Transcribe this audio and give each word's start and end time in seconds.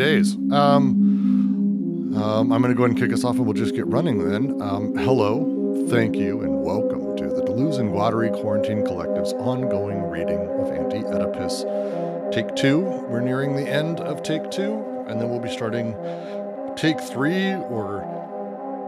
days. 0.00 0.34
Um, 0.50 2.16
um, 2.16 2.52
I'm 2.52 2.62
going 2.62 2.72
to 2.72 2.74
go 2.74 2.84
ahead 2.84 2.96
and 2.96 2.98
kick 2.98 3.12
us 3.12 3.22
off 3.22 3.36
and 3.36 3.44
we'll 3.44 3.52
just 3.52 3.74
get 3.74 3.86
running 3.86 4.30
then. 4.30 4.60
Um, 4.62 4.96
hello, 4.96 5.86
thank 5.90 6.16
you, 6.16 6.40
and 6.40 6.62
welcome 6.62 7.16
to 7.18 7.24
the 7.24 7.42
Deleuze 7.42 7.78
and 7.78 7.90
Guattari 7.90 8.32
Quarantine 8.40 8.82
Collective's 8.86 9.34
ongoing 9.34 10.02
reading 10.04 10.40
of 10.58 10.70
Anti 10.72 11.04
Oedipus. 11.04 11.64
Take 12.34 12.56
two. 12.56 12.80
We're 12.80 13.20
nearing 13.20 13.54
the 13.54 13.68
end 13.68 14.00
of 14.00 14.22
take 14.22 14.50
two, 14.50 14.82
and 15.06 15.20
then 15.20 15.28
we'll 15.28 15.38
be 15.38 15.52
starting 15.52 15.94
take 16.76 16.98
three, 16.98 17.52
or 17.52 18.02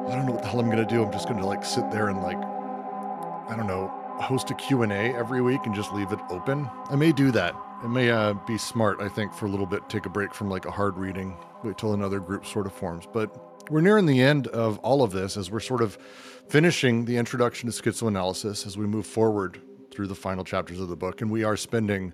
I 0.08 0.16
don't 0.16 0.24
know 0.24 0.32
what 0.32 0.42
the 0.42 0.48
hell 0.48 0.60
I'm 0.60 0.70
going 0.70 0.78
to 0.78 0.86
do. 0.86 1.04
I'm 1.04 1.12
just 1.12 1.28
going 1.28 1.40
to 1.40 1.46
like 1.46 1.62
sit 1.62 1.90
there 1.90 2.08
and 2.08 2.22
like, 2.22 2.38
I 2.38 3.54
don't 3.54 3.66
know, 3.66 3.88
host 4.18 4.50
a 4.50 4.54
Q&A 4.54 5.14
every 5.14 5.42
week 5.42 5.60
and 5.66 5.74
just 5.74 5.92
leave 5.92 6.10
it 6.10 6.20
open. 6.30 6.70
I 6.88 6.96
may 6.96 7.12
do 7.12 7.30
that. 7.32 7.54
It 7.82 7.88
may 7.90 8.12
uh, 8.12 8.34
be 8.46 8.58
smart, 8.58 9.00
I 9.00 9.08
think, 9.08 9.34
for 9.34 9.46
a 9.46 9.48
little 9.48 9.66
bit, 9.66 9.88
take 9.88 10.06
a 10.06 10.08
break 10.08 10.32
from 10.32 10.48
like 10.48 10.66
a 10.66 10.70
hard 10.70 10.96
reading, 10.96 11.36
wait 11.64 11.78
till 11.78 11.94
another 11.94 12.20
group 12.20 12.46
sort 12.46 12.66
of 12.66 12.72
forms. 12.72 13.08
But 13.12 13.36
we're 13.72 13.80
nearing 13.80 14.06
the 14.06 14.22
end 14.22 14.46
of 14.48 14.78
all 14.78 15.02
of 15.02 15.10
this 15.10 15.36
as 15.36 15.50
we're 15.50 15.58
sort 15.58 15.82
of 15.82 15.98
finishing 16.48 17.06
the 17.06 17.16
introduction 17.16 17.68
to 17.68 17.82
schizoanalysis 17.82 18.68
as 18.68 18.78
we 18.78 18.86
move 18.86 19.04
forward 19.04 19.60
through 19.90 20.06
the 20.06 20.14
final 20.14 20.44
chapters 20.44 20.78
of 20.78 20.90
the 20.90 20.96
book. 20.96 21.22
And 21.22 21.30
we 21.30 21.42
are 21.42 21.56
spending 21.56 22.12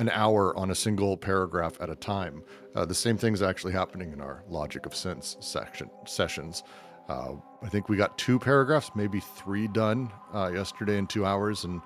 an 0.00 0.10
hour 0.10 0.56
on 0.58 0.72
a 0.72 0.74
single 0.74 1.16
paragraph 1.16 1.80
at 1.80 1.90
a 1.90 1.94
time. 1.94 2.42
Uh, 2.74 2.84
the 2.84 2.94
same 2.94 3.16
thing 3.16 3.34
is 3.34 3.42
actually 3.42 3.72
happening 3.72 4.12
in 4.12 4.20
our 4.20 4.42
logic 4.48 4.84
of 4.84 4.96
sense 4.96 5.36
section 5.38 5.88
sessions. 6.06 6.64
Uh, 7.08 7.34
I 7.62 7.68
think 7.68 7.88
we 7.88 7.96
got 7.96 8.18
two 8.18 8.40
paragraphs, 8.40 8.90
maybe 8.96 9.20
three 9.20 9.68
done 9.68 10.10
uh, 10.34 10.50
yesterday 10.52 10.98
in 10.98 11.06
two 11.06 11.24
hours, 11.24 11.62
and 11.62 11.80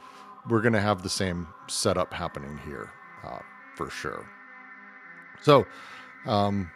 we're 0.49 0.63
going 0.63 0.73
to 0.73 0.81
have 0.81 1.03
the 1.03 1.11
same 1.11 1.47
setup 1.67 2.15
happening 2.15 2.59
here 2.65 2.91
uh, 3.25 3.41
for 3.77 3.91
sure. 3.91 4.27
So, 5.43 5.67
um, 6.27 6.71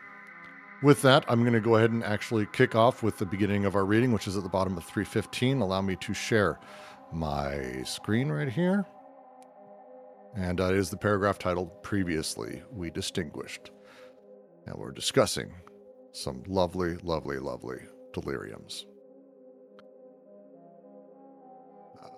with 0.83 1.03
that, 1.03 1.25
I'm 1.29 1.43
going 1.43 1.53
to 1.53 1.61
go 1.61 1.77
ahead 1.77 1.91
and 1.91 2.03
actually 2.03 2.47
kick 2.53 2.75
off 2.75 3.03
with 3.03 3.19
the 3.19 3.27
beginning 3.27 3.65
of 3.65 3.77
our 3.77 3.85
reading, 3.85 4.13
which 4.13 4.27
is 4.27 4.37
at 4.37 4.43
the 4.43 4.49
bottom 4.49 4.77
of 4.77 4.85
315. 4.85 5.61
Allow 5.61 5.81
me 5.81 5.97
to 5.97 6.13
share 6.13 6.59
my 7.13 7.83
screen 7.85 8.31
right 8.31 8.49
here. 8.49 8.85
And 10.35 10.61
uh, 10.61 10.71
it 10.71 10.77
is 10.77 10.91
the 10.91 10.97
paragraph 10.97 11.39
titled 11.39 11.83
Previously 11.83 12.63
We 12.73 12.91
Distinguished. 12.91 13.71
And 14.67 14.77
we're 14.77 14.93
discussing 14.93 15.53
some 16.13 16.43
lovely, 16.47 16.97
lovely, 17.03 17.39
lovely 17.39 17.79
deliriums. 18.13 18.85
Uh, 22.03 22.09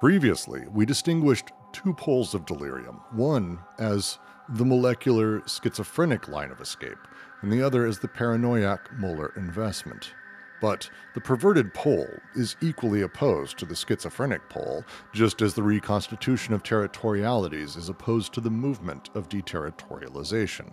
previously, 0.00 0.62
we 0.70 0.86
distinguished 0.86 1.50
two 1.74 1.92
poles 1.92 2.34
of 2.34 2.46
delirium 2.46 3.00
one 3.10 3.58
as 3.78 4.18
the 4.48 4.64
molecular 4.64 5.42
schizophrenic 5.46 6.28
line 6.28 6.50
of 6.50 6.60
escape, 6.60 6.98
and 7.42 7.52
the 7.52 7.62
other 7.62 7.84
as 7.84 7.98
the 7.98 8.08
paranoiac 8.08 8.90
molar 8.98 9.32
investment. 9.36 10.14
But 10.60 10.88
the 11.14 11.20
perverted 11.20 11.74
pole 11.74 12.08
is 12.34 12.56
equally 12.62 13.02
opposed 13.02 13.58
to 13.58 13.66
the 13.66 13.74
schizophrenic 13.74 14.48
pole, 14.48 14.84
just 15.12 15.42
as 15.42 15.54
the 15.54 15.62
reconstitution 15.62 16.54
of 16.54 16.62
territorialities 16.62 17.76
is 17.76 17.88
opposed 17.88 18.32
to 18.34 18.40
the 18.40 18.50
movement 18.50 19.10
of 19.14 19.28
deterritorialization. 19.28 20.70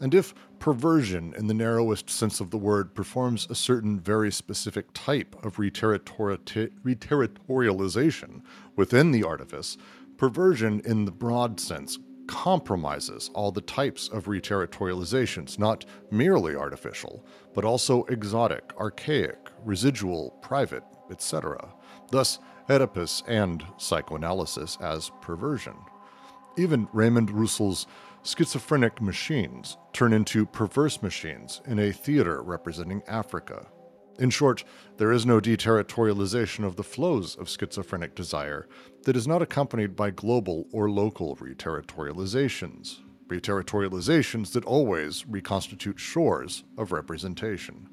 And 0.00 0.14
if 0.14 0.32
perversion, 0.60 1.34
in 1.36 1.48
the 1.48 1.54
narrowest 1.54 2.08
sense 2.08 2.38
of 2.40 2.50
the 2.50 2.58
word, 2.58 2.94
performs 2.94 3.48
a 3.50 3.54
certain 3.54 3.98
very 3.98 4.30
specific 4.30 4.86
type 4.94 5.34
of 5.44 5.56
reterritorialization 5.56 8.42
within 8.76 9.10
the 9.10 9.24
artifice, 9.24 9.76
perversion, 10.18 10.80
in 10.84 11.06
the 11.06 11.12
broad 11.12 11.58
sense, 11.58 11.98
compromises 12.26 13.30
all 13.34 13.50
the 13.50 13.62
types 13.62 14.08
of 14.08 14.26
reterritorializations, 14.26 15.58
not 15.58 15.86
merely 16.10 16.54
artificial, 16.54 17.24
but 17.54 17.64
also 17.64 18.04
exotic, 18.04 18.70
archaic, 18.78 19.38
residual, 19.64 20.32
private, 20.42 20.84
etc. 21.10 21.72
Thus, 22.10 22.38
Oedipus 22.68 23.22
and 23.26 23.64
psychoanalysis 23.78 24.76
as 24.80 25.10
perversion. 25.22 25.74
Even 26.58 26.88
Raymond 26.92 27.30
Roussel's 27.30 27.86
schizophrenic 28.22 29.00
machines 29.00 29.78
turn 29.94 30.12
into 30.12 30.44
perverse 30.44 31.00
machines 31.00 31.62
in 31.66 31.78
a 31.78 31.92
theater 31.92 32.42
representing 32.42 33.02
Africa. 33.08 33.66
In 34.18 34.30
short, 34.30 34.64
there 34.96 35.12
is 35.12 35.24
no 35.24 35.40
deterritorialization 35.40 36.64
of 36.64 36.74
the 36.74 36.82
flows 36.82 37.36
of 37.36 37.48
schizophrenic 37.48 38.16
desire 38.16 38.68
that 39.08 39.16
is 39.16 39.26
not 39.26 39.40
accompanied 39.40 39.96
by 39.96 40.10
global 40.10 40.66
or 40.70 40.90
local 40.90 41.34
reterritorializations, 41.36 42.98
reterritorializations 43.28 44.52
that 44.52 44.66
always 44.66 45.24
reconstitute 45.26 45.98
shores 45.98 46.62
of 46.76 46.92
representation. 46.92 47.88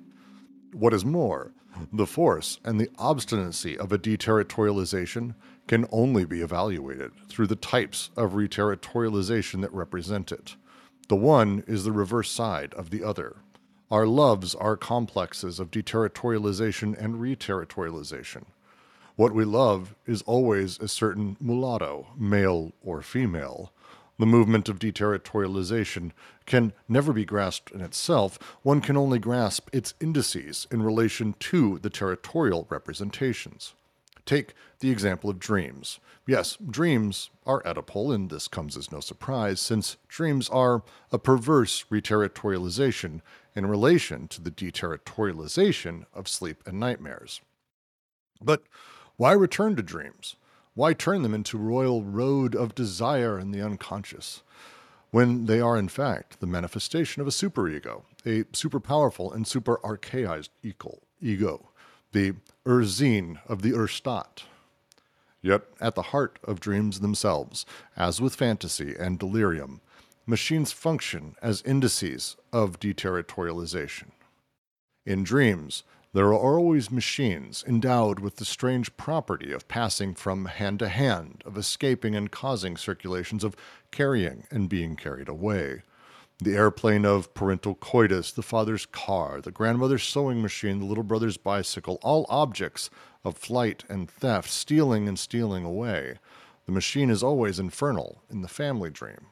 What 0.73 0.93
is 0.93 1.05
more, 1.05 1.53
the 1.93 2.05
force 2.05 2.59
and 2.65 2.81
the 2.81 2.89
obstinacy 2.97 3.77
of 3.77 3.93
a 3.93 3.97
deterritorialization 3.97 5.35
can 5.69 5.85
only 5.89 6.25
be 6.25 6.41
evaluated 6.41 7.13
through 7.29 7.47
the 7.47 7.55
types 7.55 8.09
of 8.17 8.33
reterritorialization 8.33 9.61
that 9.61 9.71
represent 9.71 10.33
it. 10.33 10.57
The 11.07 11.15
one 11.15 11.63
is 11.65 11.85
the 11.85 11.93
reverse 11.93 12.29
side 12.29 12.73
of 12.73 12.89
the 12.89 13.05
other. 13.05 13.37
Our 13.89 14.05
loves 14.05 14.53
are 14.53 14.75
complexes 14.75 15.61
of 15.61 15.71
deterritorialization 15.71 17.01
and 17.01 17.15
reterritorialization. 17.15 18.47
What 19.15 19.33
we 19.33 19.45
love 19.45 19.95
is 20.05 20.21
always 20.23 20.77
a 20.79 20.89
certain 20.89 21.37
mulatto, 21.39 22.07
male 22.17 22.73
or 22.81 23.01
female. 23.01 23.71
The 24.19 24.25
movement 24.25 24.67
of 24.67 24.77
deterritorialization 24.77 26.11
can 26.45 26.73
never 26.89 27.13
be 27.13 27.23
grasped 27.23 27.71
in 27.71 27.79
itself. 27.79 28.37
One 28.61 28.81
can 28.81 28.97
only 28.97 29.19
grasp 29.19 29.69
its 29.71 29.93
indices 30.01 30.67
in 30.69 30.83
relation 30.83 31.33
to 31.39 31.79
the 31.79 31.89
territorial 31.89 32.67
representations. 32.69 33.73
Take 34.25 34.53
the 34.79 34.89
example 34.89 35.29
of 35.29 35.39
dreams. 35.39 35.99
Yes, 36.27 36.57
dreams 36.57 37.29
are 37.45 37.63
Oedipal, 37.63 38.13
and 38.13 38.29
this 38.29 38.49
comes 38.49 38.75
as 38.75 38.91
no 38.91 38.99
surprise, 38.99 39.61
since 39.61 39.95
dreams 40.09 40.49
are 40.49 40.83
a 41.11 41.19
perverse 41.19 41.85
reterritorialization 41.89 43.21
in 43.55 43.65
relation 43.65 44.27
to 44.27 44.41
the 44.41 44.51
deterritorialization 44.51 46.05
of 46.13 46.27
sleep 46.27 46.63
and 46.65 46.79
nightmares. 46.81 47.39
But 48.41 48.63
why 49.17 49.31
return 49.31 49.75
to 49.75 49.83
dreams? 49.83 50.35
Why 50.73 50.93
turn 50.93 51.21
them 51.21 51.33
into 51.33 51.57
royal 51.57 52.03
road 52.03 52.53
of 52.55 52.75
desire 52.75 53.39
in 53.39 53.51
the 53.51 53.61
unconscious? 53.61 54.43
When 55.11 55.45
they 55.45 55.61
are, 55.61 55.77
in 55.77 55.87
fact, 55.87 56.41
the 56.41 56.47
manifestation 56.47 57.21
of 57.21 57.27
a 57.27 57.31
superego, 57.31 58.03
a 58.25 58.43
super 58.51 58.81
powerful 58.81 59.31
and 59.31 59.47
super 59.47 59.79
archaized 59.85 60.51
ego, 60.61 60.99
the 62.11 62.35
Urszene 62.65 63.39
of 63.47 63.61
the 63.61 63.71
Urstaat. 63.71 64.43
Yet, 65.41 65.61
at 65.79 65.95
the 65.95 66.01
heart 66.01 66.39
of 66.43 66.59
dreams 66.59 66.99
themselves, 66.99 67.65
as 67.95 68.19
with 68.19 68.35
fantasy 68.35 68.95
and 68.99 69.17
delirium, 69.17 69.79
machines 70.25 70.71
function 70.71 71.35
as 71.41 71.61
indices 71.61 72.35
of 72.51 72.79
deterritorialization. 72.79 74.11
In 75.05 75.23
dreams, 75.23 75.83
there 76.15 76.27
are 76.27 76.55
always 76.55 76.89
machines 76.89 77.61
endowed 77.67 78.21
with 78.21 78.37
the 78.37 78.45
strange 78.45 78.95
property 78.95 79.51
of 79.51 79.67
passing 79.67 80.15
from 80.15 80.45
hand 80.45 80.79
to 80.79 80.87
hand, 80.87 81.43
of 81.45 81.57
escaping 81.57 82.15
and 82.15 82.31
causing 82.31 82.77
circulations, 82.77 83.43
of 83.43 83.53
carrying 83.91 84.47
and 84.49 84.69
being 84.69 84.95
carried 84.95 85.27
away. 85.27 85.81
The 86.41 86.55
airplane 86.55 87.03
of 87.03 87.33
parental 87.33 87.75
coitus, 87.75 88.31
the 88.31 88.43
father's 88.43 88.85
car, 88.85 89.41
the 89.41 89.51
grandmother's 89.51 90.03
sewing 90.03 90.41
machine, 90.41 90.79
the 90.79 90.85
little 90.85 91.03
brother's 91.03 91.35
bicycle, 91.35 91.99
all 92.01 92.25
objects 92.29 92.89
of 93.25 93.37
flight 93.37 93.83
and 93.89 94.09
theft, 94.09 94.49
stealing 94.49 95.09
and 95.09 95.19
stealing 95.19 95.65
away. 95.65 96.19
The 96.65 96.71
machine 96.71 97.09
is 97.09 97.23
always 97.23 97.59
infernal 97.59 98.21
in 98.29 98.41
the 98.41 98.47
family 98.47 98.89
dream. 98.89 99.27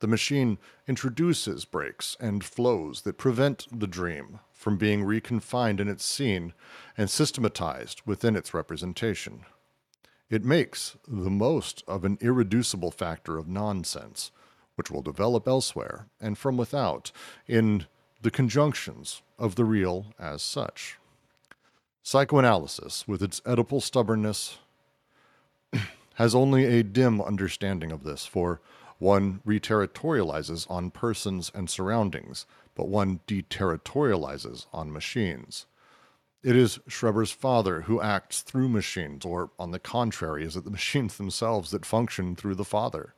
The 0.00 0.06
machine 0.06 0.58
introduces 0.86 1.64
breaks 1.64 2.16
and 2.20 2.44
flows 2.44 3.02
that 3.02 3.16
prevent 3.16 3.66
the 3.72 3.86
dream 3.86 4.40
from 4.52 4.76
being 4.76 5.04
reconfined 5.04 5.80
in 5.80 5.88
its 5.88 6.04
scene 6.04 6.52
and 6.98 7.08
systematized 7.08 8.02
within 8.04 8.36
its 8.36 8.52
representation. 8.52 9.46
It 10.28 10.44
makes 10.44 10.96
the 11.06 11.30
most 11.30 11.82
of 11.86 12.04
an 12.04 12.18
irreducible 12.20 12.90
factor 12.90 13.38
of 13.38 13.48
nonsense, 13.48 14.32
which 14.74 14.90
will 14.90 15.02
develop 15.02 15.48
elsewhere 15.48 16.08
and 16.20 16.36
from 16.36 16.56
without 16.56 17.12
in 17.46 17.86
the 18.22 18.30
conjunctions 18.30 19.22
of 19.38 19.54
the 19.54 19.64
real 19.64 20.06
as 20.18 20.42
such. 20.42 20.98
Psychoanalysis, 22.02 23.06
with 23.08 23.22
its 23.22 23.40
Oedipal 23.40 23.82
stubbornness, 23.82 24.58
has 26.14 26.34
only 26.34 26.64
a 26.64 26.82
dim 26.82 27.20
understanding 27.20 27.92
of 27.92 28.04
this, 28.04 28.26
for 28.26 28.60
one 28.98 29.40
reterritorializes 29.46 30.70
on 30.70 30.90
persons 30.90 31.50
and 31.54 31.68
surroundings, 31.68 32.46
but 32.74 32.88
one 32.88 33.20
deterritorializes 33.26 34.66
on 34.72 34.92
machines. 34.92 35.66
It 36.42 36.54
is 36.54 36.78
Schreber's 36.86 37.32
father 37.32 37.82
who 37.82 38.00
acts 38.00 38.42
through 38.42 38.68
machines, 38.68 39.24
or 39.24 39.50
on 39.58 39.72
the 39.72 39.78
contrary, 39.78 40.44
is 40.44 40.56
it 40.56 40.64
the 40.64 40.70
machines 40.78 41.16
themselves 41.16 41.70
that 41.70 41.84
function 41.84 42.36
through 42.36 42.54
the 42.54 42.64
father? 42.64 43.14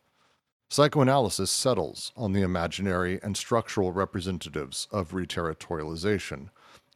Psychoanalysis 0.70 1.50
settles 1.50 2.12
on 2.16 2.32
the 2.32 2.42
imaginary 2.42 3.18
and 3.22 3.36
structural 3.36 3.92
representatives 3.92 4.86
of 4.90 5.12
reterritorialization, 5.12 6.50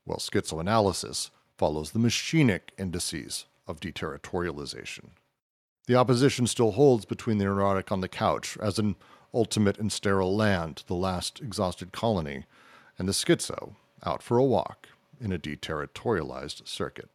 while 0.04 0.18
schizoanalysis 0.18 1.30
follows 1.56 1.92
the 1.92 1.98
machinic 1.98 2.70
indices 2.78 3.46
of 3.66 3.80
deterritorialization. 3.80 5.10
The 5.86 5.96
opposition 5.96 6.46
still 6.46 6.72
holds 6.72 7.04
between 7.04 7.38
the 7.38 7.44
neurotic 7.44 7.90
on 7.90 8.00
the 8.00 8.08
couch 8.08 8.56
as 8.60 8.78
an 8.78 8.96
ultimate 9.34 9.78
and 9.78 9.90
sterile 9.90 10.36
land, 10.36 10.84
the 10.86 10.94
last 10.94 11.40
exhausted 11.40 11.92
colony, 11.92 12.44
and 12.98 13.08
the 13.08 13.12
schizo 13.12 13.74
out 14.04 14.22
for 14.22 14.38
a 14.38 14.44
walk 14.44 14.88
in 15.20 15.32
a 15.32 15.38
deterritorialized 15.38 16.66
circuit. 16.68 17.08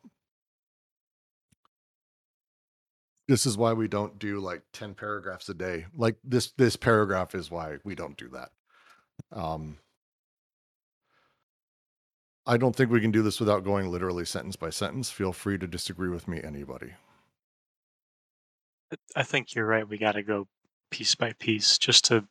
This 3.27 3.45
is 3.45 3.57
why 3.57 3.73
we 3.73 3.87
don't 3.87 4.19
do 4.19 4.39
like 4.39 4.63
10 4.71 4.95
paragraphs 4.95 5.49
a 5.49 5.53
day. 5.53 5.85
Like 5.95 6.15
this 6.23 6.51
this 6.51 6.77
paragraph 6.77 7.35
is 7.35 7.51
why 7.51 7.77
we 7.83 7.93
don't 7.93 8.17
do 8.17 8.29
that. 8.29 8.51
Um 9.31 9.79
I 12.45 12.55
don't 12.55 12.73
think 12.73 12.89
we 12.89 13.01
can 13.01 13.11
do 13.11 13.21
this 13.21 13.41
without 13.41 13.65
going 13.65 13.91
literally 13.91 14.23
sentence 14.23 14.55
by 14.55 14.69
sentence. 14.69 15.11
Feel 15.11 15.33
free 15.33 15.57
to 15.57 15.67
disagree 15.67 16.07
with 16.07 16.29
me 16.29 16.41
anybody. 16.41 16.93
I 19.15 19.23
think 19.23 19.53
you're 19.53 19.65
right. 19.65 19.87
We 19.87 19.97
got 19.97 20.13
to 20.13 20.23
go 20.23 20.47
piece 20.91 21.15
by 21.15 21.33
piece 21.33 21.77
just 21.77 22.05
to 22.05 22.25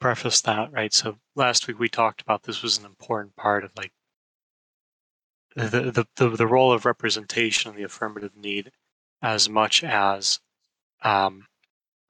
preface 0.00 0.40
that, 0.42 0.72
right? 0.72 0.92
So 0.92 1.18
last 1.36 1.66
week 1.66 1.78
we 1.78 1.88
talked 1.88 2.22
about 2.22 2.42
this 2.42 2.62
was 2.62 2.78
an 2.78 2.84
important 2.84 3.36
part 3.36 3.64
of 3.64 3.72
like 3.76 3.92
the 5.56 5.90
the 5.90 6.06
the, 6.16 6.36
the 6.36 6.46
role 6.46 6.72
of 6.72 6.84
representation 6.84 7.70
and 7.70 7.78
the 7.78 7.84
affirmative 7.84 8.36
need 8.36 8.70
as 9.22 9.48
much 9.48 9.84
as 9.84 10.38
um, 11.02 11.46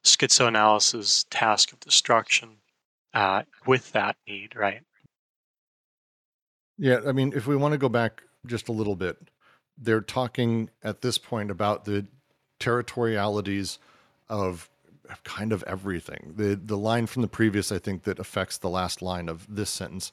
schizoanalysis 0.04 1.26
task 1.30 1.72
of 1.72 1.80
destruction 1.80 2.58
uh, 3.14 3.42
with 3.66 3.92
that 3.92 4.16
need, 4.26 4.54
right? 4.54 4.82
Yeah, 6.78 7.00
I 7.06 7.12
mean, 7.12 7.32
if 7.34 7.46
we 7.46 7.56
want 7.56 7.72
to 7.72 7.78
go 7.78 7.88
back 7.88 8.22
just 8.46 8.68
a 8.68 8.72
little 8.72 8.96
bit, 8.96 9.16
they're 9.76 10.00
talking 10.00 10.70
at 10.82 11.02
this 11.02 11.18
point 11.18 11.50
about 11.50 11.84
the 11.84 12.06
territorialities 12.60 13.78
of 14.28 14.70
kind 15.24 15.52
of 15.52 15.64
everything. 15.66 16.34
The 16.36 16.54
the 16.54 16.78
line 16.78 17.06
from 17.06 17.22
the 17.22 17.28
previous, 17.28 17.72
I 17.72 17.78
think, 17.78 18.04
that 18.04 18.18
affects 18.18 18.58
the 18.58 18.68
last 18.68 19.02
line 19.02 19.28
of 19.28 19.46
this 19.48 19.70
sentence. 19.70 20.12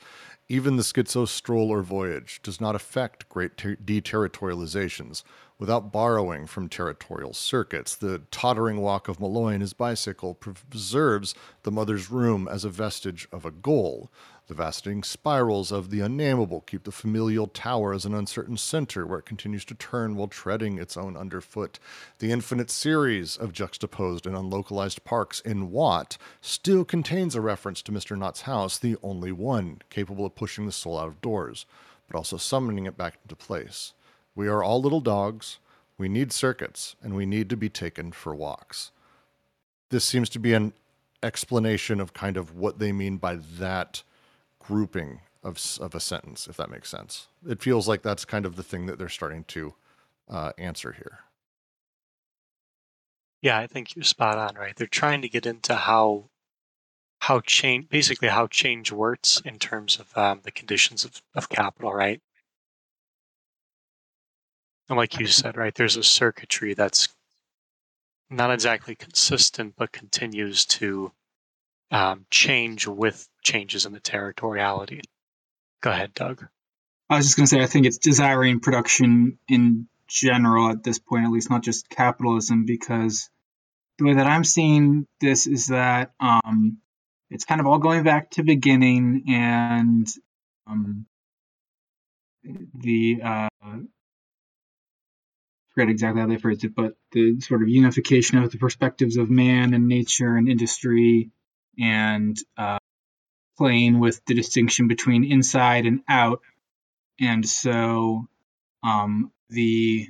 Even 0.50 0.78
the 0.78 0.84
schizo 0.84 1.28
stroll 1.28 1.70
or 1.70 1.82
voyage 1.82 2.40
does 2.42 2.62
not 2.62 2.76
affect 2.76 3.28
great 3.30 3.58
ter- 3.58 3.76
deterritorializations 3.76 5.24
without 5.60 5.92
borrowing 5.92 6.46
from 6.48 6.70
territorial 6.70 7.34
circuits. 7.34 7.96
The 7.96 8.22
tottering 8.32 8.80
walk 8.80 9.08
of 9.08 9.20
Molloy 9.20 9.54
in 9.54 9.62
his 9.62 9.74
bicycle 9.74 10.34
preserves 10.36 11.36
the 11.64 11.72
mother's 11.72 12.10
room 12.10 12.48
as 12.48 12.64
a 12.64 12.70
vestige 12.70 13.28
of 13.32 13.46
a 13.46 13.52
goal. 13.52 14.10
The 14.48 14.54
vacillating 14.54 15.04
spirals 15.04 15.74
of 15.74 15.90
the 15.90 16.00
unnameable 16.00 16.62
keep 16.62 16.86
the 16.86 16.92
familial 16.94 17.48
tower 17.48 17.94
as 17.94 18.06
an 18.06 18.14
uncertain 18.14 18.56
center 18.56 19.06
where 19.06 19.20
it 19.20 19.26
continues 19.26 19.66
to 19.66 19.76
turn 19.76 20.16
while 20.16 20.30
treading 20.30 20.78
its 20.78 20.96
own 20.96 21.18
underfoot. 21.18 21.80
The 22.20 22.32
infinite 22.32 22.72
series 22.72 23.36
of 23.36 23.52
juxtaposed 23.52 24.26
and 24.26 24.38
unlocalized 24.38 25.04
parks 25.04 25.42
in 25.42 25.70
Watt 25.72 26.18
still 26.40 26.86
contains 26.86 27.36
a 27.36 27.42
reference 27.42 27.82
to 27.84 27.92
Mr. 27.92 28.18
Knott's 28.18 28.44
house, 28.44 28.78
the 28.78 28.96
only 29.04 29.34
one 29.34 29.82
capable 29.90 30.26
of 30.26 30.36
pushing 30.36 30.66
the 30.66 30.72
soul 30.72 30.98
out 30.98 31.10
of 31.10 31.22
doors, 31.22 31.66
but 32.08 32.16
also 32.16 32.38
summoning 32.38 32.86
it 32.86 32.98
back 32.98 33.18
into 33.26 33.36
place. 33.36 33.92
We 34.34 34.48
are 34.48 34.64
all 34.64 34.82
little 34.82 35.02
dogs. 35.02 35.60
We 35.98 36.08
need 36.08 36.32
circuits, 36.32 36.96
and 37.04 37.16
we 37.16 37.26
need 37.26 37.50
to 37.50 37.58
be 37.58 37.70
taken 37.70 38.14
for 38.14 38.34
walks. 38.34 38.92
This 39.90 40.06
seems 40.06 40.30
to 40.30 40.40
be 40.40 40.54
an 40.54 40.72
explanation 41.22 42.00
of 42.00 42.14
kind 42.14 42.38
of 42.38 42.56
what 42.56 42.80
they 42.80 42.94
mean 42.94 43.18
by 43.18 43.40
that 43.60 44.04
grouping 44.68 45.22
of, 45.44 45.60
of 45.80 45.96
a 45.96 46.00
sentence, 46.00 46.48
if 46.48 46.58
that 46.58 46.70
makes 46.70 46.90
sense. 46.90 47.28
It 47.48 47.62
feels 47.62 47.88
like 47.88 48.02
that's 48.02 48.26
kind 48.26 48.46
of 48.46 48.56
the 48.56 48.64
thing 48.64 48.86
that 48.88 49.00
they're 49.00 49.10
starting 49.10 49.46
to 49.46 49.74
uh, 50.30 50.52
answer 50.58 50.92
here. 50.92 51.20
Yeah, 53.42 53.58
I 53.58 53.68
think 53.68 53.96
you're 53.96 54.04
spot 54.04 54.38
on, 54.38 54.56
right? 54.56 54.76
They're 54.76 54.88
trying 54.88 55.22
to 55.22 55.30
get 55.30 55.46
into 55.46 55.76
how 55.76 56.30
how 57.20 57.40
change 57.40 57.90
basically 57.90 58.28
how 58.28 58.46
change 58.48 58.92
works 58.92 59.42
in 59.44 59.58
terms 59.58 60.00
of 60.00 60.16
um, 60.18 60.42
the 60.44 60.52
conditions 60.52 61.04
of, 61.06 61.22
of 61.34 61.50
capital, 61.50 61.94
right? 61.94 62.22
And 64.90 64.98
like 64.98 65.20
you 65.20 65.28
said, 65.28 65.58
right, 65.58 65.74
there's 65.74 65.98
a 65.98 66.04
circuitry 66.04 66.74
that's 66.74 67.10
not 68.30 68.52
exactly 68.52 68.96
consistent, 68.96 69.76
but 69.78 69.92
continues 69.92 70.66
to 70.66 71.12
um, 71.92 72.26
change 72.30 72.88
with 72.88 73.28
changes 73.48 73.86
in 73.86 73.94
the 73.94 74.00
territoriality. 74.00 75.02
Go 75.82 75.92
ahead, 75.92 76.14
Doug. 76.14 76.46
I 77.10 77.16
was 77.16 77.26
just 77.26 77.38
going 77.38 77.46
to 77.46 77.50
say, 77.50 77.62
I 77.62 77.68
think 77.68 77.86
it's 77.86 77.98
desiring 77.98 78.60
production 78.60 79.40
in 79.48 79.88
general 80.08 80.70
at 80.70 80.84
this 80.84 81.00
point, 81.00 81.26
at 81.26 81.32
least 81.32 81.50
not 81.50 81.64
just 81.64 81.90
capitalism, 81.90 82.66
because 82.66 83.30
the 83.98 84.06
way 84.06 84.16
that 84.16 84.28
I'm 84.28 84.44
seeing 84.44 85.08
this 85.22 85.48
is 85.48 85.68
that 85.68 86.12
um, 86.20 86.80
it's 87.30 87.46
kind 87.46 87.62
of 87.62 87.68
all 87.68 87.80
going 87.80 88.04
back 88.04 88.32
to 88.32 88.44
beginning 88.44 89.24
and 89.30 90.08
um, 90.68 91.06
the 92.44 93.22
uh, 93.24 93.48
I 93.62 93.80
forget 95.74 95.90
exactly 95.90 96.22
how 96.22 96.28
they 96.28 96.38
phrased 96.38 96.66
it, 96.66 96.76
but 96.76 96.98
the 97.14 97.40
sort 97.40 97.62
of 97.62 97.70
unification 97.70 98.40
of 98.40 98.52
the 98.52 98.58
perspectives 98.58 99.16
of 99.16 99.30
man 99.30 99.74
and 99.74 99.88
nature 99.88 100.36
and 100.36 100.50
industry 100.50 101.32
and 101.80 102.38
uh, 102.58 102.80
playing 103.58 104.00
with 104.00 104.24
the 104.26 104.34
distinction 104.34 104.88
between 104.88 105.24
inside 105.24 105.86
and 105.86 106.02
out. 106.08 106.42
And 107.20 107.48
so 107.48 108.28
um, 108.84 109.32
the 109.50 110.08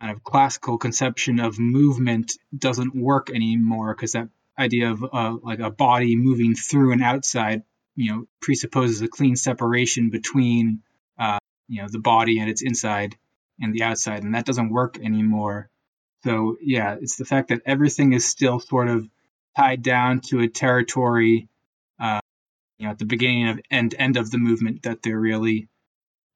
kind 0.00 0.12
of 0.12 0.24
classical 0.24 0.78
conception 0.78 1.40
of 1.40 1.58
movement 1.58 2.32
doesn't 2.56 2.94
work 2.94 3.30
anymore 3.30 3.94
because 3.94 4.12
that 4.12 4.28
idea 4.58 4.90
of 4.90 5.04
uh, 5.04 5.36
like 5.42 5.60
a 5.60 5.70
body 5.70 6.16
moving 6.16 6.54
through 6.54 6.92
and 6.92 7.02
outside, 7.02 7.62
you 7.96 8.12
know, 8.12 8.26
presupposes 8.40 9.02
a 9.02 9.08
clean 9.08 9.36
separation 9.36 10.10
between, 10.10 10.82
uh, 11.18 11.38
you 11.68 11.82
know, 11.82 11.88
the 11.90 11.98
body 11.98 12.38
and 12.38 12.50
its 12.50 12.62
inside 12.62 13.16
and 13.60 13.72
the 13.72 13.82
outside, 13.82 14.24
and 14.24 14.34
that 14.34 14.44
doesn't 14.44 14.70
work 14.70 14.98
anymore. 14.98 15.70
So 16.24 16.56
yeah, 16.60 16.96
it's 17.00 17.16
the 17.16 17.24
fact 17.24 17.48
that 17.48 17.62
everything 17.66 18.12
is 18.12 18.24
still 18.24 18.58
sort 18.58 18.88
of 18.88 19.08
tied 19.56 19.82
down 19.82 20.20
to 20.20 20.40
a 20.40 20.48
territory, 20.48 21.48
uh, 22.00 22.20
you 22.78 22.86
know, 22.86 22.92
at 22.92 22.98
the 22.98 23.04
beginning 23.04 23.48
of 23.48 23.60
and 23.70 23.94
end 23.98 24.16
of 24.16 24.30
the 24.30 24.38
movement 24.38 24.82
that 24.82 25.02
they're 25.02 25.18
really 25.18 25.68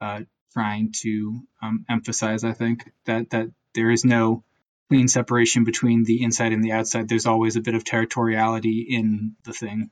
uh, 0.01 0.21
trying 0.53 0.93
to 1.03 1.41
um, 1.63 1.85
emphasize. 1.89 2.45
I 2.45 2.53
think 2.53 2.91
that 3.07 3.31
that 3.31 3.49
there 3.75 3.91
is 3.91 4.05
no 4.05 4.45
clean 4.89 5.09
separation 5.09 5.65
between 5.65 6.05
the 6.05 6.23
inside 6.23 6.53
and 6.53 6.65
the 6.65 6.73
outside. 6.73 7.09
There's 7.09 7.27
always 7.27 7.57
a 7.57 7.61
bit 7.61 7.75
of 7.75 7.85
territoriality 7.85 8.85
in 8.89 9.37
the 9.45 9.53
thing. 9.53 9.91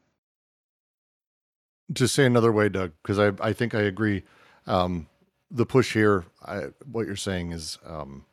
To 1.94 2.08
say 2.08 2.26
another 2.26 2.52
way, 2.52 2.68
Doug, 2.68 2.92
because 3.02 3.18
I 3.18 3.32
I 3.40 3.52
think 3.52 3.74
I 3.74 3.82
agree. 3.82 4.24
Um, 4.66 5.06
the 5.50 5.66
push 5.66 5.92
here, 5.92 6.24
I, 6.44 6.68
what 6.90 7.06
you're 7.06 7.14
saying 7.14 7.52
is 7.52 7.78
um, 7.86 8.24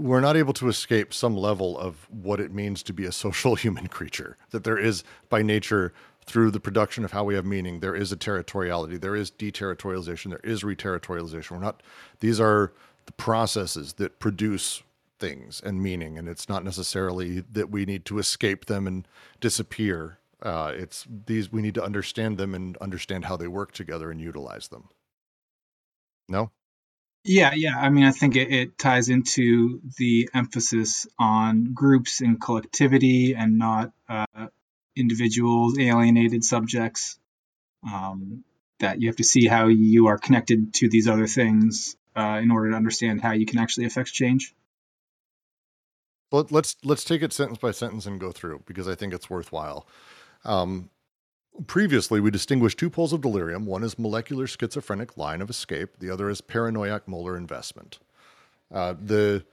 we're 0.00 0.20
not 0.20 0.36
able 0.36 0.54
to 0.54 0.68
escape 0.68 1.12
some 1.12 1.36
level 1.36 1.78
of 1.78 2.08
what 2.10 2.40
it 2.40 2.52
means 2.52 2.82
to 2.84 2.92
be 2.92 3.04
a 3.04 3.12
social 3.12 3.54
human 3.64 3.86
creature. 3.86 4.36
That 4.50 4.64
there 4.64 4.78
is, 4.78 5.04
by 5.28 5.42
nature, 5.42 5.92
through 6.24 6.50
the 6.50 6.60
production 6.60 7.04
of 7.04 7.12
how 7.12 7.24
we 7.24 7.34
have 7.34 7.44
meaning, 7.44 7.80
there 7.80 7.94
is 7.94 8.12
a 8.12 8.16
territoriality, 8.16 9.00
there 9.00 9.16
is 9.16 9.30
deterritorialization, 9.30 10.30
there 10.30 10.40
is 10.42 10.62
reterritorialization. 10.62 11.50
We're 11.52 11.58
not; 11.58 11.82
these 12.20 12.40
are 12.40 12.72
the 13.06 13.12
processes 13.12 13.94
that 13.94 14.18
produce 14.18 14.82
things 15.18 15.60
and 15.64 15.82
meaning, 15.82 16.18
and 16.18 16.28
it's 16.28 16.48
not 16.48 16.64
necessarily 16.64 17.40
that 17.52 17.70
we 17.70 17.84
need 17.84 18.04
to 18.06 18.18
escape 18.18 18.66
them 18.66 18.86
and 18.86 19.06
disappear. 19.40 20.18
Uh, 20.42 20.72
it's 20.74 21.06
these 21.26 21.52
we 21.52 21.60
need 21.60 21.74
to 21.74 21.84
understand 21.84 22.38
them 22.38 22.54
and 22.54 22.76
understand 22.78 23.26
how 23.26 23.36
they 23.36 23.48
work 23.48 23.72
together 23.72 24.10
and 24.10 24.20
utilize 24.20 24.68
them. 24.68 24.88
No. 26.28 26.50
Yeah, 27.24 27.52
yeah. 27.54 27.76
I 27.78 27.90
mean, 27.90 28.04
I 28.04 28.12
think 28.12 28.36
it, 28.36 28.50
it, 28.50 28.78
ties 28.78 29.08
into 29.08 29.80
the 29.98 30.30
emphasis 30.32 31.06
on 31.18 31.74
groups 31.74 32.20
and 32.22 32.40
collectivity 32.40 33.34
and 33.34 33.58
not 33.58 33.92
uh, 34.08 34.46
individuals, 34.96 35.78
alienated 35.78 36.44
subjects. 36.44 37.18
Um, 37.90 38.44
that 38.80 39.00
you 39.00 39.08
have 39.08 39.16
to 39.16 39.24
see 39.24 39.46
how 39.46 39.68
you 39.68 40.08
are 40.08 40.18
connected 40.18 40.74
to 40.74 40.88
these 40.88 41.06
other 41.06 41.26
things 41.26 41.96
uh, 42.16 42.40
in 42.42 42.50
order 42.50 42.70
to 42.70 42.76
understand 42.76 43.20
how 43.20 43.32
you 43.32 43.46
can 43.46 43.58
actually 43.58 43.86
affect 43.86 44.12
change. 44.12 44.54
Well, 46.32 46.46
let's 46.50 46.76
let's 46.84 47.04
take 47.04 47.22
it 47.22 47.32
sentence 47.32 47.58
by 47.58 47.70
sentence 47.72 48.06
and 48.06 48.20
go 48.20 48.32
through 48.32 48.62
because 48.66 48.88
I 48.88 48.94
think 48.94 49.12
it's 49.14 49.28
worthwhile. 49.28 49.86
Um, 50.44 50.90
Previously, 51.66 52.20
we 52.20 52.30
distinguished 52.30 52.78
two 52.78 52.90
poles 52.90 53.12
of 53.12 53.20
delirium. 53.20 53.66
One 53.66 53.82
is 53.82 53.98
molecular 53.98 54.46
schizophrenic 54.46 55.16
line 55.16 55.42
of 55.42 55.50
escape, 55.50 55.98
the 55.98 56.10
other 56.10 56.30
is 56.30 56.40
paranoiac 56.40 57.06
molar 57.06 57.36
investment. 57.36 57.98
Uh, 58.72 58.94
the 59.00 59.44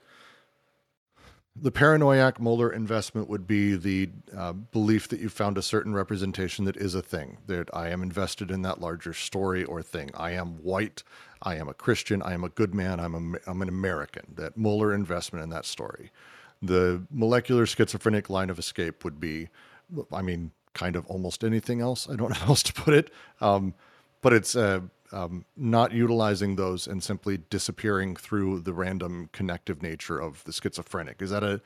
the 1.60 1.72
paranoiac 1.72 2.40
molar 2.40 2.70
investment 2.70 3.28
would 3.28 3.46
be 3.46 3.74
the 3.74 4.10
uh, 4.36 4.52
belief 4.52 5.08
that 5.08 5.20
you 5.20 5.28
found 5.28 5.58
a 5.58 5.62
certain 5.62 5.92
representation 5.92 6.64
that 6.66 6.76
is 6.76 6.94
a 6.94 7.02
thing, 7.02 7.38
that 7.46 7.68
I 7.74 7.88
am 7.88 8.02
invested 8.02 8.50
in 8.50 8.62
that 8.62 8.80
larger 8.80 9.12
story 9.12 9.64
or 9.64 9.82
thing. 9.82 10.10
I 10.14 10.32
am 10.32 10.62
white. 10.62 11.02
I 11.42 11.56
am 11.56 11.68
a 11.68 11.74
Christian. 11.74 12.22
I 12.22 12.32
am 12.32 12.44
a 12.44 12.48
good 12.48 12.74
man. 12.74 13.00
I'm, 13.00 13.14
a, 13.14 13.50
I'm 13.50 13.62
an 13.62 13.68
American. 13.68 14.34
That 14.36 14.56
molar 14.56 14.94
investment 14.94 15.42
in 15.42 15.50
that 15.50 15.66
story. 15.66 16.10
The 16.62 17.02
molecular 17.10 17.66
schizophrenic 17.66 18.30
line 18.30 18.50
of 18.50 18.58
escape 18.58 19.04
would 19.04 19.18
be, 19.20 19.48
I 20.12 20.22
mean, 20.22 20.52
kind 20.74 20.96
of 20.96 21.06
almost 21.06 21.44
anything 21.44 21.80
else. 21.80 22.08
I 22.08 22.16
don't 22.16 22.28
know 22.30 22.36
how 22.36 22.48
else 22.48 22.62
to 22.64 22.72
put 22.72 22.94
it. 22.94 23.10
Um, 23.40 23.74
but 24.20 24.32
it's 24.32 24.56
uh, 24.56 24.80
um, 25.12 25.44
not 25.56 25.92
utilizing 25.92 26.56
those 26.56 26.86
and 26.86 27.02
simply 27.02 27.38
disappearing 27.50 28.16
through 28.16 28.60
the 28.60 28.72
random 28.72 29.30
connective 29.32 29.82
nature 29.82 30.18
of 30.20 30.44
the 30.44 30.52
schizophrenic. 30.52 31.22
Is 31.22 31.30
that 31.30 31.44
a 31.44 31.60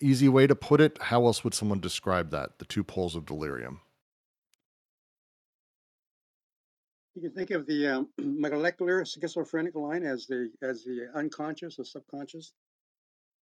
easy 0.00 0.28
way 0.28 0.46
to 0.46 0.54
put 0.54 0.80
it? 0.80 0.98
How 1.00 1.26
else 1.26 1.44
would 1.44 1.54
someone 1.54 1.80
describe 1.80 2.30
that? 2.30 2.58
The 2.58 2.64
two 2.64 2.82
poles 2.82 3.14
of 3.14 3.26
delirium. 3.26 3.80
You 7.14 7.22
can 7.22 7.32
think 7.32 7.50
of 7.50 7.66
the 7.66 7.86
um, 7.88 8.08
molecular 8.18 9.04
schizophrenic 9.04 9.74
line 9.74 10.04
as 10.04 10.26
the 10.26 10.50
as 10.62 10.82
the 10.84 11.08
unconscious 11.14 11.78
or 11.78 11.84
subconscious, 11.84 12.52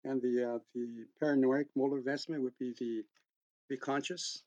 and 0.03 0.21
the 0.21 0.55
uh, 0.55 0.59
the 0.73 1.05
paranoid 1.19 1.67
molar 1.75 1.99
investment 1.99 2.41
would 2.43 2.57
be 2.57 2.73
the 2.79 3.03
the 3.69 3.77
conscious. 3.77 4.43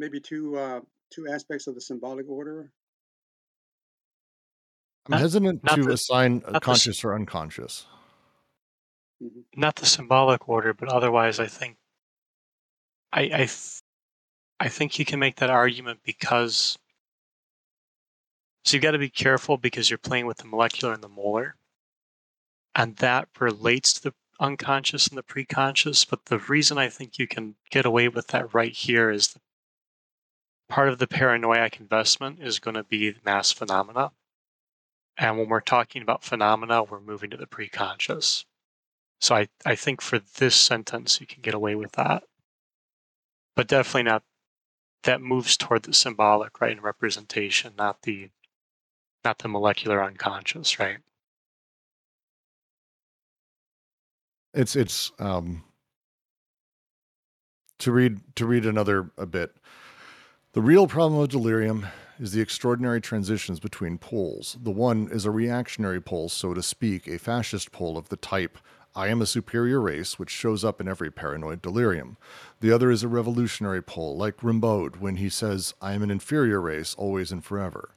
Maybe 0.00 0.18
two 0.18 0.56
uh, 0.56 0.80
two 1.10 1.28
aspects 1.28 1.66
of 1.66 1.74
the 1.74 1.80
symbolic 1.80 2.26
order 2.28 2.72
I'm 5.06 5.12
not, 5.12 5.20
hesitant 5.20 5.66
to 5.66 5.82
the, 5.82 5.92
assign 5.92 6.40
conscious 6.62 7.02
the, 7.02 7.08
or 7.08 7.14
unconscious. 7.14 7.86
Mm-hmm. 9.22 9.40
Not 9.60 9.76
the 9.76 9.84
symbolic 9.84 10.48
order, 10.48 10.72
but 10.72 10.88
otherwise, 10.88 11.38
I 11.38 11.46
think 11.46 11.76
I 13.12 13.22
I, 13.22 13.48
I 14.58 14.68
think 14.68 14.98
you 14.98 15.04
can 15.04 15.18
make 15.18 15.36
that 15.36 15.50
argument 15.50 16.00
because 16.02 16.78
so 18.64 18.76
you've 18.76 18.82
got 18.82 18.92
to 18.92 18.98
be 18.98 19.10
careful 19.10 19.58
because 19.58 19.90
you're 19.90 19.98
playing 19.98 20.26
with 20.26 20.38
the 20.38 20.46
molecular 20.46 20.94
and 20.94 21.02
the 21.02 21.08
molar, 21.08 21.56
and 22.74 22.96
that 22.96 23.28
relates 23.38 23.92
to 23.94 24.02
the 24.02 24.14
unconscious 24.38 25.08
and 25.08 25.18
the 25.18 25.22
preconscious. 25.22 26.08
But 26.08 26.26
the 26.26 26.38
reason 26.38 26.78
I 26.78 26.88
think 26.88 27.18
you 27.18 27.26
can 27.26 27.56
get 27.70 27.84
away 27.84 28.08
with 28.08 28.28
that 28.28 28.54
right 28.54 28.72
here 28.72 29.10
is 29.10 29.28
that 29.28 29.42
part 30.70 30.88
of 30.88 30.98
the 30.98 31.06
paranoiac 31.06 31.80
investment 31.80 32.38
is 32.40 32.60
going 32.60 32.76
to 32.76 32.84
be 32.84 33.16
mass 33.24 33.52
phenomena. 33.52 34.12
And 35.18 35.36
when 35.36 35.48
we're 35.48 35.60
talking 35.60 36.00
about 36.00 36.24
phenomena, 36.24 36.84
we're 36.84 37.00
moving 37.00 37.28
to 37.30 37.36
the 37.36 37.46
preconscious. 37.46 38.46
So 39.20 39.34
I, 39.34 39.48
I 39.66 39.74
think 39.74 40.00
for 40.00 40.18
this 40.18 40.54
sentence, 40.54 41.20
you 41.20 41.26
can 41.26 41.42
get 41.42 41.52
away 41.52 41.74
with 41.74 41.92
that. 41.92 42.22
But 43.54 43.68
definitely 43.68 44.04
not, 44.04 44.22
that 45.02 45.20
moves 45.20 45.56
toward 45.56 45.82
the 45.82 45.92
symbolic, 45.92 46.60
right, 46.60 46.72
and 46.72 46.82
representation, 46.82 47.74
not 47.76 48.02
the 48.02 48.30
not 49.22 49.38
the 49.38 49.48
molecular 49.48 50.02
unconscious, 50.02 50.78
right? 50.78 50.98
It's 54.54 54.76
it's 54.76 55.12
um 55.18 55.64
to 57.80 57.92
read 57.92 58.20
to 58.36 58.46
read 58.46 58.64
another 58.64 59.10
a 59.18 59.26
bit. 59.26 59.54
The 60.52 60.60
real 60.60 60.88
problem 60.88 61.20
of 61.20 61.28
delirium 61.28 61.86
is 62.18 62.32
the 62.32 62.40
extraordinary 62.40 63.00
transitions 63.00 63.60
between 63.60 63.98
poles. 63.98 64.56
The 64.60 64.72
one 64.72 65.08
is 65.12 65.24
a 65.24 65.30
reactionary 65.30 66.00
pole, 66.00 66.28
so 66.28 66.54
to 66.54 66.60
speak, 66.60 67.06
a 67.06 67.20
fascist 67.20 67.70
pole 67.70 67.96
of 67.96 68.08
the 68.08 68.16
type 68.16 68.58
I 68.92 69.06
am 69.06 69.22
a 69.22 69.26
superior 69.26 69.80
race, 69.80 70.18
which 70.18 70.30
shows 70.30 70.64
up 70.64 70.80
in 70.80 70.88
every 70.88 71.12
paranoid 71.12 71.62
delirium. 71.62 72.16
The 72.58 72.72
other 72.72 72.90
is 72.90 73.04
a 73.04 73.08
revolutionary 73.08 73.80
pole, 73.80 74.16
like 74.16 74.42
Rimbaud 74.42 74.96
when 74.96 75.16
he 75.16 75.28
says, 75.28 75.72
I 75.80 75.92
am 75.92 76.02
an 76.02 76.10
inferior 76.10 76.60
race, 76.60 76.96
always 76.96 77.30
and 77.30 77.44
forever. 77.44 77.94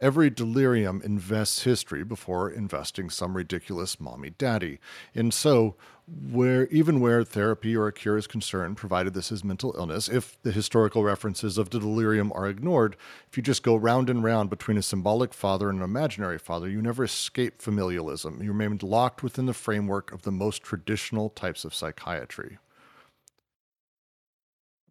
Every 0.00 0.30
delirium 0.30 1.02
invests 1.02 1.64
history 1.64 2.04
before 2.04 2.48
investing 2.48 3.10
some 3.10 3.36
ridiculous 3.36 3.98
mommy 3.98 4.30
daddy. 4.30 4.78
And 5.12 5.34
so, 5.34 5.74
where 6.06 6.68
even 6.68 7.00
where 7.00 7.24
therapy 7.24 7.76
or 7.76 7.88
a 7.88 7.92
cure 7.92 8.16
is 8.16 8.28
concerned, 8.28 8.76
provided 8.76 9.12
this 9.12 9.32
is 9.32 9.42
mental 9.42 9.74
illness, 9.76 10.08
if 10.08 10.40
the 10.42 10.52
historical 10.52 11.02
references 11.02 11.58
of 11.58 11.70
the 11.70 11.80
delirium 11.80 12.32
are 12.32 12.48
ignored, 12.48 12.96
if 13.28 13.36
you 13.36 13.42
just 13.42 13.64
go 13.64 13.74
round 13.74 14.08
and 14.08 14.22
round 14.22 14.50
between 14.50 14.78
a 14.78 14.82
symbolic 14.82 15.34
father 15.34 15.68
and 15.68 15.80
an 15.80 15.84
imaginary 15.84 16.38
father, 16.38 16.68
you 16.68 16.80
never 16.80 17.02
escape 17.02 17.60
familialism. 17.60 18.40
You 18.42 18.52
remain 18.52 18.78
locked 18.80 19.24
within 19.24 19.46
the 19.46 19.52
framework 19.52 20.12
of 20.12 20.22
the 20.22 20.32
most 20.32 20.62
traditional 20.62 21.28
types 21.28 21.64
of 21.64 21.74
psychiatry. 21.74 22.58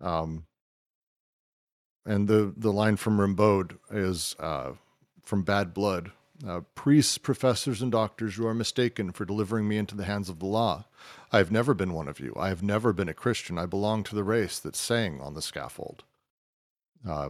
Um, 0.01 0.45
and 2.05 2.27
the 2.27 2.53
the 2.57 2.73
line 2.73 2.97
from 2.97 3.19
Rimbaud 3.19 3.77
is. 3.89 4.35
Uh, 4.37 4.73
from 5.27 5.43
bad 5.43 5.73
blood. 5.73 6.11
Uh, 6.47 6.61
priests, 6.75 7.17
professors, 7.17 7.81
and 7.81 7.91
doctors, 7.91 8.37
you 8.37 8.47
are 8.47 8.53
mistaken 8.53 9.11
for 9.11 9.25
delivering 9.25 9.67
me 9.67 9.77
into 9.77 9.95
the 9.95 10.05
hands 10.05 10.29
of 10.29 10.39
the 10.39 10.45
law. 10.45 10.85
I 11.31 11.39
have 11.39 11.51
never 11.51 11.73
been 11.73 11.93
one 11.93 12.07
of 12.07 12.19
you. 12.19 12.33
I 12.39 12.49
have 12.49 12.63
never 12.63 12.93
been 12.93 13.09
a 13.09 13.13
Christian. 13.13 13.57
I 13.57 13.65
belong 13.65 14.03
to 14.05 14.15
the 14.15 14.23
race 14.23 14.59
that 14.59 14.75
sang 14.75 15.19
on 15.19 15.33
the 15.33 15.41
scaffold. 15.41 16.03
Uh, 17.07 17.29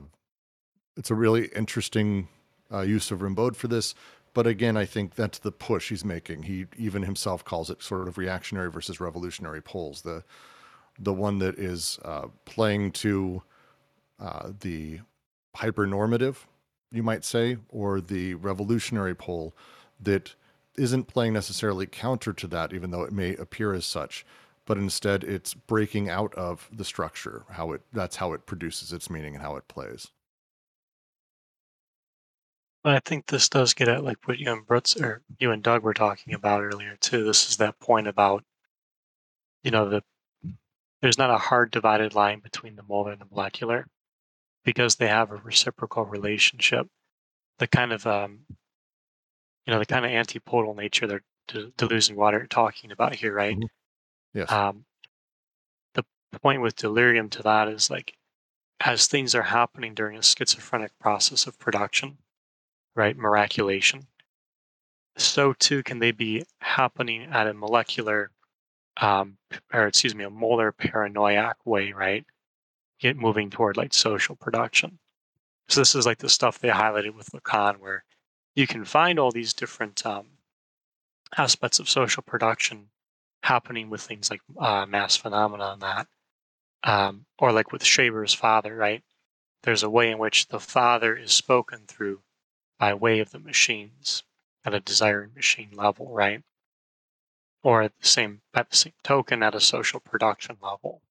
it's 0.96 1.10
a 1.10 1.16
really 1.16 1.48
interesting 1.56 2.28
uh, 2.72 2.82
use 2.82 3.10
of 3.12 3.22
Rimbaud 3.22 3.56
for 3.56 3.68
this. 3.68 3.96
But 4.34 4.46
again, 4.46 4.78
I 4.78 4.86
think 4.86 5.16
that's 5.16 5.40
the 5.40 5.52
push 5.52 5.90
he's 5.90 6.06
making. 6.06 6.44
He 6.44 6.68
even 6.78 7.04
himself 7.04 7.44
calls 7.44 7.72
it 7.72 7.82
sort 7.82 8.08
of 8.08 8.18
reactionary 8.18 8.70
versus 8.70 9.00
revolutionary 9.00 9.62
poles. 9.62 10.02
The 10.02 10.24
the 11.00 11.14
one 11.14 11.40
that 11.40 11.58
is 11.60 12.00
uh, 12.04 12.28
playing 12.46 12.92
to 12.92 13.44
uh, 14.20 14.52
the 14.60 15.00
hypernormative 15.56 16.38
you 16.92 17.04
might 17.04 17.26
say, 17.26 17.58
or 17.70 18.02
the 18.02 18.36
revolutionary 18.36 19.16
pole 19.16 19.54
that 20.00 20.36
isn't 20.78 21.06
playing 21.06 21.34
necessarily 21.34 21.86
counter 21.86 22.34
to 22.34 22.48
that, 22.48 22.74
even 22.74 22.92
though 22.92 23.04
it 23.04 23.12
may 23.12 23.36
appear 23.36 23.74
as 23.74 23.86
such, 23.86 24.26
but 24.66 24.78
instead 24.78 25.24
it's 25.24 25.54
breaking 25.54 26.10
out 26.10 26.34
of 26.36 26.70
the 26.72 26.86
structure. 26.86 27.46
How 27.52 27.72
it 27.72 27.82
that's 27.92 28.18
how 28.18 28.34
it 28.34 28.46
produces 28.46 28.94
its 28.94 29.10
meaning 29.10 29.34
and 29.34 29.44
how 29.44 29.56
it 29.56 29.68
plays. 29.68 30.12
I 32.84 33.00
think 33.04 33.26
this 33.26 33.50
does 33.50 33.74
get 33.74 33.90
at 33.90 34.04
like 34.04 34.18
what 34.26 34.40
you 34.40 34.52
and 34.52 34.64
or 35.02 35.22
you 35.40 35.52
and 35.52 35.64
Doug 35.64 35.84
were 35.84 35.94
talking 35.94 36.34
about 36.34 36.64
earlier 36.64 36.96
too. 37.00 37.26
This 37.26 37.50
is 37.50 37.58
that 37.58 37.80
point 37.80 38.08
about, 38.08 38.44
you 39.64 39.72
know, 39.72 39.90
the 39.90 40.04
there's 41.02 41.18
not 41.18 41.30
a 41.30 41.38
hard 41.38 41.72
divided 41.72 42.16
line 42.16 42.40
between 42.40 42.76
the 42.76 42.84
molar 42.84 43.12
and 43.12 43.22
the 43.22 43.28
molecular 43.30 43.88
because 44.68 44.98
they 44.98 45.08
have 45.08 45.32
a 45.32 45.38
reciprocal 45.38 46.04
relationship. 46.04 46.88
The 47.58 47.68
kind 47.68 47.94
of 47.94 48.06
um, 48.06 48.40
you 49.66 49.72
know 49.72 49.80
the 49.80 49.86
kind 49.86 50.04
of 50.04 50.12
antipodal 50.12 50.76
nature 50.76 51.08
they're 51.08 51.24
to, 51.48 51.72
Deleuze 51.78 52.10
and 52.10 52.18
Guattari 52.18 52.50
talking 52.50 52.92
about 52.92 53.16
here, 53.16 53.34
right? 53.34 53.56
Mm-hmm. 53.56 54.40
Yes. 54.40 54.52
Um, 54.52 54.84
the 55.94 56.04
point 56.42 56.62
with 56.62 56.76
delirium 56.76 57.30
to 57.30 57.44
that 57.44 57.70
is 57.70 57.90
like 57.90 58.14
as 58.82 59.08
things 59.08 59.34
are 59.34 59.44
happening 59.44 59.94
during 59.94 60.18
a 60.18 60.22
schizophrenic 60.22 60.92
process 61.00 61.48
of 61.48 61.58
production, 61.58 62.18
right? 62.94 63.16
Miraculation. 63.16 64.08
So 65.16 65.54
too 65.54 65.82
can 65.82 66.00
they 66.00 66.12
be 66.12 66.44
happening 66.60 67.24
at 67.32 67.48
a 67.48 67.54
molecular, 67.54 68.32
um, 69.00 69.38
or 69.74 69.88
excuse 69.88 70.14
me, 70.14 70.26
a 70.26 70.30
molar 70.30 70.74
paranoiac 70.74 71.56
way, 71.66 71.94
right? 71.94 72.26
Get 73.00 73.18
moving 73.18 73.50
toward 73.50 73.78
like 73.78 73.94
social 73.94 74.36
production. 74.36 75.00
So 75.70 75.82
this 75.82 75.96
is 75.96 76.06
like 76.06 76.20
the 76.20 76.30
stuff 76.30 76.60
they 76.60 76.70
highlighted 76.70 77.16
with 77.16 77.32
Lacan, 77.32 77.78
where 77.78 78.04
you 78.56 78.68
can 78.68 78.86
find 78.86 79.20
all 79.20 79.32
these 79.32 79.54
different 79.54 80.06
um, 80.06 80.28
aspects 81.38 81.80
of 81.80 81.90
social 81.90 82.24
production 82.24 82.90
happening 83.44 83.90
with 83.90 84.02
things 84.02 84.30
like 84.30 84.42
uh, 84.58 84.86
mass 84.86 85.16
phenomena 85.16 85.72
and 85.74 85.82
that, 85.82 86.08
um, 86.84 87.26
or 87.38 87.52
like 87.52 87.72
with 87.72 87.84
Schreber's 87.84 88.34
father, 88.34 88.76
right? 88.76 89.04
There's 89.64 89.84
a 89.84 89.90
way 89.90 90.10
in 90.12 90.18
which 90.18 90.48
the 90.48 90.60
father 90.60 91.16
is 91.16 91.32
spoken 91.32 91.86
through 91.88 92.22
by 92.80 92.94
way 92.94 93.20
of 93.20 93.32
the 93.32 93.40
machines 93.40 94.24
at 94.64 94.74
a 94.74 94.80
desiring 94.80 95.34
machine 95.36 95.72
level, 95.74 96.12
right? 96.12 96.44
Or 97.64 97.82
at 97.82 97.98
the 98.00 98.08
same 98.08 98.42
at 98.54 98.70
the 98.70 98.78
same 98.78 98.94
token 99.04 99.44
at 99.44 99.56
a 99.56 99.60
social 99.60 100.00
production 100.00 100.58
level. 100.62 101.02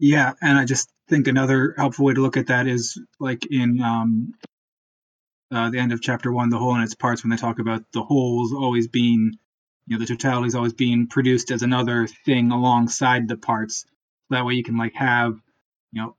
Yeah, 0.00 0.32
and 0.40 0.58
I 0.58 0.64
just 0.64 0.90
think 1.08 1.28
another 1.28 1.74
helpful 1.76 2.06
way 2.06 2.14
to 2.14 2.22
look 2.22 2.38
at 2.38 2.46
that 2.46 2.66
is 2.66 2.98
like 3.18 3.44
in 3.50 3.82
um, 3.82 4.32
uh, 5.52 5.68
the 5.68 5.78
end 5.78 5.92
of 5.92 6.00
chapter 6.00 6.32
one, 6.32 6.48
the 6.48 6.58
whole 6.58 6.74
and 6.74 6.82
its 6.82 6.94
parts, 6.94 7.22
when 7.22 7.30
they 7.30 7.36
talk 7.36 7.58
about 7.58 7.84
the 7.92 8.02
wholes 8.02 8.54
always 8.54 8.88
being, 8.88 9.36
you 9.86 9.96
know, 9.96 9.98
the 9.98 10.06
totality 10.06 10.48
is 10.48 10.54
always 10.54 10.72
being 10.72 11.06
produced 11.06 11.50
as 11.50 11.62
another 11.62 12.06
thing 12.06 12.50
alongside 12.50 13.28
the 13.28 13.36
parts. 13.36 13.84
That 14.30 14.46
way 14.46 14.54
you 14.54 14.64
can 14.64 14.78
like 14.78 14.94
have, 14.94 15.38
you 15.92 16.00
know, 16.02 16.16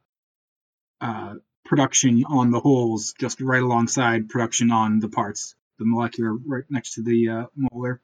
uh, 1.01 1.35
production 1.65 2.23
on 2.25 2.51
the 2.51 2.59
wholes 2.59 3.15
just 3.19 3.41
right 3.41 3.63
alongside 3.63 4.29
production 4.29 4.69
on 4.69 4.99
the 4.99 5.09
parts, 5.09 5.55
the 5.79 5.85
molecular 5.85 6.33
right 6.33 6.65
next 6.69 6.93
to 6.95 7.01
the 7.01 7.29
uh, 7.29 7.45
molar. 7.55 7.99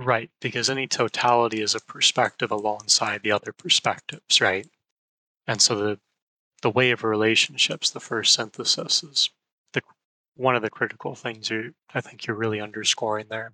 Right, 0.00 0.30
because 0.40 0.70
any 0.70 0.86
totality 0.86 1.60
is 1.60 1.74
a 1.74 1.80
perspective 1.80 2.52
alongside 2.52 3.22
the 3.24 3.32
other 3.32 3.52
perspectives, 3.52 4.40
right? 4.40 4.64
And 5.48 5.60
so 5.60 5.74
the 5.74 6.00
the 6.62 6.70
way 6.70 6.92
of 6.92 7.02
relationships, 7.02 7.90
the 7.90 7.98
first 7.98 8.32
synthesis 8.32 9.02
is 9.02 9.30
the 9.72 9.82
one 10.36 10.54
of 10.54 10.62
the 10.62 10.70
critical 10.70 11.16
things 11.16 11.50
you 11.50 11.74
I 11.92 12.00
think 12.00 12.26
you're 12.26 12.36
really 12.36 12.60
underscoring 12.60 13.26
there. 13.28 13.50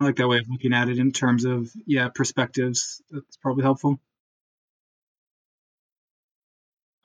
I 0.00 0.04
like 0.04 0.16
that 0.16 0.28
way 0.28 0.38
of 0.38 0.48
looking 0.48 0.72
at 0.72 0.88
it 0.88 0.98
in 0.98 1.12
terms 1.12 1.44
of 1.44 1.70
yeah 1.86 2.08
perspectives. 2.08 3.02
That's 3.10 3.36
probably 3.36 3.64
helpful. 3.64 4.00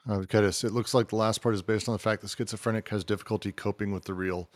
Uh, 0.08 0.20
Kedis, 0.20 0.64
it 0.64 0.72
looks 0.72 0.94
like 0.94 1.10
the 1.10 1.18
last 1.18 1.42
part 1.42 1.56
is 1.56 1.62
based 1.62 1.90
on 1.90 1.94
the 1.94 2.00
fact 2.00 2.22
that 2.22 2.30
schizophrenic 2.30 2.88
has 2.88 3.04
difficulty 3.04 3.52
coping 3.52 3.92
with 3.92 4.06
the 4.06 4.14
real. 4.14 4.50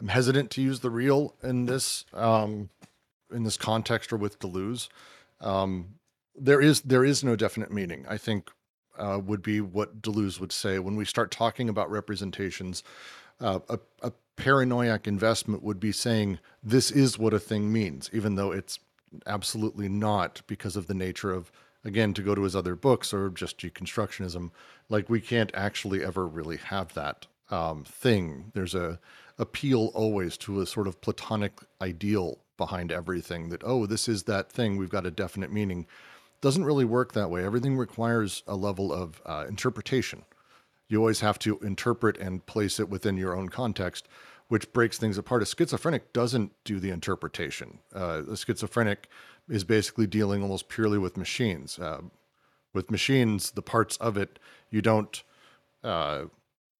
I'm 0.00 0.08
hesitant 0.08 0.50
to 0.52 0.62
use 0.62 0.80
the 0.80 0.90
real 0.90 1.34
in 1.42 1.66
this 1.66 2.04
um, 2.12 2.70
in 3.32 3.44
this 3.44 3.56
context 3.56 4.12
or 4.12 4.16
with 4.16 4.38
Deleuze. 4.38 4.88
Um, 5.40 5.94
there 6.34 6.60
is 6.60 6.82
there 6.82 7.04
is 7.04 7.24
no 7.24 7.36
definite 7.36 7.72
meaning. 7.72 8.04
I 8.08 8.16
think 8.18 8.50
uh, 8.98 9.20
would 9.24 9.42
be 9.42 9.60
what 9.60 10.02
Deleuze 10.02 10.40
would 10.40 10.52
say 10.52 10.78
when 10.78 10.96
we 10.96 11.04
start 11.04 11.30
talking 11.30 11.68
about 11.68 11.90
representations. 11.90 12.82
Uh, 13.40 13.60
a, 13.68 13.78
a 14.02 14.12
paranoiac 14.36 15.06
investment 15.06 15.62
would 15.62 15.80
be 15.80 15.92
saying 15.92 16.38
this 16.62 16.90
is 16.90 17.18
what 17.18 17.34
a 17.34 17.38
thing 17.38 17.72
means, 17.72 18.08
even 18.12 18.34
though 18.34 18.52
it's 18.52 18.78
absolutely 19.26 19.88
not 19.88 20.42
because 20.46 20.76
of 20.76 20.86
the 20.86 20.94
nature 20.94 21.32
of 21.32 21.50
again 21.84 22.12
to 22.14 22.22
go 22.22 22.34
to 22.34 22.42
his 22.42 22.56
other 22.56 22.74
books 22.74 23.14
or 23.14 23.30
just 23.30 23.58
deconstructionism. 23.58 24.50
Like 24.88 25.08
we 25.08 25.20
can't 25.20 25.50
actually 25.54 26.04
ever 26.04 26.26
really 26.26 26.56
have 26.56 26.94
that 26.94 27.26
um, 27.50 27.84
thing. 27.84 28.50
There's 28.54 28.74
a 28.74 28.98
appeal 29.38 29.90
always 29.94 30.36
to 30.36 30.60
a 30.60 30.66
sort 30.66 30.86
of 30.86 31.00
platonic 31.00 31.60
ideal 31.80 32.38
behind 32.56 32.90
everything 32.90 33.50
that 33.50 33.62
oh 33.64 33.84
this 33.84 34.08
is 34.08 34.22
that 34.22 34.50
thing 34.50 34.76
we've 34.76 34.88
got 34.88 35.04
a 35.04 35.10
definite 35.10 35.52
meaning 35.52 35.86
doesn't 36.40 36.64
really 36.64 36.84
work 36.84 37.12
that 37.12 37.30
way. 37.30 37.44
Everything 37.44 37.76
requires 37.76 38.42
a 38.46 38.56
level 38.56 38.92
of 38.92 39.20
uh, 39.26 39.46
interpretation. 39.48 40.22
You 40.88 40.98
always 40.98 41.20
have 41.20 41.38
to 41.40 41.58
interpret 41.58 42.16
and 42.18 42.44
place 42.46 42.78
it 42.78 42.88
within 42.88 43.16
your 43.16 43.36
own 43.36 43.48
context, 43.48 44.06
which 44.48 44.72
breaks 44.72 44.98
things 44.98 45.18
apart. 45.18 45.42
A 45.42 45.46
schizophrenic 45.46 46.12
doesn't 46.12 46.52
do 46.64 46.78
the 46.78 46.90
interpretation. 46.90 47.78
Uh, 47.94 48.22
a 48.30 48.36
schizophrenic 48.36 49.08
is 49.48 49.64
basically 49.64 50.06
dealing 50.06 50.42
almost 50.42 50.68
purely 50.68 50.98
with 50.98 51.16
machines. 51.16 51.78
Uh, 51.78 52.02
with 52.72 52.90
machines, 52.90 53.52
the 53.52 53.62
parts 53.62 53.96
of 53.96 54.16
it, 54.16 54.38
you 54.70 54.82
don't 54.82 55.22
uh, 55.82 56.24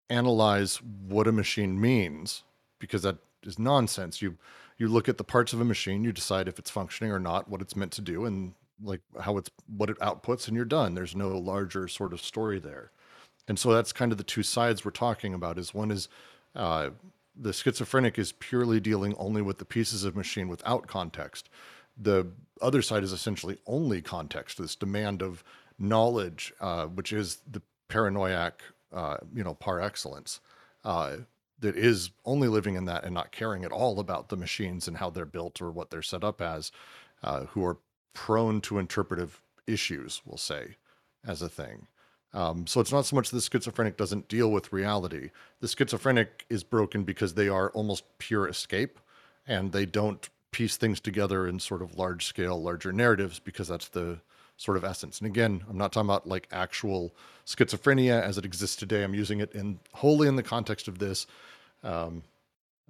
analyze 0.09 0.77
what 0.77 1.27
a 1.27 1.31
machine 1.31 1.81
means 1.81 2.43
because 2.79 3.01
that 3.03 3.17
is 3.43 3.59
nonsense. 3.59 4.21
You 4.21 4.37
you 4.77 4.87
look 4.87 5.09
at 5.09 5.17
the 5.17 5.23
parts 5.23 5.53
of 5.53 5.61
a 5.61 5.65
machine, 5.65 6.03
you 6.03 6.11
decide 6.11 6.47
if 6.47 6.59
it's 6.59 6.69
functioning 6.69 7.11
or 7.11 7.19
not, 7.19 7.49
what 7.49 7.61
it's 7.61 7.75
meant 7.75 7.91
to 7.93 8.01
do, 8.01 8.25
and 8.25 8.53
like 8.83 9.01
how 9.19 9.37
it's 9.37 9.49
what 9.75 9.89
it 9.89 9.99
outputs 9.99 10.47
and 10.47 10.55
you're 10.55 10.65
done. 10.65 10.93
There's 10.93 11.15
no 11.15 11.29
larger 11.37 11.87
sort 11.87 12.13
of 12.13 12.21
story 12.21 12.59
there. 12.59 12.91
And 13.47 13.57
so 13.57 13.73
that's 13.73 13.93
kind 13.93 14.11
of 14.11 14.17
the 14.17 14.23
two 14.23 14.43
sides 14.43 14.83
we're 14.83 14.91
talking 14.91 15.33
about 15.33 15.57
is 15.57 15.73
one 15.73 15.89
is 15.89 16.09
uh, 16.55 16.89
the 17.35 17.53
schizophrenic 17.53 18.19
is 18.19 18.33
purely 18.33 18.79
dealing 18.79 19.15
only 19.17 19.41
with 19.41 19.57
the 19.57 19.65
pieces 19.65 20.03
of 20.03 20.15
machine 20.15 20.47
without 20.47 20.87
context. 20.87 21.49
The 21.97 22.27
other 22.61 22.81
side 22.81 23.03
is 23.03 23.13
essentially 23.13 23.57
only 23.65 24.01
context 24.01 24.57
this 24.57 24.75
demand 24.75 25.21
of 25.21 25.43
knowledge 25.79 26.53
uh, 26.59 26.85
which 26.85 27.13
is 27.13 27.39
the 27.49 27.61
paranoiac 27.87 28.61
uh, 28.93 29.17
you 29.33 29.43
know 29.43 29.53
par 29.53 29.81
excellence. 29.81 30.39
Uh, 30.83 31.17
that 31.59 31.75
is 31.75 32.11
only 32.25 32.47
living 32.47 32.75
in 32.75 32.85
that 32.85 33.03
and 33.03 33.13
not 33.13 33.31
caring 33.31 33.65
at 33.65 33.71
all 33.71 33.99
about 33.99 34.29
the 34.29 34.37
machines 34.37 34.87
and 34.87 34.97
how 34.97 35.09
they're 35.09 35.25
built 35.25 35.61
or 35.61 35.71
what 35.71 35.89
they're 35.89 36.01
set 36.01 36.23
up 36.23 36.41
as 36.41 36.71
uh, 37.23 37.45
who 37.45 37.65
are 37.65 37.77
prone 38.13 38.61
to 38.61 38.79
interpretive 38.79 39.41
issues, 39.65 40.21
we'll 40.25 40.37
say, 40.37 40.75
as 41.25 41.41
a 41.41 41.49
thing. 41.49 41.87
Um, 42.33 42.67
so 42.67 42.81
it's 42.81 42.91
not 42.91 43.05
so 43.05 43.15
much 43.15 43.29
the 43.29 43.41
schizophrenic 43.41 43.97
doesn't 43.97 44.27
deal 44.27 44.51
with 44.51 44.73
reality. 44.73 45.31
The 45.59 45.67
schizophrenic 45.67 46.45
is 46.49 46.63
broken 46.63 47.03
because 47.03 47.33
they 47.33 47.47
are 47.47 47.69
almost 47.71 48.03
pure 48.19 48.47
escape 48.47 48.99
and 49.47 49.71
they 49.71 49.85
don't 49.85 50.29
piece 50.51 50.77
things 50.77 50.99
together 50.99 51.47
in 51.47 51.59
sort 51.59 51.81
of 51.81 51.97
large 51.97 52.25
scale, 52.25 52.61
larger 52.61 52.91
narratives 52.91 53.39
because 53.39 53.67
that's 53.67 53.87
the 53.87 54.19
sort 54.57 54.75
of 54.75 54.83
essence. 54.83 55.19
And 55.19 55.27
again, 55.27 55.63
I'm 55.69 55.77
not 55.77 55.93
talking 55.93 56.07
about 56.07 56.27
like 56.27 56.47
actual 56.51 57.13
schizophrenia 57.45 58.21
as 58.21 58.37
it 58.37 58.45
exists 58.45 58.75
today. 58.75 59.03
I'm 59.03 59.13
using 59.13 59.39
it 59.39 59.53
in 59.53 59.79
wholly 59.93 60.27
in 60.27 60.35
the 60.35 60.43
context 60.43 60.87
of 60.87 60.97
this, 60.97 61.27
um, 61.83 62.23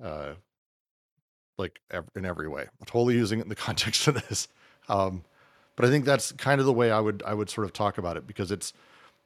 uh, 0.01 0.33
like 1.57 1.79
in 2.15 2.25
every 2.25 2.47
way. 2.47 2.63
I'm 2.63 2.85
totally 2.85 3.15
using 3.15 3.39
it 3.39 3.43
in 3.43 3.49
the 3.49 3.55
context 3.67 4.07
of 4.07 4.15
this. 4.27 4.47
Um, 4.89 5.23
but 5.75 5.85
I 5.85 5.89
think 5.89 6.05
that's 6.05 6.31
kind 6.31 6.59
of 6.59 6.65
the 6.65 6.73
way 6.73 6.89
I 6.89 6.99
would 6.99 7.21
I 7.25 7.33
would 7.33 7.49
sort 7.49 7.65
of 7.65 7.73
talk 7.73 7.97
about 7.97 8.17
it 8.17 8.25
because 8.25 8.51
it's 8.51 8.73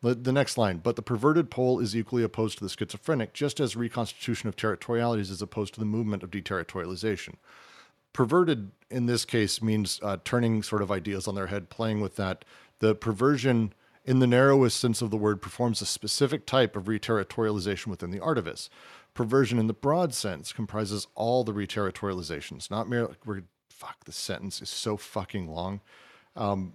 the, 0.01 0.15
the 0.15 0.33
next 0.33 0.57
line. 0.57 0.79
But 0.79 0.95
the 0.95 1.01
perverted 1.01 1.49
pole 1.49 1.79
is 1.79 1.95
equally 1.95 2.23
opposed 2.23 2.57
to 2.57 2.63
the 2.63 2.69
schizophrenic, 2.69 3.33
just 3.33 3.59
as 3.59 3.75
reconstitution 3.75 4.49
of 4.49 4.55
territorialities 4.55 5.29
is 5.31 5.41
opposed 5.41 5.75
to 5.75 5.79
the 5.79 5.85
movement 5.85 6.23
of 6.23 6.31
deterritorialization. 6.31 7.35
Perverted 8.13 8.71
in 8.89 9.05
this 9.05 9.25
case 9.25 9.61
means 9.61 9.99
uh, 10.03 10.17
turning 10.23 10.63
sort 10.63 10.81
of 10.81 10.91
ideas 10.91 11.27
on 11.27 11.35
their 11.35 11.47
head, 11.47 11.69
playing 11.69 12.01
with 12.01 12.15
that. 12.17 12.43
The 12.79 12.93
perversion, 12.93 13.73
in 14.03 14.19
the 14.19 14.27
narrowest 14.27 14.79
sense 14.79 15.01
of 15.01 15.11
the 15.11 15.17
word, 15.17 15.41
performs 15.41 15.81
a 15.81 15.85
specific 15.85 16.45
type 16.45 16.75
of 16.75 16.85
reterritorialization 16.85 17.87
within 17.87 18.11
the 18.11 18.19
artifice. 18.19 18.69
Perversion, 19.13 19.59
in 19.59 19.67
the 19.67 19.73
broad 19.73 20.13
sense, 20.13 20.51
comprises 20.51 21.07
all 21.15 21.43
the 21.43 21.53
reterritorializations, 21.53 22.71
not 22.71 22.89
merely 22.89 23.15
fuck, 23.81 24.05
the 24.05 24.11
sentence 24.11 24.61
is 24.61 24.69
so 24.69 24.95
fucking 24.95 25.47
long. 25.47 25.81
Um, 26.35 26.73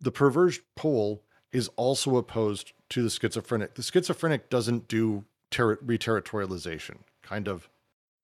the 0.00 0.10
perverse 0.10 0.58
pole 0.74 1.22
is 1.52 1.68
also 1.76 2.16
opposed 2.16 2.72
to 2.90 3.02
the 3.02 3.10
schizophrenic. 3.10 3.74
The 3.74 3.82
schizophrenic 3.82 4.50
doesn't 4.50 4.88
do 4.88 5.24
ter- 5.50 5.76
reterritorialization, 5.76 6.98
kind 7.22 7.46
of 7.46 7.68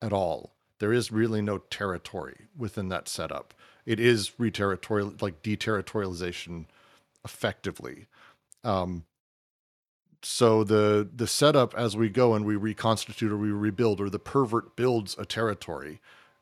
at 0.03 0.13
all. 0.13 0.52
There 0.83 0.93
is 0.93 1.13
really 1.13 1.41
no 1.41 1.59
territory 1.59 2.49
within 2.59 2.89
that 2.89 3.07
setup. 3.07 3.55
It 3.87 4.01
is 4.01 4.33
reterritorial, 4.37 5.23
like 5.23 5.41
deterritorialization, 5.41 6.67
effectively. 7.25 8.09
Um, 8.65 9.05
so 10.23 10.65
the 10.65 11.09
the 11.15 11.29
setup 11.29 11.73
as 11.77 11.97
we 11.97 12.09
go 12.09 12.35
and 12.35 12.45
we 12.45 12.57
reconstitute 12.57 13.31
or 13.31 13.37
we 13.37 13.53
rebuild, 13.53 14.01
or 14.01 14.11
the 14.11 14.19
pervert 14.19 14.75
builds 14.75 15.15
a 15.21 15.25
territory 15.25 16.01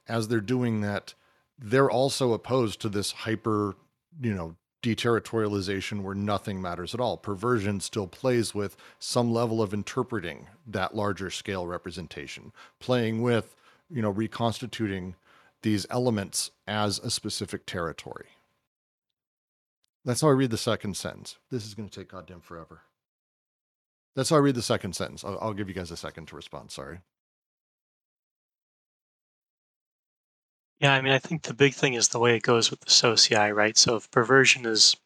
as 0.09 0.29
they're 0.29 0.41
doing 0.41 0.81
that, 0.81 1.13
they're 1.59 1.91
also 1.91 2.33
opposed 2.33 2.81
to 2.81 2.89
this 2.89 3.13
hyper, 3.13 3.77
you 4.23 4.33
know, 4.33 4.57
deterritorialization 4.83 6.01
where 6.01 6.15
nothing 6.15 6.63
matters 6.63 6.95
at 6.95 7.01
all. 7.01 7.19
Perversion 7.19 7.79
still 7.79 8.07
plays 8.07 8.55
with 8.55 8.75
some 8.99 9.35
level 9.35 9.61
of 9.61 9.75
interpreting 9.75 10.47
that 10.67 10.97
larger 10.97 11.29
scale 11.29 11.67
representation, 11.67 12.53
playing 12.79 13.21
with, 13.21 13.55
you 13.91 14.03
know, 14.03 14.11
reconstituting 14.11 15.17
these 15.63 15.87
elements 15.91 16.51
as 16.67 16.99
a 16.99 17.11
specific 17.11 17.67
territory. 17.67 18.29
That's 20.05 20.23
how 20.23 20.29
I 20.29 20.33
read 20.33 20.51
the 20.51 20.57
second 20.57 20.97
sentence. 20.97 21.37
This 21.51 21.67
is 21.67 21.75
going 21.75 21.89
to 21.89 22.01
take 22.01 22.11
goddamn 22.11 22.41
forever. 22.41 22.83
That's 24.17 24.31
how 24.31 24.37
I 24.37 24.41
read 24.41 24.55
the 24.55 24.63
second 24.63 24.97
sentence. 24.97 25.25
I'll, 25.25 25.39
I'll 25.41 25.53
give 25.53 25.69
you 25.69 25.75
guys 25.75 25.91
a 25.91 25.97
second 25.97 26.27
to 26.27 26.37
respond. 26.37 26.71
Sorry. 26.71 27.01
Yeah, 30.81 30.95
I 30.95 31.03
mean, 31.03 31.13
I 31.13 31.19
think 31.19 31.43
the 31.43 31.53
big 31.53 31.75
thing 31.75 31.93
is 31.93 32.09
the 32.09 32.19
way 32.19 32.37
it 32.37 32.43
goes 32.43 32.71
with 32.71 32.81
the 32.81 32.91
socii, 32.91 33.55
right? 33.55 33.77
So 33.77 33.97
if 33.97 34.11
perversion 34.11 34.65
is 34.65 34.97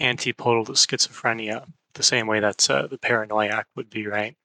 antipodal 0.00 0.64
to 0.64 0.72
schizophrenia, 0.72 1.66
the 1.92 2.02
same 2.02 2.26
way 2.26 2.40
that 2.40 2.70
uh, 2.70 2.86
the 2.86 2.96
paranoiac 2.96 3.66
would 3.76 3.90
be, 3.90 4.06
right? 4.06 4.36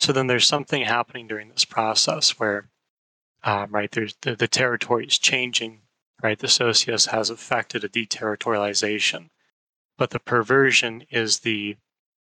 So 0.00 0.12
then 0.12 0.26
there's 0.26 0.46
something 0.46 0.82
happening 0.82 1.28
during 1.28 1.50
this 1.50 1.64
process 1.64 2.30
where, 2.40 2.68
um, 3.44 3.70
right, 3.70 3.90
there's 3.90 4.14
the, 4.22 4.36
the 4.36 4.48
territory 4.48 5.06
is 5.06 5.18
changing, 5.18 5.80
right? 6.22 6.38
The 6.38 6.48
socius 6.48 7.06
has 7.06 7.30
affected 7.30 7.84
a 7.84 7.88
deterritorialization, 7.88 9.30
but 9.98 10.10
the 10.10 10.20
perversion 10.20 11.04
is 11.10 11.40
the, 11.40 11.76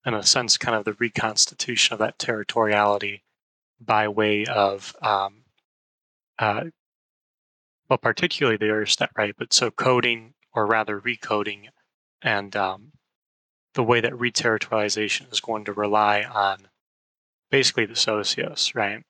in 0.05 0.13
a 0.13 0.23
sense, 0.23 0.57
kind 0.57 0.75
of 0.75 0.85
the 0.85 0.93
reconstitution 0.93 1.93
of 1.93 1.99
that 1.99 2.19
territoriality 2.19 3.21
by 3.79 4.07
way 4.07 4.45
of 4.45 4.95
um, 5.01 5.43
uh, 6.37 6.65
well, 7.89 7.97
particularly 7.97 8.57
the 8.57 8.67
Urstaat, 8.67 9.09
right? 9.17 9.33
But 9.37 9.51
so 9.51 9.71
coding, 9.71 10.35
or 10.53 10.65
rather 10.65 10.99
recoding, 10.99 11.69
and 12.21 12.55
um, 12.55 12.91
the 13.73 13.83
way 13.83 13.99
that 13.99 14.13
reterritorialization 14.13 15.31
is 15.31 15.39
going 15.39 15.65
to 15.65 15.73
rely 15.73 16.23
on 16.23 16.67
basically 17.49 17.85
the 17.85 17.95
socius, 17.95 18.75
right? 18.75 19.03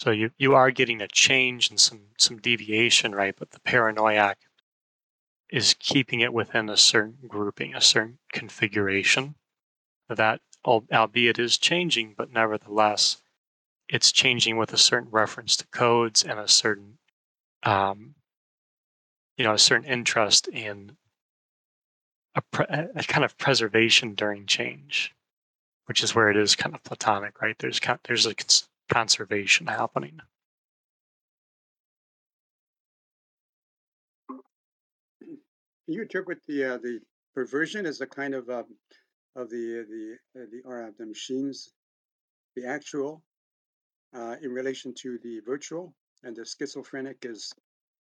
So 0.00 0.10
you, 0.10 0.30
you 0.38 0.54
are 0.54 0.70
getting 0.70 1.00
a 1.00 1.08
change 1.08 1.70
and 1.70 1.80
some 1.80 2.08
some 2.18 2.38
deviation, 2.38 3.14
right? 3.14 3.34
But 3.36 3.50
the 3.52 3.60
paranoiac 3.60 4.38
is 5.50 5.74
keeping 5.78 6.20
it 6.20 6.32
within 6.32 6.68
a 6.68 6.76
certain 6.76 7.18
grouping, 7.28 7.74
a 7.74 7.80
certain 7.80 8.18
configuration 8.32 9.36
that 10.08 10.40
albeit 10.64 11.38
is 11.38 11.58
changing, 11.58 12.14
but 12.16 12.30
nevertheless 12.30 13.22
it's 13.88 14.12
changing 14.12 14.56
with 14.56 14.72
a 14.72 14.78
certain 14.78 15.10
reference 15.10 15.56
to 15.56 15.66
codes 15.68 16.24
and 16.24 16.38
a 16.38 16.48
certain 16.48 16.98
um, 17.62 18.14
you 19.36 19.44
know 19.44 19.54
a 19.54 19.58
certain 19.58 19.86
interest 19.86 20.48
in 20.48 20.96
a, 22.34 22.42
pre- 22.42 22.66
a 22.66 23.02
kind 23.04 23.24
of 23.24 23.36
preservation 23.38 24.14
during 24.14 24.46
change 24.46 25.14
which 25.86 26.02
is 26.02 26.14
where 26.14 26.30
it 26.30 26.36
is 26.36 26.56
kind 26.56 26.74
of 26.74 26.82
platonic 26.82 27.40
right 27.42 27.58
there's 27.58 27.80
kind 27.80 27.98
there's 28.04 28.26
a 28.26 28.34
conservation 28.88 29.66
happening 29.66 30.20
you 35.86 36.02
interpret 36.02 36.38
the 36.46 36.64
uh, 36.64 36.78
the 36.78 37.00
perversion 37.34 37.86
as 37.86 38.00
a 38.00 38.06
kind 38.06 38.34
of 38.34 38.48
um, 38.48 38.64
of 39.36 39.50
the 39.50 39.84
the 39.88 40.40
uh, 40.40 40.46
the 40.50 40.70
uh, 40.70 40.90
the 40.98 41.06
machines, 41.06 41.70
the 42.56 42.66
actual, 42.66 43.22
uh, 44.14 44.36
in 44.42 44.50
relation 44.50 44.94
to 44.94 45.18
the 45.22 45.40
virtual, 45.44 45.94
and 46.22 46.36
the 46.36 46.44
schizophrenic 46.44 47.18
is, 47.22 47.52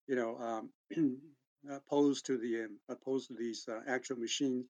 you 0.06 0.16
know, 0.16 0.36
um, 0.38 0.70
opposed 1.70 2.26
to 2.26 2.38
the 2.38 2.64
um, 2.64 2.78
opposed 2.88 3.28
to 3.28 3.34
these 3.34 3.66
uh, 3.68 3.80
actual 3.88 4.16
machine 4.16 4.64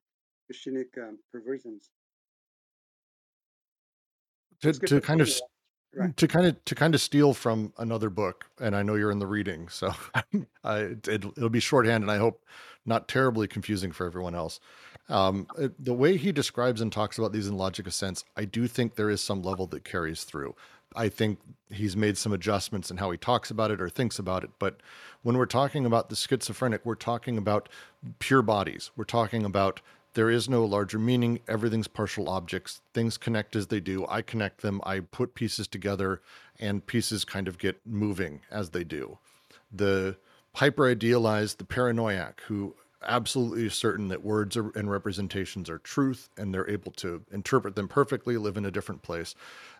machinic 0.52 0.96
um, 0.98 1.18
perversions. 1.32 1.90
To, 4.62 4.72
to 4.72 5.00
kind 5.02 5.20
of 5.20 5.28
right. 5.96 6.16
to 6.16 6.28
kind 6.28 6.46
of 6.46 6.64
to 6.64 6.74
kind 6.74 6.94
of 6.94 7.00
steal 7.00 7.34
from 7.34 7.72
another 7.78 8.10
book, 8.10 8.46
and 8.60 8.76
I 8.76 8.82
know 8.82 8.94
you're 8.94 9.10
in 9.10 9.18
the 9.18 9.26
reading, 9.26 9.68
so 9.70 9.92
I, 10.64 10.76
it, 10.78 11.08
it'll 11.08 11.48
be 11.48 11.60
shorthand, 11.60 12.04
and 12.04 12.10
I 12.10 12.18
hope 12.18 12.44
not 12.84 13.08
terribly 13.08 13.48
confusing 13.48 13.92
for 13.92 14.06
everyone 14.06 14.34
else. 14.34 14.60
Um, 15.08 15.46
it, 15.58 15.84
the 15.84 15.94
way 15.94 16.16
he 16.16 16.32
describes 16.32 16.80
and 16.80 16.92
talks 16.92 17.18
about 17.18 17.32
these 17.32 17.46
in 17.46 17.56
Logic 17.56 17.86
of 17.86 17.94
Sense, 17.94 18.24
I 18.36 18.44
do 18.44 18.66
think 18.66 18.94
there 18.94 19.10
is 19.10 19.20
some 19.20 19.42
level 19.42 19.66
that 19.68 19.84
carries 19.84 20.24
through. 20.24 20.54
I 20.94 21.08
think 21.08 21.38
he's 21.70 21.96
made 21.96 22.16
some 22.16 22.32
adjustments 22.32 22.90
in 22.90 22.96
how 22.96 23.10
he 23.10 23.18
talks 23.18 23.50
about 23.50 23.70
it 23.70 23.80
or 23.80 23.88
thinks 23.88 24.18
about 24.18 24.44
it. 24.44 24.50
But 24.58 24.80
when 25.22 25.36
we're 25.36 25.46
talking 25.46 25.84
about 25.84 26.08
the 26.08 26.16
schizophrenic, 26.16 26.84
we're 26.84 26.94
talking 26.94 27.36
about 27.36 27.68
pure 28.18 28.42
bodies. 28.42 28.90
We're 28.96 29.04
talking 29.04 29.44
about 29.44 29.80
there 30.16 30.30
is 30.30 30.48
no 30.48 30.64
larger 30.64 30.98
meaning. 30.98 31.40
Everything's 31.46 31.88
partial 31.88 32.30
objects. 32.30 32.80
Things 32.94 33.18
connect 33.18 33.54
as 33.54 33.66
they 33.66 33.80
do. 33.80 34.06
I 34.08 34.22
connect 34.22 34.62
them. 34.62 34.80
I 34.82 35.00
put 35.00 35.34
pieces 35.34 35.68
together, 35.68 36.22
and 36.58 36.84
pieces 36.86 37.22
kind 37.22 37.46
of 37.46 37.58
get 37.58 37.78
moving 37.84 38.40
as 38.50 38.70
they 38.70 38.82
do. 38.82 39.18
The 39.70 40.16
hyper 40.54 40.88
idealized, 40.88 41.58
the 41.58 41.64
paranoiac 41.64 42.40
who 42.46 42.74
absolutely 43.02 43.68
certain 43.68 44.08
that 44.08 44.24
words 44.24 44.56
are, 44.56 44.70
and 44.70 44.90
representations 44.90 45.68
are 45.68 45.78
truth 45.78 46.30
and 46.38 46.52
they're 46.52 46.68
able 46.68 46.92
to 46.92 47.22
interpret 47.30 47.76
them 47.76 47.86
perfectly 47.86 48.38
live 48.38 48.56
in 48.56 48.64
a 48.64 48.70
different 48.70 49.02
place 49.02 49.34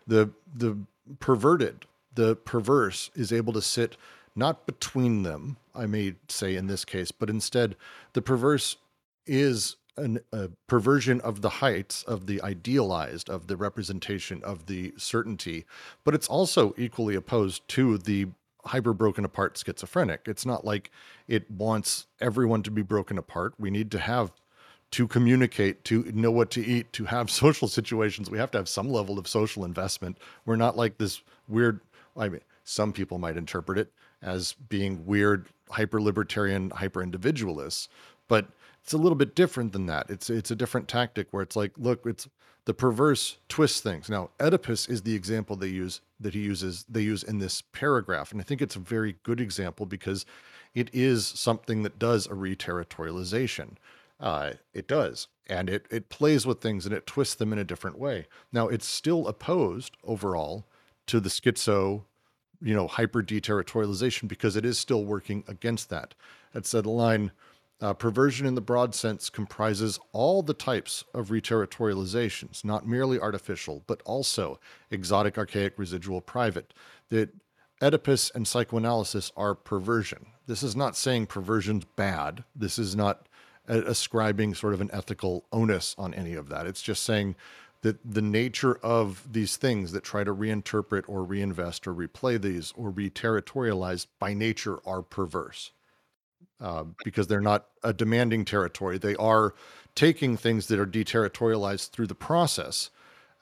the 0.05 0.29
the 0.55 0.77
perverted 1.19 1.85
the 2.13 2.35
perverse 2.35 3.09
is 3.15 3.33
able 3.33 3.51
to 3.51 3.61
sit 3.61 3.97
not 4.35 4.67
between 4.67 5.23
them 5.23 5.57
i 5.75 5.87
may 5.87 6.13
say 6.29 6.55
in 6.55 6.67
this 6.67 6.85
case 6.85 7.11
but 7.11 7.27
instead 7.29 7.75
the 8.13 8.21
perverse 8.21 8.77
is 9.25 9.75
an, 9.97 10.19
a 10.31 10.49
perversion 10.67 11.19
of 11.21 11.41
the 11.41 11.49
heights 11.49 12.03
of 12.03 12.27
the 12.27 12.41
idealized 12.41 13.29
of 13.29 13.47
the 13.47 13.57
representation 13.57 14.43
of 14.43 14.67
the 14.67 14.93
certainty 14.97 15.65
but 16.03 16.13
it's 16.13 16.27
also 16.27 16.73
equally 16.77 17.15
opposed 17.15 17.67
to 17.67 17.97
the 17.97 18.27
hyper 18.67 18.93
broken 18.93 19.25
apart 19.25 19.57
schizophrenic. 19.57 20.21
It's 20.25 20.45
not 20.45 20.63
like 20.63 20.91
it 21.27 21.49
wants 21.49 22.07
everyone 22.21 22.63
to 22.63 22.71
be 22.71 22.81
broken 22.81 23.17
apart. 23.17 23.53
We 23.57 23.69
need 23.71 23.91
to 23.91 23.99
have 23.99 24.31
to 24.91 25.07
communicate, 25.07 25.83
to 25.85 26.03
know 26.13 26.31
what 26.31 26.51
to 26.51 26.65
eat, 26.65 26.93
to 26.93 27.05
have 27.05 27.31
social 27.43 27.67
situations. 27.67 28.29
We 28.29 28.37
have 28.37 28.51
to 28.51 28.57
have 28.57 28.69
some 28.69 28.89
level 28.89 29.17
of 29.17 29.27
social 29.27 29.65
investment. 29.65 30.17
We're 30.45 30.55
not 30.55 30.77
like 30.77 30.97
this 30.97 31.21
weird, 31.47 31.81
I 32.15 32.29
mean, 32.29 32.41
some 32.63 32.93
people 32.93 33.17
might 33.17 33.37
interpret 33.37 33.77
it 33.77 33.91
as 34.21 34.53
being 34.69 35.05
weird, 35.05 35.47
hyper 35.69 36.01
libertarian, 36.01 36.69
hyper 36.71 37.01
individualists, 37.01 37.87
but 38.27 38.47
it's 38.87 38.93
a 38.93 38.97
little 38.97 39.17
bit 39.17 39.35
different 39.35 39.73
than 39.73 39.85
that. 39.87 40.09
It's 40.09 40.29
it's 40.29 40.49
a 40.49 40.55
different 40.55 40.87
tactic 40.87 41.27
where 41.31 41.43
it's 41.43 41.57
like, 41.57 41.73
look, 41.75 42.05
it's 42.05 42.29
the 42.63 42.73
perverse 42.73 43.37
twist 43.49 43.83
things. 43.83 44.09
Now, 44.09 44.29
Oedipus 44.39 44.87
is 44.87 45.01
the 45.01 45.13
example 45.13 45.57
they 45.57 45.67
use 45.67 45.99
that 46.21 46.33
he 46.33 46.39
uses 46.39 46.85
they 46.87 47.01
use 47.01 47.21
in 47.21 47.39
this 47.39 47.61
paragraph, 47.73 48.31
and 48.31 48.39
I 48.39 48.45
think 48.45 48.61
it's 48.61 48.77
a 48.77 48.79
very 48.79 49.17
good 49.23 49.41
example 49.41 49.85
because 49.85 50.25
it 50.73 50.89
is 50.93 51.27
something 51.27 51.83
that 51.83 51.99
does 51.99 52.27
a 52.27 52.29
reterritorialization. 52.29 53.71
Uh, 54.21 54.53
it 54.73 54.87
does, 54.87 55.27
and 55.47 55.69
it 55.69 55.85
it 55.91 56.07
plays 56.07 56.45
with 56.45 56.61
things 56.61 56.85
and 56.85 56.95
it 56.95 57.05
twists 57.05 57.35
them 57.35 57.51
in 57.51 57.59
a 57.59 57.65
different 57.65 57.99
way. 57.99 58.25
Now, 58.53 58.69
it's 58.69 58.87
still 58.87 59.27
opposed 59.27 59.97
overall 60.05 60.63
to 61.07 61.19
the 61.19 61.27
schizo, 61.27 62.03
you 62.61 62.73
know, 62.73 62.87
hyper 62.87 63.21
deterritorialization 63.21 64.29
because 64.29 64.55
it 64.55 64.63
is 64.63 64.79
still 64.79 65.03
working 65.03 65.43
against 65.45 65.89
that. 65.89 66.13
That's 66.53 66.73
a 66.73 66.79
line 66.83 67.31
uh, 67.79 67.93
perversion 67.93 68.47
in 68.47 68.55
the 68.55 68.61
broad 68.61 68.95
sense 68.95 69.29
comprises 69.29 69.99
all 70.11 70.41
the 70.41 70.53
types 70.53 71.03
of 71.13 71.29
reterritorializations, 71.29 72.65
not 72.65 72.87
merely 72.87 73.19
artificial, 73.19 73.83
but 73.85 74.01
also 74.03 74.59
exotic, 74.89 75.37
archaic, 75.37 75.73
residual, 75.77 76.21
private. 76.21 76.73
That 77.09 77.29
Oedipus 77.81 78.31
and 78.33 78.47
psychoanalysis 78.47 79.31
are 79.37 79.53
perversion. 79.53 80.27
This 80.47 80.63
is 80.63 80.75
not 80.75 80.95
saying 80.95 81.27
perversion's 81.27 81.85
bad. 81.95 82.43
This 82.55 82.79
is 82.79 82.95
not 82.95 83.27
ascribing 83.67 84.55
sort 84.55 84.73
of 84.73 84.81
an 84.81 84.89
ethical 84.91 85.45
onus 85.51 85.93
on 85.97 86.13
any 86.13 86.33
of 86.33 86.49
that. 86.49 86.65
It's 86.65 86.81
just 86.81 87.03
saying 87.03 87.35
that 87.81 87.99
the 88.03 88.21
nature 88.21 88.77
of 88.77 89.27
these 89.31 89.57
things 89.57 89.91
that 89.91 90.03
try 90.03 90.23
to 90.23 90.33
reinterpret 90.33 91.03
or 91.07 91.23
reinvest 91.23 91.85
or 91.85 91.93
replay 91.93 92.41
these 92.41 92.73
or 92.75 92.91
reterritorialize 92.91 94.07
by 94.19 94.33
nature 94.33 94.79
are 94.85 95.03
perverse 95.03 95.71
uh, 96.59 96.83
because 97.03 97.27
they're 97.27 97.41
not 97.41 97.67
a 97.83 97.93
demanding 97.93 98.45
territory. 98.45 98.97
They 98.97 99.15
are 99.15 99.53
taking 99.95 100.37
things 100.37 100.67
that 100.67 100.79
are 100.79 100.85
deterritorialized 100.85 101.89
through 101.91 102.07
the 102.07 102.15
process 102.15 102.89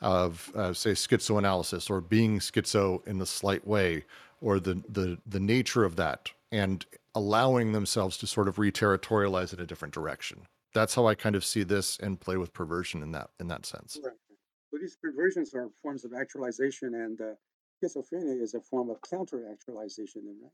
of, 0.01 0.51
uh, 0.55 0.73
say, 0.73 0.91
schizoanalysis 0.91 1.89
or 1.89 2.01
being 2.01 2.39
schizo 2.39 3.05
in 3.07 3.21
a 3.21 3.25
slight 3.25 3.65
way, 3.65 4.05
or 4.41 4.59
the 4.59 4.81
the 4.89 5.17
the 5.25 5.39
nature 5.39 5.83
of 5.83 5.95
that, 5.95 6.31
and 6.51 6.85
allowing 7.13 7.71
themselves 7.71 8.17
to 8.17 8.27
sort 8.27 8.47
of 8.47 8.57
reterritorialize 8.57 9.53
in 9.53 9.59
a 9.59 9.65
different 9.65 9.93
direction. 9.93 10.47
That's 10.73 10.93
how 10.93 11.07
I 11.07 11.15
kind 11.15 11.35
of 11.35 11.45
see 11.45 11.63
this 11.63 11.97
and 11.99 12.19
play 12.19 12.35
with 12.35 12.51
perversion 12.51 13.01
in 13.01 13.11
that 13.13 13.29
in 13.39 13.47
that 13.47 13.65
sense. 13.65 13.97
Right. 14.03 14.13
So 14.71 14.77
these 14.79 14.97
perversions 15.01 15.53
are 15.53 15.69
forms 15.81 16.03
of 16.03 16.13
actualization, 16.13 16.95
and 16.95 17.21
uh, 17.21 17.35
schizophrenia 17.81 18.41
is 18.41 18.53
a 18.55 18.61
form 18.61 18.89
of 18.89 18.97
counter-actualization, 19.09 20.21
right? 20.25 20.51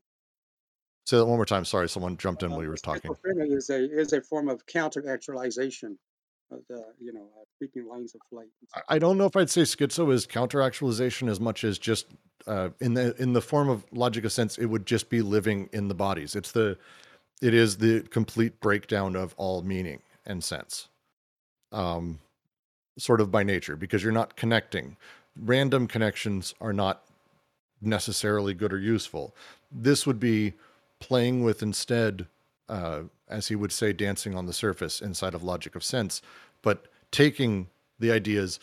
Say 1.04 1.16
that 1.16 1.26
one 1.26 1.36
more 1.36 1.46
time. 1.46 1.64
Sorry, 1.64 1.88
someone 1.88 2.16
jumped 2.16 2.42
in 2.42 2.50
while 2.50 2.62
you 2.62 2.68
were 2.68 2.76
talking. 2.76 3.10
Is 3.24 3.70
a 3.70 3.90
is 3.90 4.12
a 4.12 4.20
form 4.20 4.48
of 4.48 4.64
counter-actualization 4.66 5.98
of 6.52 6.60
the 6.68 6.84
you 7.00 7.12
know 7.12 7.28
uh, 7.36 7.44
speaking 7.56 7.88
lines 7.88 8.14
of 8.14 8.20
flight. 8.30 8.46
I 8.88 8.98
don't 8.98 9.18
know 9.18 9.26
if 9.26 9.36
I'd 9.36 9.50
say 9.50 9.62
schizo 9.62 10.12
is 10.12 10.26
counter-actualization 10.26 11.28
as 11.28 11.40
much 11.40 11.64
as 11.64 11.78
just 11.78 12.06
uh, 12.46 12.70
in 12.80 12.94
the 12.94 13.16
in 13.20 13.32
the 13.32 13.42
form 13.42 13.68
of 13.68 13.84
logic 13.92 14.24
of 14.24 14.32
sense. 14.32 14.58
It 14.58 14.66
would 14.66 14.86
just 14.86 15.10
be 15.10 15.22
living 15.22 15.68
in 15.72 15.88
the 15.88 15.94
bodies. 15.94 16.36
It's 16.36 16.52
the 16.52 16.78
it 17.40 17.52
is 17.52 17.78
the 17.78 18.02
complete 18.02 18.60
breakdown 18.60 19.16
of 19.16 19.34
all 19.36 19.62
meaning 19.62 20.02
and 20.24 20.44
sense, 20.44 20.88
um, 21.72 22.20
sort 22.96 23.20
of 23.20 23.32
by 23.32 23.42
nature, 23.42 23.74
because 23.74 24.04
you're 24.04 24.12
not 24.12 24.36
connecting. 24.36 24.96
Random 25.36 25.88
connections 25.88 26.54
are 26.60 26.72
not 26.72 27.02
necessarily 27.80 28.54
good 28.54 28.72
or 28.72 28.78
useful. 28.78 29.34
This 29.72 30.06
would 30.06 30.20
be 30.20 30.54
playing 31.02 31.42
with 31.42 31.62
instead, 31.62 32.26
uh, 32.68 33.00
as 33.28 33.48
he 33.48 33.56
would 33.56 33.72
say, 33.72 33.92
dancing 33.92 34.36
on 34.36 34.46
the 34.46 34.52
surface 34.52 35.02
inside 35.02 35.34
of 35.34 35.42
logic 35.42 35.74
of 35.74 35.82
sense, 35.82 36.22
but 36.62 36.86
taking 37.10 37.66
the 37.98 38.12
ideas 38.12 38.60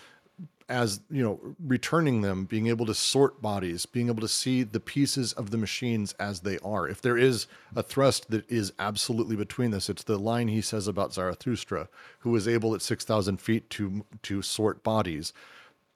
as 0.70 1.02
you 1.10 1.24
know 1.24 1.56
returning 1.66 2.22
them 2.22 2.46
being 2.46 2.68
able 2.68 2.86
to 2.86 2.94
sort 2.94 3.42
bodies 3.42 3.88
being 3.88 4.08
able 4.08 4.22
to 4.22 4.28
see 4.28 4.62
the 4.62 4.80
pieces 4.80 5.34
of 5.34 5.50
the 5.50 5.58
machines 5.58 6.14
as 6.20 6.42
they 6.42 6.60
are. 6.60 6.88
If 6.88 7.02
there 7.02 7.18
is 7.18 7.48
a 7.76 7.82
thrust 7.82 8.30
that 8.30 8.50
is 8.50 8.72
absolutely 8.78 9.36
between 9.36 9.72
this 9.72 9.90
it's 9.90 10.04
the 10.04 10.20
line 10.20 10.48
he 10.48 10.62
says 10.62 10.88
about 10.88 11.14
zarathustra 11.14 11.90
who 12.20 12.30
was 12.30 12.48
able 12.48 12.76
at 12.76 12.84
6000 12.84 13.42
feet 13.42 13.70
to 13.72 14.06
to 14.22 14.42
sort 14.42 14.84
bodies. 14.84 15.34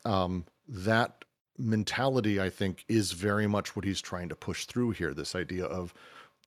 Um, 0.03 0.45
that 0.67 1.23
mentality 1.57 2.41
i 2.41 2.49
think 2.49 2.83
is 2.87 3.11
very 3.11 3.45
much 3.45 3.75
what 3.75 3.85
he's 3.85 4.01
trying 4.01 4.27
to 4.27 4.35
push 4.35 4.65
through 4.65 4.89
here 4.89 5.13
this 5.13 5.35
idea 5.35 5.63
of 5.63 5.93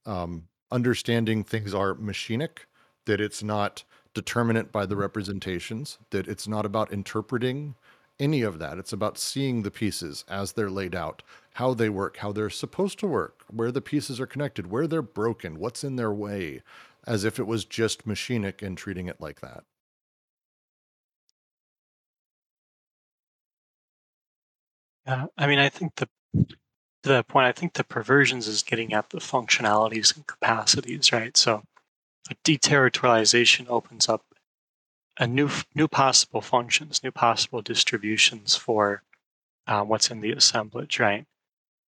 um, 0.07 0.49
understanding 0.71 1.45
things 1.45 1.75
are 1.75 1.95
machinic, 1.95 2.61
that 3.05 3.21
it's 3.21 3.43
not 3.43 3.85
determinate 4.15 4.73
by 4.73 4.87
the 4.87 4.97
representations, 4.97 5.99
that 6.11 6.27
it's 6.27 6.49
not 6.49 6.65
about 6.65 6.93
interpreting 6.93 7.75
any 8.19 8.43
of 8.43 8.59
that. 8.59 8.79
It's 8.79 8.93
about 8.93 9.19
seeing 9.19 9.63
the 9.63 9.71
pieces 9.71 10.25
as 10.29 10.53
they're 10.53 10.71
laid 10.71 10.95
out, 10.95 11.23
how 11.55 11.75
they 11.75 11.89
work, 11.89 12.19
how 12.19 12.33
they're 12.33 12.51
supposed 12.51 12.99
to 13.01 13.07
work, 13.07 13.45
where 13.51 13.71
the 13.71 13.83
pieces 13.83 14.19
are 14.21 14.27
connected, 14.27 14.71
where 14.71 14.87
they're 14.87 15.03
broken, 15.03 15.59
what's 15.59 15.85
in 15.85 15.97
their 15.97 16.13
way, 16.13 16.63
as 17.07 17.25
if 17.25 17.39
it 17.39 17.47
was 17.47 17.65
just 17.65 18.07
machinic 18.07 18.63
and 18.63 18.79
treating 18.79 19.07
it 19.07 19.21
like 19.21 19.41
that. 19.41 19.65
Uh, 25.07 25.27
I 25.39 25.47
mean, 25.47 25.59
I 25.59 25.69
think 25.69 25.95
the 25.97 26.09
to 27.07 27.13
that 27.13 27.29
point, 27.29 27.47
I 27.47 27.53
think 27.53 27.75
the 27.75 27.85
perversions 27.85 28.49
is 28.49 28.65
getting 28.65 28.93
at 28.93 29.11
the 29.11 29.19
functionalities 29.19 30.17
and 30.17 30.27
capacities, 30.27 31.13
right? 31.13 31.37
So, 31.37 31.63
a 32.29 32.35
deterritorialization 32.45 33.67
opens 33.69 34.09
up 34.09 34.25
a 35.17 35.27
new 35.29 35.49
new 35.73 35.87
possible 35.87 36.41
functions, 36.41 37.05
new 37.05 37.13
possible 37.13 37.63
distributions 37.63 38.57
for 38.57 39.05
um, 39.69 39.89
what's 39.89 40.11
in 40.11 40.21
the 40.21 40.33
assemblage, 40.33 40.99
right? 40.99 41.27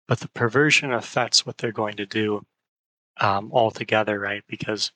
But 0.08 0.20
the 0.20 0.30
perversion 0.30 0.94
affects 0.94 1.48
what 1.48 1.58
they're 1.58 1.72
going 1.72 1.98
to 1.98 2.06
do 2.06 2.46
um, 3.20 3.52
altogether, 3.52 4.20
right? 4.20 4.44
Because 4.48 4.92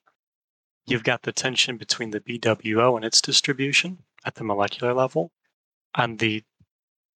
you've 0.85 1.03
got 1.03 1.23
the 1.23 1.31
tension 1.31 1.77
between 1.77 2.11
the 2.11 2.19
BWO 2.19 2.95
and 2.95 3.03
its 3.03 3.21
distribution 3.21 4.03
at 4.23 4.35
the 4.35 4.43
molecular 4.43 4.93
level, 4.93 5.31
and 5.95 6.19
the 6.19 6.43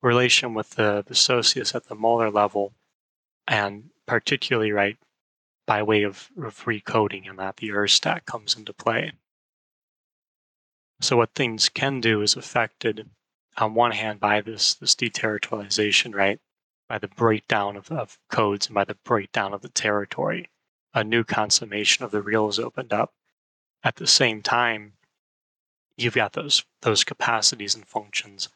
relation 0.01 0.55
with 0.55 0.71
the, 0.71 1.03
the 1.05 1.13
socius 1.13 1.75
at 1.75 1.87
the 1.87 1.95
molar 1.95 2.31
level, 2.31 2.73
and 3.47 3.89
particularly, 4.05 4.71
right, 4.71 4.97
by 5.65 5.81
way 5.83 6.03
of, 6.03 6.29
of 6.37 6.63
recoding, 6.65 7.29
and 7.29 7.39
that 7.39 7.57
the 7.57 7.69
Urstaat 7.69 8.25
comes 8.25 8.55
into 8.55 8.73
play. 8.73 9.13
So 11.01 11.17
what 11.17 11.35
things 11.35 11.69
can 11.69 11.99
do 11.99 12.21
is 12.21 12.35
affected 12.35 13.09
on 13.57 13.73
one 13.73 13.91
hand 13.91 14.19
by 14.19 14.41
this 14.41 14.73
this 14.75 14.95
deterritorialization, 14.95 16.13
right? 16.13 16.39
By 16.87 16.99
the 16.99 17.07
breakdown 17.07 17.75
of, 17.75 17.91
of 17.91 18.19
codes 18.29 18.67
and 18.67 18.75
by 18.75 18.85
the 18.85 18.97
breakdown 19.03 19.53
of 19.53 19.61
the 19.61 19.69
territory. 19.69 20.49
A 20.93 21.03
new 21.03 21.23
consummation 21.23 22.05
of 22.05 22.11
the 22.11 22.21
real 22.21 22.47
is 22.47 22.59
opened 22.59 22.93
up. 22.93 23.13
At 23.83 23.97
the 23.97 24.07
same 24.07 24.41
time, 24.41 24.93
you've 25.97 26.15
got 26.15 26.33
those 26.33 26.63
those 26.81 27.03
capacities 27.03 27.75
and 27.75 27.85
functions 27.85 28.49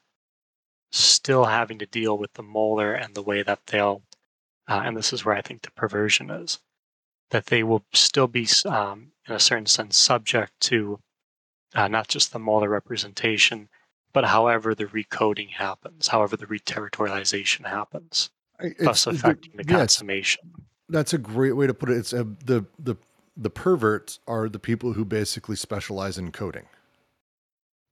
still 0.91 1.45
having 1.45 1.79
to 1.79 1.85
deal 1.85 2.17
with 2.17 2.33
the 2.33 2.43
molar 2.43 2.93
and 2.93 3.13
the 3.13 3.21
way 3.21 3.43
that 3.43 3.67
they'll 3.67 4.01
uh, 4.69 4.81
and 4.85 4.95
this 4.95 5.11
is 5.11 5.25
where 5.25 5.35
I 5.35 5.41
think 5.41 5.63
the 5.63 5.71
perversion 5.71 6.29
is 6.29 6.59
that 7.31 7.47
they 7.47 7.63
will 7.63 7.83
still 7.93 8.27
be 8.27 8.47
um, 8.65 9.11
in 9.27 9.35
a 9.35 9.39
certain 9.39 9.65
sense 9.65 9.97
subject 9.97 10.53
to 10.61 10.99
uh, 11.75 11.87
not 11.87 12.07
just 12.07 12.31
the 12.33 12.39
molar 12.39 12.69
representation, 12.69 13.69
but 14.13 14.25
however 14.25 14.73
the 14.73 14.85
recoding 14.85 15.49
happens, 15.49 16.07
however 16.07 16.35
the 16.35 16.47
reterritorialization 16.47 17.65
happens, 17.65 18.31
it's, 18.59 18.83
thus 18.83 19.07
affecting 19.07 19.51
the, 19.55 19.63
the 19.63 19.73
consummation. 19.73 20.51
that's 20.87 21.13
a 21.13 21.17
great 21.17 21.53
way 21.53 21.67
to 21.67 21.73
put 21.73 21.89
it. 21.89 21.97
It's 21.97 22.13
a, 22.13 22.23
the 22.23 22.65
the 22.77 22.95
the 23.37 23.49
perverts 23.49 24.19
are 24.27 24.49
the 24.49 24.59
people 24.59 24.93
who 24.93 25.05
basically 25.05 25.55
specialize 25.55 26.17
in 26.17 26.31
coding. 26.31 26.65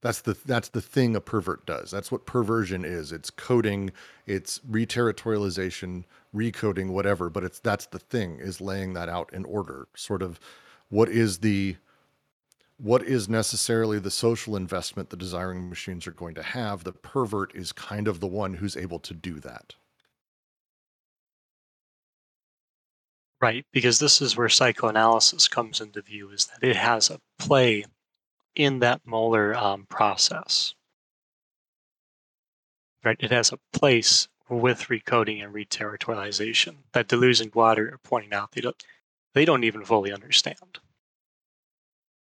That's 0.02 0.22
the 0.22 0.38
that's 0.46 0.70
the 0.70 0.82
thing 0.82 1.16
a 1.16 1.22
pervert 1.22 1.66
does. 1.66 1.90
That's 1.92 2.12
what 2.12 2.26
perversion 2.26 2.86
is. 2.86 3.12
It's 3.12 3.30
coding, 3.30 3.92
it's 4.26 4.60
reterritorialization, 4.60 6.04
recoding, 6.36 6.90
whatever. 6.90 7.30
But 7.30 7.44
it's 7.44 7.60
that's 7.60 7.86
the 7.88 8.00
thing 8.00 8.40
is 8.40 8.62
laying 8.62 8.94
that 8.94 9.10
out 9.10 9.32
in 9.34 9.46
order. 9.46 9.88
Sort 9.96 10.22
of, 10.22 10.40
what 10.90 11.10
is 11.10 11.40
the 11.40 11.78
what 12.78 13.04
is 13.04 13.28
necessarily 13.28 14.00
the 14.00 14.12
social 14.12 14.56
investment 14.56 15.10
the 15.10 15.18
desiring 15.18 15.68
machines 15.68 16.06
are 16.06 16.12
going 16.12 16.36
to 16.36 16.44
have, 16.44 16.84
the 16.84 16.94
pervert 16.94 17.56
is 17.56 17.72
kind 17.72 18.08
of 18.08 18.20
the 18.20 18.28
one 18.28 18.54
who's 18.54 18.78
able 18.78 19.00
to 19.00 19.14
do 19.14 19.40
that. 19.40 19.74
Right, 23.42 23.66
because 23.72 24.00
this 24.00 24.22
is 24.22 24.36
where 24.36 24.50
psychoanalysis 24.50 25.48
comes 25.48 25.82
into 25.82 26.02
view, 26.02 26.30
is 26.30 26.48
that 26.48 26.68
it 26.68 26.76
has 26.76 27.10
a 27.10 27.20
play 27.38 27.86
in 28.56 28.80
that 28.80 29.02
molar 29.06 29.56
um, 29.56 29.86
process. 29.90 30.74
Right, 33.04 33.18
it 33.20 33.32
has 33.32 33.52
a 33.52 33.60
place 33.74 34.28
with 34.50 34.88
recoding 34.88 35.44
and 35.44 35.54
reterritorialization 35.54 36.76
that 36.94 37.08
Deleuze 37.08 37.42
and 37.42 37.52
Guattari 37.52 37.94
are 37.94 38.00
pointing 38.04 38.34
out 38.34 38.52
they 38.52 38.62
don't, 38.62 38.84
they 39.34 39.46
don't 39.46 39.64
even 39.64 39.84
fully 39.84 40.12
understand. 40.12 40.80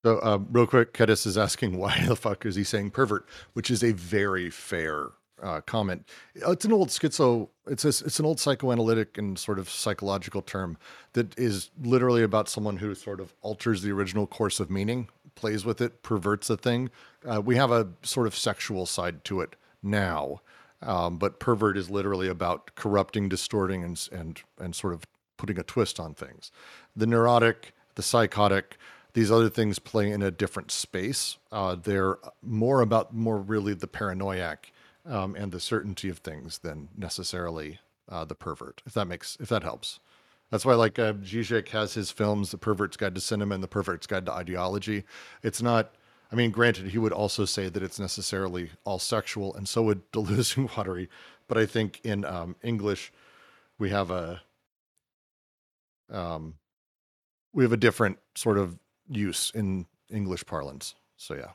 So, 0.05 0.19
uh, 0.19 0.39
real 0.49 0.67
quick, 0.67 0.93
Kedis 0.93 1.25
is 1.25 1.37
asking 1.37 1.77
why 1.79 2.03
the 2.05 2.15
fuck 2.15 2.45
is 2.45 2.55
he 2.55 2.63
saying 2.63 2.91
pervert, 2.91 3.27
which 3.53 3.69
is 3.69 3.83
a 3.83 3.91
very 3.91 4.49
fair 4.49 5.09
uh, 5.41 5.61
comment. 5.61 6.07
It's 6.35 6.65
an 6.65 6.73
old 6.73 6.89
schizo. 6.89 7.49
It's 7.67 7.85
a, 7.85 7.89
it's 7.89 8.19
an 8.19 8.25
old 8.25 8.39
psychoanalytic 8.39 9.17
and 9.17 9.37
sort 9.37 9.59
of 9.59 9.69
psychological 9.69 10.41
term 10.41 10.77
that 11.13 11.37
is 11.37 11.69
literally 11.81 12.23
about 12.23 12.49
someone 12.49 12.77
who 12.77 12.93
sort 12.95 13.19
of 13.19 13.33
alters 13.41 13.81
the 13.81 13.91
original 13.91 14.27
course 14.27 14.59
of 14.59 14.69
meaning, 14.69 15.07
plays 15.35 15.65
with 15.65 15.81
it, 15.81 16.03
perverts 16.03 16.49
a 16.49 16.57
thing. 16.57 16.89
Uh, 17.29 17.41
we 17.41 17.55
have 17.55 17.71
a 17.71 17.87
sort 18.03 18.27
of 18.27 18.35
sexual 18.35 18.85
side 18.85 19.23
to 19.25 19.41
it 19.41 19.55
now, 19.81 20.41
um, 20.81 21.17
but 21.17 21.39
pervert 21.39 21.77
is 21.77 21.89
literally 21.89 22.27
about 22.27 22.75
corrupting, 22.75 23.29
distorting, 23.29 23.83
and 23.83 24.07
and 24.11 24.41
and 24.59 24.75
sort 24.75 24.93
of 24.93 25.05
putting 25.37 25.59
a 25.59 25.63
twist 25.63 25.99
on 25.99 26.13
things. 26.13 26.51
The 26.95 27.07
neurotic, 27.07 27.73
the 27.95 28.03
psychotic 28.03 28.77
these 29.13 29.31
other 29.31 29.49
things 29.49 29.79
play 29.79 30.11
in 30.11 30.21
a 30.21 30.31
different 30.31 30.71
space. 30.71 31.37
Uh, 31.51 31.75
they're 31.75 32.17
more 32.41 32.81
about 32.81 33.13
more 33.13 33.37
really 33.37 33.73
the 33.73 33.87
paranoiac 33.87 34.71
um, 35.05 35.35
and 35.35 35.51
the 35.51 35.59
certainty 35.59 36.09
of 36.09 36.19
things 36.19 36.59
than 36.59 36.89
necessarily 36.95 37.79
uh, 38.07 38.23
the 38.25 38.35
pervert. 38.35 38.81
If 38.85 38.93
that 38.93 39.05
makes 39.05 39.37
if 39.39 39.49
that 39.49 39.63
helps. 39.63 39.99
That's 40.51 40.65
why 40.65 40.73
like 40.73 40.97
uh, 40.97 41.13
Zizek 41.13 41.69
has 41.69 41.93
his 41.93 42.09
films, 42.09 42.49
The 42.49 42.57
Pervert's 42.57 42.97
Guide 42.97 43.13
to 43.13 43.21
Cinema 43.21 43.53
and 43.53 43.63
The 43.63 43.67
Pervert's 43.67 44.07
Guide 44.07 44.25
to 44.25 44.33
Ideology. 44.33 45.03
It's 45.43 45.61
not. 45.61 45.93
I 46.31 46.35
mean, 46.35 46.51
granted, 46.51 46.87
he 46.87 46.97
would 46.97 47.11
also 47.11 47.45
say 47.45 47.69
that 47.69 47.81
it's 47.81 47.99
necessarily 47.99 48.71
all 48.83 48.99
sexual, 48.99 49.55
and 49.55 49.67
so 49.67 49.83
would 49.83 50.11
Deleuze 50.11 50.57
and 50.57 50.69
Guattari. 50.69 51.07
But 51.47 51.57
I 51.57 51.65
think 51.65 51.99
in 52.03 52.23
um, 52.23 52.55
English, 52.63 53.11
we 53.79 53.89
have 53.89 54.11
a 54.11 54.41
um, 56.11 56.55
we 57.53 57.63
have 57.63 57.73
a 57.73 57.77
different 57.77 58.19
sort 58.35 58.57
of 58.57 58.77
use 59.09 59.51
in 59.55 59.87
English 60.11 60.45
parlance. 60.45 60.95
So 61.17 61.35
yeah. 61.35 61.51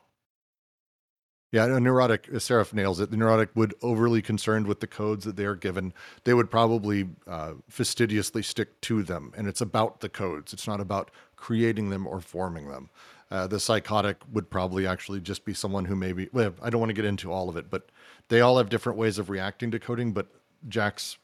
Yeah, 1.53 1.77
a 1.77 1.79
neurotic, 1.79 2.29
Seraph 2.41 2.75
nails 2.75 2.99
it. 2.99 3.13
The 3.13 3.17
neurotic 3.17 3.51
would 3.55 3.75
overly 3.81 4.21
concerned 4.21 4.67
with 4.67 4.81
the 4.81 4.89
codes 4.89 5.25
that 5.25 5.37
they 5.37 5.45
are 5.45 5.55
given. 5.55 5.95
They 6.25 6.35
would 6.35 6.51
probably 6.51 7.11
uh, 7.29 7.53
fastidiously 7.69 8.43
stick 8.43 8.81
to 8.81 9.05
them, 9.05 9.33
and 9.37 9.47
it's 9.47 9.61
about 9.61 10.01
the 10.01 10.09
codes. 10.09 10.53
It's 10.53 10.67
not 10.67 10.81
about 10.81 11.13
creating 11.37 11.91
them 11.91 12.09
or 12.09 12.21
forming 12.21 12.71
them. 12.71 12.91
Uh, 13.35 13.49
the 13.49 13.59
psychotic 13.59 14.19
would 14.31 14.49
probably 14.49 14.87
actually 14.87 15.21
just 15.21 15.45
be 15.45 15.53
someone 15.53 15.87
who 15.87 15.97
maybe. 15.97 16.29
Well, 16.33 16.55
I 16.63 16.71
don't 16.71 16.79
want 16.79 16.91
to 16.91 16.95
get 16.95 17.05
into 17.05 17.33
all 17.33 17.49
of 17.49 17.57
it, 17.57 17.69
but 17.69 17.89
they 18.29 18.41
all 18.41 18.59
have 18.59 18.69
different 18.69 18.97
ways 18.97 19.19
of 19.19 19.29
reacting 19.29 19.73
to 19.73 19.81
coding. 19.81 20.13
But 20.13 20.29
Jack's 20.69 21.19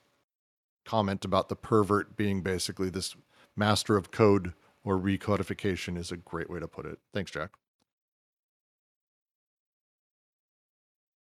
comment 0.84 1.24
about 1.24 1.48
the 1.48 1.54
pervert 1.54 2.16
being 2.16 2.42
basically 2.42 2.90
this 2.90 3.14
master 3.54 3.96
of 3.96 4.10
code 4.10 4.54
or 4.82 4.98
recodification 4.98 5.96
is 5.96 6.10
a 6.10 6.16
great 6.16 6.50
way 6.50 6.58
to 6.58 6.66
put 6.66 6.84
it. 6.84 6.98
Thanks, 7.14 7.30
Jack. 7.30 7.50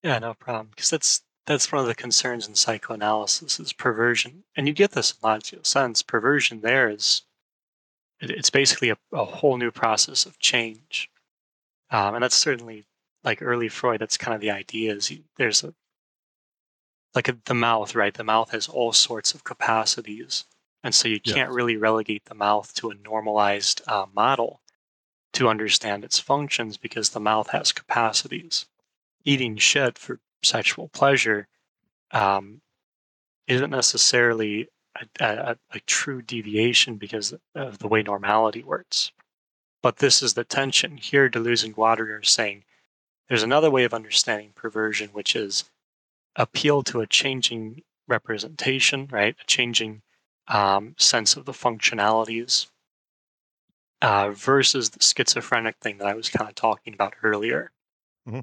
Yeah, 0.03 0.19
no 0.21 0.33
problem. 0.33 0.69
Because 0.71 0.89
that's 0.89 1.23
that's 1.45 1.71
one 1.71 1.83
of 1.83 1.87
the 1.87 1.95
concerns 1.95 2.49
in 2.49 2.55
psychoanalysis 2.55 3.61
is 3.61 3.75
perversion, 3.75 4.43
and 4.57 4.67
you 4.67 4.73
get 4.73 4.93
this 4.93 5.11
in 5.11 5.19
Logic 5.23 5.59
of 5.59 5.67
Sense. 5.67 6.01
Perversion 6.01 6.63
there 6.63 6.89
is 6.89 7.25
it's 8.21 8.51
basically 8.51 8.91
a, 8.91 8.97
a, 9.13 9.25
whole 9.25 9.57
new 9.57 9.71
process 9.71 10.27
of 10.27 10.39
change, 10.39 11.11
um, 11.91 12.15
and 12.15 12.23
that's 12.23 12.35
certainly 12.35 12.85
like 13.25 13.43
early 13.43 13.69
Freud. 13.69 14.01
That's 14.01 14.17
kind 14.17 14.35
of 14.35 14.41
the 14.41 14.51
idea. 14.51 14.95
Is 14.95 15.11
you, 15.11 15.25
there's 15.37 15.65
a 15.65 15.75
like 17.15 17.29
a, 17.29 17.37
the 17.45 17.55
mouth, 17.55 17.95
right? 17.95 18.15
The 18.15 18.25
mouth 18.25 18.51
has 18.51 18.69
all 18.69 18.93
sorts 18.93 19.35
of 19.35 19.45
capacities 19.45 20.45
and 20.85 20.95
so 20.95 21.09
you 21.09 21.21
can't 21.21 21.51
really 21.51 21.77
relegate 21.77 22.25
the 22.27 22.35
mouth 22.35 22.73
to 22.75 22.91
a 22.91 22.95
normalized 22.95 23.83
uh, 23.87 24.07
model 24.15 24.61
to 25.33 25.49
understand 25.49 26.05
its 26.05 26.19
functions 26.19 26.77
because 26.77 27.11
the 27.11 27.21
mouth 27.21 27.51
has 27.51 27.73
capacities. 27.73 28.67
Eating 29.25 29.57
shit 29.57 29.99
for 29.99 30.21
sexual 30.43 30.89
pleasure 30.89 31.49
um, 32.13 32.61
isn't 33.47 33.71
necessarily 33.71 34.69
a, 34.97 35.25
a, 35.25 35.57
a, 35.73 35.81
true 35.81 36.23
deviation 36.23 36.97
because 36.97 37.35
of 37.55 37.79
the 37.79 37.89
way 37.89 38.03
normality 38.03 38.63
works. 38.63 39.13
But 39.83 39.99
this 39.99 40.23
is 40.23 40.35
the 40.35 40.45
tension. 40.45 40.97
Here, 40.97 41.29
Deleuze 41.29 41.65
and 41.65 41.75
Guattari 41.75 42.19
are 42.19 42.23
saying 42.23 42.65
there's 43.29 43.43
another 43.43 43.71
way 43.71 43.85
of 43.85 43.95
understanding 43.95 44.53
perversion, 44.55 45.11
which 45.11 45.37
is 45.37 45.65
appeal 46.37 46.83
to 46.85 47.01
a 47.01 47.07
changing 47.07 47.83
representation, 48.07 49.09
right? 49.11 49.37
A 49.41 49.47
changing 49.47 50.03
um, 50.49 50.95
sense 50.99 51.37
of 51.37 51.45
the 51.45 51.53
functionalities 51.53 52.69
uh, 54.03 54.31
versus 54.31 54.91
the 54.91 55.03
schizophrenic 55.03 55.77
thing 55.81 55.99
that 55.99 56.07
I 56.07 56.15
was 56.15 56.29
kind 56.29 56.49
of 56.49 56.55
talking 56.55 56.95
about 56.95 57.15
earlier. 57.23 57.71
Mm-hmm. 58.27 58.41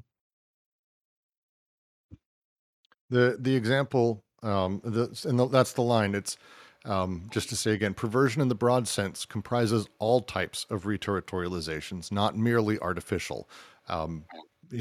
The 3.09 3.37
the 3.39 3.55
example, 3.55 4.23
um, 4.45 4.81
the, 4.83 5.03
and 5.27 5.39
the, 5.39 5.47
that's 5.47 5.73
the 5.73 5.81
line. 5.81 6.15
It's 6.15 6.37
um, 6.85 7.27
just 7.31 7.49
to 7.49 7.55
say 7.55 7.71
again, 7.71 7.93
perversion 7.93 8.41
in 8.41 8.47
the 8.47 8.55
broad 8.55 8.87
sense 8.87 9.25
comprises 9.25 9.87
all 9.99 10.21
types 10.21 10.65
of 10.69 10.83
reterritorializations, 10.83 12.11
not 12.11 12.37
merely 12.37 12.79
artificial. 12.79 13.49
Um, 13.89 14.25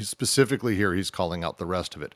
specifically 0.01 0.75
here, 0.75 0.93
he's 0.93 1.09
calling 1.11 1.43
out 1.43 1.57
the 1.57 1.65
rest 1.65 1.95
of 1.95 2.01
it. 2.01 2.15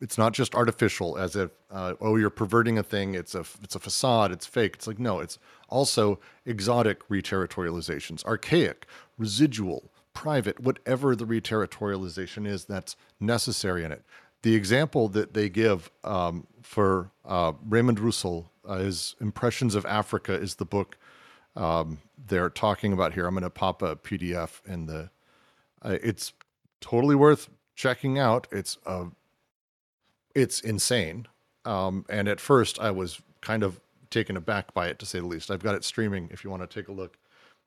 it's 0.00 0.18
not 0.18 0.32
just 0.32 0.54
artificial 0.54 1.16
as 1.18 1.34
if 1.36 1.50
uh, 1.70 1.94
oh 2.00 2.16
you're 2.16 2.30
perverting 2.30 2.78
a 2.78 2.82
thing 2.82 3.14
it's 3.14 3.34
a 3.34 3.44
it's 3.62 3.74
a 3.74 3.78
facade 3.80 4.30
it's 4.32 4.46
fake 4.46 4.74
it's 4.74 4.86
like 4.86 4.98
no 4.98 5.20
it's 5.20 5.38
also 5.68 6.18
exotic 6.46 7.06
reterritorializations 7.08 8.24
archaic 8.24 8.86
residual 9.18 9.90
private 10.14 10.60
whatever 10.60 11.14
the 11.16 11.24
reterritorialization 11.24 12.46
is 12.46 12.64
that's 12.64 12.96
necessary 13.20 13.84
in 13.84 13.92
it 13.92 14.04
the 14.42 14.54
example 14.54 15.08
that 15.08 15.34
they 15.34 15.48
give 15.48 15.90
um, 16.04 16.46
for 16.62 17.10
uh, 17.24 17.52
Raymond 17.66 17.98
Roussel, 17.98 18.50
uh, 18.66 18.78
his 18.78 19.16
Impressions 19.20 19.74
of 19.74 19.84
Africa 19.86 20.32
is 20.32 20.56
the 20.56 20.64
book 20.64 20.96
um, 21.58 21.98
they're 22.28 22.50
talking 22.50 22.92
about 22.92 23.14
here. 23.14 23.26
I'm 23.26 23.34
going 23.34 23.42
to 23.42 23.50
pop 23.50 23.82
a 23.82 23.96
PDF 23.96 24.64
in 24.66 24.86
the. 24.86 25.10
Uh, 25.82 25.98
it's 26.02 26.32
totally 26.80 27.16
worth 27.16 27.48
checking 27.74 28.18
out. 28.18 28.46
It's 28.52 28.78
a, 28.86 29.06
it's 30.34 30.60
insane. 30.60 31.26
Um, 31.64 32.06
and 32.08 32.28
at 32.28 32.40
first, 32.40 32.78
I 32.78 32.92
was 32.92 33.20
kind 33.40 33.62
of 33.62 33.80
taken 34.10 34.36
aback 34.36 34.72
by 34.72 34.86
it, 34.86 34.98
to 35.00 35.06
say 35.06 35.18
the 35.18 35.26
least. 35.26 35.50
I've 35.50 35.62
got 35.62 35.74
it 35.74 35.84
streaming 35.84 36.28
if 36.32 36.44
you 36.44 36.50
want 36.50 36.62
to 36.62 36.66
take 36.66 36.88
a 36.88 36.92
look. 36.92 37.18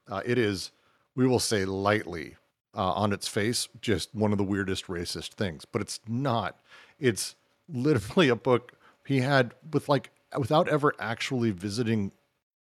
Uh, 0.10 0.22
it 0.26 0.38
is, 0.38 0.72
we 1.16 1.28
will 1.28 1.40
say 1.40 1.66
lightly, 1.66 2.36
uh, 2.76 2.92
on 2.94 3.14
its 3.14 3.28
face, 3.28 3.68
just 3.82 4.14
one 4.14 4.32
of 4.32 4.38
the 4.38 4.44
weirdest 4.44 4.88
racist 4.88 5.30
things. 5.34 5.66
But 5.66 5.82
it's 5.82 6.00
not. 6.08 6.60
It's 7.00 7.36
literally 7.70 8.30
a 8.30 8.36
book 8.36 8.74
he 9.06 9.20
had 9.20 9.54
with 9.72 9.90
like 9.90 10.12
without 10.38 10.70
ever 10.70 10.94
actually 11.00 11.52
visiting 11.52 12.12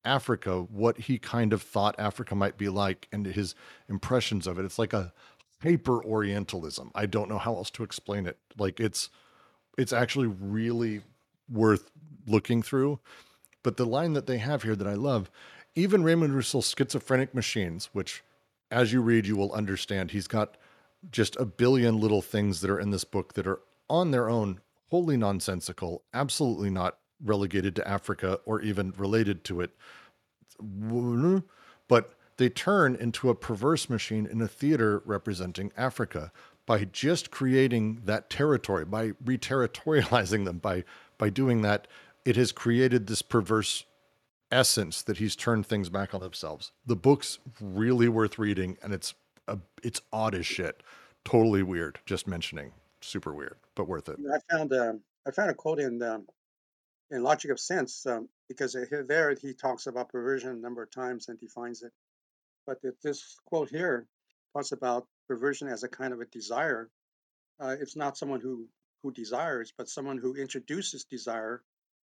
Africa, 0.04 0.62
what 0.62 0.98
he 0.98 1.18
kind 1.18 1.52
of 1.52 1.62
thought 1.62 1.94
Africa 1.98 2.34
might 2.34 2.56
be 2.56 2.68
like 2.68 3.08
and 3.12 3.26
his 3.26 3.54
impressions 3.88 4.46
of 4.46 4.58
it. 4.58 4.64
It's 4.64 4.78
like 4.78 4.92
a 4.92 5.12
hyper 5.62 6.04
Orientalism. 6.04 6.90
I 6.94 7.06
don't 7.06 7.28
know 7.28 7.38
how 7.38 7.54
else 7.54 7.70
to 7.70 7.84
explain 7.84 8.26
it. 8.26 8.38
Like 8.58 8.80
it's 8.80 9.10
it's 9.78 9.92
actually 9.92 10.26
really 10.26 11.02
worth 11.48 11.90
looking 12.26 12.62
through. 12.62 12.98
But 13.62 13.76
the 13.76 13.86
line 13.86 14.12
that 14.14 14.26
they 14.26 14.38
have 14.38 14.64
here 14.64 14.74
that 14.74 14.88
I 14.88 14.94
love, 14.94 15.30
even 15.76 16.02
Raymond 16.02 16.34
Roussel's 16.34 16.74
schizophrenic 16.76 17.32
machines, 17.32 17.90
which 17.92 18.24
as 18.72 18.92
you 18.92 19.00
read, 19.02 19.26
you 19.26 19.36
will 19.36 19.52
understand 19.52 20.10
he's 20.10 20.26
got 20.26 20.56
just 21.10 21.36
a 21.36 21.44
billion 21.44 22.00
little 22.00 22.22
things 22.22 22.60
that 22.60 22.70
are 22.70 22.80
in 22.80 22.90
this 22.90 23.04
book 23.04 23.34
that 23.34 23.46
are 23.46 23.60
on 23.88 24.10
their 24.10 24.28
own 24.28 24.60
wholly 24.90 25.16
nonsensical, 25.16 26.02
absolutely 26.14 26.70
not 26.70 26.98
relegated 27.22 27.76
to 27.76 27.86
Africa 27.86 28.40
or 28.46 28.60
even 28.62 28.92
related 28.96 29.44
to 29.44 29.60
it. 29.60 29.70
But 31.88 32.14
they 32.36 32.48
turn 32.48 32.96
into 32.96 33.28
a 33.28 33.34
perverse 33.34 33.90
machine 33.90 34.26
in 34.26 34.40
a 34.40 34.48
theater 34.48 35.02
representing 35.04 35.72
Africa 35.76 36.32
by 36.64 36.84
just 36.84 37.30
creating 37.30 38.00
that 38.04 38.30
territory, 38.30 38.84
by 38.84 39.10
reterritorializing 39.24 40.44
them, 40.44 40.58
by 40.58 40.84
by 41.18 41.28
doing 41.30 41.62
that, 41.62 41.86
it 42.24 42.36
has 42.36 42.52
created 42.52 43.06
this 43.06 43.22
perverse 43.22 43.84
essence 44.52 45.02
that 45.02 45.16
he's 45.16 45.34
turned 45.34 45.66
things 45.66 45.88
back 45.88 46.14
on 46.14 46.20
themselves. 46.20 46.72
The 46.86 46.96
book's 46.96 47.38
really 47.60 48.08
worth 48.08 48.38
reading, 48.38 48.76
and 48.82 48.92
it's 48.92 49.14
a, 49.48 49.58
it's 49.82 50.00
odd 50.12 50.34
as 50.34 50.46
shit, 50.46 50.82
totally 51.24 51.62
weird. 51.62 51.98
Just 52.06 52.26
mentioning, 52.28 52.72
super 53.00 53.32
weird, 53.32 53.56
but 53.74 53.88
worth 53.88 54.08
it. 54.08 54.18
I 54.32 54.54
found 54.54 54.72
um, 54.72 55.00
I 55.26 55.30
found 55.30 55.50
a 55.50 55.54
quote 55.54 55.80
in 55.80 56.02
um, 56.02 56.26
in 57.10 57.22
Logic 57.22 57.50
of 57.50 57.58
Sense 57.58 58.06
um, 58.06 58.28
because 58.48 58.76
there 59.08 59.34
he 59.40 59.54
talks 59.54 59.86
about 59.86 60.10
perversion 60.10 60.50
a 60.50 60.54
number 60.54 60.82
of 60.82 60.90
times 60.90 61.28
and 61.28 61.38
defines 61.40 61.82
it. 61.82 61.92
But 62.66 62.78
this 63.02 63.36
quote 63.46 63.70
here 63.70 64.06
talks 64.54 64.72
about 64.72 65.06
perversion 65.28 65.68
as 65.68 65.82
a 65.82 65.88
kind 65.88 66.12
of 66.12 66.20
a 66.20 66.26
desire. 66.26 66.90
Uh, 67.58 67.76
it's 67.80 67.96
not 67.96 68.16
someone 68.16 68.40
who 68.40 68.68
who 69.02 69.10
desires, 69.10 69.72
but 69.76 69.88
someone 69.88 70.18
who 70.18 70.34
introduces 70.34 71.04
desire 71.04 71.62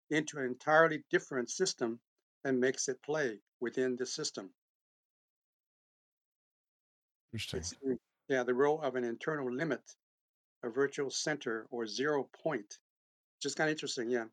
into 0.10 0.40
an 0.40 0.46
entirely 0.46 1.04
different 1.12 1.50
system 1.50 2.00
and 2.44 2.60
makes 2.60 2.88
it 2.88 3.02
play 3.02 3.40
within 3.60 3.96
the 3.96 4.06
system. 4.06 4.50
Interesting. 7.34 7.80
It's, 7.84 8.00
yeah, 8.30 8.44
the 8.44 8.54
role 8.54 8.82
of 8.82 8.96
an 8.96 9.04
internal 9.04 9.52
limit, 9.52 9.82
a 10.64 10.70
virtual 10.70 11.10
center 11.10 11.66
or 11.72 11.88
zero 11.88 12.30
point. 12.44 12.78
Just 13.42 13.58
kind 13.58 13.70
of 13.70 13.74
interesting, 13.74 14.10
yeah. 14.10 14.26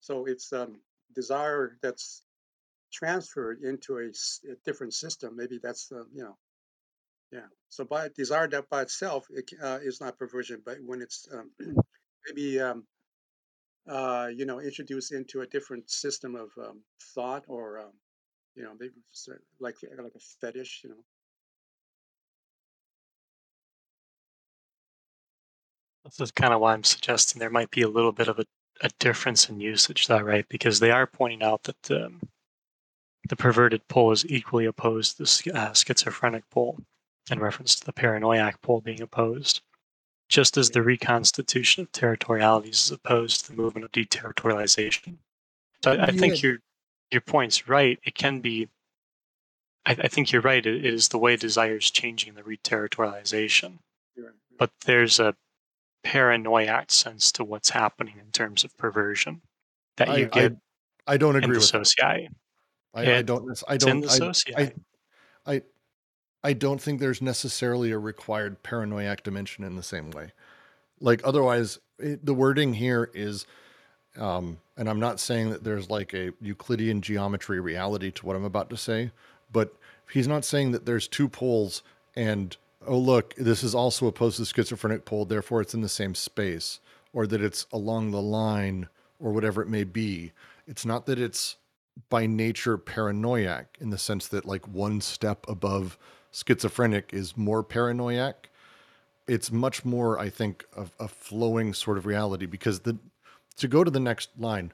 So 0.00 0.26
it's 0.26 0.52
um, 0.52 0.80
desire 1.14 1.76
that's 1.82 2.22
transferred 2.92 3.60
into 3.62 3.98
a, 3.98 4.06
a 4.50 4.54
different 4.64 4.94
system. 4.94 5.36
Maybe 5.36 5.58
that's 5.62 5.92
uh, 5.92 6.04
you 6.12 6.22
know, 6.24 6.36
yeah. 7.32 7.46
So 7.68 7.84
by 7.84 8.08
desire 8.16 8.48
that 8.48 8.68
by 8.70 8.82
itself 8.82 9.26
it 9.30 9.50
uh, 9.62 9.78
is 9.82 10.00
not 10.00 10.18
perversion, 10.18 10.62
but 10.64 10.78
when 10.84 11.02
it's 11.02 11.28
um, 11.32 11.50
maybe 12.26 12.60
um, 12.60 12.84
uh, 13.88 14.28
you 14.34 14.46
know 14.46 14.60
introduced 14.60 15.12
into 15.12 15.40
a 15.40 15.46
different 15.46 15.90
system 15.90 16.34
of 16.34 16.50
um, 16.58 16.82
thought 17.14 17.44
or 17.48 17.78
um, 17.78 17.92
you 18.54 18.62
know 18.62 18.72
maybe 18.78 18.94
like 19.60 19.76
like 19.82 20.14
a 20.14 20.20
fetish, 20.40 20.82
you 20.84 20.90
know. 20.90 21.04
This 26.04 26.20
is 26.20 26.30
kind 26.30 26.54
of 26.54 26.60
why 26.60 26.72
I'm 26.72 26.84
suggesting 26.84 27.38
there 27.38 27.50
might 27.50 27.70
be 27.70 27.82
a 27.82 27.88
little 27.88 28.12
bit 28.12 28.28
of 28.28 28.38
a 28.38 28.44
a 28.80 28.90
difference 28.98 29.48
in 29.48 29.60
usage, 29.60 30.06
though, 30.06 30.20
right? 30.20 30.48
Because 30.48 30.80
they 30.80 30.90
are 30.90 31.06
pointing 31.06 31.42
out 31.42 31.64
that 31.64 31.90
um, 31.90 32.20
the 33.28 33.36
perverted 33.36 33.86
pole 33.88 34.12
is 34.12 34.26
equally 34.26 34.66
opposed 34.66 35.16
to 35.16 35.24
the 35.24 35.58
uh, 35.58 35.72
schizophrenic 35.72 36.48
pole, 36.50 36.78
in 37.30 37.40
reference 37.40 37.74
to 37.76 37.84
the 37.84 37.92
paranoiac 37.92 38.60
pole 38.62 38.80
being 38.80 39.02
opposed, 39.02 39.60
just 40.28 40.56
as 40.56 40.70
the 40.70 40.82
reconstitution 40.82 41.82
of 41.82 41.92
territorialities 41.92 42.70
is 42.70 42.90
opposed 42.90 43.40
to 43.40 43.50
the 43.50 43.56
movement 43.56 43.84
of 43.84 43.92
deterritorialization. 43.92 45.16
So 45.82 45.92
I, 45.92 46.06
I 46.06 46.10
think 46.10 46.42
your 46.42 46.58
your 47.10 47.20
point's 47.20 47.68
right. 47.68 47.98
It 48.04 48.14
can 48.14 48.40
be. 48.40 48.68
I, 49.86 49.92
I 49.92 50.08
think 50.08 50.32
you're 50.32 50.42
right. 50.42 50.64
It, 50.64 50.84
it 50.84 50.94
is 50.94 51.08
the 51.08 51.18
way 51.18 51.36
desire 51.36 51.76
is 51.76 51.90
changing 51.90 52.34
the 52.34 52.42
reterritorialization, 52.42 53.78
but 54.58 54.70
there's 54.84 55.18
a 55.18 55.34
paranoiac 56.04 56.90
sense 56.90 57.32
to 57.32 57.44
what's 57.44 57.70
happening 57.70 58.14
in 58.20 58.30
terms 58.32 58.64
of 58.64 58.76
perversion 58.76 59.40
that 59.96 60.08
you 60.08 60.26
I, 60.26 60.28
get. 60.28 60.52
I, 61.06 61.14
I 61.14 61.16
don't 61.16 61.36
agree 61.36 61.56
with 61.56 61.64
socii. 61.64 62.28
I, 62.94 63.16
I, 63.16 63.22
don't. 63.22 63.62
I 63.68 63.76
don't. 63.76 64.06
I, 64.56 64.72
I, 65.46 65.62
I 66.48 66.54
don't 66.54 66.80
think 66.80 66.98
there's 66.98 67.20
necessarily 67.20 67.90
a 67.90 67.98
required 67.98 68.62
paranoiac 68.62 69.22
dimension 69.22 69.64
in 69.64 69.76
the 69.76 69.82
same 69.82 70.10
way. 70.12 70.32
Like 70.98 71.20
otherwise, 71.22 71.78
it, 71.98 72.24
the 72.24 72.32
wording 72.32 72.72
here 72.72 73.10
is, 73.12 73.44
um, 74.16 74.56
and 74.74 74.88
I'm 74.88 74.98
not 74.98 75.20
saying 75.20 75.50
that 75.50 75.62
there's 75.62 75.90
like 75.90 76.14
a 76.14 76.32
Euclidean 76.40 77.02
geometry 77.02 77.60
reality 77.60 78.10
to 78.12 78.24
what 78.24 78.34
I'm 78.34 78.46
about 78.46 78.70
to 78.70 78.78
say, 78.78 79.10
but 79.52 79.74
he's 80.10 80.26
not 80.26 80.42
saying 80.42 80.72
that 80.72 80.86
there's 80.86 81.06
two 81.06 81.28
poles 81.28 81.82
and 82.16 82.56
oh, 82.86 82.96
look, 82.96 83.34
this 83.34 83.62
is 83.62 83.74
also 83.74 84.06
opposed 84.06 84.36
to 84.36 84.42
the 84.42 84.46
schizophrenic 84.46 85.04
pole, 85.04 85.26
therefore 85.26 85.60
it's 85.60 85.74
in 85.74 85.82
the 85.82 85.88
same 85.90 86.14
space, 86.14 86.80
or 87.12 87.26
that 87.26 87.42
it's 87.42 87.66
along 87.74 88.10
the 88.10 88.22
line, 88.22 88.88
or 89.20 89.32
whatever 89.32 89.60
it 89.60 89.68
may 89.68 89.84
be. 89.84 90.32
It's 90.66 90.86
not 90.86 91.04
that 91.04 91.18
it's 91.18 91.56
by 92.08 92.24
nature 92.24 92.78
paranoiac 92.78 93.76
in 93.82 93.90
the 93.90 93.98
sense 93.98 94.26
that, 94.28 94.46
like, 94.46 94.66
one 94.66 95.02
step 95.02 95.44
above 95.46 95.98
schizophrenic 96.30 97.12
is 97.12 97.36
more 97.36 97.62
paranoiac. 97.62 98.50
It's 99.26 99.52
much 99.52 99.84
more, 99.84 100.18
I 100.18 100.30
think, 100.30 100.64
a, 100.76 100.86
a 100.98 101.08
flowing 101.08 101.74
sort 101.74 101.98
of 101.98 102.06
reality 102.06 102.46
because 102.46 102.80
the 102.80 102.98
to 103.58 103.68
go 103.68 103.84
to 103.84 103.90
the 103.90 104.00
next 104.00 104.30
line 104.38 104.72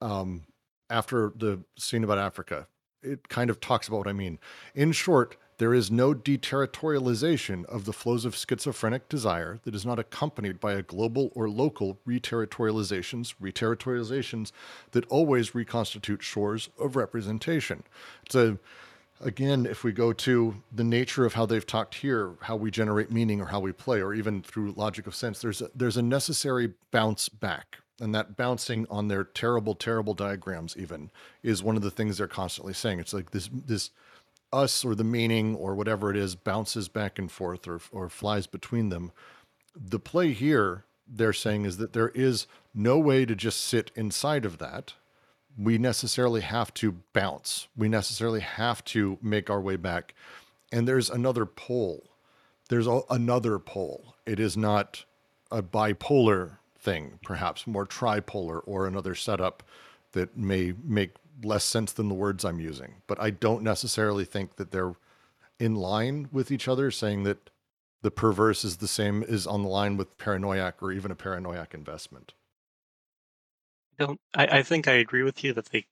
um, 0.00 0.42
after 0.90 1.32
the 1.36 1.60
scene 1.76 2.02
about 2.02 2.18
Africa, 2.18 2.66
it 3.02 3.28
kind 3.28 3.50
of 3.50 3.60
talks 3.60 3.88
about 3.88 3.98
what 3.98 4.08
I 4.08 4.12
mean. 4.12 4.38
In 4.74 4.92
short, 4.92 5.36
there 5.58 5.74
is 5.74 5.90
no 5.90 6.12
deterritorialization 6.12 7.64
of 7.66 7.84
the 7.84 7.92
flows 7.92 8.24
of 8.24 8.34
schizophrenic 8.34 9.08
desire 9.08 9.60
that 9.62 9.74
is 9.74 9.86
not 9.86 9.98
accompanied 9.98 10.58
by 10.58 10.72
a 10.72 10.82
global 10.82 11.30
or 11.34 11.48
local 11.48 12.00
reterritorializations, 12.06 13.34
reterritorializations 13.40 14.50
that 14.90 15.06
always 15.06 15.54
reconstitute 15.54 16.22
shores 16.22 16.68
of 16.80 16.96
representation. 16.96 17.84
It's 18.24 18.34
a 18.34 18.58
again, 19.22 19.66
if 19.66 19.84
we 19.84 19.92
go 19.92 20.12
to 20.12 20.54
the 20.72 20.84
nature 20.84 21.24
of 21.24 21.34
how 21.34 21.46
they've 21.46 21.66
talked 21.66 21.94
here, 21.96 22.32
how 22.40 22.56
we 22.56 22.70
generate 22.70 23.10
meaning 23.10 23.40
or 23.40 23.46
how 23.46 23.60
we 23.60 23.72
play, 23.72 24.00
or 24.00 24.14
even 24.14 24.42
through 24.42 24.72
logic 24.72 25.06
of 25.06 25.14
sense, 25.14 25.40
there's 25.40 25.62
a, 25.62 25.70
there's 25.74 25.96
a 25.96 26.02
necessary 26.02 26.72
bounce 26.90 27.28
back. 27.28 27.78
And 28.00 28.14
that 28.14 28.36
bouncing 28.36 28.86
on 28.90 29.08
their 29.08 29.22
terrible, 29.22 29.74
terrible 29.74 30.14
diagrams 30.14 30.76
even 30.76 31.10
is 31.42 31.62
one 31.62 31.76
of 31.76 31.82
the 31.82 31.90
things 31.90 32.18
they're 32.18 32.26
constantly 32.26 32.72
saying. 32.72 32.98
It's 32.98 33.14
like 33.14 33.30
this 33.30 33.48
this 33.52 33.90
us 34.52 34.84
or 34.84 34.94
the 34.94 35.04
meaning 35.04 35.54
or 35.54 35.74
whatever 35.74 36.10
it 36.10 36.16
is 36.16 36.34
bounces 36.34 36.88
back 36.88 37.18
and 37.18 37.30
forth 37.30 37.66
or, 37.66 37.80
or 37.92 38.08
flies 38.08 38.46
between 38.46 38.88
them. 38.88 39.12
The 39.74 40.00
play 40.00 40.32
here, 40.32 40.84
they're 41.08 41.32
saying, 41.32 41.64
is 41.64 41.78
that 41.78 41.92
there 41.92 42.10
is 42.10 42.46
no 42.74 42.98
way 42.98 43.24
to 43.24 43.34
just 43.34 43.60
sit 43.60 43.90
inside 43.94 44.44
of 44.44 44.58
that. 44.58 44.94
We 45.58 45.78
necessarily 45.78 46.40
have 46.40 46.72
to 46.74 46.96
bounce. 47.12 47.68
We 47.76 47.88
necessarily 47.88 48.40
have 48.40 48.84
to 48.86 49.18
make 49.22 49.50
our 49.50 49.60
way 49.60 49.76
back. 49.76 50.14
And 50.70 50.88
there's 50.88 51.10
another 51.10 51.46
pole. 51.46 52.10
There's 52.68 52.86
a, 52.86 53.02
another 53.10 53.58
pole. 53.58 54.14
It 54.24 54.40
is 54.40 54.56
not 54.56 55.04
a 55.50 55.62
bipolar 55.62 56.58
thing, 56.78 57.18
perhaps 57.22 57.66
more 57.66 57.86
tripolar 57.86 58.62
or 58.64 58.86
another 58.86 59.14
setup 59.14 59.62
that 60.12 60.36
may 60.36 60.74
make 60.82 61.12
less 61.44 61.64
sense 61.64 61.92
than 61.92 62.08
the 62.08 62.14
words 62.14 62.44
I'm 62.44 62.60
using. 62.60 62.94
But 63.06 63.20
I 63.20 63.30
don't 63.30 63.62
necessarily 63.62 64.24
think 64.24 64.56
that 64.56 64.70
they're 64.70 64.94
in 65.58 65.74
line 65.74 66.28
with 66.32 66.50
each 66.50 66.68
other, 66.68 66.90
saying 66.90 67.22
that 67.24 67.50
the 68.02 68.10
perverse 68.10 68.64
is 68.64 68.78
the 68.78 68.88
same 68.88 69.22
is 69.22 69.46
on 69.46 69.62
the 69.62 69.68
line 69.68 69.96
with 69.96 70.18
paranoiac 70.18 70.82
or 70.82 70.92
even 70.92 71.10
a 71.10 71.16
paranoiac 71.16 71.72
investment. 71.72 72.34
Don't 73.98 74.20
I, 74.34 74.58
I 74.58 74.62
think 74.62 74.88
I 74.88 74.92
agree 74.92 75.22
with 75.22 75.42
you 75.44 75.52
that 75.54 75.66
they 75.66 75.86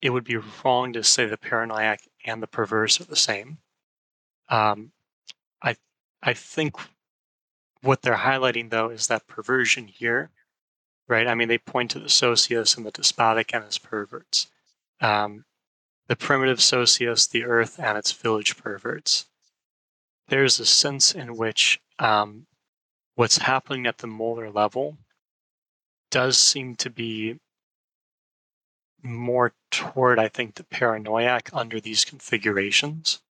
it 0.00 0.10
would 0.10 0.24
be 0.24 0.38
wrong 0.64 0.92
to 0.92 1.04
say 1.04 1.26
the 1.26 1.36
paranoiac 1.36 2.02
and 2.24 2.42
the 2.42 2.48
perverse 2.48 3.00
are 3.00 3.04
the 3.04 3.16
same. 3.16 3.58
Um, 4.48 4.92
I 5.62 5.76
I 6.22 6.34
think 6.34 6.76
what 7.82 8.02
they're 8.02 8.16
highlighting 8.16 8.70
though 8.70 8.90
is 8.90 9.06
that 9.06 9.26
perversion 9.26 9.88
here, 9.88 10.30
right? 11.08 11.26
I 11.26 11.34
mean, 11.34 11.48
they 11.48 11.58
point 11.58 11.90
to 11.92 12.00
the 12.00 12.08
socius 12.08 12.76
and 12.76 12.86
the 12.86 12.90
despotic 12.90 13.54
and 13.54 13.64
its 13.64 13.78
perverts, 13.78 14.48
um, 15.00 15.44
the 16.08 16.16
primitive 16.16 16.60
socius, 16.60 17.26
the 17.26 17.44
earth 17.44 17.78
and 17.78 17.98
its 17.98 18.12
village 18.12 18.56
perverts. 18.56 19.26
There's 20.28 20.60
a 20.60 20.66
sense 20.66 21.14
in 21.14 21.36
which 21.36 21.80
um, 21.98 22.46
what's 23.14 23.38
happening 23.38 23.86
at 23.86 23.98
the 23.98 24.06
molar 24.06 24.50
level 24.50 24.98
does 26.12 26.38
seem 26.38 26.76
to 26.76 26.90
be 26.90 27.40
more 29.02 29.54
toward, 29.72 30.20
I 30.20 30.28
think, 30.28 30.54
the 30.54 30.64
paranoiac 30.64 31.50
under 31.52 31.80
these 31.80 32.04
configurations. 32.04 33.20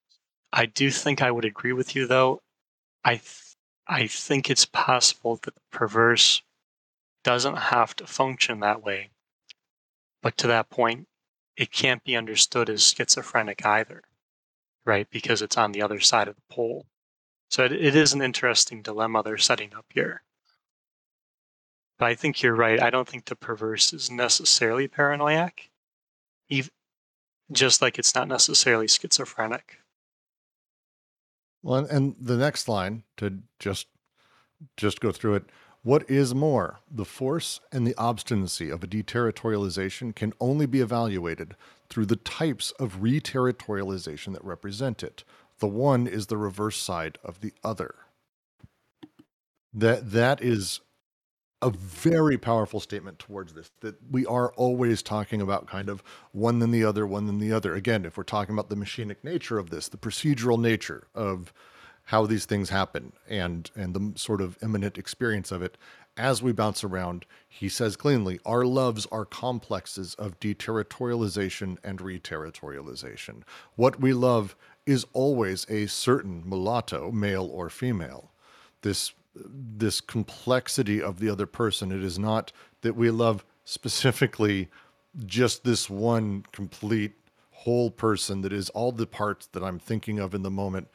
I 0.53 0.66
do 0.66 0.91
think 0.91 1.22
I 1.22 1.30
would 1.30 1.47
agree 1.47 1.72
with 1.72 1.97
you, 1.97 2.07
though. 2.07 2.43
I 3.05 3.12
th- 3.12 3.57
I 3.89 4.07
think 4.07 4.51
it's 4.51 4.66
possible 4.66 5.37
that 5.37 5.55
the 5.55 5.61
perverse 5.70 6.43
doesn't 7.24 7.57
have 7.57 7.97
to 7.97 8.07
function 8.07 8.61
that 8.61 8.83
way, 8.83 9.11
but 10.22 10.37
to 10.39 10.47
that 10.49 10.68
point, 10.68 11.09
it 11.57 11.72
can't 11.72 12.05
be 12.05 12.16
understood 12.16 12.68
as 12.68 12.93
schizophrenic 12.93 13.64
either, 13.64 14.03
right? 14.85 15.09
Because 15.11 15.43
it's 15.43 15.57
on 15.57 15.72
the 15.72 15.83
other 15.83 16.01
side 16.01 16.28
of 16.28 16.37
the 16.37 16.55
pole. 16.55 16.87
So 17.51 17.64
it, 17.64 17.72
it 17.72 17.95
is 17.95 18.12
an 18.12 18.22
interesting 18.22 18.83
dilemma 18.83 19.22
they're 19.22 19.39
setting 19.39 19.74
up 19.74 19.87
here. 19.93 20.22
But 22.03 22.11
I 22.11 22.16
think 22.16 22.42
you're 22.42 22.57
right. 22.57 22.82
I 22.82 22.90
don't 22.90 23.07
think 23.07 23.26
the 23.26 23.36
perverse 23.36 23.92
is 23.92 24.11
necessarily 24.11 24.88
paranoiac, 24.88 25.70
even, 26.48 26.72
just 27.53 27.80
like 27.80 27.96
it's 27.96 28.12
not 28.12 28.26
necessarily 28.26 28.88
schizophrenic. 28.88 29.78
Well, 31.62 31.86
and 31.88 32.16
the 32.18 32.36
next 32.36 32.66
line 32.66 33.05
to 33.18 33.38
just 33.61 33.86
just 34.76 35.00
go 35.00 35.12
through 35.12 35.36
it. 35.36 35.44
What 35.84 36.11
is 36.11 36.34
more, 36.34 36.80
the 36.90 37.05
force 37.05 37.61
and 37.70 37.86
the 37.86 37.94
obstinacy 37.96 38.68
of 38.68 38.82
a 38.82 38.88
deterritorialization 38.88 40.12
can 40.16 40.32
only 40.40 40.66
be 40.66 40.80
evaluated 40.80 41.55
through 41.88 42.07
the 42.07 42.16
types 42.16 42.72
of 42.80 42.96
reterritorialization 42.96 44.32
that 44.32 44.44
represent 44.44 45.05
it. 45.05 45.22
The 45.61 45.68
one 45.68 46.09
is 46.09 46.26
the 46.26 46.36
reverse 46.36 46.78
side 46.78 47.18
of 47.22 47.42
the 47.42 47.53
other. 47.62 47.94
That 49.72 50.11
that 50.11 50.42
is 50.42 50.80
a 51.62 51.70
very 51.70 52.36
powerful 52.36 52.80
statement 52.80 53.18
towards 53.18 53.54
this 53.54 53.70
that 53.80 53.94
we 54.10 54.26
are 54.26 54.52
always 54.54 55.02
talking 55.02 55.40
about 55.40 55.66
kind 55.66 55.88
of 55.88 56.02
one 56.32 56.58
than 56.58 56.72
the 56.72 56.84
other, 56.84 57.06
one 57.06 57.26
than 57.26 57.38
the 57.38 57.52
other. 57.52 57.74
Again, 57.74 58.04
if 58.04 58.16
we're 58.16 58.24
talking 58.24 58.54
about 58.54 58.68
the 58.68 58.76
machinic 58.76 59.22
nature 59.22 59.58
of 59.58 59.70
this, 59.70 59.88
the 59.88 59.96
procedural 59.96 60.60
nature 60.60 61.06
of 61.14 61.52
how 62.04 62.26
these 62.26 62.44
things 62.44 62.70
happen 62.70 63.12
and 63.28 63.70
and 63.76 63.94
the 63.94 64.18
sort 64.18 64.40
of 64.40 64.58
immanent 64.62 64.98
experience 64.98 65.52
of 65.52 65.62
it 65.62 65.78
as 66.16 66.42
we 66.42 66.52
bounce 66.52 66.82
around 66.82 67.24
he 67.48 67.68
says 67.68 67.96
cleanly 67.96 68.40
our 68.44 68.64
loves 68.64 69.06
are 69.12 69.24
complexes 69.24 70.14
of 70.16 70.38
deterritorialization 70.40 71.76
and 71.84 72.00
reterritorialization 72.00 73.42
what 73.76 74.00
we 74.00 74.12
love 74.12 74.56
is 74.84 75.06
always 75.12 75.64
a 75.70 75.86
certain 75.86 76.42
mulatto 76.44 77.12
male 77.12 77.48
or 77.52 77.70
female 77.70 78.32
this 78.82 79.12
this 79.35 80.01
complexity 80.01 81.03
of 81.03 81.18
the 81.18 81.28
other 81.28 81.47
person. 81.47 81.93
It 81.93 82.03
is 82.03 82.18
not 82.18 82.53
that 82.83 82.97
we 82.97 83.11
love 83.11 83.45
specifically 83.64 84.68
just 85.24 85.64
this 85.64 85.89
one 85.89 86.45
complete 86.53 87.12
whole 87.51 87.91
person 87.91 88.43
that 88.43 88.53
is 88.53 88.70
all 88.70 88.93
the 88.93 89.07
parts 89.07 89.47
that 89.53 89.62
I'm 89.62 89.78
thinking 89.78 90.18
of 90.18 90.35
in 90.35 90.43
the 90.43 90.51
moment. 90.51 90.89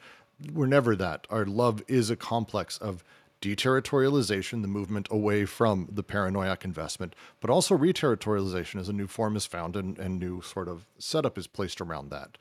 We're 0.52 0.66
never 0.66 0.94
that. 0.96 1.26
Our 1.30 1.46
love 1.46 1.82
is 1.88 2.10
a 2.10 2.16
complex 2.16 2.78
of 2.78 3.02
deterritorialization, 3.40 4.62
the 4.62 4.68
movement 4.68 5.08
away 5.10 5.44
from 5.44 5.88
the 5.90 6.02
paranoiac 6.02 6.64
investment, 6.64 7.14
but 7.40 7.50
also 7.50 7.76
reterritorialization 7.76 8.80
as 8.80 8.88
a 8.88 8.92
new 8.92 9.06
form 9.06 9.36
is 9.36 9.46
found 9.46 9.76
and, 9.76 9.98
and 9.98 10.18
new 10.18 10.42
sort 10.42 10.68
of 10.68 10.86
setup 10.98 11.38
is 11.38 11.46
placed 11.46 11.80
around 11.80 12.10
that. 12.10 12.36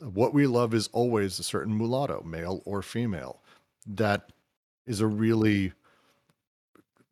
What 0.00 0.34
we 0.34 0.46
love 0.46 0.74
is 0.74 0.88
always 0.92 1.38
a 1.38 1.42
certain 1.42 1.76
mulatto, 1.76 2.22
male 2.22 2.62
or 2.66 2.82
female, 2.82 3.40
that 3.86 4.30
is 4.86 5.00
a 5.00 5.06
really 5.06 5.72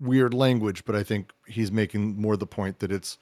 weird 0.00 0.34
language, 0.34 0.84
but 0.84 0.94
I 0.94 1.02
think 1.02 1.32
he's 1.46 1.72
making 1.72 2.20
more 2.20 2.36
the 2.36 2.46
point 2.46 2.78
that 2.80 2.92
it's 2.92 3.18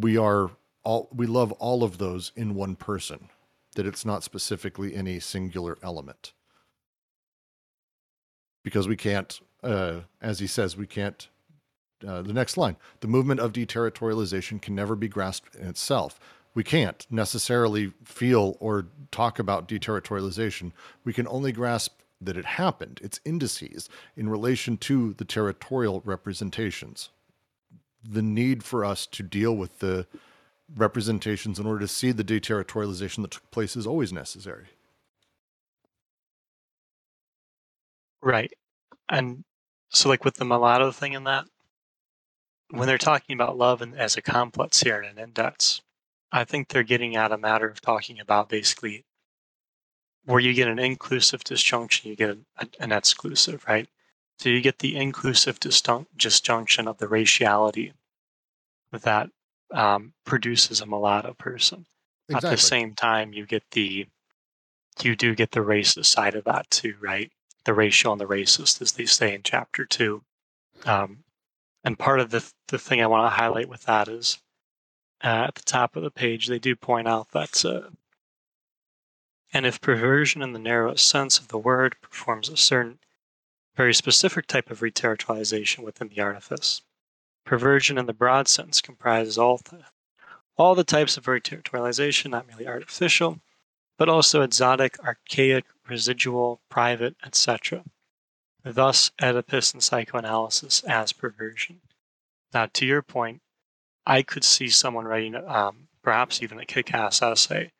we 0.00 0.16
are 0.16 0.50
all 0.84 1.08
we 1.14 1.26
love 1.26 1.52
all 1.52 1.82
of 1.82 1.98
those 1.98 2.32
in 2.36 2.54
one 2.54 2.76
person, 2.76 3.28
that 3.74 3.86
it's 3.86 4.04
not 4.04 4.24
specifically 4.24 4.94
any 4.94 5.20
singular 5.20 5.76
element. 5.82 6.32
Because 8.64 8.88
we 8.88 8.96
can't, 8.96 9.40
uh, 9.62 10.00
as 10.20 10.38
he 10.40 10.46
says, 10.46 10.76
we 10.76 10.86
can't. 10.86 11.28
Uh, 12.06 12.22
the 12.22 12.32
next 12.32 12.56
line: 12.56 12.76
the 13.00 13.08
movement 13.08 13.40
of 13.40 13.52
deterritorialization 13.52 14.62
can 14.62 14.74
never 14.74 14.94
be 14.94 15.08
grasped 15.08 15.56
in 15.56 15.66
itself. 15.66 16.20
We 16.54 16.64
can't 16.64 17.06
necessarily 17.10 17.92
feel 18.04 18.56
or 18.60 18.86
talk 19.10 19.38
about 19.38 19.68
deterritorialization. 19.68 20.72
We 21.04 21.12
can 21.12 21.28
only 21.28 21.52
grasp 21.52 22.00
that 22.20 22.36
it 22.36 22.44
happened, 22.44 23.00
its 23.02 23.20
indices, 23.24 23.88
in 24.16 24.28
relation 24.28 24.76
to 24.76 25.14
the 25.14 25.24
territorial 25.24 26.02
representations. 26.04 27.10
The 28.02 28.22
need 28.22 28.64
for 28.64 28.84
us 28.84 29.06
to 29.06 29.22
deal 29.22 29.56
with 29.56 29.78
the 29.78 30.06
representations 30.74 31.58
in 31.58 31.66
order 31.66 31.80
to 31.80 31.88
see 31.88 32.12
the 32.12 32.24
deterritorialization 32.24 33.22
that 33.22 33.30
took 33.32 33.50
place 33.50 33.76
is 33.76 33.86
always 33.86 34.12
necessary. 34.12 34.66
Right. 38.22 38.52
And 39.08 39.44
so, 39.90 40.08
like 40.08 40.24
with 40.24 40.34
the 40.34 40.44
mulatto 40.44 40.90
thing 40.90 41.14
in 41.14 41.24
that, 41.24 41.46
when 42.70 42.86
they're 42.86 42.98
talking 42.98 43.34
about 43.34 43.56
love 43.56 43.80
and 43.80 43.94
as 43.98 44.16
a 44.16 44.22
complex 44.22 44.80
here 44.80 45.00
in 45.00 45.08
an 45.08 45.18
index, 45.18 45.80
I 46.30 46.44
think 46.44 46.68
they're 46.68 46.82
getting 46.82 47.16
at 47.16 47.32
a 47.32 47.38
matter 47.38 47.68
of 47.68 47.80
talking 47.80 48.20
about 48.20 48.48
basically 48.50 49.04
where 50.28 50.40
you 50.40 50.52
get 50.52 50.68
an 50.68 50.78
inclusive 50.78 51.42
disjunction, 51.42 52.10
you 52.10 52.14
get 52.14 52.36
an 52.80 52.92
exclusive, 52.92 53.64
right? 53.66 53.88
So 54.38 54.50
you 54.50 54.60
get 54.60 54.78
the 54.78 54.94
inclusive 54.94 55.58
disjunction 55.58 56.86
of 56.86 56.98
the 56.98 57.06
raciality 57.06 57.94
that 58.92 59.30
um, 59.72 60.12
produces 60.26 60.82
a 60.82 60.86
mulatto 60.86 61.32
person. 61.32 61.86
Exactly. 62.28 62.46
At 62.46 62.50
the 62.50 62.58
same 62.58 62.94
time, 62.94 63.32
you 63.32 63.46
get 63.46 63.62
the 63.70 64.06
you 65.02 65.16
do 65.16 65.34
get 65.34 65.52
the 65.52 65.60
racist 65.60 66.06
side 66.06 66.34
of 66.34 66.44
that 66.44 66.70
too, 66.70 66.94
right? 67.00 67.32
The 67.64 67.72
racial 67.72 68.12
and 68.12 68.20
the 68.20 68.26
racist, 68.26 68.82
as 68.82 68.92
they 68.92 69.06
say 69.06 69.34
in 69.34 69.42
chapter 69.42 69.86
two. 69.86 70.24
Um, 70.84 71.24
and 71.84 71.98
part 71.98 72.20
of 72.20 72.28
the 72.28 72.46
the 72.66 72.78
thing 72.78 73.00
I 73.00 73.06
want 73.06 73.24
to 73.24 73.34
highlight 73.34 73.70
with 73.70 73.84
that 73.84 74.08
is 74.08 74.38
uh, 75.24 75.46
at 75.48 75.54
the 75.54 75.62
top 75.62 75.96
of 75.96 76.02
the 76.02 76.10
page, 76.10 76.48
they 76.48 76.58
do 76.58 76.76
point 76.76 77.08
out 77.08 77.30
that 77.30 77.64
uh, 77.64 77.88
and 79.52 79.64
if 79.64 79.80
perversion 79.80 80.42
in 80.42 80.52
the 80.52 80.58
narrowest 80.58 81.08
sense 81.08 81.38
of 81.38 81.48
the 81.48 81.58
word 81.58 81.96
performs 82.02 82.48
a 82.48 82.56
certain, 82.56 82.98
very 83.76 83.94
specific 83.94 84.46
type 84.46 84.70
of 84.70 84.80
reterritorialization 84.80 85.78
within 85.84 86.08
the 86.08 86.20
artifice, 86.20 86.82
perversion 87.44 87.96
in 87.96 88.06
the 88.06 88.12
broad 88.12 88.46
sense 88.46 88.80
comprises 88.80 89.38
all 89.38 89.56
the, 89.56 89.84
all 90.58 90.74
the 90.74 90.84
types 90.84 91.16
of 91.16 91.24
reterritorialization, 91.24 92.30
not 92.30 92.46
merely 92.46 92.66
artificial, 92.66 93.40
but 93.96 94.08
also 94.08 94.42
exotic, 94.42 94.98
archaic, 95.00 95.64
residual, 95.88 96.60
private, 96.68 97.16
etc. 97.24 97.84
Thus, 98.62 99.10
Oedipus 99.22 99.72
and 99.72 99.82
psychoanalysis 99.82 100.82
as 100.84 101.12
perversion. 101.12 101.80
Now, 102.52 102.66
to 102.74 102.84
your 102.84 103.02
point, 103.02 103.40
I 104.04 104.22
could 104.22 104.44
see 104.44 104.68
someone 104.68 105.06
writing, 105.06 105.34
um, 105.34 105.88
perhaps 106.02 106.42
even 106.42 106.58
a 106.58 106.66
kick 106.66 106.92
ass 106.92 107.22
essay 107.22 107.72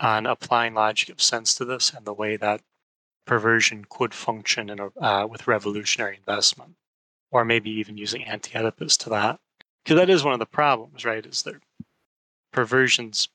on 0.00 0.26
applying 0.26 0.74
logic 0.74 1.08
of 1.08 1.22
sense 1.22 1.54
to 1.54 1.64
this 1.64 1.92
and 1.92 2.04
the 2.04 2.14
way 2.14 2.36
that 2.36 2.62
perversion 3.26 3.84
could 3.88 4.12
function 4.12 4.70
in 4.70 4.80
a, 4.80 4.86
uh, 5.00 5.26
with 5.26 5.46
revolutionary 5.46 6.16
investment, 6.16 6.76
or 7.30 7.44
maybe 7.44 7.70
even 7.70 7.96
using 7.96 8.24
anti-Oedipus 8.24 8.96
to 8.98 9.10
that. 9.10 9.40
Because 9.82 9.96
that 9.96 10.10
is 10.10 10.24
one 10.24 10.32
of 10.32 10.38
the 10.38 10.46
problems, 10.46 11.04
right? 11.04 11.24
Is 11.24 11.42
that 11.42 11.56
perversions, 12.52 13.28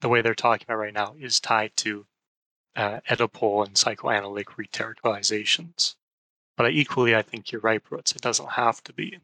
the 0.00 0.08
way 0.08 0.20
they're 0.20 0.34
talking 0.34 0.64
about 0.68 0.78
right 0.78 0.94
now, 0.94 1.14
is 1.18 1.40
tied 1.40 1.76
to 1.76 2.06
uh, 2.76 3.00
Oedipal 3.08 3.66
and 3.66 3.76
psychoanalytic 3.76 4.48
reterritorializations. 4.50 5.94
But 6.56 6.72
equally, 6.72 7.14
I 7.14 7.22
think 7.22 7.52
you're 7.52 7.60
right, 7.60 7.82
Brooks. 7.82 8.12
It 8.12 8.22
doesn't 8.22 8.50
have 8.50 8.82
to 8.84 8.92
be. 8.92 9.18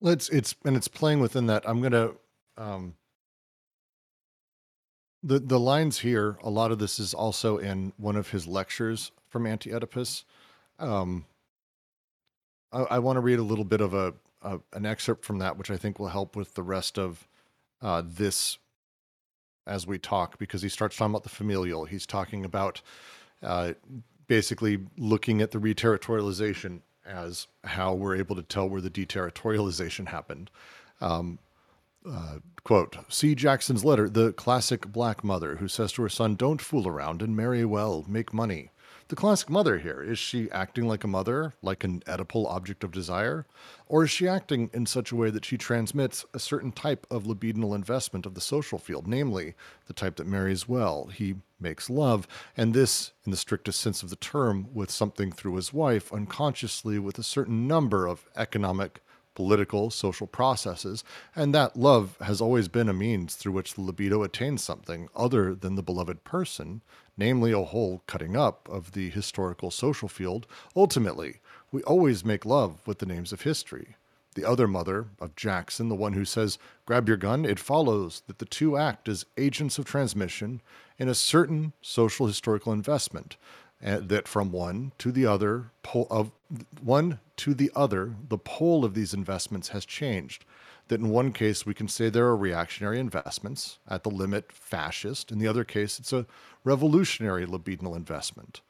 Let's 0.00 0.28
it's 0.30 0.56
and 0.64 0.76
it's 0.76 0.88
playing 0.88 1.20
within 1.20 1.46
that. 1.46 1.62
I'm 1.64 1.80
gonna 1.80 2.10
um 2.56 2.94
the 5.22 5.38
the 5.38 5.60
lines 5.60 5.98
here, 6.00 6.38
a 6.42 6.50
lot 6.50 6.72
of 6.72 6.78
this 6.78 6.98
is 6.98 7.14
also 7.14 7.58
in 7.58 7.92
one 7.96 8.16
of 8.16 8.30
his 8.30 8.46
lectures 8.46 9.12
from 9.28 9.46
Anti 9.46 9.72
Oedipus. 9.72 10.24
Um 10.78 11.24
I, 12.72 12.82
I 12.82 12.98
want 12.98 13.16
to 13.16 13.20
read 13.20 13.38
a 13.38 13.42
little 13.42 13.64
bit 13.64 13.80
of 13.80 13.94
a, 13.94 14.14
a 14.42 14.58
an 14.72 14.86
excerpt 14.86 15.24
from 15.24 15.38
that, 15.38 15.56
which 15.56 15.70
I 15.70 15.76
think 15.76 15.98
will 15.98 16.08
help 16.08 16.36
with 16.36 16.54
the 16.54 16.62
rest 16.62 16.98
of 16.98 17.28
uh, 17.80 18.02
this 18.04 18.58
as 19.66 19.86
we 19.86 19.98
talk, 19.98 20.38
because 20.38 20.62
he 20.62 20.68
starts 20.68 20.96
talking 20.96 21.12
about 21.12 21.22
the 21.22 21.28
familial. 21.28 21.84
He's 21.84 22.06
talking 22.06 22.44
about 22.44 22.82
uh, 23.42 23.74
basically 24.26 24.80
looking 24.96 25.40
at 25.40 25.50
the 25.50 25.58
reterritorialization 25.58 26.80
as 27.06 27.46
how 27.64 27.94
we're 27.94 28.16
able 28.16 28.36
to 28.36 28.42
tell 28.42 28.68
where 28.68 28.80
the 28.80 28.90
deterritorialization 28.90 30.08
happened. 30.08 30.50
Um, 31.00 31.38
uh, 32.08 32.38
quote, 32.64 32.96
see 33.08 33.34
Jackson's 33.34 33.84
letter, 33.84 34.08
the 34.08 34.32
classic 34.32 34.88
black 34.88 35.22
mother 35.22 35.56
who 35.56 35.68
says 35.68 35.92
to 35.92 36.02
her 36.02 36.08
son, 36.08 36.34
Don't 36.34 36.60
fool 36.60 36.86
around 36.88 37.22
and 37.22 37.36
marry 37.36 37.64
well, 37.64 38.04
make 38.08 38.32
money 38.32 38.70
the 39.12 39.16
classic 39.16 39.50
mother 39.50 39.76
here? 39.76 40.02
Is 40.02 40.18
she 40.18 40.50
acting 40.50 40.88
like 40.88 41.04
a 41.04 41.06
mother, 41.06 41.52
like 41.60 41.84
an 41.84 42.00
Oedipal 42.06 42.46
object 42.46 42.82
of 42.82 42.92
desire? 42.92 43.46
Or 43.86 44.04
is 44.04 44.10
she 44.10 44.26
acting 44.26 44.70
in 44.72 44.86
such 44.86 45.12
a 45.12 45.16
way 45.16 45.28
that 45.28 45.44
she 45.44 45.58
transmits 45.58 46.24
a 46.32 46.38
certain 46.38 46.72
type 46.72 47.06
of 47.10 47.24
libidinal 47.24 47.74
investment 47.74 48.24
of 48.24 48.34
the 48.34 48.40
social 48.40 48.78
field, 48.78 49.06
namely 49.06 49.54
the 49.86 49.92
type 49.92 50.16
that 50.16 50.26
marries 50.26 50.66
well? 50.66 51.08
He 51.12 51.34
makes 51.60 51.90
love, 51.90 52.26
and 52.56 52.72
this, 52.72 53.12
in 53.26 53.32
the 53.32 53.36
strictest 53.36 53.80
sense 53.80 54.02
of 54.02 54.08
the 54.08 54.16
term, 54.16 54.68
with 54.72 54.90
something 54.90 55.30
through 55.30 55.56
his 55.56 55.74
wife, 55.74 56.10
unconsciously 56.10 56.98
with 56.98 57.18
a 57.18 57.22
certain 57.22 57.68
number 57.68 58.06
of 58.06 58.24
economic, 58.34 59.02
political, 59.34 59.90
social 59.90 60.26
processes, 60.26 61.04
and 61.34 61.54
that 61.54 61.76
love 61.76 62.16
has 62.20 62.40
always 62.40 62.68
been 62.68 62.88
a 62.88 62.92
means 62.92 63.34
through 63.34 63.52
which 63.52 63.74
the 63.74 63.80
libido 63.80 64.22
attains 64.22 64.62
something 64.62 65.08
other 65.14 65.54
than 65.54 65.74
the 65.74 65.82
beloved 65.82 66.24
person, 66.24 66.82
namely 67.16 67.52
a 67.52 67.62
whole 67.62 68.02
cutting 68.06 68.36
up 68.36 68.68
of 68.70 68.92
the 68.92 69.10
historical 69.10 69.70
social 69.70 70.08
field, 70.08 70.46
ultimately, 70.76 71.40
we 71.70 71.82
always 71.82 72.24
make 72.24 72.44
love 72.44 72.86
with 72.86 72.98
the 72.98 73.06
names 73.06 73.32
of 73.32 73.42
history. 73.42 73.96
The 74.34 74.44
other 74.48 74.66
mother 74.66 75.08
of 75.20 75.36
Jackson, 75.36 75.90
the 75.90 75.94
one 75.94 76.14
who 76.14 76.24
says, 76.24 76.58
grab 76.86 77.06
your 77.06 77.18
gun, 77.18 77.44
it 77.44 77.58
follows 77.58 78.22
that 78.26 78.38
the 78.38 78.46
two 78.46 78.78
act 78.78 79.06
as 79.08 79.26
agents 79.36 79.78
of 79.78 79.84
transmission 79.84 80.62
in 80.98 81.08
a 81.08 81.14
certain 81.14 81.74
social 81.82 82.26
historical 82.26 82.72
investment, 82.72 83.36
that 83.82 84.28
from 84.28 84.52
one 84.52 84.92
to 84.98 85.10
the 85.12 85.26
other, 85.26 85.70
of 85.94 86.30
one 86.82 87.18
to 87.36 87.54
the 87.54 87.70
other, 87.74 88.14
the 88.28 88.38
pole 88.38 88.84
of 88.84 88.94
these 88.94 89.12
investments 89.12 89.68
has 89.68 89.84
changed 89.84 90.44
that 90.88 91.00
in 91.00 91.08
one 91.08 91.32
case 91.32 91.64
we 91.64 91.72
can 91.72 91.88
say 91.88 92.08
there 92.08 92.26
are 92.26 92.36
reactionary 92.36 92.98
investments, 92.98 93.78
at 93.88 94.02
the 94.02 94.10
limit 94.10 94.52
fascist. 94.52 95.32
In 95.32 95.38
the 95.38 95.48
other 95.48 95.64
case, 95.64 95.98
it's 95.98 96.12
a 96.12 96.26
revolutionary 96.64 97.46
libidinal 97.46 97.96
investment. 97.96 98.60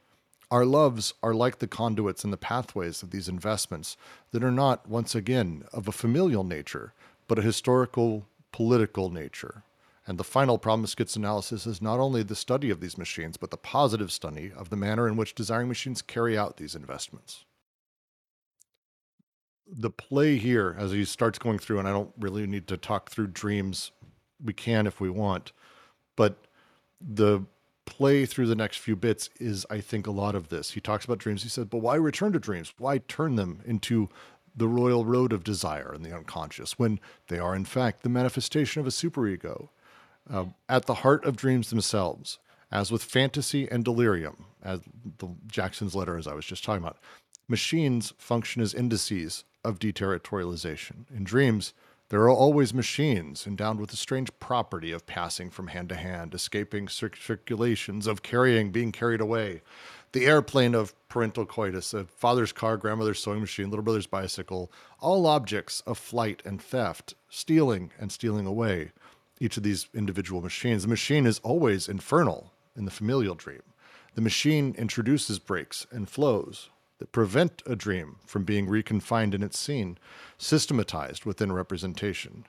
Our 0.51 0.65
loves 0.65 1.15
are 1.23 1.35
like 1.35 1.59
the 1.59 1.67
conduits 1.67 2.25
and 2.25 2.33
the 2.33 2.37
pathways 2.37 3.03
of 3.03 3.11
these 3.11 3.29
investments 3.29 3.97
that 4.33 4.45
are 4.45 4.53
not, 4.53 4.89
once 4.89 5.15
again, 5.15 5.65
of 5.73 5.89
a 5.89 5.93
familial 5.93 6.45
nature, 6.45 6.93
but 7.27 7.39
a 7.39 7.43
historical, 7.43 8.27
political 8.53 9.11
nature. 9.11 9.65
And 10.07 10.19
the 10.19 10.25
final 10.25 10.59
problem 10.59 10.85
of 10.85 10.91
schizoanalysis 10.91 11.67
is 11.67 11.81
not 11.81 12.01
only 12.01 12.23
the 12.23 12.35
study 12.35 12.71
of 12.71 12.81
these 12.81 12.99
machines, 12.99 13.37
but 13.37 13.51
the 13.51 13.57
positive 13.57 14.11
study 14.11 14.51
of 14.55 14.69
the 14.69 14.77
manner 14.77 15.07
in 15.07 15.17
which 15.17 15.35
desiring 15.35 15.69
machines 15.69 16.03
carry 16.03 16.37
out 16.37 16.57
these 16.57 16.75
investments 16.75 17.45
the 19.73 19.91
play 19.91 20.37
here 20.37 20.77
as 20.79 20.91
he 20.93 21.05
starts 21.05 21.39
going 21.39 21.59
through, 21.59 21.79
and 21.79 21.89
I 21.89 21.93
don't 21.93 22.13
really 22.19 22.47
need 22.47 22.67
to 22.69 22.77
talk 22.77 23.11
through 23.11 23.29
dreams. 23.29 23.91
We 24.43 24.53
can 24.53 24.87
if 24.87 25.01
we 25.01 25.09
want, 25.09 25.53
but 26.17 26.37
the 27.01 27.45
play 27.85 28.27
through 28.27 28.47
the 28.47 28.55
next 28.55 28.79
few 28.79 28.97
bits 28.97 29.31
is, 29.41 29.67
I 29.71 29.81
think, 29.81 30.07
a 30.07 30.13
lot 30.13 30.35
of 30.35 30.49
this. 30.49 30.73
He 30.73 30.81
talks 30.81 31.05
about 31.05 31.19
dreams. 31.19 31.43
He 31.43 31.49
said, 31.49 31.71
but 31.71 31.79
why 31.79 31.97
return 31.97 32.33
to 32.33 32.39
dreams? 32.39 32.73
Why 32.79 32.99
turn 32.99 33.37
them 33.37 33.61
into 33.65 34.09
the 34.55 34.69
royal 34.69 35.05
road 35.05 35.33
of 35.33 35.45
desire 35.45 35.93
and 35.93 36.05
the 36.05 36.15
unconscious 36.15 36.79
when 36.79 37.01
they 37.29 37.39
are, 37.39 37.55
in 37.55 37.65
fact, 37.65 38.03
the 38.03 38.09
manifestation 38.09 38.81
of 38.81 38.87
a 38.87 38.91
superego? 38.91 39.69
Uh, 40.31 40.47
at 40.69 40.87
the 40.87 40.95
heart 40.95 41.25
of 41.25 41.37
dreams 41.37 41.71
themselves, 41.71 42.39
as 42.71 42.91
with 42.91 43.03
fantasy 43.03 43.69
and 43.71 43.85
delirium, 43.85 44.45
as 44.63 44.81
the 45.19 45.29
Jackson's 45.47 45.95
letter, 45.95 46.17
as 46.17 46.27
I 46.27 46.35
was 46.35 46.47
just 46.47 46.65
talking 46.65 46.83
about, 46.83 46.99
machines 47.49 48.15
function 48.19 48.63
as 48.63 48.73
indices 48.73 49.45
of 49.65 49.79
deterritorialization. 49.79 51.05
In 51.15 51.25
dreams, 51.25 51.75
there 52.09 52.23
are 52.23 52.31
always 52.31 52.75
machines 52.75 53.47
endowed 53.47 53.79
with 53.79 53.91
the 53.91 53.97
strange 53.97 54.31
property 54.39 54.93
of 54.93 55.07
passing 55.07 55.51
from 55.51 55.69
hand 55.69 55.89
to 55.89 55.95
hand, 55.95 56.35
escaping 56.35 56.89
circulations, 56.89 58.07
of 58.07 58.23
carrying, 58.23 58.71
being 58.71 58.93
carried 58.93 59.23
away. 59.23 59.63
The 60.13 60.27
airplane 60.27 60.75
of 60.75 60.95
parental 61.09 61.47
coitus, 61.47 61.95
a 61.95 62.05
father's 62.05 62.53
car, 62.53 62.77
grandmother's 62.77 63.23
sewing 63.23 63.41
machine, 63.41 63.71
little 63.71 63.83
brother's 63.83 64.07
bicycle, 64.07 64.71
all 65.01 65.27
objects 65.27 65.81
of 65.87 65.97
flight 65.97 66.43
and 66.45 66.61
theft, 66.61 67.15
stealing 67.31 67.93
and 67.99 68.13
stealing 68.13 68.47
away. 68.47 68.93
Each 69.43 69.57
of 69.57 69.65
these 69.65 69.89
individual 69.93 70.41
machines. 70.41 70.83
The 70.83 70.89
machine 70.89 71.27
is 71.27 71.41
always 71.41 71.89
infernal 71.89 72.53
in 72.77 72.85
the 72.85 72.93
familial 72.93 73.35
dream. 73.35 73.63
The 74.15 74.21
machine 74.21 74.75
introduces 74.79 75.41
breaks 75.41 75.85
and 75.91 76.09
flows, 76.09 76.71
that 77.03 77.11
prevent 77.11 77.65
a 77.67 77.75
dream 77.75 78.15
from 78.25 78.45
being 78.45 78.69
reconfined 78.69 79.35
in 79.35 79.43
its 79.43 79.59
scene, 79.59 79.99
systematized 80.39 81.25
within 81.25 81.51
representation. 81.51 82.47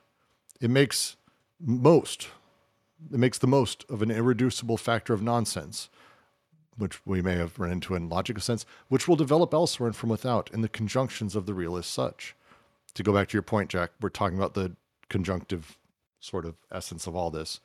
It 0.62 0.70
makes 0.70 1.16
most, 1.60 2.28
it 3.12 3.18
makes 3.18 3.40
the 3.40 3.48
most 3.48 3.84
of 3.90 4.04
an 4.04 4.12
irreducible 4.12 4.78
factor 4.78 5.12
of 5.12 5.24
nonsense, 5.24 5.90
which 6.78 7.04
we 7.04 7.20
may 7.20 7.34
have 7.34 7.58
run 7.58 7.72
into 7.72 7.96
in 7.96 8.10
Logic 8.10 8.38
of 8.38 8.44
Sense, 8.44 8.64
which 8.90 9.08
will 9.08 9.16
develop 9.16 9.56
elsewhere 9.56 9.88
and 9.88 9.96
from 9.96 10.12
without 10.12 10.52
in 10.54 10.62
the 10.62 10.70
conjunctions 10.70 11.36
of 11.36 11.48
the 11.48 11.56
real 11.56 11.76
as 11.76 11.88
such. 11.88 12.36
To 12.94 13.02
go 13.02 13.12
back 13.12 13.30
to 13.30 13.34
your 13.34 13.42
point, 13.42 13.72
Jack, 13.72 13.90
we're 14.00 14.10
talking 14.10 14.38
about 14.38 14.54
the 14.54 14.76
conjunctive 15.10 15.80
sort 16.24 16.46
of 16.46 16.56
essence 16.72 17.06
of 17.06 17.16
all 17.16 17.30
this. 17.30 17.60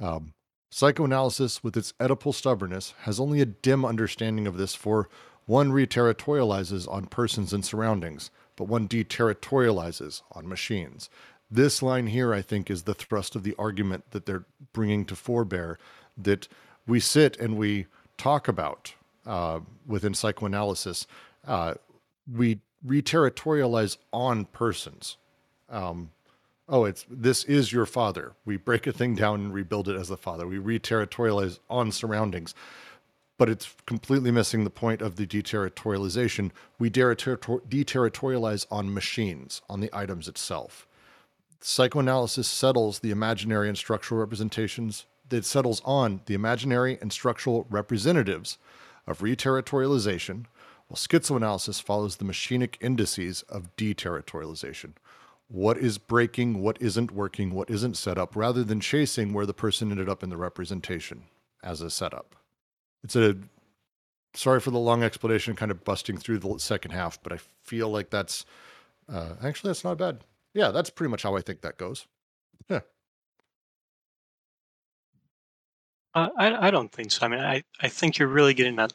Um, 0.00 0.34
psychoanalysis, 0.70 1.64
with 1.64 1.76
its 1.76 1.92
Oedipal 2.00 2.32
stubbornness, 2.32 2.94
has 3.00 3.18
only 3.18 3.40
a 3.40 3.46
dim 3.46 3.84
understanding 3.84 4.46
of 4.46 4.56
this 4.56 4.74
for 4.74 5.08
one 5.46 5.70
reterritorializes 5.70 6.90
on 6.92 7.06
persons 7.06 7.52
and 7.52 7.64
surroundings, 7.64 8.30
but 8.54 8.64
one 8.64 8.86
deterritorializes 8.86 10.22
on 10.32 10.48
machines. 10.48 11.10
This 11.50 11.82
line 11.82 12.08
here, 12.08 12.32
I 12.34 12.42
think, 12.42 12.70
is 12.70 12.82
the 12.82 12.94
thrust 12.94 13.34
of 13.34 13.42
the 13.42 13.54
argument 13.58 14.10
that 14.10 14.26
they're 14.26 14.44
bringing 14.72 15.04
to 15.06 15.16
forebear 15.16 15.78
that 16.16 16.46
we 16.86 17.00
sit 17.00 17.36
and 17.38 17.56
we 17.56 17.86
talk 18.18 18.46
about 18.46 18.94
uh, 19.26 19.60
within 19.86 20.14
psychoanalysis. 20.14 21.06
Uh, 21.46 21.74
we 22.30 22.60
reterritorialize 22.86 23.96
on 24.12 24.44
persons. 24.44 25.16
Um, 25.70 26.10
oh, 26.68 26.84
it's 26.84 27.06
this 27.10 27.44
is 27.44 27.72
your 27.72 27.86
father. 27.86 28.32
We 28.44 28.56
break 28.56 28.86
a 28.86 28.92
thing 28.92 29.14
down 29.14 29.40
and 29.40 29.54
rebuild 29.54 29.88
it 29.88 29.96
as 29.96 30.08
the 30.08 30.16
father. 30.16 30.46
We 30.46 30.58
reterritorialize 30.58 31.58
on 31.68 31.92
surroundings 31.92 32.54
but 33.38 33.48
it's 33.48 33.74
completely 33.86 34.32
missing 34.32 34.64
the 34.64 34.70
point 34.70 35.00
of 35.00 35.16
the 35.16 35.26
deterritorialization. 35.26 36.50
We 36.78 36.90
deterritorialize 36.90 38.66
on 38.70 38.92
machines, 38.92 39.62
on 39.70 39.80
the 39.80 39.90
items 39.92 40.28
itself. 40.28 40.86
Psychoanalysis 41.60 42.48
settles 42.48 42.98
the 42.98 43.12
imaginary 43.12 43.68
and 43.68 43.78
structural 43.78 44.20
representations, 44.20 45.06
it 45.30 45.44
settles 45.44 45.80
on 45.84 46.20
the 46.26 46.34
imaginary 46.34 46.98
and 47.00 47.12
structural 47.12 47.66
representatives 47.70 48.58
of 49.06 49.18
reterritorialization, 49.20 50.46
while 50.88 50.96
schizoanalysis 50.96 51.82
follows 51.82 52.16
the 52.16 52.24
machinic 52.24 52.76
indices 52.80 53.42
of 53.42 53.74
deterritorialization. 53.76 54.92
What 55.48 55.78
is 55.78 55.98
breaking, 55.98 56.60
what 56.60 56.76
isn't 56.80 57.10
working, 57.10 57.52
what 57.52 57.70
isn't 57.70 57.96
set 57.96 58.18
up, 58.18 58.36
rather 58.36 58.62
than 58.62 58.80
chasing 58.80 59.32
where 59.32 59.46
the 59.46 59.54
person 59.54 59.90
ended 59.90 60.08
up 60.08 60.22
in 60.22 60.30
the 60.30 60.36
representation 60.36 61.24
as 61.62 61.80
a 61.80 61.90
setup 61.90 62.36
it's 63.04 63.16
a 63.16 63.36
sorry 64.34 64.60
for 64.60 64.70
the 64.70 64.78
long 64.78 65.02
explanation, 65.02 65.56
kind 65.56 65.70
of 65.70 65.84
busting 65.84 66.18
through 66.18 66.38
the 66.38 66.58
second 66.58 66.92
half, 66.92 67.22
but 67.22 67.32
I 67.32 67.38
feel 67.62 67.88
like 67.88 68.10
that's 68.10 68.44
uh, 69.08 69.34
actually 69.42 69.70
that's 69.70 69.84
not 69.84 69.98
bad. 69.98 70.24
Yeah, 70.54 70.70
that's 70.70 70.90
pretty 70.90 71.10
much 71.10 71.22
how 71.22 71.36
I 71.36 71.40
think 71.40 71.60
that 71.62 71.78
goes. 71.78 72.06
Yeah. 72.68 72.80
Uh, 76.14 76.28
I 76.36 76.68
I 76.68 76.70
don't 76.70 76.90
think 76.90 77.12
so. 77.12 77.24
I 77.24 77.28
mean, 77.28 77.40
I 77.40 77.62
I 77.80 77.88
think 77.88 78.18
you're 78.18 78.28
really 78.28 78.54
getting 78.54 78.78
at 78.78 78.92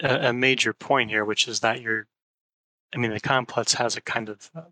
a, 0.00 0.28
a 0.28 0.32
major 0.32 0.72
point 0.72 1.10
here, 1.10 1.24
which 1.24 1.48
is 1.48 1.60
that 1.60 1.80
you're. 1.80 2.06
I 2.94 2.98
mean, 2.98 3.12
the 3.12 3.20
complex 3.20 3.72
has 3.74 3.96
a 3.96 4.02
kind 4.02 4.28
of, 4.28 4.50
uh, 4.54 4.64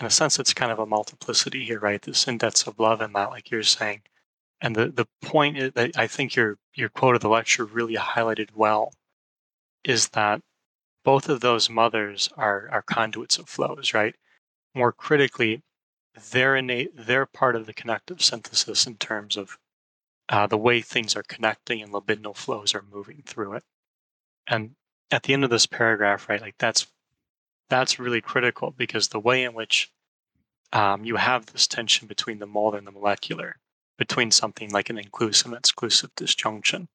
in 0.00 0.06
a 0.06 0.10
sense, 0.10 0.38
it's 0.38 0.54
kind 0.54 0.72
of 0.72 0.78
a 0.78 0.86
multiplicity 0.86 1.64
here, 1.64 1.80
right? 1.80 2.02
This 2.02 2.28
index 2.28 2.66
of 2.66 2.78
love 2.78 3.00
and 3.00 3.14
that, 3.14 3.30
like 3.30 3.50
you're 3.50 3.62
saying, 3.62 4.02
and 4.60 4.74
the, 4.76 4.88
the 4.88 5.06
point 5.22 5.74
that 5.74 5.96
I 5.98 6.06
think 6.06 6.34
your 6.36 6.58
your 6.74 6.88
quote 6.88 7.14
of 7.16 7.22
the 7.22 7.28
lecture 7.28 7.64
really 7.64 7.96
highlighted 7.96 8.50
well 8.54 8.92
is 9.84 10.08
that 10.10 10.40
both 11.04 11.28
of 11.28 11.40
those 11.40 11.70
mothers 11.70 12.30
are 12.36 12.68
are 12.70 12.82
conduits 12.82 13.38
of 13.38 13.48
flows, 13.48 13.94
right? 13.94 14.14
more 14.76 14.92
critically, 14.92 15.62
they're 16.30 16.54
innate, 16.54 16.90
they're 16.94 17.26
part 17.26 17.56
of 17.56 17.66
the 17.66 17.72
connective 17.72 18.22
synthesis 18.22 18.86
in 18.86 18.96
terms 18.96 19.36
of 19.36 19.58
uh, 20.28 20.46
the 20.46 20.58
way 20.58 20.80
things 20.80 21.16
are 21.16 21.22
connecting 21.22 21.82
and 21.82 21.92
libidinal 21.92 22.36
flows 22.36 22.74
are 22.74 22.84
moving 22.92 23.22
through 23.24 23.54
it. 23.54 23.64
And 24.46 24.72
at 25.10 25.22
the 25.22 25.32
end 25.32 25.44
of 25.44 25.50
this 25.50 25.66
paragraph, 25.66 26.28
right, 26.28 26.40
like 26.40 26.56
that's 26.58 26.86
that's 27.68 27.98
really 27.98 28.20
critical 28.20 28.72
because 28.76 29.08
the 29.08 29.20
way 29.20 29.44
in 29.44 29.54
which 29.54 29.90
um, 30.72 31.04
you 31.04 31.16
have 31.16 31.46
this 31.46 31.66
tension 31.66 32.06
between 32.08 32.38
the 32.38 32.46
molar 32.46 32.78
and 32.78 32.86
the 32.86 32.92
molecular, 32.92 33.56
between 33.98 34.30
something 34.30 34.70
like 34.70 34.90
an 34.90 34.98
inclusive 34.98 35.46
and 35.46 35.58
exclusive 35.58 36.14
disjunction, 36.16 36.88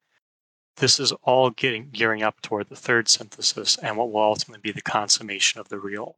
this 0.76 0.98
is 0.98 1.12
all 1.22 1.50
getting 1.50 1.90
gearing 1.90 2.22
up 2.22 2.40
toward 2.40 2.68
the 2.68 2.76
third 2.76 3.08
synthesis 3.08 3.76
and 3.78 3.96
what 3.96 4.10
will 4.10 4.22
ultimately 4.22 4.60
be 4.62 4.72
the 4.72 4.82
consummation 4.82 5.60
of 5.60 5.68
the 5.68 5.78
real, 5.78 6.16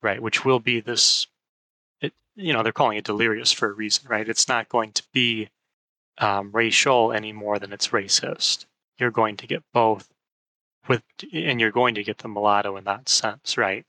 right? 0.00 0.22
Which 0.22 0.44
will 0.44 0.60
be 0.60 0.80
this, 0.80 1.26
it, 2.00 2.14
you 2.34 2.52
know, 2.52 2.62
they're 2.62 2.72
calling 2.72 2.98
it 2.98 3.04
delirious 3.04 3.52
for 3.52 3.70
a 3.70 3.74
reason, 3.74 4.08
right? 4.08 4.28
It's 4.28 4.48
not 4.48 4.68
going 4.68 4.92
to 4.92 5.02
be 5.12 5.50
um, 6.18 6.50
racial 6.52 7.12
any 7.12 7.32
more 7.32 7.58
than 7.58 7.72
it's 7.72 7.88
racist. 7.88 8.66
You're 8.98 9.10
going 9.10 9.36
to 9.38 9.46
get 9.46 9.62
both 9.72 10.08
with, 10.88 11.02
and 11.32 11.60
you're 11.60 11.70
going 11.70 11.94
to 11.94 12.04
get 12.04 12.18
the 12.18 12.28
mulatto 12.28 12.76
in 12.76 12.84
that 12.84 13.08
sense, 13.08 13.56
right? 13.56 13.84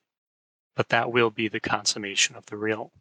But 0.76 0.90
that 0.90 1.12
will 1.12 1.30
be 1.30 1.48
the 1.48 1.60
consummation 1.60 2.36
of 2.36 2.46
the 2.48 2.58
real. 2.58 2.92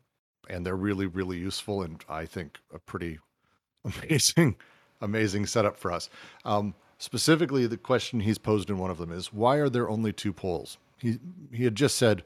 and 0.50 0.66
they're 0.66 0.76
really, 0.76 1.08
really 1.08 1.38
useful, 1.38 1.82
and 1.82 2.04
I 2.10 2.26
think 2.26 2.60
a 2.74 2.80
pretty 2.80 3.20
amazing 3.86 4.58
amazing 5.02 5.46
setup 5.46 5.78
for 5.78 5.92
us. 5.92 6.10
Um, 6.46 6.74
specifically, 6.98 7.68
the 7.68 7.78
question 7.78 8.20
he's 8.20 8.38
posed 8.38 8.70
in 8.70 8.78
one 8.78 8.92
of 8.92 8.98
them 8.98 9.12
is, 9.12 9.34
why 9.34 9.58
are 9.58 9.70
there 9.70 9.90
only 9.90 10.14
two 10.14 10.32
poles? 10.32 10.78
He, 10.98 11.20
he 11.52 11.64
had 11.64 11.76
just 11.76 11.98
said, 11.98 12.24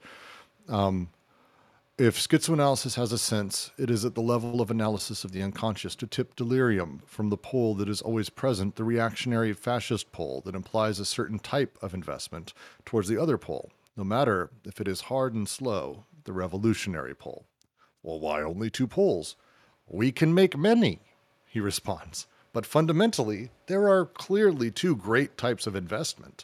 um, 0.67 1.09
if 1.98 2.20
schizoanalysis 2.20 2.96
has 2.96 3.14
a 3.14 3.18
sense, 3.18 3.72
it 3.78 3.89
is 3.89 4.04
at 4.04 4.16
the 4.16 4.22
level 4.22 4.60
of 4.60 4.70
analysis 4.70 5.24
of 5.24 5.32
the 5.32 5.41
unconscious 5.41 5.96
to 5.96 6.06
tip 6.06 6.36
delirium 6.36 7.02
from 7.06 7.30
the 7.30 7.38
pole 7.38 7.74
that 7.76 7.88
is 7.88 8.02
always 8.02 8.30
present, 8.30 8.76
the 8.76 8.84
reactionary 8.84 9.54
fascist 9.54 10.12
pole 10.12 10.41
that 10.46 10.56
implies 10.56 11.00
a 11.00 11.06
certain 11.06 11.39
type 11.39 11.78
of 11.82 11.93
investment, 11.93 12.54
towards 12.84 13.08
the 13.08 13.18
other 13.18 13.38
pole, 13.38 13.72
no 13.96 14.04
matter 14.04 14.50
if 14.66 14.82
it 14.82 14.89
is 14.89 15.02
hard 15.02 15.34
and 15.34 15.48
slow, 15.48 16.04
the 16.26 16.34
revolutionary 16.34 17.16
pole. 17.16 17.46
Well, 18.04 18.20
why 18.20 18.41
only 18.41 18.70
two 18.70 18.88
poles? 18.88 19.38
We 19.88 20.12
can 20.12 20.34
make 20.34 20.58
many, 20.58 21.00
he 21.48 21.62
responds. 21.62 22.28
But 22.52 22.66
fundamentally, 22.66 23.52
there 23.68 23.88
are 23.88 24.06
clearly 24.06 24.70
two 24.70 24.98
great 24.98 25.38
types 25.38 25.66
of 25.66 25.76
investment. 25.76 26.43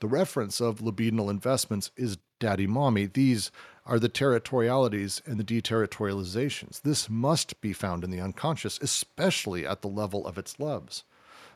The 0.00 0.08
reference 0.08 0.60
of 0.60 0.80
libidinal 0.80 1.30
investments 1.30 1.92
is 1.96 2.18
daddy 2.38 2.66
mommy. 2.66 3.06
These 3.06 3.50
are 3.88 3.98
the 3.98 4.08
territorialities 4.08 5.26
and 5.26 5.40
the 5.40 5.44
deterritorializations. 5.44 6.82
This 6.82 7.08
must 7.08 7.58
be 7.62 7.72
found 7.72 8.04
in 8.04 8.10
the 8.10 8.20
unconscious, 8.20 8.78
especially 8.82 9.66
at 9.66 9.80
the 9.80 9.88
level 9.88 10.26
of 10.26 10.36
its 10.36 10.60
loves. 10.60 11.04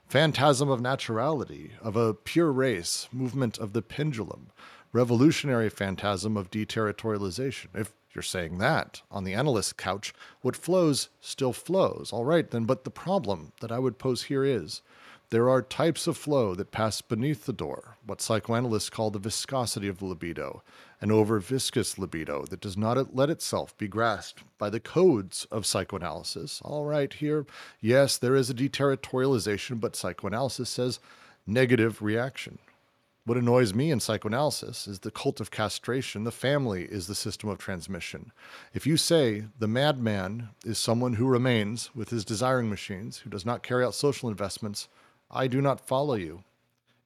Phantasm 0.08 0.70
of 0.70 0.80
naturality, 0.80 1.72
of 1.80 1.94
a 1.94 2.14
pure 2.14 2.50
race, 2.50 3.06
movement 3.12 3.58
of 3.58 3.74
the 3.74 3.82
pendulum, 3.82 4.48
revolutionary 4.92 5.68
phantasm 5.68 6.36
of 6.36 6.50
deterritorialization. 6.50 7.66
If 7.74 7.92
you're 8.14 8.22
saying 8.22 8.58
that 8.58 9.02
on 9.10 9.24
the 9.24 9.34
analyst's 9.34 9.72
couch, 9.72 10.14
what 10.40 10.56
flows 10.56 11.10
still 11.20 11.52
flows. 11.52 12.10
All 12.12 12.24
right, 12.24 12.50
then, 12.50 12.64
but 12.64 12.84
the 12.84 12.90
problem 12.90 13.52
that 13.60 13.72
I 13.72 13.78
would 13.78 13.98
pose 13.98 14.24
here 14.24 14.44
is 14.44 14.82
there 15.30 15.48
are 15.48 15.62
types 15.62 16.06
of 16.06 16.18
flow 16.18 16.54
that 16.54 16.72
pass 16.72 17.00
beneath 17.00 17.46
the 17.46 17.54
door, 17.54 17.96
what 18.04 18.20
psychoanalysts 18.20 18.90
call 18.90 19.10
the 19.10 19.18
viscosity 19.18 19.88
of 19.88 19.98
the 19.98 20.04
libido, 20.04 20.62
an 21.03 21.11
over 21.11 21.40
viscous 21.40 21.98
libido 21.98 22.44
that 22.44 22.61
does 22.61 22.76
not 22.76 23.14
let 23.14 23.28
itself 23.28 23.76
be 23.76 23.88
grasped 23.88 24.44
by 24.57 24.70
the 24.70 24.78
codes 24.78 25.48
of 25.50 25.66
psychoanalysis. 25.66 26.62
All 26.64 26.84
right, 26.84 27.12
here, 27.12 27.44
yes, 27.80 28.16
there 28.16 28.36
is 28.36 28.48
a 28.48 28.55
deterritorialization, 28.55 29.80
but 29.80 29.96
psychoanalysis 29.96 30.70
says 30.70 31.00
negative 31.44 32.00
reaction. 32.00 32.59
What 33.24 33.36
annoys 33.36 33.74
me 33.74 33.90
in 33.90 33.98
psychoanalysis 33.98 34.86
is 34.86 35.00
the 35.00 35.11
cult 35.11 35.40
of 35.40 35.50
castration. 35.50 36.22
The 36.22 36.30
family 36.30 36.84
is 36.84 37.09
the 37.09 37.16
system 37.16 37.48
of 37.48 37.59
transmission. 37.59 38.30
If 38.72 38.86
you 38.86 38.96
say 38.96 39.44
the 39.59 39.68
madman 39.68 40.50
is 40.64 40.78
someone 40.78 41.14
who 41.14 41.26
remains 41.26 41.90
with 41.96 42.11
his 42.11 42.24
desiring 42.24 42.70
machines, 42.70 43.18
who 43.18 43.30
does 43.30 43.44
not 43.44 43.64
carry 43.64 43.84
out 43.84 43.94
social 43.94 44.28
investments, 44.28 44.88
I 45.30 45.48
do 45.48 45.61
not 45.61 45.86
follow 45.86 46.14
you. 46.14 46.44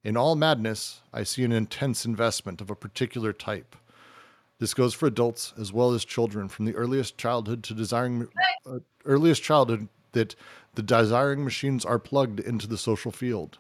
In 0.05 0.19
all 0.19 0.37
madness, 0.37 1.01
I 1.15 1.23
see 1.23 1.45
an 1.45 1.53
intense 1.53 2.05
investment 2.05 2.61
of 2.61 2.71
a 2.71 2.77
particular 2.77 3.33
type. 3.33 3.75
This 4.59 4.75
goes 4.75 4.95
for 4.95 5.07
adults 5.07 5.53
as 5.59 5.73
well 5.73 5.93
as 5.93 6.05
children, 6.05 6.49
from 6.49 6.65
the 6.65 6.75
earliest 6.75 7.19
childhood 7.19 7.63
to 7.65 7.75
desiring 7.75 8.29
uh, 8.67 8.79
earliest 9.05 9.43
childhood 9.43 9.89
that 10.13 10.35
the 10.75 10.83
desiring 10.83 11.45
machines 11.45 11.85
are 11.85 11.99
plugged 11.99 12.41
into 12.41 12.67
the 12.67 12.79
social 12.79 13.13
field. 13.13 13.59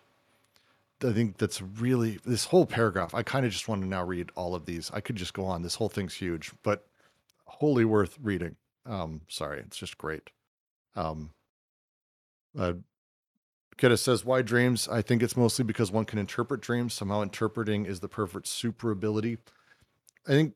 I 1.05 1.13
think 1.13 1.37
that's 1.37 1.61
really 1.61 2.19
this 2.25 2.47
whole 2.47 2.65
paragraph. 2.65 3.15
I 3.15 3.23
kind 3.23 3.45
of 3.45 3.53
just 3.53 3.69
want 3.69 3.83
to 3.83 3.89
now 3.89 4.03
read 4.05 4.31
all 4.35 4.55
of 4.55 4.65
these. 4.65 4.91
I 4.95 5.01
could 5.01 5.17
just 5.17 5.35
go 5.35 5.45
on. 5.45 5.61
This 5.63 5.75
whole 5.75 5.91
thing's 5.91 6.15
huge, 6.15 6.53
but 6.63 6.87
wholly 7.45 7.85
worth 7.85 8.19
reading. 8.23 8.57
Um, 8.87 9.21
sorry, 9.29 9.61
it's 9.61 9.77
just 9.77 9.99
great. 9.99 10.31
Um, 10.95 11.31
uh, 12.59 12.75
Ketta 13.77 13.99
says, 13.99 14.25
"Why 14.25 14.41
dreams? 14.41 14.89
I 14.89 15.03
think 15.03 15.23
it's 15.23 15.37
mostly 15.37 15.65
because 15.65 15.93
one 15.93 16.07
can 16.07 16.19
interpret 16.19 16.63
dreams. 16.63 16.95
Somehow, 16.95 17.21
interpreting 17.21 17.85
is 17.85 18.01
the 18.01 18.09
perfect 18.09 18.47
super 18.47 18.91
ability. 18.91 19.37
I 20.27 20.31
think 20.31 20.55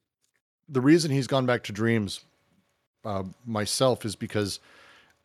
the 0.70 0.80
reason 0.80 1.10
he's 1.10 1.26
gone 1.26 1.46
back 1.46 1.64
to 1.64 1.72
dreams 1.72 2.24
uh, 3.04 3.24
myself 3.44 4.04
is 4.04 4.16
because." 4.16 4.60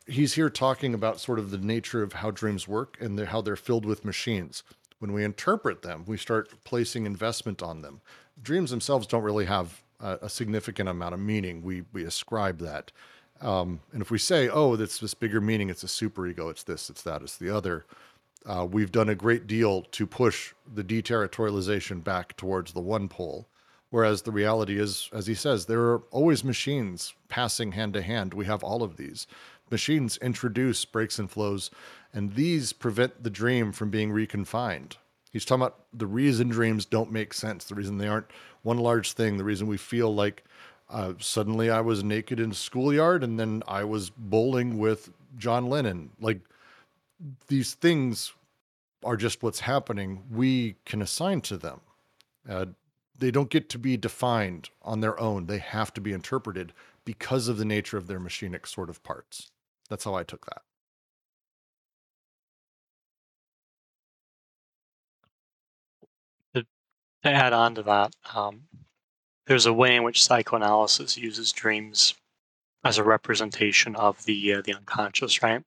he's 0.06 0.34
here 0.34 0.48
talking 0.48 0.94
about 0.94 1.20
sort 1.20 1.36
of 1.38 1.50
the 1.50 1.58
nature 1.58 2.02
of 2.02 2.12
how 2.12 2.30
dreams 2.30 2.68
work 2.68 2.96
and 3.00 3.18
how 3.18 3.40
they're 3.40 3.56
filled 3.56 3.84
with 3.84 4.04
machines. 4.04 4.62
When 4.98 5.12
we 5.12 5.24
interpret 5.24 5.82
them, 5.82 6.04
we 6.06 6.16
start 6.16 6.48
placing 6.64 7.06
investment 7.06 7.62
on 7.62 7.82
them. 7.82 8.00
Dreams 8.40 8.70
themselves 8.70 9.06
don't 9.06 9.22
really 9.22 9.44
have 9.46 9.82
a, 10.00 10.18
a 10.22 10.28
significant 10.28 10.88
amount 10.88 11.14
of 11.14 11.20
meaning. 11.20 11.62
We 11.62 11.82
we 11.92 12.04
ascribe 12.04 12.58
that. 12.60 12.92
Um, 13.40 13.80
and 13.92 14.00
if 14.00 14.10
we 14.10 14.18
say, 14.18 14.48
oh, 14.48 14.76
that's 14.76 14.98
this 14.98 15.12
bigger 15.12 15.42
meaning, 15.42 15.68
it's 15.68 15.84
a 15.84 15.88
superego, 15.88 16.50
it's 16.50 16.62
this, 16.62 16.88
it's 16.88 17.02
that, 17.02 17.20
it's 17.20 17.36
the 17.36 17.54
other, 17.54 17.84
uh, 18.46 18.66
we've 18.70 18.90
done 18.90 19.10
a 19.10 19.14
great 19.14 19.46
deal 19.46 19.82
to 19.82 20.06
push 20.06 20.54
the 20.74 20.82
deterritorialization 20.82 22.02
back 22.02 22.34
towards 22.38 22.72
the 22.72 22.80
one 22.80 23.08
pole. 23.08 23.46
Whereas 23.90 24.22
the 24.22 24.32
reality 24.32 24.78
is, 24.78 25.08
as 25.12 25.26
he 25.26 25.34
says, 25.34 25.66
there 25.66 25.80
are 25.80 26.02
always 26.10 26.42
machines 26.42 27.14
passing 27.28 27.72
hand 27.72 27.94
to 27.94 28.02
hand. 28.02 28.34
We 28.34 28.46
have 28.46 28.62
all 28.62 28.82
of 28.82 28.96
these. 28.96 29.26
Machines 29.70 30.16
introduce 30.18 30.84
breaks 30.84 31.18
and 31.18 31.30
flows, 31.30 31.70
and 32.12 32.34
these 32.34 32.72
prevent 32.72 33.22
the 33.22 33.30
dream 33.30 33.72
from 33.72 33.90
being 33.90 34.10
reconfined. 34.10 34.96
He's 35.32 35.44
talking 35.44 35.62
about 35.62 35.84
the 35.92 36.06
reason 36.06 36.48
dreams 36.48 36.84
don't 36.84 37.12
make 37.12 37.34
sense, 37.34 37.64
the 37.64 37.74
reason 37.74 37.98
they 37.98 38.08
aren't 38.08 38.30
one 38.62 38.78
large 38.78 39.12
thing, 39.12 39.36
the 39.36 39.44
reason 39.44 39.66
we 39.66 39.76
feel 39.76 40.14
like 40.14 40.44
uh, 40.88 41.14
suddenly 41.18 41.68
I 41.68 41.80
was 41.80 42.04
naked 42.04 42.40
in 42.40 42.52
a 42.52 42.54
schoolyard 42.54 43.24
and 43.24 43.38
then 43.38 43.62
I 43.66 43.84
was 43.84 44.10
bowling 44.10 44.78
with 44.78 45.10
John 45.36 45.66
Lennon. 45.68 46.10
Like 46.20 46.40
these 47.48 47.74
things 47.74 48.32
are 49.04 49.16
just 49.16 49.42
what's 49.42 49.60
happening. 49.60 50.22
We 50.30 50.76
can 50.84 51.02
assign 51.02 51.40
to 51.42 51.56
them. 51.56 51.80
Uh, 52.48 52.66
they 53.18 53.30
don't 53.30 53.50
get 53.50 53.68
to 53.70 53.78
be 53.78 53.96
defined 53.96 54.70
on 54.82 55.00
their 55.00 55.18
own. 55.18 55.46
They 55.46 55.58
have 55.58 55.92
to 55.94 56.00
be 56.00 56.12
interpreted 56.12 56.72
because 57.04 57.48
of 57.48 57.58
the 57.58 57.64
nature 57.64 57.96
of 57.96 58.06
their 58.06 58.20
machinic 58.20 58.66
sort 58.66 58.90
of 58.90 59.02
parts. 59.02 59.50
That's 59.88 60.04
how 60.04 60.14
I 60.14 60.24
took 60.24 60.46
that. 60.46 60.62
To, 66.54 66.66
add 67.24 67.52
on 67.52 67.74
to 67.76 67.82
that, 67.84 68.14
um, 68.34 68.62
there's 69.46 69.66
a 69.66 69.72
way 69.72 69.96
in 69.96 70.02
which 70.02 70.22
psychoanalysis 70.22 71.16
uses 71.16 71.52
dreams 71.52 72.14
as 72.84 72.98
a 72.98 73.04
representation 73.04 73.96
of 73.96 74.24
the 74.24 74.54
uh, 74.54 74.62
the 74.62 74.74
unconscious, 74.74 75.42
right? 75.42 75.62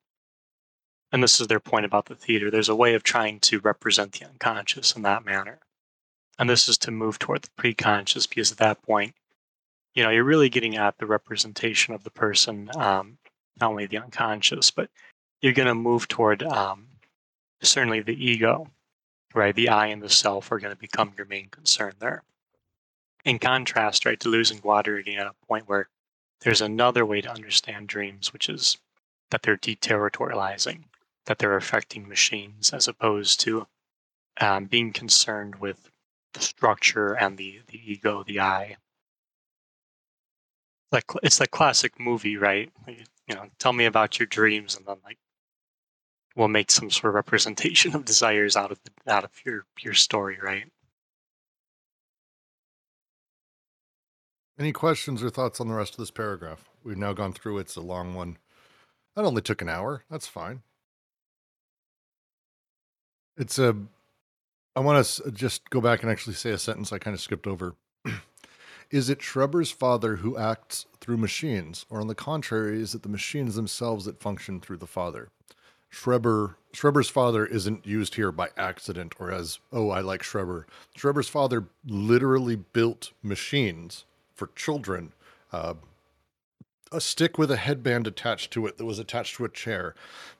And 1.12 1.24
this 1.24 1.42
is 1.42 1.48
their 1.48 1.60
point 1.60 1.86
about 1.86 2.06
the 2.06 2.16
theater. 2.16 2.52
There's 2.52 2.70
a 2.70 2.76
way 2.76 2.94
of 2.94 3.04
trying 3.04 3.40
to 3.42 3.60
represent 3.60 4.14
the 4.14 4.26
unconscious 4.28 4.96
in 4.96 5.02
that 5.04 5.26
manner. 5.26 5.60
And 6.40 6.50
this 6.50 6.70
is 6.70 6.78
to 6.80 6.92
move 6.92 7.20
toward 7.20 7.44
the 7.44 7.50
preconscious 7.62 8.28
because 8.28 8.52
at 8.52 8.58
that 8.60 8.82
point, 8.82 9.14
you 9.94 10.02
know, 10.02 10.10
you're 10.10 10.24
really 10.24 10.50
getting 10.50 10.78
at 10.78 10.98
the 10.98 11.06
representation 11.06 11.94
of 11.94 12.06
the 12.06 12.10
person 12.10 12.72
um, 12.76 13.18
not 13.60 13.72
only 13.72 13.86
the 13.86 13.98
unconscious, 13.98 14.72
but 14.72 14.90
you're 15.42 15.54
going 15.54 15.68
to 15.68 15.76
move 15.76 16.08
toward 16.08 16.42
um, 16.44 16.88
certainly 17.62 18.00
the 18.00 18.26
ego, 18.26 18.72
right? 19.36 19.54
The 19.54 19.68
I 19.68 19.88
and 19.88 20.02
the 20.02 20.10
self 20.10 20.50
are 20.52 20.60
going 20.60 20.74
to 20.74 20.80
become 20.80 21.14
your 21.18 21.28
main 21.28 21.50
concern 21.50 21.94
there. 22.00 22.24
In 23.26 23.38
contrast, 23.38 24.06
right, 24.06 24.18
Deleuze 24.18 24.52
and 24.52 24.64
Guattari 24.64 25.04
getting 25.04 25.20
at 25.20 25.28
a 25.28 25.46
point 25.46 25.68
where 25.68 25.90
there's 26.42 26.62
another 26.62 27.06
way 27.06 27.20
to 27.20 27.32
understand 27.32 27.88
dreams, 27.88 28.32
which 28.32 28.48
is 28.48 28.78
that 29.30 29.42
they're 29.42 29.58
deterritorializing, 29.58 30.86
that 31.26 31.40
they're 31.40 31.58
affecting 31.58 32.08
machines 32.08 32.72
as 32.72 32.88
opposed 32.88 33.42
to 33.42 33.68
um, 34.40 34.66
being 34.66 34.94
concerned 34.94 35.56
with 35.58 35.92
the 36.34 36.40
structure 36.42 37.14
and 37.14 37.38
the, 37.38 37.62
the 37.68 37.80
ego, 37.92 38.24
the 38.26 38.40
I. 38.40 38.78
Like 40.92 41.06
it's 41.22 41.40
like 41.40 41.52
classic 41.52 42.00
movie, 42.00 42.38
right? 42.38 42.72
You 42.88 43.36
know, 43.36 43.46
tell 43.60 43.74
me 43.74 43.86
about 43.86 44.20
your 44.20 44.26
dreams, 44.26 44.76
and 44.76 44.86
then 44.88 44.98
like 45.04 45.20
we'll 46.36 46.48
make 46.48 46.72
some 46.72 46.90
sort 46.90 47.12
of 47.12 47.16
representation 47.16 47.96
of 47.96 48.06
desires 48.06 48.56
out 48.56 48.72
of 48.72 48.80
the, 48.84 49.12
out 49.12 49.24
of 49.24 49.32
your 49.46 49.66
your 49.82 49.94
story, 49.94 50.38
right? 50.42 50.72
Any 54.58 54.74
questions 54.74 55.24
or 55.24 55.30
thoughts 55.30 55.62
on 55.62 55.70
the 55.70 55.74
rest 55.74 55.94
of 55.94 56.00
this 56.00 56.12
paragraph? 56.12 56.70
We've 56.84 56.98
now 56.98 57.14
gone 57.14 57.32
through. 57.32 57.60
It's 57.60 57.78
a 57.78 57.82
long 57.82 58.14
one. 58.14 58.38
That 59.16 59.24
only 59.24 59.42
took 59.42 59.62
an 59.62 59.70
hour. 59.70 60.04
That's 60.10 60.28
fine. 60.28 60.64
It's 63.38 63.58
a. 63.58 63.76
I 64.80 64.82
want 64.82 65.06
to 65.06 65.32
just 65.32 65.70
go 65.70 65.82
back 65.82 66.04
and 66.04 66.10
actually 66.10 66.36
say 66.36 66.52
a 66.52 66.58
sentence 66.58 66.94
I 66.94 67.00
kind 67.00 67.14
of 67.14 67.20
skipped 67.20 67.48
over. 67.48 67.76
is 68.90 69.10
it 69.10 69.20
Schreber's 69.20 69.72
father 69.72 70.16
who 70.16 70.38
acts 70.38 70.86
through 71.02 71.18
machines, 71.18 71.86
or 71.90 72.00
on 72.00 72.08
the 72.08 72.16
contrary, 72.16 72.82
is 72.82 72.96
it 72.96 73.04
the 73.04 73.10
machines 73.10 73.56
themselves 73.56 74.06
that 74.06 74.22
function 74.22 74.62
through 74.62 74.78
the 74.78 74.88
father? 74.88 75.32
Schreber 75.92 76.56
Schreber's 76.72 77.10
father 77.10 77.46
isn't 77.46 77.86
used 77.86 78.16
here 78.16 78.32
by 78.32 78.52
accident 78.56 79.16
or 79.20 79.34
as 79.34 79.60
oh 79.74 79.90
I 79.90 80.00
like 80.00 80.24
Schreber. 80.24 80.64
Schreber's 80.98 81.28
father 81.28 81.66
literally 81.86 82.56
built 82.56 83.12
machines 83.22 84.06
for 84.34 84.50
children. 84.56 85.12
Uh, 85.52 85.74
a 86.90 87.02
stick 87.02 87.38
with 87.38 87.52
a 87.52 87.58
headband 87.58 88.08
attached 88.08 88.52
to 88.52 88.66
it 88.66 88.78
that 88.78 88.86
was 88.86 88.98
attached 88.98 89.36
to 89.36 89.44
a 89.44 89.50
chair 89.50 89.94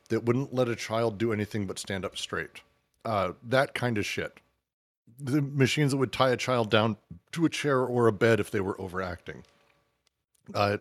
that 0.08 0.24
wouldn't 0.24 0.54
let 0.54 0.70
a 0.70 0.78
child 0.78 1.18
do 1.18 1.34
anything 1.34 1.68
but 1.68 1.78
stand 1.78 2.06
up 2.06 2.18
straight. 2.18 2.62
Uh, 3.06 3.34
that 3.44 3.74
kind 3.74 3.98
of 3.98 4.06
shit. 4.06 4.40
The 5.20 5.42
machines 5.42 5.92
that 5.92 5.98
would 5.98 6.12
tie 6.12 6.30
a 6.30 6.38
child 6.38 6.70
down 6.70 6.98
to 7.34 7.46
a 7.46 7.50
chair 7.50 7.82
or 7.82 8.08
a 8.08 8.14
bed 8.14 8.40
if 8.40 8.52
they 8.52 8.60
were 8.60 8.80
overacting. 8.80 9.44
Uh, 10.54 10.78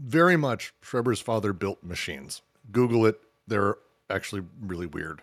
very 0.00 0.36
much, 0.36 0.74
Schreber's 0.82 1.20
father 1.20 1.52
built 1.52 1.82
machines. 1.82 2.42
Google 2.70 3.06
it; 3.06 3.20
they're 3.46 3.76
actually 4.08 4.42
really 4.60 4.86
weird, 4.86 5.22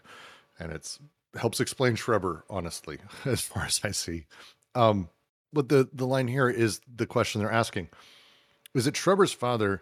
and 0.59 0.71
it's 0.71 0.99
helps 1.37 1.59
explain 1.59 1.95
Schreber 1.95 2.43
honestly, 2.49 2.97
as 3.25 3.41
far 3.41 3.65
as 3.65 3.79
I 3.83 3.91
see. 3.91 4.25
Um, 4.75 5.09
but 5.53 5.69
the 5.69 5.89
the 5.93 6.07
line 6.07 6.27
here 6.27 6.49
is 6.49 6.81
the 6.93 7.05
question 7.05 7.39
they're 7.41 7.51
asking: 7.51 7.89
Is 8.73 8.87
it 8.87 8.95
Schreber's 8.95 9.33
father 9.33 9.81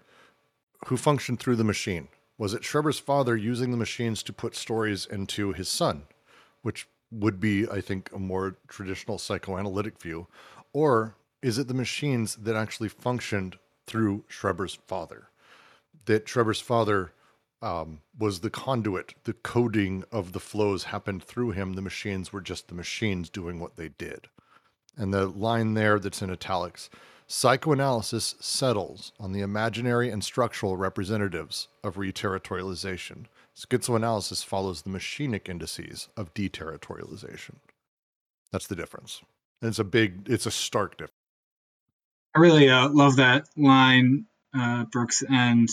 who 0.86 0.98
functioned 0.98 1.40
through 1.40 1.56
the 1.56 1.64
machine? 1.64 2.10
Was 2.38 2.54
it 2.54 2.62
Schreber's 2.62 3.00
father 3.00 3.36
using 3.36 3.72
the 3.72 3.78
machines 3.78 4.22
to 4.24 4.34
put 4.34 4.56
stories 4.56 5.06
into 5.08 5.54
his 5.54 5.68
son, 5.68 6.04
which 6.62 6.88
would 7.12 7.40
be, 7.40 7.68
I 7.70 7.82
think, 7.82 8.12
a 8.14 8.20
more 8.20 8.58
traditional 8.68 9.18
psychoanalytic 9.18 10.02
view, 10.02 10.28
or 10.74 11.16
is 11.42 11.58
it 11.58 11.68
the 11.68 11.74
machines 11.74 12.36
that 12.36 12.56
actually 12.56 12.90
functioned 12.90 13.58
through 13.86 14.26
Schreber's 14.28 14.76
father? 14.76 15.30
That 16.06 16.28
Schreber's 16.28 16.62
father 16.62 17.12
um, 17.62 18.02
was 18.18 18.40
the 18.40 18.50
conduit, 18.50 19.16
the 19.24 19.34
coding 19.34 20.04
of 20.12 20.34
the 20.34 20.40
flows 20.40 20.86
happened 20.86 21.24
through 21.24 21.52
him. 21.52 21.74
The 21.74 21.82
machines 21.82 22.32
were 22.32 22.42
just 22.42 22.68
the 22.68 22.76
machines 22.76 23.30
doing 23.30 23.60
what 23.60 23.76
they 23.76 23.90
did. 23.90 24.28
And 24.96 25.14
the 25.14 25.28
line 25.28 25.74
there 25.74 26.00
that's 26.00 26.22
in 26.22 26.32
italics 26.32 26.90
psychoanalysis 27.30 28.36
settles 28.40 29.12
on 29.20 29.34
the 29.34 29.42
imaginary 29.42 30.10
and 30.10 30.24
structural 30.24 30.78
representatives 30.78 31.68
of 31.84 31.96
reterritorialization. 31.96 33.26
Schizoanalysis 33.58 34.46
follows 34.46 34.84
the 34.84 34.90
machinic 34.90 35.50
indices 35.50 36.10
of 36.16 36.34
deterritorialization. 36.34 37.56
That's 38.52 38.68
the 38.68 38.76
difference. 38.76 39.22
And 39.62 39.70
it's 39.70 39.80
a 39.80 39.84
big, 39.84 40.30
it's 40.30 40.46
a 40.46 40.52
stark 40.52 40.94
difference. 40.94 41.14
I 42.36 42.40
really 42.40 42.70
uh, 42.70 42.90
love 42.90 43.16
that 43.16 43.50
line, 43.58 44.28
uh, 44.54 44.84
Brooks. 44.86 45.24
And 45.28 45.68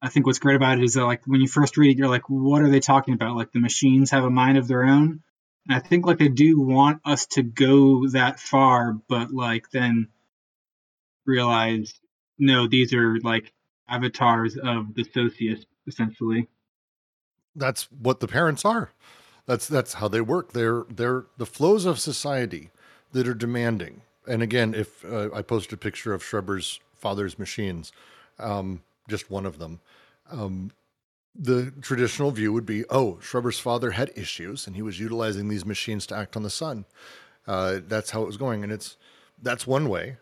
I 0.00 0.08
think 0.08 0.26
what's 0.26 0.38
great 0.38 0.54
about 0.54 0.78
it 0.78 0.84
is 0.84 0.94
that, 0.94 1.04
like, 1.04 1.22
when 1.26 1.40
you 1.40 1.48
first 1.48 1.76
read 1.76 1.90
it, 1.90 1.98
you're 1.98 2.08
like, 2.08 2.30
what 2.30 2.62
are 2.62 2.70
they 2.70 2.78
talking 2.78 3.14
about? 3.14 3.34
Like, 3.34 3.50
the 3.50 3.58
machines 3.58 4.12
have 4.12 4.22
a 4.22 4.30
mind 4.30 4.58
of 4.58 4.68
their 4.68 4.84
own. 4.84 5.22
And 5.68 5.76
I 5.76 5.80
think 5.80 6.06
like 6.06 6.18
they 6.18 6.28
do 6.28 6.58
want 6.60 7.02
us 7.04 7.26
to 7.26 7.42
go 7.42 8.08
that 8.08 8.40
far, 8.40 8.94
but 9.08 9.30
like 9.30 9.70
then 9.70 10.08
realize 11.26 11.92
no, 12.38 12.66
these 12.66 12.94
are 12.94 13.18
like 13.20 13.52
avatars 13.86 14.56
of 14.56 14.94
the 14.94 15.04
socius 15.04 15.64
essentially. 15.86 16.48
That's 17.58 17.84
what 17.90 18.20
the 18.20 18.28
parents 18.28 18.64
are. 18.64 18.90
That's 19.46 19.66
that's 19.66 19.94
how 19.94 20.08
they 20.08 20.20
work. 20.20 20.52
They're 20.52 20.84
they're 20.90 21.24
the 21.38 21.46
flows 21.46 21.86
of 21.86 21.98
society 21.98 22.70
that 23.12 23.26
are 23.26 23.34
demanding. 23.34 24.02
And 24.26 24.42
again, 24.42 24.74
if 24.74 25.04
uh, 25.04 25.30
I 25.34 25.42
post 25.42 25.72
a 25.72 25.76
picture 25.76 26.12
of 26.12 26.22
Schreber's 26.22 26.80
father's 26.94 27.38
machines, 27.38 27.92
um, 28.38 28.82
just 29.08 29.30
one 29.30 29.46
of 29.46 29.58
them, 29.58 29.80
um, 30.30 30.70
the 31.34 31.72
traditional 31.80 32.30
view 32.30 32.52
would 32.52 32.66
be 32.66 32.84
oh, 32.90 33.18
Schreber's 33.22 33.58
father 33.58 33.92
had 33.92 34.10
issues 34.14 34.66
and 34.66 34.76
he 34.76 34.82
was 34.82 35.00
utilizing 35.00 35.48
these 35.48 35.64
machines 35.64 36.06
to 36.08 36.16
act 36.16 36.36
on 36.36 36.42
the 36.42 36.50
son. 36.50 36.84
Uh, 37.46 37.80
that's 37.86 38.10
how 38.10 38.22
it 38.22 38.26
was 38.26 38.36
going. 38.36 38.62
And 38.62 38.72
it's 38.72 38.96
that's 39.42 39.66
one 39.66 39.88
way 39.88 40.18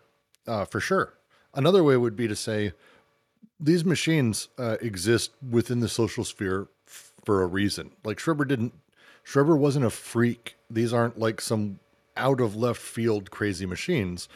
uh, 0.46 0.64
for 0.64 0.78
sure. 0.78 1.14
Another 1.54 1.82
way 1.82 1.96
would 1.96 2.16
be 2.16 2.28
to 2.28 2.36
say 2.36 2.72
these 3.58 3.84
machines 3.84 4.48
uh, 4.58 4.76
exist 4.80 5.32
within 5.50 5.80
the 5.80 5.88
social 5.88 6.24
sphere 6.24 6.68
for 7.26 7.42
a 7.42 7.46
reason. 7.46 7.90
Like 8.04 8.18
Schreber 8.18 8.48
didn't, 8.48 8.72
Schreber 9.26 9.58
wasn't 9.58 9.84
a 9.84 9.90
freak. 9.90 10.56
These 10.70 10.94
aren't 10.94 11.18
like 11.18 11.42
some 11.42 11.80
out 12.16 12.40
of 12.40 12.56
left 12.56 12.80
field 12.80 13.30
crazy 13.30 13.66
machines. 13.66 14.28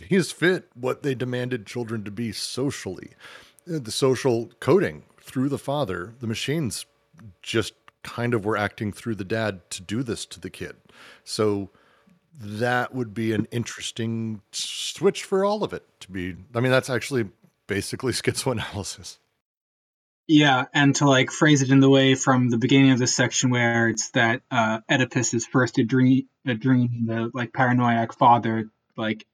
He's 0.00 0.30
fit 0.30 0.68
what 0.74 1.02
they 1.02 1.14
demanded 1.14 1.66
children 1.66 2.04
to 2.04 2.10
be 2.10 2.32
socially. 2.32 3.10
Uh, 3.68 3.80
the 3.80 3.90
social 3.90 4.48
coding 4.60 5.02
through 5.20 5.48
the 5.48 5.58
father, 5.58 6.14
the 6.20 6.28
machines 6.28 6.86
just 7.42 7.74
kind 8.04 8.32
of 8.32 8.44
were 8.44 8.56
acting 8.56 8.92
through 8.92 9.16
the 9.16 9.24
dad 9.24 9.68
to 9.70 9.82
do 9.82 10.04
this 10.04 10.24
to 10.26 10.38
the 10.38 10.50
kid. 10.50 10.76
So 11.24 11.70
that 12.38 12.94
would 12.94 13.12
be 13.12 13.32
an 13.32 13.48
interesting 13.50 14.42
switch 14.52 15.24
for 15.24 15.44
all 15.44 15.64
of 15.64 15.72
it 15.72 15.84
to 16.00 16.12
be. 16.12 16.36
I 16.54 16.60
mean, 16.60 16.70
that's 16.70 16.90
actually 16.90 17.28
basically 17.66 18.12
schizoanalysis. 18.12 19.18
Yeah, 20.28 20.64
and 20.74 20.94
to 20.96 21.08
like 21.08 21.30
phrase 21.30 21.62
it 21.62 21.70
in 21.70 21.78
the 21.78 21.88
way 21.88 22.16
from 22.16 22.50
the 22.50 22.58
beginning 22.58 22.90
of 22.90 22.98
this 22.98 23.14
section 23.14 23.50
where 23.50 23.88
it's 23.88 24.10
that 24.10 24.42
uh, 24.50 24.80
Oedipus 24.90 25.34
is 25.34 25.46
first 25.46 25.78
a 25.78 25.84
dream, 25.84 26.28
a 26.44 26.54
dream, 26.54 27.06
the 27.06 27.30
like 27.32 27.52
paranoiac 27.52 28.12
father, 28.12 28.68
like 28.96 29.24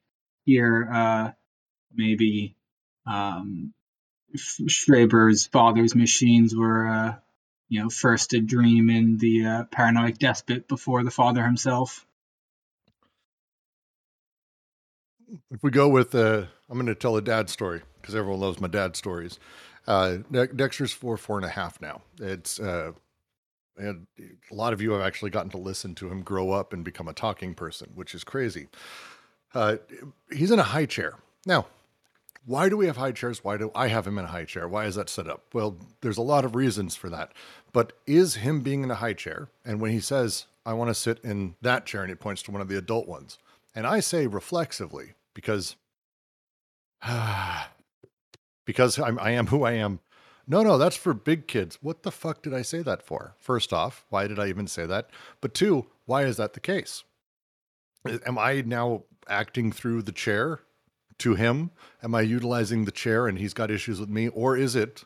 here, 0.45 0.89
uh, 0.93 1.31
maybe 1.95 2.57
um, 3.07 3.73
Schreber's 4.37 5.47
father's 5.47 5.95
machines 5.95 6.55
were, 6.55 6.87
uh, 6.87 7.15
you 7.71 7.83
know, 7.83 7.89
first 7.89 8.35
a 8.35 8.41
dream 8.41 8.91
in 8.91 9.17
the 9.17 9.47
uh, 9.47 9.65
paranoid 9.65 10.19
despot 10.19 10.69
before 10.69 11.05
the 11.05 11.11
father 11.11 11.43
himself. 11.43 12.05
If 15.51 15.63
we 15.63 15.71
go 15.71 15.89
with, 15.89 16.15
uh, 16.15 16.45
I'm 16.69 16.77
going 16.77 16.87
to 16.87 16.95
tell 16.95 17.17
a 17.17 17.23
dad 17.23 17.49
story 17.49 17.81
because 18.01 18.15
everyone 18.15 18.41
loves 18.41 18.61
my 18.61 18.69
dad 18.69 18.95
stories. 18.97 19.39
Uh, 19.87 20.19
Dexter's 20.55 20.93
four, 20.93 21.17
four 21.17 21.37
and 21.37 21.45
a 21.45 21.51
half 21.51 21.81
now. 21.81 22.03
It's, 22.21 22.61
uh, 22.61 22.93
and 23.77 24.07
a 24.51 24.55
lot 24.55 24.73
of 24.73 24.81
you 24.81 24.93
have 24.93 25.03
actually 25.03 25.31
gotten 25.31 25.51
to 25.51 25.59
listen 25.59 25.95
to 25.97 26.09
him 26.09 26.23
grow 26.23 26.51
up 26.51 26.73
and 26.73 26.85
become 26.85 27.09
a 27.09 27.13
talking 27.13 27.55
person, 27.55 27.91
which 27.95 28.15
is 28.15 28.23
crazy. 28.23 28.69
Uh, 29.55 29.77
he's 30.31 30.51
in 30.51 30.59
a 30.59 30.65
high 30.65 30.87
chair. 30.87 31.17
Now, 31.47 31.67
why 32.45 32.69
do 32.69 32.77
we 32.77 32.87
have 32.87 32.97
high 32.97 33.13
chairs? 33.13 33.45
Why 33.45 33.57
do 33.57 33.71
I 33.75 33.89
have 33.89 34.07
him 34.07 34.19
in 34.19 34.25
a 34.25 34.29
high 34.29 34.45
chair? 34.45 34.67
Why 34.67 34.87
is 34.87 34.97
that 34.97 35.09
set 35.09 35.29
up? 35.29 35.45
Well, 35.53 35.77
there's 36.01 36.19
a 36.19 36.23
lot 36.23 36.45
of 36.45 36.57
reasons 36.57 36.97
for 36.97 37.09
that. 37.11 37.33
But 37.73 37.93
is 38.07 38.37
him 38.37 38.61
being 38.61 38.83
in 38.83 38.91
a 38.91 38.97
high 38.97 39.13
chair, 39.13 39.49
and 39.65 39.81
when 39.81 39.93
he 39.93 40.01
says, 40.01 40.47
I 40.67 40.75
want 40.75 40.91
to 40.91 40.95
sit 40.95 41.19
in 41.23 41.55
that 41.63 41.87
chair, 41.87 42.03
and 42.03 42.11
he 42.11 42.15
points 42.15 42.43
to 42.43 42.51
one 42.51 42.61
of 42.61 42.69
the 42.69 42.79
adult 42.79 43.09
ones, 43.09 43.39
and 43.75 43.87
I 43.87 44.01
say 44.01 44.27
reflexively, 44.27 45.15
because 45.35 45.77
because 48.65 48.99
I'm, 48.99 49.19
I 49.19 49.31
am 49.31 49.49
who 49.49 49.65
I 49.65 49.73
am. 49.73 50.01
No, 50.47 50.63
no, 50.63 50.77
that's 50.77 50.97
for 50.97 51.15
big 51.15 51.47
kids. 51.47 51.79
What 51.81 52.03
the 52.03 52.11
fuck 52.11 52.43
did 52.43 52.53
I 52.53 52.63
say 52.63 52.83
that 52.83 53.03
for? 53.03 53.35
First 53.39 53.73
off, 53.73 54.05
why 54.09 54.27
did 54.27 54.39
I 54.39 54.49
even 54.49 54.67
say 54.67 54.87
that? 54.87 55.11
But 55.41 55.55
two, 55.55 55.87
why 56.05 56.25
is 56.25 56.37
that 56.37 56.55
the 56.55 56.61
case? 56.61 57.05
Am 58.27 58.39
I 58.39 58.63
now 58.67 59.05
acting 59.29 59.71
through 59.71 60.03
the 60.03 60.13
chair 60.13 60.61
to 61.19 61.35
him? 61.37 61.71
Am 62.03 62.15
I 62.15 62.23
utilizing 62.23 62.85
the 62.85 62.91
chair 62.91 63.29
and 63.29 63.39
he's 63.39 63.55
got 63.55 63.71
issues 63.71 64.01
with 64.01 64.09
me? 64.09 64.29
Or 64.29 64.57
is 64.57 64.75
it 64.75 65.05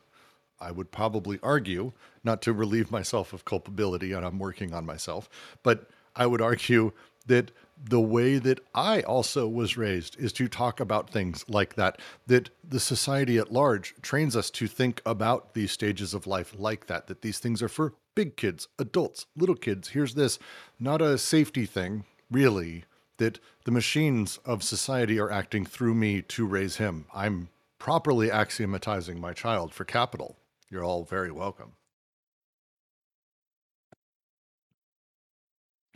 I 0.59 0.71
would 0.71 0.91
probably 0.91 1.39
argue, 1.43 1.93
not 2.23 2.41
to 2.43 2.53
relieve 2.53 2.91
myself 2.91 3.33
of 3.33 3.45
culpability, 3.45 4.11
and 4.11 4.25
I'm 4.25 4.39
working 4.39 4.73
on 4.73 4.85
myself, 4.85 5.29
but 5.63 5.89
I 6.15 6.25
would 6.25 6.41
argue 6.41 6.93
that 7.27 7.51
the 7.83 8.01
way 8.01 8.37
that 8.39 8.59
I 8.73 9.01
also 9.01 9.47
was 9.47 9.77
raised 9.77 10.19
is 10.19 10.33
to 10.33 10.47
talk 10.47 10.79
about 10.79 11.09
things 11.09 11.45
like 11.47 11.75
that, 11.75 11.99
that 12.25 12.49
the 12.67 12.79
society 12.79 13.37
at 13.37 13.51
large 13.51 13.95
trains 14.01 14.35
us 14.35 14.49
to 14.51 14.67
think 14.67 15.01
about 15.05 15.53
these 15.53 15.71
stages 15.71 16.13
of 16.13 16.27
life 16.27 16.53
like 16.57 16.87
that, 16.87 17.07
that 17.07 17.21
these 17.21 17.39
things 17.39 17.61
are 17.61 17.69
for 17.69 17.93
big 18.15 18.35
kids, 18.35 18.67
adults, 18.79 19.27
little 19.35 19.55
kids. 19.55 19.89
Here's 19.89 20.15
this, 20.15 20.39
not 20.79 21.01
a 21.01 21.17
safety 21.17 21.65
thing, 21.65 22.05
really, 22.31 22.85
that 23.17 23.39
the 23.63 23.71
machines 23.71 24.39
of 24.43 24.63
society 24.63 25.19
are 25.19 25.31
acting 25.31 25.65
through 25.65 25.93
me 25.93 26.21
to 26.23 26.45
raise 26.45 26.77
him. 26.77 27.05
I'm 27.13 27.49
properly 27.79 28.29
axiomatizing 28.29 29.19
my 29.19 29.33
child 29.33 29.73
for 29.73 29.85
capital. 29.85 30.37
You're 30.69 30.83
all 30.83 31.03
very 31.03 31.31
welcome. 31.31 31.76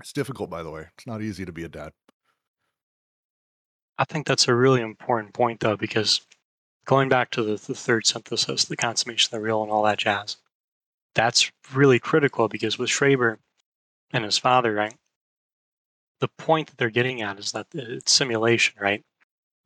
It's 0.01 0.13
difficult, 0.13 0.49
by 0.49 0.63
the 0.63 0.71
way. 0.71 0.87
It's 0.97 1.07
not 1.07 1.21
easy 1.21 1.45
to 1.45 1.51
be 1.51 1.63
a 1.63 1.69
dad. 1.69 1.93
I 3.97 4.03
think 4.03 4.25
that's 4.25 4.47
a 4.47 4.55
really 4.55 4.81
important 4.81 5.33
point, 5.33 5.59
though, 5.59 5.77
because 5.77 6.21
going 6.85 7.07
back 7.07 7.29
to 7.31 7.43
the, 7.43 7.55
the 7.55 7.75
third 7.75 8.05
synthesis, 8.07 8.65
the 8.65 8.75
consummation 8.75 9.27
of 9.27 9.39
the 9.39 9.45
real, 9.45 9.61
and 9.61 9.71
all 9.71 9.83
that 9.83 9.99
jazz, 9.99 10.37
that's 11.13 11.51
really 11.73 11.99
critical 11.99 12.47
because 12.47 12.79
with 12.79 12.89
Schreber 12.89 13.37
and 14.11 14.25
his 14.25 14.37
father, 14.37 14.73
right, 14.73 14.95
the 16.19 16.29
point 16.29 16.69
that 16.69 16.77
they're 16.77 16.89
getting 16.89 17.21
at 17.21 17.39
is 17.39 17.51
that 17.51 17.67
it's 17.73 18.11
simulation, 18.11 18.75
right? 18.79 19.03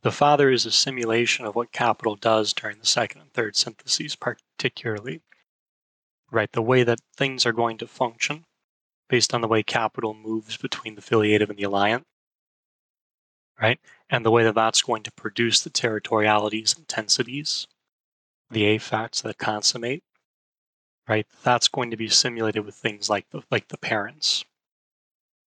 The 0.01 0.11
father 0.11 0.51
is 0.51 0.65
a 0.65 0.71
simulation 0.71 1.45
of 1.45 1.55
what 1.55 1.71
capital 1.71 2.15
does 2.15 2.53
during 2.53 2.79
the 2.79 2.85
second 2.85 3.21
and 3.21 3.33
third 3.33 3.55
syntheses, 3.55 4.15
particularly, 4.15 5.21
right? 6.31 6.51
The 6.51 6.61
way 6.61 6.83
that 6.83 6.99
things 7.15 7.45
are 7.45 7.53
going 7.53 7.77
to 7.77 7.87
function 7.87 8.45
based 9.09 9.33
on 9.33 9.41
the 9.41 9.47
way 9.47 9.63
capital 9.63 10.13
moves 10.13 10.57
between 10.57 10.95
the 10.95 11.01
filiative 11.01 11.49
and 11.49 11.57
the 11.57 11.63
alliant, 11.63 12.03
right? 13.61 13.79
And 14.09 14.25
the 14.25 14.31
way 14.31 14.43
that 14.43 14.55
that's 14.55 14.81
going 14.81 15.03
to 15.03 15.11
produce 15.11 15.61
the 15.61 15.69
territorialities, 15.69 16.77
intensities, 16.77 17.67
the 18.49 18.75
affects 18.75 19.21
that 19.21 19.37
consummate, 19.37 20.03
right? 21.07 21.27
That's 21.43 21.67
going 21.67 21.91
to 21.91 21.97
be 21.97 22.09
simulated 22.09 22.65
with 22.65 22.75
things 22.75 23.09
like 23.09 23.29
the 23.29 23.41
like 23.51 23.67
the 23.69 23.77
parents. 23.77 24.45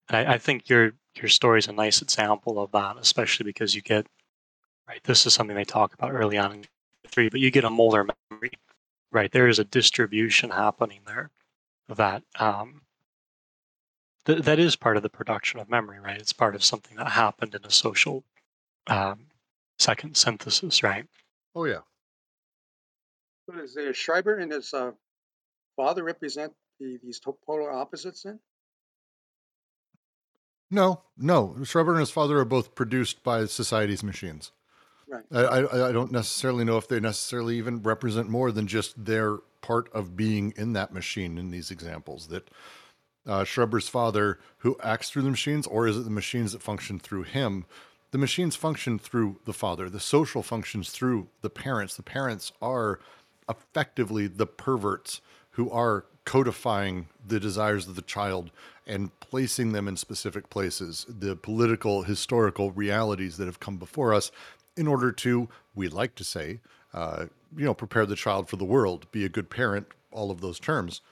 And 0.08 0.16
I, 0.28 0.34
I 0.34 0.38
think 0.38 0.68
your 0.68 0.92
your 1.16 1.28
story 1.28 1.58
is 1.58 1.68
a 1.68 1.72
nice 1.72 2.02
example 2.02 2.60
of 2.60 2.72
that, 2.72 2.96
especially 2.98 3.44
because 3.44 3.74
you 3.74 3.82
get 3.82 4.06
right. 4.88 5.02
This 5.04 5.26
is 5.26 5.34
something 5.34 5.56
they 5.56 5.64
talk 5.64 5.94
about 5.94 6.12
early 6.12 6.38
on 6.38 6.52
in 6.52 6.64
three, 7.06 7.28
but 7.28 7.40
you 7.40 7.50
get 7.50 7.64
a 7.64 7.70
molar 7.70 8.06
memory, 8.30 8.52
right? 9.12 9.30
There 9.30 9.48
is 9.48 9.58
a 9.58 9.64
distribution 9.64 10.50
happening 10.50 11.00
there 11.06 11.30
that 11.88 12.22
um, 12.38 12.82
th- 14.28 14.44
that 14.44 14.58
is 14.58 14.76
part 14.76 14.96
of 14.96 15.02
the 15.02 15.08
production 15.08 15.58
of 15.58 15.68
memory, 15.68 15.98
right? 15.98 16.18
It's 16.18 16.32
part 16.32 16.54
of 16.54 16.62
something 16.62 16.96
that 16.96 17.08
happened 17.08 17.54
in 17.54 17.64
a 17.64 17.70
social 17.70 18.22
um, 18.86 19.26
second 19.78 20.16
synthesis, 20.16 20.82
right? 20.82 21.06
Oh 21.54 21.64
yeah. 21.64 21.80
So 23.46 23.56
does 23.56 23.74
the 23.74 23.92
Schreber 23.92 24.40
and 24.40 24.52
his 24.52 24.72
uh, 24.74 24.92
father 25.76 26.04
represent 26.04 26.52
the, 26.78 26.98
these 27.02 27.20
polar 27.46 27.72
opposites 27.72 28.22
then? 28.22 28.38
No, 30.70 31.02
no. 31.16 31.56
Schreber 31.62 31.92
and 31.92 32.00
his 32.00 32.10
father 32.10 32.38
are 32.38 32.44
both 32.44 32.74
produced 32.74 33.22
by 33.22 33.46
society's 33.46 34.02
machines. 34.02 34.52
Right. 35.10 35.24
I, 35.32 35.40
I, 35.40 35.88
I 35.88 35.92
don't 35.92 36.12
necessarily 36.12 36.64
know 36.64 36.76
if 36.76 36.86
they 36.86 37.00
necessarily 37.00 37.56
even 37.56 37.82
represent 37.82 38.28
more 38.28 38.52
than 38.52 38.66
just 38.66 39.02
their 39.02 39.38
part 39.62 39.90
of 39.94 40.14
being 40.14 40.52
in 40.58 40.74
that 40.74 40.92
machine 40.92 41.38
in 41.38 41.50
these 41.50 41.70
examples. 41.70 42.28
That 42.28 42.50
uh, 43.28 43.44
Schreber's 43.44 43.88
father, 43.88 44.38
who 44.58 44.76
acts 44.82 45.10
through 45.10 45.22
the 45.22 45.30
machines, 45.30 45.66
or 45.66 45.86
is 45.86 45.96
it 45.96 46.04
the 46.04 46.10
machines 46.10 46.52
that 46.52 46.62
function 46.62 46.98
through 46.98 47.24
him? 47.24 47.66
The 48.10 48.18
machines 48.18 48.56
function 48.56 48.98
through 48.98 49.36
the 49.44 49.52
father. 49.52 49.90
The 49.90 50.00
social 50.00 50.42
functions 50.42 50.90
through 50.90 51.28
the 51.42 51.50
parents. 51.50 51.94
The 51.94 52.02
parents 52.02 52.52
are 52.62 52.98
effectively 53.48 54.26
the 54.26 54.46
perverts 54.46 55.20
who 55.52 55.70
are 55.70 56.06
codifying 56.24 57.08
the 57.26 57.40
desires 57.40 57.86
of 57.86 57.96
the 57.96 58.02
child 58.02 58.50
and 58.86 59.10
placing 59.20 59.72
them 59.72 59.86
in 59.86 59.96
specific 59.96 60.48
places, 60.48 61.06
the 61.08 61.36
political, 61.36 62.02
historical 62.02 62.70
realities 62.70 63.36
that 63.36 63.46
have 63.46 63.60
come 63.60 63.76
before 63.76 64.14
us, 64.14 64.30
in 64.76 64.86
order 64.86 65.12
to, 65.12 65.48
we 65.74 65.88
like 65.88 66.14
to 66.14 66.24
say, 66.24 66.60
uh, 66.94 67.26
you 67.56 67.64
know, 67.64 67.74
prepare 67.74 68.06
the 68.06 68.16
child 68.16 68.48
for 68.48 68.56
the 68.56 68.64
world, 68.64 69.10
be 69.12 69.24
a 69.24 69.28
good 69.28 69.50
parent, 69.50 69.86
all 70.10 70.30
of 70.30 70.40
those 70.40 70.58
terms. 70.58 71.02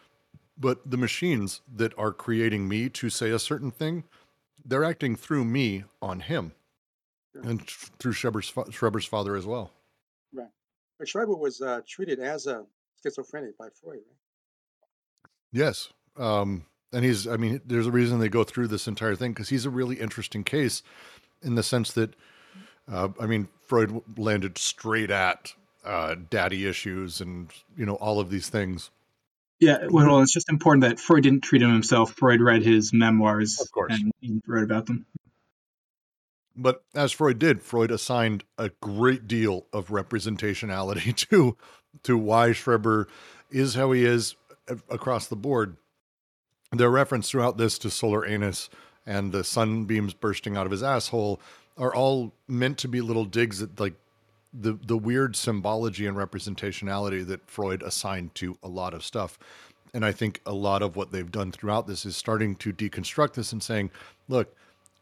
But 0.58 0.90
the 0.90 0.96
machines 0.96 1.60
that 1.76 1.92
are 1.98 2.12
creating 2.12 2.66
me 2.68 2.88
to 2.90 3.10
say 3.10 3.30
a 3.30 3.38
certain 3.38 3.70
thing, 3.70 4.04
they're 4.64 4.84
acting 4.84 5.14
through 5.16 5.44
me 5.44 5.84
on 6.00 6.20
him 6.20 6.52
Sure. 7.32 7.42
and 7.42 7.66
through 7.98 8.12
Schreber's, 8.12 8.48
fa- 8.48 8.64
Schreber's 8.70 9.04
father 9.04 9.36
as 9.36 9.44
well. 9.44 9.70
Right. 10.32 10.48
But 10.98 11.08
Schreber 11.08 11.38
was 11.38 11.60
uh, 11.60 11.82
treated 11.86 12.18
as 12.20 12.46
a 12.46 12.64
schizophrenic 13.02 13.58
by 13.58 13.68
Freud, 13.80 13.96
right? 13.98 15.30
Yes. 15.52 15.90
Um, 16.16 16.64
and 16.92 17.04
he's, 17.04 17.26
I 17.26 17.36
mean, 17.36 17.60
there's 17.66 17.86
a 17.86 17.90
reason 17.90 18.18
they 18.18 18.28
go 18.30 18.44
through 18.44 18.68
this 18.68 18.88
entire 18.88 19.14
thing 19.14 19.32
because 19.32 19.50
he's 19.50 19.66
a 19.66 19.70
really 19.70 19.96
interesting 19.96 20.42
case 20.44 20.82
in 21.42 21.54
the 21.54 21.62
sense 21.62 21.92
that, 21.92 22.14
uh, 22.90 23.08
I 23.20 23.26
mean, 23.26 23.48
Freud 23.66 24.02
landed 24.18 24.56
straight 24.56 25.10
at 25.10 25.52
uh, 25.84 26.16
daddy 26.30 26.66
issues 26.66 27.20
and, 27.20 27.50
you 27.76 27.84
know, 27.84 27.96
all 27.96 28.18
of 28.18 28.30
these 28.30 28.48
things. 28.48 28.90
Yeah, 29.58 29.86
well, 29.88 30.20
it's 30.20 30.32
just 30.32 30.50
important 30.50 30.82
that 30.82 31.00
Freud 31.00 31.22
didn't 31.22 31.42
treat 31.42 31.62
him 31.62 31.70
himself. 31.72 32.12
Freud 32.12 32.40
read 32.40 32.62
his 32.62 32.92
memoirs 32.92 33.58
Of 33.60 33.70
course. 33.72 33.94
and 33.94 34.12
he 34.20 34.40
wrote 34.46 34.64
about 34.64 34.86
them. 34.86 35.06
But 36.54 36.82
as 36.94 37.12
Freud 37.12 37.38
did, 37.38 37.62
Freud 37.62 37.90
assigned 37.90 38.44
a 38.58 38.70
great 38.80 39.26
deal 39.28 39.66
of 39.72 39.88
representationality 39.88 41.14
to 41.30 41.56
to 42.02 42.18
why 42.18 42.50
Schreber 42.50 43.06
is 43.50 43.74
how 43.74 43.92
he 43.92 44.04
is 44.04 44.34
across 44.90 45.26
the 45.26 45.36
board. 45.36 45.76
Their 46.72 46.90
reference 46.90 47.30
throughout 47.30 47.56
this 47.56 47.78
to 47.78 47.90
solar 47.90 48.26
anus 48.26 48.68
and 49.06 49.32
the 49.32 49.44
sunbeams 49.44 50.14
bursting 50.14 50.56
out 50.56 50.66
of 50.66 50.72
his 50.72 50.82
asshole 50.82 51.40
are 51.78 51.94
all 51.94 52.32
meant 52.48 52.76
to 52.78 52.88
be 52.88 53.00
little 53.00 53.24
digs 53.24 53.62
at 53.62 53.78
like 53.78 53.94
the 54.58 54.72
the 54.72 54.96
weird 54.96 55.36
symbology 55.36 56.06
and 56.06 56.16
representationality 56.16 57.26
that 57.26 57.48
Freud 57.48 57.82
assigned 57.82 58.34
to 58.36 58.56
a 58.62 58.68
lot 58.68 58.94
of 58.94 59.04
stuff. 59.04 59.38
And 59.94 60.04
I 60.04 60.12
think 60.12 60.40
a 60.44 60.52
lot 60.52 60.82
of 60.82 60.96
what 60.96 61.12
they've 61.12 61.30
done 61.30 61.52
throughout 61.52 61.86
this 61.86 62.04
is 62.04 62.16
starting 62.16 62.56
to 62.56 62.72
deconstruct 62.72 63.34
this 63.34 63.52
and 63.52 63.62
saying, 63.62 63.90
look, 64.28 64.54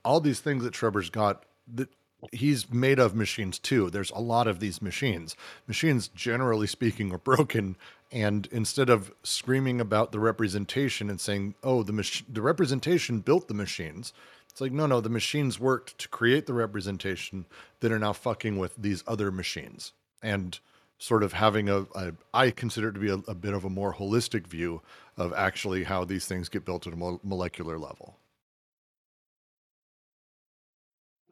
all 0.05 0.21
these 0.21 0.41
things 0.41 0.63
that 0.63 0.75
Schreber's 0.75 1.11
got 1.11 1.45
that 1.75 1.89
he's 2.33 2.73
made 2.73 2.99
of 2.99 3.15
machines 3.15 3.59
too. 3.59 3.91
There's 3.91 4.11
a 4.11 4.21
lot 4.21 4.47
of 4.47 4.61
these 4.61 4.81
machines. 4.81 5.37
Machines, 5.67 6.09
generally 6.09 6.67
speaking, 6.67 7.13
are 7.13 7.19
broken. 7.33 7.77
And 8.13 8.47
instead 8.53 8.89
of 8.91 9.13
screaming 9.23 9.81
about 9.81 10.13
the 10.13 10.21
representation 10.21 11.11
and 11.11 11.21
saying, 11.21 11.55
"Oh, 11.65 11.83
the 11.83 11.93
mach- 11.93 12.23
the 12.29 12.43
representation 12.43 13.21
built 13.21 13.49
the 13.49 13.55
machines," 13.55 14.13
it's 14.55 14.61
like, 14.61 14.71
no, 14.71 14.87
no, 14.87 15.01
the 15.01 15.09
machines 15.09 15.59
worked 15.59 15.99
to 15.99 16.09
create 16.09 16.47
the 16.47 16.53
representation 16.53 17.45
that 17.81 17.91
are 17.91 17.99
now 17.99 18.13
fucking 18.13 18.57
with 18.57 18.77
these 18.77 19.03
other 19.05 19.33
machines 19.33 19.95
and 20.23 20.61
sort 20.97 21.25
of 21.25 21.33
having 21.33 21.69
a, 21.69 21.81
a 21.97 22.13
I 22.33 22.53
consider 22.53 22.91
it 22.91 22.93
to 22.93 23.01
be 23.01 23.11
a, 23.11 23.15
a 23.27 23.35
bit 23.35 23.53
of 23.53 23.65
a 23.65 23.69
more 23.69 23.93
holistic 23.93 24.47
view 24.47 24.81
of 25.17 25.33
actually 25.33 25.83
how 25.83 26.05
these 26.05 26.27
things 26.27 26.49
get 26.49 26.65
built 26.65 26.87
at 26.87 26.93
a 26.93 26.97
mo- 26.97 27.19
molecular 27.25 27.81
level. 27.81 28.17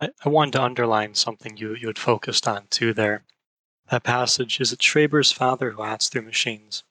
I, 0.00 0.08
I 0.24 0.28
wanted 0.28 0.54
to 0.54 0.64
underline 0.64 1.14
something 1.14 1.56
you, 1.56 1.76
you 1.76 1.86
had 1.86 2.00
focused 2.00 2.48
on 2.48 2.64
too 2.70 2.92
there. 2.92 3.22
That 3.88 4.02
passage 4.02 4.60
is 4.60 4.72
it 4.72 4.80
Schreber's 4.80 5.30
father 5.30 5.70
who 5.70 5.84
acts 5.84 6.08
through 6.08 6.22
machines, 6.22 6.82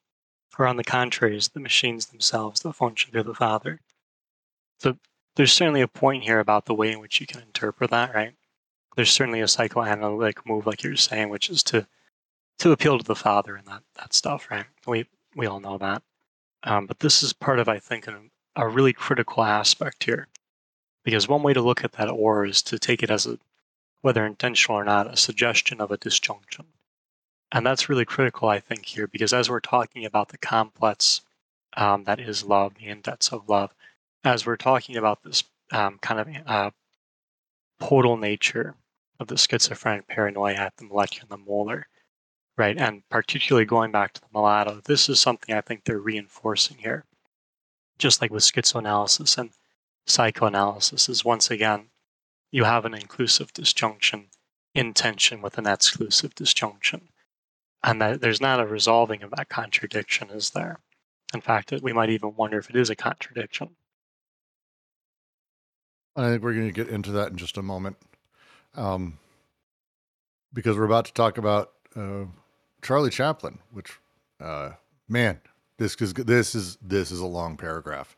or 0.58 0.66
on 0.66 0.78
the 0.78 0.86
contrary, 0.86 1.36
is 1.36 1.50
the 1.50 1.60
machines 1.60 2.06
themselves 2.06 2.62
that 2.62 2.72
function 2.72 3.12
through 3.12 3.24
the 3.24 3.34
father. 3.34 3.82
So 4.80 4.96
there's 5.36 5.54
certainly 5.54 5.82
a 5.82 5.88
point 5.88 6.24
here 6.24 6.40
about 6.40 6.66
the 6.66 6.74
way 6.74 6.92
in 6.92 7.00
which 7.00 7.22
you 7.22 7.28
can 7.28 7.42
interpret 7.42 7.92
that, 7.92 8.14
right? 8.14 8.34
There's 8.96 9.12
certainly 9.12 9.42
a 9.42 9.48
psychoanalytic 9.48 10.46
move, 10.46 10.68
like 10.68 10.84
you 10.84 10.92
were 10.92 10.96
saying, 10.98 11.30
which 11.30 11.50
is 11.50 11.64
to 11.64 11.88
to 12.60 12.72
appeal 12.72 12.98
to 12.98 13.04
the 13.04 13.16
father 13.16 13.56
and 13.56 13.66
that 13.68 13.84
that 13.96 14.14
stuff, 14.14 14.50
right? 14.52 14.66
We 14.86 15.08
we 15.36 15.48
all 15.48 15.60
know 15.60 15.78
that. 15.78 16.04
Um, 16.64 16.86
but 16.86 17.00
this 17.00 17.24
is 17.24 17.34
part 17.34 17.60
of, 17.60 17.68
I 17.68 17.80
think, 17.80 18.08
an, 18.08 18.30
a 18.56 18.68
really 18.68 18.94
critical 18.94 19.44
aspect 19.44 20.04
here 20.04 20.28
because 21.04 21.28
one 21.28 21.44
way 21.44 21.54
to 21.54 21.62
look 21.62 21.84
at 21.84 21.94
that 21.94 22.10
or 22.10 22.46
is 22.46 22.62
to 22.64 22.78
take 22.78 23.04
it 23.04 23.10
as 23.10 23.26
a 23.26 23.38
whether 24.02 24.26
intentional 24.26 24.80
or 24.80 24.84
not 24.84 25.12
a 25.12 25.18
suggestion 25.18 25.80
of 25.80 25.92
a 25.92 25.98
disjunction 25.98 26.66
and 27.52 27.66
that's 27.66 27.90
really 27.90 28.06
critical 28.06 28.50
i 28.50 28.60
think 28.60 28.86
here 28.86 29.08
because 29.08 29.34
as 29.34 29.50
we're 29.50 29.60
talking 29.60 30.06
about 30.06 30.30
the 30.30 30.38
complex 30.38 31.22
um, 31.78 32.04
that 32.04 32.20
is 32.20 32.44
love 32.44 32.76
the 32.76 32.88
index 32.88 33.32
of 33.32 33.48
love 33.48 33.74
as 34.24 34.46
we're 34.46 34.58
talking 34.58 34.98
about 34.98 35.24
this 35.24 35.44
um, 35.72 35.98
kind 36.02 36.20
of 36.20 36.48
uh, 36.48 36.72
podal 37.82 38.20
nature 38.20 38.76
of 39.20 39.28
the 39.28 39.38
schizophrenic 39.38 40.08
paranoia 40.08 40.56
at 40.56 40.78
the 40.78 40.86
molecular 40.86 41.28
and 41.30 41.32
the 41.32 41.50
molar 41.50 41.88
right? 42.62 42.78
And 42.78 43.02
particularly 43.10 43.66
going 43.66 43.92
back 43.92 44.14
to 44.14 44.22
the 44.22 44.28
mulatto, 44.32 44.82
this 44.86 45.10
is 45.10 45.20
something 45.20 45.56
I 45.56 45.62
think 45.62 45.84
they're 45.84 46.00
reinforcing 46.00 46.78
here. 46.78 47.06
Just 47.98 48.22
like 48.22 48.32
with 48.32 48.44
schizoanalysis 48.44 49.38
and 49.38 49.50
psychoanalysis, 50.06 51.10
is 51.10 51.26
once 51.26 51.50
again, 51.50 51.88
you 52.52 52.66
have 52.66 52.86
an 52.86 52.94
inclusive 52.94 53.52
disjunction 53.54 54.28
in 54.76 54.94
tension 54.94 55.42
with 55.42 55.58
an 55.58 55.66
exclusive 55.66 56.36
disjunction. 56.36 57.10
And 57.84 58.00
that 58.00 58.22
there's 58.22 58.42
not 58.42 58.60
a 58.60 58.66
resolving 58.68 59.24
of 59.24 59.32
that 59.32 59.50
contradiction, 59.50 60.30
is 60.30 60.52
there? 60.52 60.80
In 61.34 61.42
fact, 61.42 61.74
we 61.82 61.94
might 61.94 62.12
even 62.12 62.36
wonder 62.36 62.60
if 62.60 62.70
it 62.70 62.76
is 62.76 62.92
a 62.92 62.96
contradiction. 62.96 63.70
I 66.16 66.30
think 66.30 66.44
we're 66.44 66.54
going 66.54 66.68
to 66.68 66.74
get 66.74 66.90
into 66.90 67.12
that 67.14 67.30
in 67.30 67.38
just 67.38 67.58
a 67.58 67.62
moment. 67.62 67.98
Um, 68.76 69.18
because 70.54 70.78
we're 70.78 70.86
about 70.86 71.06
to 71.06 71.14
talk 71.14 71.38
about 71.38 71.72
uh, 71.96 72.26
Charlie 72.82 73.10
Chaplin, 73.10 73.60
which, 73.72 73.98
uh, 74.40 74.72
man, 75.08 75.40
this 75.78 75.96
is 75.96 76.14
this 76.14 76.56
is 76.56 76.78
this 76.82 77.12
is 77.12 77.20
a 77.20 77.26
long 77.26 77.58
paragraph. 77.58 78.16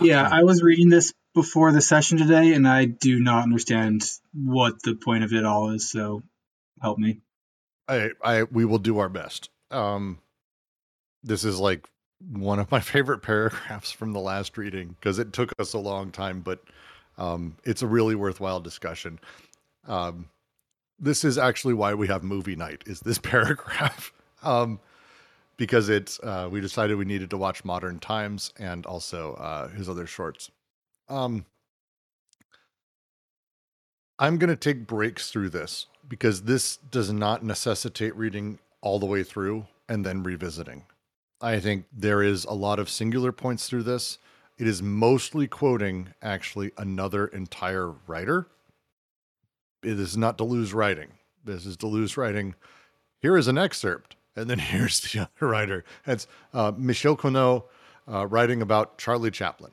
Yeah, 0.00 0.28
I 0.30 0.42
was 0.42 0.62
reading 0.62 0.88
this 0.88 1.12
before 1.34 1.72
the 1.72 1.80
session 1.80 2.18
today, 2.18 2.54
and 2.54 2.66
I 2.66 2.84
do 2.86 3.20
not 3.20 3.42
understand 3.42 4.04
what 4.34 4.82
the 4.82 4.94
point 4.94 5.24
of 5.24 5.32
it 5.32 5.44
all 5.44 5.70
is. 5.70 5.90
So, 5.90 6.22
help 6.80 6.98
me. 6.98 7.20
I, 7.88 8.10
I, 8.22 8.42
we 8.44 8.64
will 8.64 8.78
do 8.78 8.98
our 8.98 9.08
best. 9.08 9.50
Um, 9.70 10.18
this 11.22 11.44
is 11.44 11.58
like 11.58 11.88
one 12.32 12.58
of 12.58 12.70
my 12.70 12.80
favorite 12.80 13.20
paragraphs 13.22 13.90
from 13.90 14.12
the 14.12 14.20
last 14.20 14.56
reading 14.56 14.96
because 14.98 15.18
it 15.18 15.32
took 15.32 15.52
us 15.58 15.72
a 15.72 15.78
long 15.78 16.10
time, 16.10 16.40
but 16.40 16.62
um, 17.20 17.56
it's 17.64 17.82
a 17.82 17.86
really 17.86 18.14
worthwhile 18.14 18.60
discussion. 18.60 19.20
Um, 19.86 20.28
this 20.98 21.24
is 21.24 21.38
actually 21.38 21.74
why 21.74 21.94
we 21.94 22.08
have 22.08 22.24
movie 22.24 22.56
night. 22.56 22.82
Is 22.86 23.00
this 23.00 23.18
paragraph? 23.22 24.12
um, 24.42 24.80
because 25.56 25.90
it's 25.90 26.18
uh, 26.20 26.48
we 26.50 26.60
decided 26.60 26.96
we 26.96 27.04
needed 27.04 27.28
to 27.30 27.36
watch 27.36 27.64
Modern 27.64 27.98
Times 27.98 28.52
and 28.58 28.86
also 28.86 29.34
uh, 29.34 29.68
his 29.68 29.88
other 29.88 30.06
shorts. 30.06 30.50
Um, 31.08 31.44
I'm 34.18 34.38
going 34.38 34.48
to 34.48 34.56
take 34.56 34.86
breaks 34.86 35.30
through 35.30 35.50
this 35.50 35.86
because 36.08 36.42
this 36.42 36.78
does 36.78 37.12
not 37.12 37.44
necessitate 37.44 38.16
reading 38.16 38.58
all 38.80 38.98
the 38.98 39.06
way 39.06 39.22
through 39.22 39.66
and 39.88 40.04
then 40.04 40.22
revisiting. 40.22 40.84
I 41.42 41.60
think 41.60 41.84
there 41.92 42.22
is 42.22 42.44
a 42.46 42.52
lot 42.52 42.78
of 42.78 42.88
singular 42.88 43.32
points 43.32 43.68
through 43.68 43.82
this. 43.82 44.18
It 44.60 44.66
is 44.66 44.82
mostly 44.82 45.48
quoting 45.48 46.08
actually 46.20 46.72
another 46.76 47.26
entire 47.26 47.92
writer. 48.06 48.46
It 49.82 49.98
is 49.98 50.18
not 50.18 50.36
Deleuze 50.36 50.74
writing. 50.74 51.12
This 51.42 51.64
is 51.64 51.78
Deleuze 51.78 52.18
writing. 52.18 52.54
Here 53.22 53.38
is 53.38 53.48
an 53.48 53.56
excerpt, 53.56 54.16
and 54.36 54.50
then 54.50 54.58
here's 54.58 55.00
the 55.00 55.20
other 55.20 55.50
writer. 55.50 55.82
It's 56.06 56.26
uh, 56.52 56.72
Michel 56.76 57.16
Cournot 57.16 57.64
uh, 58.06 58.26
writing 58.26 58.60
about 58.60 58.98
Charlie 58.98 59.30
Chaplin. 59.30 59.70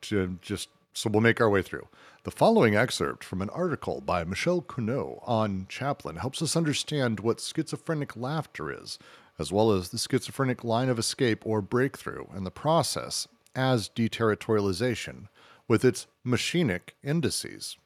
To 0.00 0.38
just 0.40 0.70
so 0.94 1.10
we'll 1.10 1.20
make 1.20 1.38
our 1.38 1.50
way 1.50 1.60
through. 1.60 1.86
The 2.24 2.30
following 2.30 2.74
excerpt 2.74 3.22
from 3.22 3.42
an 3.42 3.50
article 3.50 4.00
by 4.00 4.24
Michel 4.24 4.62
Cournot 4.62 5.18
on 5.24 5.66
Chaplin 5.68 6.16
helps 6.16 6.40
us 6.40 6.56
understand 6.56 7.20
what 7.20 7.38
schizophrenic 7.38 8.16
laughter 8.16 8.72
is, 8.72 8.98
as 9.38 9.52
well 9.52 9.70
as 9.70 9.90
the 9.90 9.98
schizophrenic 9.98 10.64
line 10.64 10.88
of 10.88 10.98
escape 10.98 11.42
or 11.44 11.60
breakthrough 11.60 12.24
and 12.32 12.46
the 12.46 12.50
process 12.50 13.28
as 13.54 13.88
deterritorialization 13.88 15.28
with 15.68 15.84
its 15.84 16.06
machinic 16.26 16.90
indices. 17.02 17.76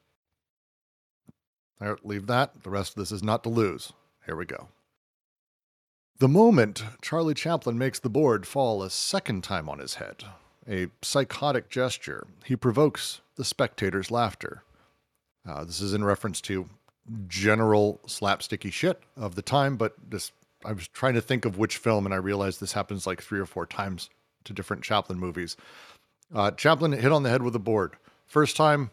Right, 1.81 2.05
leave 2.05 2.27
that. 2.27 2.63
The 2.63 2.71
rest 2.71 2.93
of 2.93 2.97
this 2.97 3.13
is 3.13 3.23
not 3.23 3.43
to 3.45 3.49
lose. 3.49 3.93
Here 4.27 4.37
we 4.37 4.47
go. 4.47 4.69
The 6.19 6.29
moment 6.29 6.85
Charlie 7.03 7.35
Chaplin 7.35 7.77
makes 7.77 7.99
the 7.99 8.09
board 8.09 8.47
fall 8.47 8.83
a 8.83 8.91
second 8.91 9.43
time 9.43 9.69
on 9.69 9.81
his 9.81 9.95
head, 9.95 10.25
a 10.69 10.87
psychotic 11.03 11.69
gesture, 11.69 12.27
he 12.45 12.57
provokes 12.57 13.21
the 13.37 13.45
spectator's 13.45 14.11
laughter. 14.11 14.63
Uh, 15.47 15.65
this 15.65 15.81
is 15.81 15.93
in 15.93 16.05
reference 16.05 16.41
to 16.43 16.71
general 17.27 18.01
slapsticky 18.07 18.73
shit 18.73 19.03
of 19.17 19.35
the 19.35 19.43
time, 19.43 19.77
but 19.77 19.95
this 20.09 20.33
I 20.65 20.73
was 20.73 20.89
trying 20.89 21.15
to 21.15 21.21
think 21.21 21.45
of 21.45 21.59
which 21.59 21.77
film, 21.77 22.07
and 22.07 22.15
I 22.15 22.19
realized 22.19 22.61
this 22.61 22.73
happens 22.73 23.07
like 23.07 23.21
three 23.21 23.39
or 23.39 23.45
four 23.45 23.67
times 23.67 24.09
to 24.45 24.53
different 24.53 24.83
Chaplin 24.83 25.19
movies. 25.19 25.57
Uh, 26.35 26.51
Chaplin 26.51 26.93
hit 26.93 27.13
on 27.13 27.23
the 27.23 27.31
head 27.31 27.43
with 27.43 27.55
a 27.55 27.61
board. 27.61 27.97
First 28.27 28.57
time, 28.57 28.91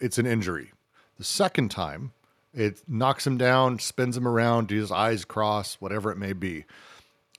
it's 0.00 0.18
an 0.18 0.26
injury. 0.26 0.72
The 1.18 1.24
second 1.24 1.70
time, 1.70 2.12
it 2.54 2.82
knocks 2.86 3.26
him 3.26 3.38
down, 3.38 3.78
spins 3.78 4.16
him 4.16 4.28
around, 4.28 4.70
his 4.70 4.90
eyes 4.90 5.24
cross, 5.24 5.76
whatever 5.80 6.10
it 6.10 6.18
may 6.18 6.32
be. 6.32 6.64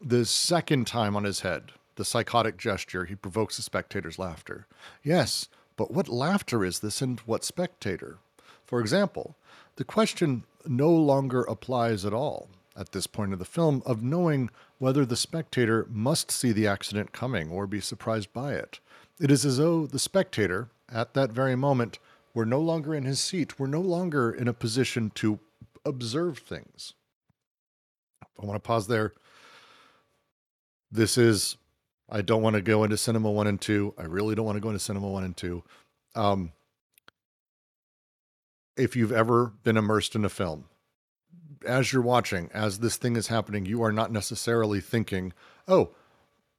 The 0.02 0.26
second 0.26 0.88
time 0.88 1.16
on 1.16 1.24
his 1.24 1.42
head, 1.42 1.72
the 1.96 2.06
psychotic 2.06 2.58
gesture, 2.58 3.06
he 3.06 3.16
provokes 3.16 3.58
the 3.58 3.64
spectator's 3.64 4.18
laughter. 4.18 4.66
Yes, 5.04 5.50
but 5.76 5.92
what 5.92 6.08
laughter 6.08 6.66
is 6.66 6.80
this 6.80 7.02
and 7.02 7.20
what 7.22 7.44
spectator? 7.44 8.18
For 8.66 8.80
example, 8.80 9.36
the 9.76 9.84
question 9.84 10.44
no 10.66 10.90
longer 10.90 11.42
applies 11.44 12.06
at 12.06 12.14
all 12.14 12.50
at 12.76 12.92
this 12.92 13.08
point 13.08 13.34
of 13.34 13.40
the 13.40 13.46
film 13.46 13.84
of 13.86 14.02
knowing 14.02 14.50
whether 14.84 15.06
the 15.06 15.16
spectator 15.16 15.88
must 15.90 16.30
see 16.30 16.52
the 16.52 16.68
accident 16.68 17.14
coming 17.14 17.50
or 17.50 17.66
be 17.66 17.80
surprised 17.80 18.34
by 18.34 18.52
it. 18.52 18.82
It 19.18 19.32
is 19.32 19.46
as 19.46 19.56
though 19.56 19.88
the 19.88 19.98
spectator, 19.98 20.72
at 20.92 21.14
that 21.14 21.32
very 21.32 21.56
moment, 21.56 22.00
were 22.34 22.46
no 22.46 22.60
longer 22.60 22.94
in 22.94 23.06
his 23.06 23.22
seat, 23.22 23.58
were 23.58 23.66
no 23.66 23.80
longer 23.80 24.30
in 24.30 24.50
a 24.50 24.54
position 24.54 25.10
to 25.16 25.40
observe 25.86 26.40
things. 26.40 26.96
I 28.38 28.46
want 28.46 28.62
to 28.62 28.68
pause 28.68 28.88
there. 28.88 29.14
This 30.92 31.18
is, 31.18 31.56
I 32.10 32.22
don't 32.22 32.42
want 32.42 32.58
to 32.58 32.62
go 32.62 32.84
into 32.84 32.98
cinema 32.98 33.32
one 33.32 33.48
and 33.48 33.62
two. 33.62 33.94
I 33.98 34.04
really 34.04 34.36
don't 34.36 34.46
want 34.46 34.58
to 34.58 34.62
go 34.62 34.68
into 34.68 34.80
cinema 34.80 35.08
one 35.08 35.24
and 35.24 35.38
two. 35.38 35.64
Um, 36.14 36.52
if 38.76 38.98
you've 38.98 39.14
ever 39.14 39.54
been 39.64 39.78
immersed 39.78 40.14
in 40.14 40.26
a 40.26 40.30
film, 40.30 40.66
as 41.66 41.92
you're 41.92 42.02
watching, 42.02 42.50
as 42.54 42.80
this 42.80 42.98
thing 42.98 43.16
is 43.16 43.28
happening, 43.28 43.66
you 43.66 43.82
are 43.82 43.92
not 43.92 44.12
necessarily 44.12 44.82
thinking, 44.82 45.34
oh, 45.68 45.92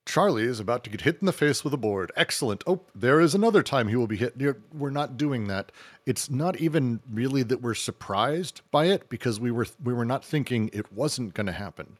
Charlie 0.06 0.44
is 0.44 0.60
about 0.60 0.84
to 0.84 0.90
get 0.90 1.00
hit 1.02 1.18
in 1.20 1.26
the 1.26 1.32
face 1.32 1.64
with 1.64 1.72
a 1.72 1.78
board. 1.78 2.12
Excellent. 2.14 2.62
Oh, 2.66 2.82
there 2.94 3.20
is 3.20 3.34
another 3.34 3.62
time 3.62 3.88
he 3.88 3.96
will 3.96 4.06
be 4.06 4.18
hit. 4.18 4.34
We're 4.72 4.90
not 4.90 5.16
doing 5.16 5.46
that. 5.48 5.72
It's 6.04 6.28
not 6.28 6.60
even 6.60 7.00
really 7.10 7.42
that 7.44 7.62
we're 7.62 7.74
surprised 7.74 8.60
by 8.70 8.86
it 8.86 9.08
because 9.08 9.40
we 9.40 9.50
were 9.50 9.66
we 9.82 9.94
were 9.94 10.04
not 10.04 10.24
thinking 10.24 10.68
it 10.72 10.92
wasn't 10.92 11.32
going 11.32 11.46
to 11.46 11.52
happen. 11.52 11.98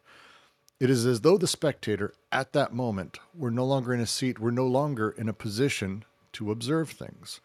It 0.81 0.91
is 0.91 1.07
as 1.07 1.23
though 1.23 1.39
the 1.39 1.47
spectator 1.47 2.13
at 2.31 2.53
that 2.53 2.75
moment 2.75 3.21
were 3.35 3.51
no 3.51 3.65
longer 3.65 3.95
in 3.95 4.01
a 4.01 4.07
seat, 4.07 4.39
we're 4.39 4.51
no 4.51 4.67
longer 4.67 5.11
in 5.11 5.29
a 5.29 5.33
position 5.33 6.05
to 6.33 6.51
observe 6.51 6.91
things. 6.91 7.41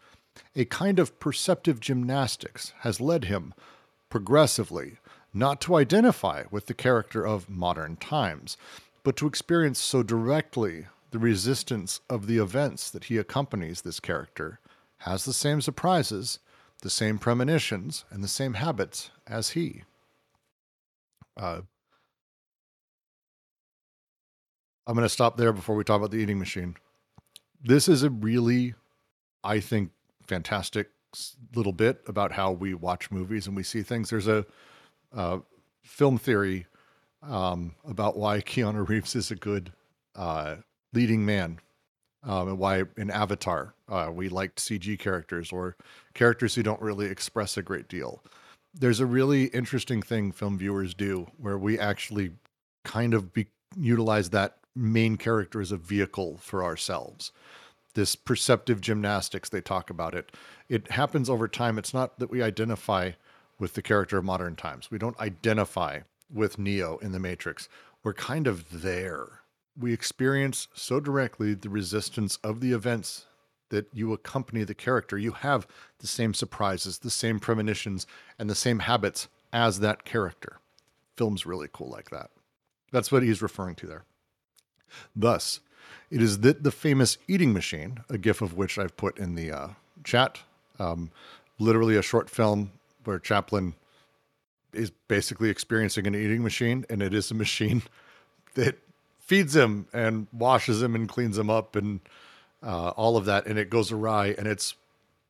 A 0.54 0.66
kind 0.66 0.98
of 0.98 1.18
perceptive 1.20 1.80
gymnastics 1.80 2.74
has 2.80 3.00
led 3.00 3.24
him 3.24 3.54
progressively 4.10 4.98
not 5.32 5.60
to 5.62 5.76
identify 5.76 6.44
with 6.50 6.66
the 6.66 6.74
character 6.74 7.26
of 7.26 7.48
modern 7.48 7.96
times, 7.96 8.56
but 9.02 9.16
to 9.16 9.26
experience 9.26 9.78
so 9.78 10.02
directly 10.02 10.86
the 11.10 11.18
resistance 11.18 12.00
of 12.08 12.26
the 12.26 12.38
events 12.38 12.90
that 12.90 13.04
he 13.04 13.16
accompanies 13.16 13.82
this 13.82 14.00
character, 14.00 14.60
has 14.98 15.24
the 15.24 15.32
same 15.32 15.60
surprises, 15.60 16.38
the 16.82 16.90
same 16.90 17.18
premonitions, 17.18 18.04
and 18.10 18.22
the 18.22 18.28
same 18.28 18.54
habits 18.54 19.10
as 19.26 19.50
he. 19.50 19.82
Uh, 21.36 21.62
I'm 24.86 24.94
going 24.94 25.04
to 25.04 25.08
stop 25.08 25.36
there 25.36 25.52
before 25.52 25.76
we 25.76 25.84
talk 25.84 25.98
about 25.98 26.10
the 26.10 26.18
eating 26.18 26.38
machine. 26.38 26.76
This 27.62 27.88
is 27.88 28.02
a 28.02 28.10
really, 28.10 28.74
I 29.44 29.60
think, 29.60 29.90
fantastic 30.26 30.90
little 31.54 31.72
bit 31.72 32.02
about 32.06 32.32
how 32.32 32.52
we 32.52 32.74
watch 32.74 33.10
movies 33.10 33.46
and 33.46 33.56
we 33.56 33.62
see 33.62 33.82
things. 33.82 34.10
There's 34.10 34.28
a 34.28 34.46
uh, 35.14 35.38
film 35.82 36.18
theory 36.18 36.66
um, 37.22 37.74
about 37.86 38.16
why 38.16 38.40
Keanu 38.40 38.88
Reeves 38.88 39.14
is 39.14 39.30
a 39.30 39.36
good 39.36 39.72
uh, 40.16 40.56
leading 40.92 41.24
man 41.24 41.58
um, 42.22 42.48
and 42.48 42.58
why 42.58 42.84
in 42.96 43.10
Avatar 43.10 43.74
uh, 43.88 44.10
we 44.12 44.28
liked 44.28 44.58
CG 44.58 44.98
characters 44.98 45.52
or 45.52 45.76
characters 46.14 46.54
who 46.54 46.62
don't 46.62 46.80
really 46.80 47.06
express 47.06 47.56
a 47.56 47.62
great 47.62 47.88
deal. 47.88 48.22
There's 48.72 49.00
a 49.00 49.06
really 49.06 49.44
interesting 49.46 50.02
thing 50.02 50.32
film 50.32 50.58
viewers 50.58 50.94
do 50.94 51.26
where 51.38 51.58
we 51.58 51.78
actually 51.78 52.32
kind 52.84 53.14
of 53.14 53.32
be, 53.32 53.48
utilize 53.76 54.30
that 54.30 54.58
main 54.76 55.16
character 55.16 55.60
as 55.60 55.72
a 55.72 55.76
vehicle 55.76 56.38
for 56.40 56.62
ourselves. 56.62 57.32
This 57.94 58.14
perceptive 58.14 58.80
gymnastics, 58.80 59.48
they 59.48 59.60
talk 59.60 59.90
about 59.90 60.14
it. 60.14 60.30
It 60.68 60.92
happens 60.92 61.28
over 61.28 61.48
time. 61.48 61.76
It's 61.78 61.92
not 61.92 62.20
that 62.20 62.30
we 62.30 62.42
identify 62.42 63.12
with 63.60 63.74
the 63.74 63.82
character 63.82 64.18
of 64.18 64.24
modern 64.24 64.56
times. 64.56 64.90
We 64.90 64.98
don't 64.98 65.18
identify 65.20 66.00
with 66.32 66.58
Neo 66.58 66.98
in 66.98 67.12
the 67.12 67.20
Matrix. 67.20 67.68
We're 68.02 68.14
kind 68.14 68.46
of 68.46 68.82
there. 68.82 69.42
We 69.78 69.92
experience 69.92 70.68
so 70.74 70.98
directly 70.98 71.54
the 71.54 71.68
resistance 71.68 72.38
of 72.42 72.60
the 72.60 72.72
events 72.72 73.26
that 73.68 73.86
you 73.92 74.12
accompany 74.12 74.64
the 74.64 74.74
character. 74.74 75.16
You 75.16 75.32
have 75.32 75.66
the 75.98 76.06
same 76.06 76.34
surprises, 76.34 76.98
the 76.98 77.10
same 77.10 77.38
premonitions, 77.38 78.06
and 78.38 78.50
the 78.50 78.54
same 78.54 78.80
habits 78.80 79.28
as 79.52 79.80
that 79.80 80.04
character. 80.04 80.58
film's 81.16 81.44
really 81.44 81.68
cool 81.70 81.90
like 81.90 82.10
that. 82.10 82.30
That's 82.92 83.12
what 83.12 83.22
he's 83.22 83.42
referring 83.42 83.74
to 83.76 83.86
there. 83.86 84.04
Thus, 85.14 85.60
it 86.10 86.22
is 86.22 86.40
that 86.40 86.62
the 86.62 86.72
famous 86.72 87.18
eating 87.28 87.52
machine, 87.52 87.98
a 88.08 88.18
gif 88.18 88.40
of 88.40 88.54
which 88.54 88.78
I've 88.78 88.96
put 88.96 89.18
in 89.18 89.34
the 89.34 89.52
uh, 89.52 89.68
chat, 90.02 90.40
um, 90.78 91.10
literally 91.58 91.96
a 91.96 92.02
short 92.02 92.30
film 92.30 92.72
where 93.04 93.18
Chaplin 93.18 93.74
is 94.72 94.90
basically 95.08 95.50
experiencing 95.50 96.06
an 96.06 96.14
eating 96.14 96.42
machine, 96.42 96.84
and 96.88 97.02
it 97.02 97.14
is 97.14 97.30
a 97.30 97.34
machine 97.34 97.82
that 98.54 98.78
feeds 99.18 99.54
him 99.54 99.86
and 99.92 100.26
washes 100.32 100.82
him 100.82 100.94
and 100.94 101.08
cleans 101.08 101.38
him 101.38 101.50
up 101.50 101.76
and 101.76 102.00
uh, 102.62 102.90
all 102.90 103.16
of 103.16 103.24
that, 103.24 103.46
and 103.46 103.58
it 103.58 103.70
goes 103.70 103.90
awry, 103.90 104.34
and 104.36 104.46
it's 104.46 104.74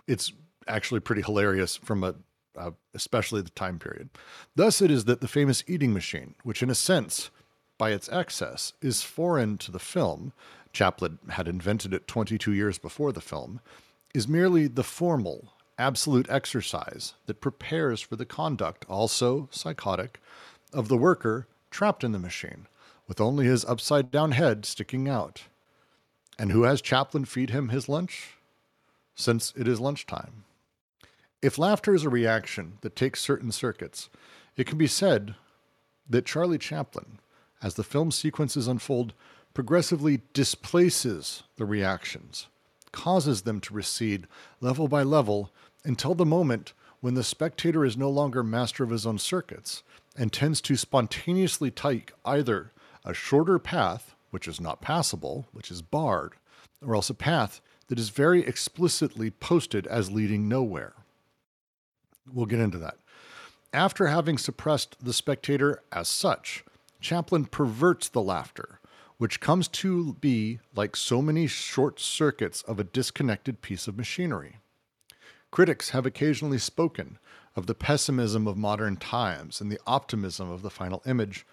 it's 0.07 0.33
actually 0.67 1.01
pretty 1.01 1.23
hilarious 1.23 1.77
from 1.77 2.03
a 2.03 2.15
uh, 2.57 2.73
especially 2.95 3.43
the 3.43 3.51
time 3.51 3.79
period. 3.79 4.11
Thus, 4.57 4.83
it 4.83 4.91
is 4.91 5.05
that 5.05 5.21
the 5.21 5.29
famous 5.29 5.63
eating 5.67 5.93
machine, 5.93 6.35
which 6.43 6.63
in 6.63 6.71
a 6.71 6.75
sense, 6.75 7.31
by 7.79 7.91
its 7.91 8.09
excess, 8.09 8.73
is 8.83 9.03
foreign 9.03 9.57
to 9.59 9.71
the 9.71 9.79
film, 9.79 10.33
Chaplin 10.73 11.19
had 11.31 11.49
invented 11.49 11.95
it 11.95 12.07
22 12.07 12.53
years 12.53 12.79
before 12.79 13.13
the 13.13 13.21
film, 13.21 13.61
is 14.15 14.27
merely 14.27 14.67
the 14.67 14.85
formal, 14.85 15.53
absolute 15.81 16.29
exercise 16.31 17.15
that 17.27 17.41
prepares 17.41 18.01
for 18.01 18.15
the 18.15 18.27
conduct, 18.27 18.85
also 18.89 19.49
psychotic, 19.51 20.21
of 20.73 20.89
the 20.89 20.97
worker 20.97 21.49
trapped 21.71 22.05
in 22.05 22.13
the 22.13 22.19
machine, 22.19 22.67
with 23.09 23.21
only 23.21 23.47
his 23.47 23.65
upside 23.65 24.11
down 24.11 24.33
head 24.33 24.65
sticking 24.65 25.09
out. 25.09 25.45
And 26.39 26.53
who 26.53 26.63
has 26.63 26.81
Chaplin 26.81 27.25
feed 27.25 27.51
him 27.51 27.71
his 27.71 27.89
lunch? 27.89 28.35
Since 29.15 29.53
it 29.57 29.67
is 29.67 29.81
lunchtime. 29.81 30.45
If 31.43 31.59
laughter 31.59 31.95
is 31.95 32.05
a 32.05 32.11
reaction 32.11 32.79
that 32.83 32.95
takes 32.95 33.21
certain 33.21 33.51
circuits, 33.51 34.11
it 34.57 34.67
can 34.67 34.79
be 34.79 34.87
said 34.87 35.35
that 36.09 36.27
Charlie 36.27 36.59
Chaplin, 36.59 37.19
as 37.63 37.75
the 37.75 37.85
film 37.85 38.11
sequences 38.11 38.69
unfold, 38.69 39.15
progressively 39.55 40.21
displaces 40.33 41.43
the 41.57 41.65
reactions, 41.65 42.47
causes 42.93 43.43
them 43.43 43.61
to 43.61 43.75
recede 43.75 44.27
level 44.61 44.89
by 44.89 45.03
level 45.03 45.51
until 45.85 46.15
the 46.15 46.27
moment 46.27 46.73
when 47.01 47.15
the 47.15 47.25
spectator 47.25 47.85
is 47.85 47.97
no 47.97 48.11
longer 48.11 48.43
master 48.43 48.85
of 48.85 48.91
his 48.91 49.07
own 49.07 49.19
circuits 49.19 49.83
and 50.17 50.33
tends 50.33 50.61
to 50.61 50.77
spontaneously 50.77 51.71
take 51.71 52.13
either 52.25 52.73
a 53.05 53.15
shorter 53.15 53.59
path, 53.59 54.15
which 54.31 54.47
is 54.47 54.61
not 54.61 54.83
passable, 54.83 55.47
which 55.53 55.71
is 55.71 55.83
barred, 55.83 56.35
or 56.85 56.95
else 56.95 57.11
a 57.11 57.15
path 57.15 57.61
that 57.89 57.99
is 57.99 58.11
very 58.11 58.47
explicitly 58.47 59.31
posted 59.31 59.87
as 59.87 60.11
leading 60.11 60.49
nowhere. 60.49 60.93
We'll 62.33 62.47
get 62.47 62.61
into 62.61 62.79
that. 62.79 62.97
After 63.73 64.09
having 64.09 64.37
suppressed 64.37 64.97
the 65.03 65.13
spectator 65.13 65.83
as 65.93 66.09
such, 66.09 66.65
Chaplin 67.01 67.47
perverts 67.47 68.09
the 68.09 68.21
laughter, 68.21 68.81
which 69.17 69.41
comes 69.41 69.69
to 69.69 70.15
be 70.15 70.61
like 70.75 70.97
so 70.97 71.23
many 71.23 71.47
short 71.47 72.01
circuits 72.01 72.63
of 72.63 72.79
a 72.79 72.85
disconnected 72.85 73.63
piece 73.63 73.89
of 73.89 73.97
machinery. 73.97 74.57
Critics 75.51 75.91
have 75.91 76.07
occasionally 76.07 76.59
spoken 76.59 77.19
of 77.57 77.67
the 77.67 77.75
pessimism 77.75 78.47
of 78.47 78.57
modern 78.57 78.97
times 78.97 79.61
and 79.61 79.71
the 79.71 79.81
optimism 79.87 80.51
of 80.51 80.63
the 80.63 80.71
final 80.71 81.03
image. 81.07 81.45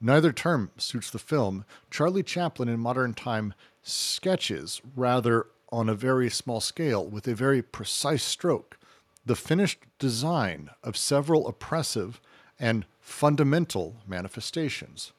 Neither 0.00 0.32
term 0.32 0.70
suits 0.76 1.10
the 1.10 1.18
film. 1.18 1.64
Charlie 1.90 2.22
Chaplin 2.22 2.68
in 2.68 2.80
modern 2.80 3.14
time 3.14 3.54
sketches 3.82 4.82
rather 4.94 5.46
on 5.70 5.88
a 5.88 5.94
very 5.94 6.28
small 6.28 6.60
scale 6.60 7.06
with 7.06 7.26
a 7.28 7.34
very 7.34 7.62
precise 7.62 8.24
stroke 8.24 8.78
the 9.26 9.36
finished 9.36 9.80
design 9.98 10.70
of 10.84 10.96
several 10.96 11.48
oppressive 11.48 12.20
and 12.60 12.86
fundamental 13.00 13.96
manifestations. 14.06 15.12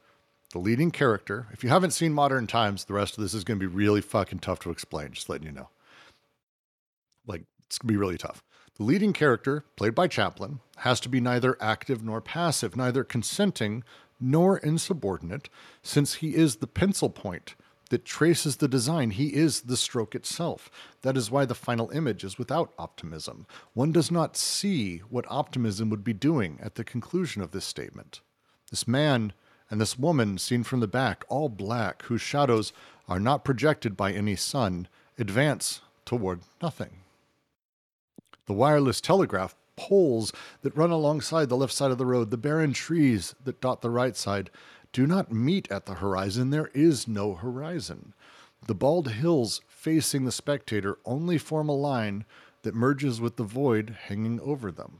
The 0.54 0.60
leading 0.60 0.92
character, 0.92 1.48
if 1.52 1.62
you 1.62 1.70
haven't 1.70 1.92
seen 1.92 2.14
Modern 2.14 2.48
Times, 2.48 2.86
the 2.86 2.94
rest 2.94 3.18
of 3.18 3.22
this 3.22 3.34
is 3.34 3.44
going 3.44 3.60
to 3.60 3.70
be 3.70 3.76
really 3.76 4.00
fucking 4.00 4.40
tough 4.40 4.60
to 4.62 4.72
explain, 4.72 5.12
just 5.12 5.28
letting 5.28 5.46
you 5.46 5.52
know. 5.52 5.70
Like, 7.28 7.44
it's 7.68 7.78
going 7.78 7.88
to 7.88 7.94
be 7.94 7.98
really 7.98 8.18
tough. 8.18 8.44
The 8.78 8.84
leading 8.84 9.14
character, 9.14 9.64
played 9.76 9.96
by 9.96 10.08
Chaplin, 10.08 10.60
has 10.78 11.00
to 11.02 11.10
be 11.10 11.20
neither 11.20 11.58
active 11.60 12.04
nor 12.04 12.22
passive, 12.22 12.76
neither 12.76 13.04
consenting 13.04 13.84
nor 14.20 14.58
insubordinate, 14.58 15.50
since 15.82 16.16
he 16.16 16.36
is 16.36 16.58
the 16.58 16.68
pencil 16.68 17.10
point 17.10 17.56
that 17.90 18.06
traces 18.06 18.58
the 18.58 18.68
design. 18.68 19.12
He 19.12 19.34
is 19.34 19.62
the 19.62 19.78
stroke 19.78 20.14
itself. 20.14 20.70
That 21.02 21.18
is 21.18 21.32
why 21.32 21.46
the 21.46 21.56
final 21.56 21.90
image 21.92 22.24
is 22.24 22.38
without 22.38 22.74
optimism. 22.78 23.48
One 23.74 23.92
does 23.92 24.12
not 24.12 24.36
see 24.36 25.00
what 25.10 25.26
optimism 25.30 25.90
would 25.90 26.04
be 26.04 26.14
doing 26.14 26.60
at 26.62 26.76
the 26.76 26.84
conclusion 26.84 27.42
of 27.42 27.52
this 27.52 27.66
statement. 27.66 28.22
This 28.70 28.88
man 28.88 29.34
and 29.70 29.80
this 29.82 29.98
woman, 29.98 30.38
seen 30.38 30.64
from 30.64 30.80
the 30.80 30.88
back, 30.88 31.26
all 31.30 31.50
black, 31.50 32.04
whose 32.04 32.22
shadows 32.22 32.74
are 33.08 33.20
not 33.20 33.44
projected 33.44 33.98
by 33.98 34.12
any 34.12 34.36
sun, 34.36 34.88
advance 35.18 35.82
toward 36.06 36.42
nothing. 36.62 37.02
The 38.48 38.54
wireless 38.54 39.00
telegraph 39.00 39.56
poles 39.76 40.34
that 40.64 40.76
run 40.76 40.90
alongside 40.90 41.50
the 41.50 41.58
left 41.58 41.74
side 41.74 41.92
of 41.92 41.98
the 41.98 42.06
road, 42.06 42.32
the 42.32 42.38
barren 42.38 42.74
trees 42.74 43.36
that 43.44 43.62
dot 43.62 43.82
the 43.82 43.90
right 43.90 44.16
side, 44.16 44.50
do 44.92 45.06
not 45.06 45.32
meet 45.32 45.72
at 45.72 45.86
the 45.86 45.96
horizon. 45.96 46.50
There 46.50 46.72
is 46.74 47.08
no 47.08 47.36
horizon. 47.36 48.14
The 48.66 48.74
bald 48.74 49.12
hills 49.12 49.62
facing 49.68 50.26
the 50.26 50.32
spectator 50.32 50.98
only 51.06 51.38
form 51.38 51.70
a 51.70 51.76
line 51.76 52.26
that 52.64 52.74
merges 52.74 53.22
with 53.22 53.36
the 53.36 53.44
void 53.44 53.96
hanging 54.08 54.40
over 54.40 54.72
them. 54.72 55.00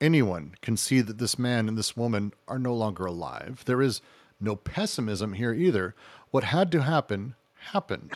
Anyone 0.00 0.54
can 0.62 0.76
see 0.76 1.00
that 1.00 1.18
this 1.18 1.38
man 1.38 1.68
and 1.68 1.76
this 1.76 1.96
woman 1.96 2.32
are 2.46 2.58
no 2.58 2.74
longer 2.74 3.06
alive. 3.06 3.64
There 3.66 3.82
is 3.82 4.00
no 4.40 4.54
pessimism 4.54 5.32
here 5.32 5.52
either. 5.52 5.94
What 6.30 6.44
had 6.44 6.70
to 6.72 6.82
happen, 6.82 7.34
happened. 7.72 8.12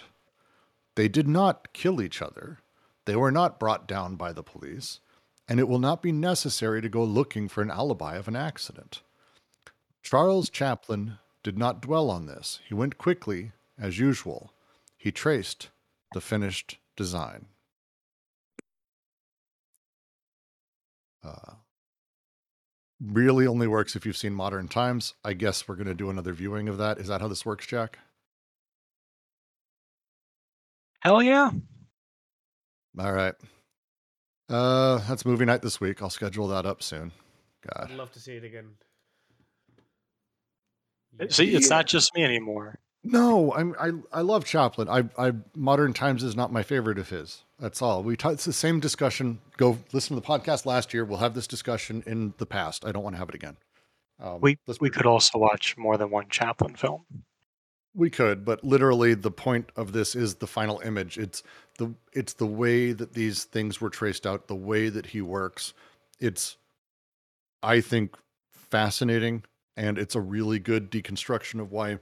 They 0.94 1.08
did 1.08 1.26
not 1.26 1.72
kill 1.72 2.02
each 2.02 2.20
other. 2.20 2.58
They 3.08 3.16
were 3.16 3.32
not 3.32 3.58
brought 3.58 3.88
down 3.88 4.16
by 4.16 4.34
the 4.34 4.42
police. 4.42 5.00
And 5.48 5.58
it 5.58 5.66
will 5.66 5.78
not 5.78 6.02
be 6.02 6.12
necessary 6.12 6.82
to 6.82 6.90
go 6.90 7.02
looking 7.02 7.48
for 7.48 7.62
an 7.62 7.70
alibi 7.70 8.16
of 8.16 8.28
an 8.28 8.36
accident. 8.36 9.00
Charles 10.02 10.50
Chaplin 10.50 11.16
did 11.42 11.56
not 11.56 11.80
dwell 11.80 12.10
on 12.10 12.26
this. 12.26 12.60
He 12.68 12.74
went 12.74 12.98
quickly, 12.98 13.52
as 13.80 13.98
usual. 13.98 14.52
He 14.98 15.10
traced 15.10 15.70
the 16.12 16.20
finished 16.20 16.76
design. 16.98 17.46
Uh, 21.24 21.54
really 23.00 23.46
only 23.46 23.66
works 23.66 23.96
if 23.96 24.04
you've 24.04 24.18
seen 24.18 24.34
Modern 24.34 24.68
Times. 24.68 25.14
I 25.24 25.32
guess 25.32 25.66
we're 25.66 25.76
going 25.76 25.86
to 25.86 25.94
do 25.94 26.10
another 26.10 26.34
viewing 26.34 26.68
of 26.68 26.76
that. 26.76 26.98
Is 26.98 27.08
that 27.08 27.22
how 27.22 27.28
this 27.28 27.46
works, 27.46 27.66
Jack? 27.66 28.00
Hell 31.00 31.22
yeah. 31.22 31.52
All 32.98 33.12
right. 33.12 33.34
Uh, 34.48 34.98
that's 35.08 35.24
movie 35.26 35.44
night 35.44 35.62
this 35.62 35.80
week. 35.80 36.02
I'll 36.02 36.10
schedule 36.10 36.48
that 36.48 36.66
up 36.66 36.82
soon. 36.82 37.12
God. 37.62 37.90
I'd 37.90 37.96
love 37.96 38.12
to 38.12 38.20
see 38.20 38.32
it 38.32 38.44
again. 38.44 38.70
See, 41.30 41.54
it's 41.54 41.68
not 41.70 41.86
just 41.86 42.14
me 42.14 42.24
anymore. 42.24 42.78
No, 43.04 43.52
I'm 43.52 43.74
I 43.78 44.18
I 44.18 44.20
love 44.22 44.44
Chaplin. 44.44 44.88
I 44.88 45.04
I 45.18 45.32
Modern 45.54 45.92
Times 45.92 46.22
is 46.22 46.36
not 46.36 46.52
my 46.52 46.62
favorite 46.62 46.98
of 46.98 47.08
his. 47.08 47.42
That's 47.58 47.82
all. 47.82 48.02
We 48.02 48.16
t- 48.16 48.28
it's 48.28 48.44
the 48.44 48.52
same 48.52 48.80
discussion. 48.80 49.40
Go 49.56 49.78
listen 49.92 50.14
to 50.16 50.20
the 50.20 50.26
podcast 50.26 50.66
last 50.66 50.92
year. 50.94 51.04
We'll 51.04 51.18
have 51.18 51.34
this 51.34 51.46
discussion 51.46 52.02
in 52.06 52.34
the 52.38 52.46
past. 52.46 52.84
I 52.84 52.92
don't 52.92 53.02
want 53.02 53.14
to 53.14 53.18
have 53.18 53.28
it 53.28 53.34
again. 53.34 53.56
Um, 54.20 54.40
We 54.40 54.58
let's 54.66 54.80
we 54.80 54.90
could 54.90 55.06
also 55.06 55.38
watch 55.38 55.76
more 55.76 55.96
than 55.96 56.10
one 56.10 56.28
Chaplin 56.28 56.74
film. 56.74 57.04
We 57.98 58.08
could, 58.10 58.44
but 58.44 58.62
literally 58.62 59.12
the 59.14 59.30
point 59.30 59.70
of 59.74 59.92
this 59.92 60.14
is 60.14 60.36
the 60.36 60.46
final 60.46 60.78
image. 60.80 61.18
It's 61.18 61.42
the 61.78 61.92
it's 62.12 62.34
the 62.34 62.46
way 62.46 62.92
that 62.92 63.12
these 63.12 63.42
things 63.42 63.80
were 63.80 63.90
traced 63.90 64.24
out, 64.24 64.46
the 64.46 64.54
way 64.54 64.88
that 64.88 65.06
he 65.06 65.20
works. 65.20 65.74
It's 66.20 66.56
I 67.60 67.80
think 67.80 68.14
fascinating 68.52 69.42
and 69.76 69.98
it's 69.98 70.14
a 70.14 70.20
really 70.20 70.60
good 70.60 70.92
deconstruction 70.92 71.60
of 71.60 71.72
why 71.72 71.98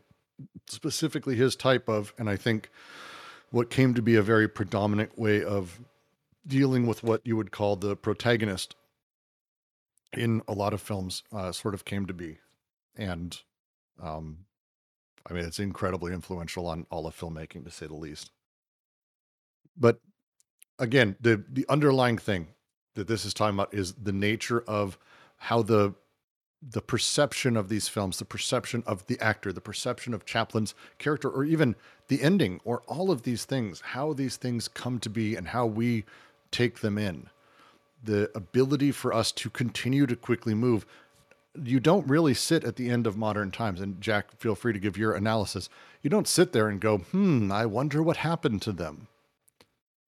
specifically 0.67 1.35
his 1.35 1.57
type 1.57 1.89
of 1.89 2.13
and 2.19 2.29
I 2.29 2.37
think 2.37 2.71
what 3.51 3.71
came 3.71 3.95
to 3.95 4.03
be 4.03 4.17
a 4.17 4.23
very 4.23 4.49
predominant 4.49 5.19
way 5.19 5.43
of 5.43 5.81
dealing 6.47 6.87
with 6.87 7.03
what 7.03 7.23
you 7.25 7.37
would 7.37 7.53
call 7.53 7.77
the 7.77 7.97
protagonist 7.97 8.77
in 10.13 10.43
a 10.47 10.53
lot 10.53 10.75
of 10.75 10.83
films 10.83 11.23
uh, 11.33 11.53
sort 11.53 11.73
of 11.73 11.85
came 11.87 12.05
to 12.07 12.15
be 12.15 12.39
and 12.97 13.41
um 14.03 14.46
I 15.29 15.33
mean, 15.33 15.45
it's 15.45 15.59
incredibly 15.59 16.13
influential 16.13 16.67
on 16.67 16.87
all 16.91 17.07
of 17.07 17.19
filmmaking, 17.19 17.65
to 17.65 17.71
say 17.71 17.87
the 17.87 17.95
least. 17.95 18.31
But 19.77 20.01
again, 20.79 21.17
the 21.21 21.45
the 21.51 21.67
underlying 21.69 22.19
thing 22.19 22.49
that 22.95 23.09
this 23.09 23.25
is 23.25 23.35
talking 23.35 23.57
about 23.57 23.75
is 23.75 23.93
the 23.95 24.13
nature 24.13 24.63
of 24.67 24.99
how 25.37 25.63
the 25.63 25.95
the 26.63 26.81
perception 26.81 27.57
of 27.57 27.69
these 27.69 27.87
films, 27.87 28.19
the 28.19 28.25
perception 28.25 28.83
of 28.87 29.07
the 29.07 29.21
actor, 29.21 29.53
the 29.53 29.61
perception 29.61 30.15
of 30.15 30.25
Chaplin's 30.25 30.75
character, 30.99 31.29
or 31.29 31.45
even 31.45 31.77
the 32.09 32.23
ending, 32.23 32.61
or 32.65 32.83
all 32.87 33.11
of 33.11 33.23
these 33.23 33.45
things, 33.45 33.81
how 33.81 34.13
these 34.13 34.37
things 34.37 34.67
come 34.69 34.99
to 35.01 35.11
be 35.11 35.37
and 35.37 35.49
how 35.49 35.67
we 35.67 36.05
take 36.51 36.81
them 36.81 36.97
in. 36.99 37.29
The 38.03 38.31
ability 38.35 38.93
for 38.93 39.13
us 39.13 39.33
to 39.33 39.51
continue 39.51 40.07
to 40.07 40.17
quickly 40.17 40.55
move 40.55 40.87
you 41.65 41.81
don't 41.81 42.07
really 42.09 42.35
sit 42.35 42.65
at 42.65 42.77
the 42.77 42.91
end 42.91 43.07
of 43.07 43.17
modern 43.17 43.51
times. 43.51 43.81
And 43.81 44.01
Jack, 44.01 44.37
feel 44.39 44.55
free 44.55 44.73
to 44.73 44.79
give 44.79 44.97
your 44.97 45.13
analysis. 45.13 45.69
You 46.03 46.11
don't 46.11 46.29
sit 46.29 46.53
there 46.53 46.69
and 46.69 46.81
go, 46.81 46.99
hmm, 46.99 47.51
I 47.51 47.67
wonder 47.67 48.03
what 48.03 48.19
happened 48.19 48.63
to 48.63 48.73
them. 48.73 49.09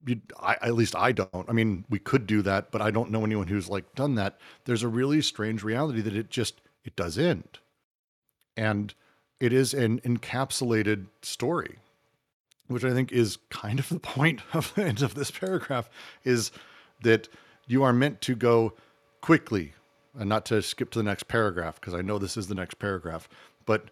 You, 0.05 0.21
I, 0.39 0.55
at 0.61 0.75
least 0.75 0.95
I 0.95 1.11
don't. 1.11 1.45
I 1.47 1.51
mean, 1.51 1.85
we 1.89 1.99
could 1.99 2.25
do 2.25 2.41
that, 2.43 2.71
but 2.71 2.81
I 2.81 2.89
don't 2.89 3.11
know 3.11 3.25
anyone 3.25 3.47
who's 3.47 3.69
like 3.69 3.95
done 3.95 4.15
that. 4.15 4.39
There's 4.65 4.83
a 4.83 4.87
really 4.87 5.21
strange 5.21 5.63
reality 5.63 6.01
that 6.01 6.15
it 6.15 6.29
just 6.29 6.61
it 6.85 6.95
does 6.95 7.17
end, 7.17 7.59
and 8.55 8.93
it 9.41 9.51
is 9.51 9.73
an 9.73 9.99
encapsulated 10.01 11.07
story, 11.21 11.79
which 12.67 12.85
I 12.85 12.93
think 12.93 13.11
is 13.11 13.39
kind 13.49 13.77
of 13.77 13.89
the 13.89 13.99
point 13.99 14.41
of 14.53 14.73
the 14.73 14.85
end 14.85 15.01
of 15.01 15.15
this 15.15 15.31
paragraph. 15.31 15.89
Is 16.23 16.51
that 17.03 17.27
you 17.67 17.83
are 17.83 17.93
meant 17.93 18.21
to 18.21 18.35
go 18.35 18.73
quickly 19.19 19.73
and 20.17 20.29
not 20.29 20.45
to 20.47 20.61
skip 20.61 20.89
to 20.91 20.99
the 20.99 21.03
next 21.03 21.27
paragraph 21.27 21.79
because 21.79 21.93
I 21.93 22.01
know 22.01 22.17
this 22.17 22.37
is 22.37 22.47
the 22.47 22.55
next 22.55 22.75
paragraph, 22.79 23.29
but 23.65 23.89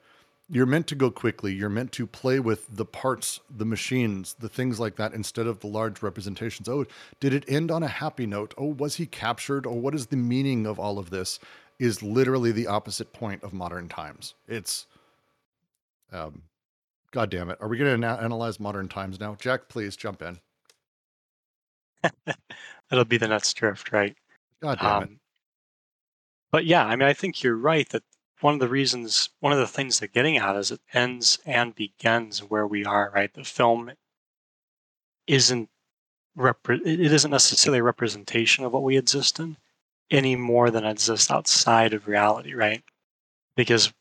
you're 0.49 0.65
meant 0.65 0.88
to 0.88 0.95
go 0.95 1.11
quickly. 1.11 1.53
You're 1.53 1.69
meant 1.69 1.91
to 1.94 2.07
play 2.07 2.39
with 2.39 2.68
the 2.73 2.85
parts, 2.85 3.41
the 3.49 3.65
machines, 3.65 4.35
the 4.39 4.49
things 4.49 4.80
like 4.80 4.95
that 4.95 5.14
instead 5.14 5.45
of 5.45 5.60
the 5.60 5.68
large 5.68 6.02
representations. 6.02 6.69
Oh, 6.69 6.85
did 7.19 7.34
it 7.34 7.44
end 7.48 7.69
on 7.69 7.84
a 7.84 7.88
happy 7.88 8.26
note? 8.26 8.53
Oh, 8.57 8.73
was 8.73 8.95
he 8.95 9.06
captured? 9.06 9.65
Or 9.65 9.80
what 9.80 9.94
is 9.94 10.07
the 10.07 10.15
meaning 10.18 10.65
of 10.65 10.80
all 10.80 10.99
of 10.99 11.10
this? 11.10 11.39
Is 11.80 12.02
literally 12.02 12.52
the 12.52 12.68
opposite 12.68 13.14
point 13.14 13.44
of 13.44 13.53
modern 13.53 13.88
times. 13.88 14.34
It's, 14.48 14.88
um, 16.11 16.41
God 17.11 17.30
damn 17.30 17.49
it. 17.52 17.57
Are 17.61 17.68
we 17.68 17.77
going 17.77 17.91
to 17.91 17.98
na- 17.98 18.18
analyze 18.18 18.60
modern 18.60 18.88
times 18.88 19.19
now? 19.19 19.35
Jack, 19.35 19.69
please 19.69 19.95
jump 19.95 20.22
in. 20.23 20.39
It'll 22.91 23.06
be 23.06 23.18
the 23.18 23.27
next 23.27 23.53
drift, 23.53 23.91
right? 23.91 24.15
God 24.61 24.80
damn 24.81 25.03
it. 25.03 25.10
But 26.52 26.65
yeah, 26.65 26.86
I 26.86 26.95
mean, 26.95 27.07
I 27.07 27.14
think 27.14 27.44
you're 27.44 27.57
right 27.57 27.88
that 27.90 28.03
one 28.41 28.53
of 28.53 28.60
the 28.60 28.69
reasons, 28.69 29.30
one 29.40 29.52
of 29.52 29.60
the 29.60 29.68
things 29.68 29.99
they're 29.99 30.07
getting 30.07 30.38
at 30.38 30.56
is 30.56 30.72
it 30.72 30.82
ends 30.94 31.40
and 31.45 31.76
begins 31.76 32.40
where 32.40 32.68
we 32.68 32.86
are, 32.86 33.11
right? 33.14 33.34
The 33.34 33.44
film 33.44 33.91
isn't 35.26 35.69
repre- 36.38 36.86
it 36.86 36.99
isn't 36.99 37.32
necessarily 37.32 37.80
a 37.80 37.84
representation 37.84 38.64
of 38.64 38.72
what 38.72 38.84
we 38.84 38.98
exist 38.98 39.40
in 39.40 39.57
any 40.11 40.36
more 40.36 40.69
than 40.72 40.86
it 40.86 40.91
exists 40.91 41.32
outside 41.32 41.94
of 41.94 42.07
reality, 42.07 42.53
right? 42.53 42.84
Because, 43.56 43.94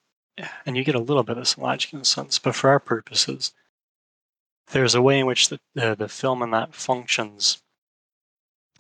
and 0.66 0.77
you 0.77 0.85
get 0.85 0.94
a 0.94 1.01
little 1.01 1.23
bit 1.23 1.39
of 1.39 1.48
some 1.48 1.64
logic 1.64 1.93
in 1.93 2.01
a 2.01 2.05
sense, 2.05 2.39
but 2.39 2.55
for 2.55 2.70
our 2.70 2.78
purposes, 2.78 3.52
there's 4.68 4.94
a 4.94 5.02
way 5.02 5.18
in 5.20 5.27
which 5.27 5.48
the 5.48 5.60
the, 5.74 5.94
the 5.97 6.09
film 6.09 6.43
and 6.43 6.52
that 6.52 6.74
functions, 6.74 7.62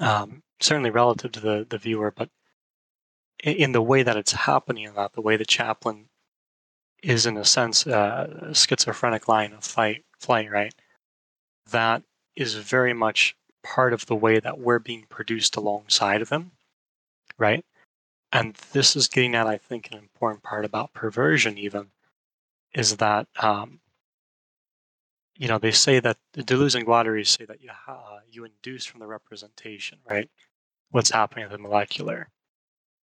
um, 0.00 0.42
certainly 0.60 0.90
relative 0.90 1.32
to 1.32 1.40
the 1.40 1.66
the 1.68 1.78
viewer, 1.78 2.10
but 2.10 2.30
in 3.42 3.72
the 3.72 3.82
way 3.82 4.02
that 4.02 4.16
it's 4.16 4.32
happening, 4.32 4.92
that 4.94 5.12
the 5.12 5.20
way 5.20 5.36
the 5.36 5.44
Chaplin 5.44 6.08
is 7.02 7.26
in 7.26 7.36
a 7.36 7.44
sense 7.44 7.86
uh, 7.86 8.48
a 8.50 8.54
schizophrenic 8.54 9.28
line 9.28 9.52
of 9.52 9.64
fight 9.64 10.04
flight, 10.18 10.50
right? 10.50 10.74
That 11.70 12.02
is 12.34 12.54
very 12.54 12.92
much 12.92 13.36
part 13.62 13.92
of 13.92 14.06
the 14.06 14.16
way 14.16 14.40
that 14.40 14.58
we're 14.58 14.78
being 14.78 15.06
produced 15.08 15.56
alongside 15.56 16.22
of 16.22 16.30
him, 16.30 16.52
right? 17.38 17.64
And 18.32 18.54
this 18.72 18.96
is 18.96 19.08
getting 19.08 19.34
at, 19.34 19.46
I 19.46 19.56
think, 19.56 19.90
an 19.90 19.98
important 19.98 20.42
part 20.42 20.64
about 20.64 20.92
perversion, 20.92 21.58
even, 21.58 21.88
is 22.74 22.96
that, 22.96 23.28
um, 23.40 23.80
you 25.36 25.48
know, 25.48 25.58
they 25.58 25.70
say 25.70 26.00
that 26.00 26.18
the 26.32 26.42
Deleuze 26.42 26.74
and 26.74 26.86
Guattari 26.86 27.26
say 27.26 27.44
that 27.44 27.62
you, 27.62 27.70
uh, 27.88 28.18
you 28.30 28.44
induce 28.44 28.84
from 28.84 29.00
the 29.00 29.06
representation, 29.06 29.98
right? 30.08 30.30
What's 30.90 31.10
happening 31.10 31.44
at 31.44 31.50
the 31.50 31.58
molecular 31.58 32.28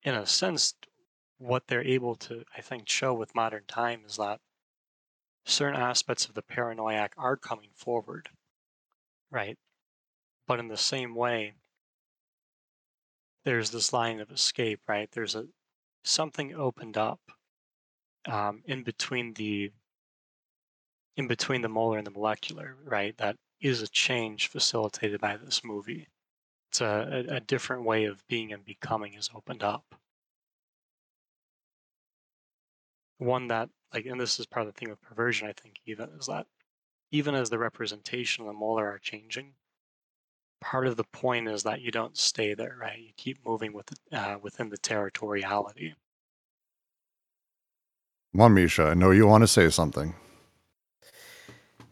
in 0.03 0.15
a 0.15 0.25
sense, 0.25 0.73
what 1.37 1.67
they're 1.67 1.83
able 1.83 2.15
to, 2.15 2.43
I 2.55 2.61
think, 2.61 2.89
show 2.89 3.13
with 3.13 3.35
modern 3.35 3.63
time 3.67 4.03
is 4.05 4.17
that 4.17 4.39
certain 5.45 5.79
aspects 5.79 6.25
of 6.25 6.35
the 6.35 6.41
paranoiac 6.41 7.13
are 7.17 7.37
coming 7.37 7.69
forward, 7.75 8.29
right? 9.31 9.57
But 10.47 10.59
in 10.59 10.67
the 10.67 10.77
same 10.77 11.15
way, 11.15 11.53
there's 13.45 13.71
this 13.71 13.93
line 13.93 14.19
of 14.19 14.31
escape, 14.31 14.81
right? 14.87 15.09
There's 15.11 15.35
a 15.35 15.47
something 16.03 16.53
opened 16.53 16.97
up 16.97 17.19
um, 18.25 18.61
in 18.65 18.83
between 18.83 19.33
the 19.33 19.71
in 21.15 21.27
between 21.27 21.61
the 21.61 21.69
molar 21.69 21.97
and 21.97 22.07
the 22.07 22.11
molecular, 22.11 22.77
right? 22.83 23.17
That 23.17 23.35
is 23.61 23.81
a 23.81 23.87
change 23.87 24.47
facilitated 24.47 25.19
by 25.19 25.37
this 25.37 25.63
movie 25.63 26.07
it's 26.69 26.81
a, 26.81 27.25
a, 27.29 27.39
different 27.39 27.83
way 27.83 28.05
of 28.05 28.25
being 28.27 28.53
and 28.53 28.63
becoming 28.63 29.15
is 29.15 29.29
opened 29.33 29.63
up. 29.63 29.95
One 33.17 33.47
that, 33.47 33.69
like, 33.93 34.05
and 34.05 34.21
this 34.21 34.39
is 34.39 34.45
part 34.45 34.67
of 34.67 34.73
the 34.73 34.79
thing 34.79 34.89
with 34.89 35.01
perversion, 35.01 35.47
I 35.47 35.53
think, 35.53 35.79
even, 35.85 36.09
is 36.19 36.27
that 36.27 36.45
even 37.11 37.33
as 37.33 37.49
the 37.49 37.57
representation 37.57 38.43
of 38.43 38.47
the 38.47 38.53
molar 38.53 38.87
are 38.87 38.99
changing, 38.99 39.53
part 40.61 40.85
of 40.85 40.95
the 40.95 41.03
point 41.05 41.47
is 41.47 41.63
that 41.63 41.81
you 41.81 41.89
don't 41.89 42.15
stay 42.15 42.53
there, 42.53 42.77
right? 42.79 42.99
You 42.99 43.11
keep 43.17 43.39
moving 43.45 43.73
with 43.73 43.89
uh, 44.11 44.37
within 44.41 44.69
the 44.69 44.77
territoriality. 44.77 45.93
Come 48.31 48.41
on, 48.41 48.53
Misha. 48.53 48.83
I 48.83 48.93
know 48.93 49.09
you 49.09 49.25
want 49.25 49.41
to 49.41 49.47
say 49.47 49.69
something. 49.69 50.13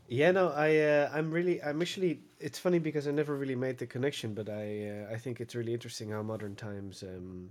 Yeah, 0.07 0.31
no, 0.31 0.49
I 0.49 0.77
uh, 0.77 1.09
I'm 1.13 1.31
really 1.31 1.61
I'm 1.61 1.81
actually 1.81 2.21
it's 2.39 2.57
funny 2.57 2.79
because 2.79 3.07
I 3.07 3.11
never 3.11 3.35
really 3.35 3.55
made 3.55 3.77
the 3.77 3.85
connection, 3.87 4.33
but 4.33 4.49
I 4.49 5.05
uh, 5.09 5.13
I 5.13 5.17
think 5.17 5.41
it's 5.41 5.53
really 5.53 5.73
interesting 5.73 6.11
how 6.11 6.21
modern 6.23 6.55
times, 6.55 7.03
um, 7.03 7.49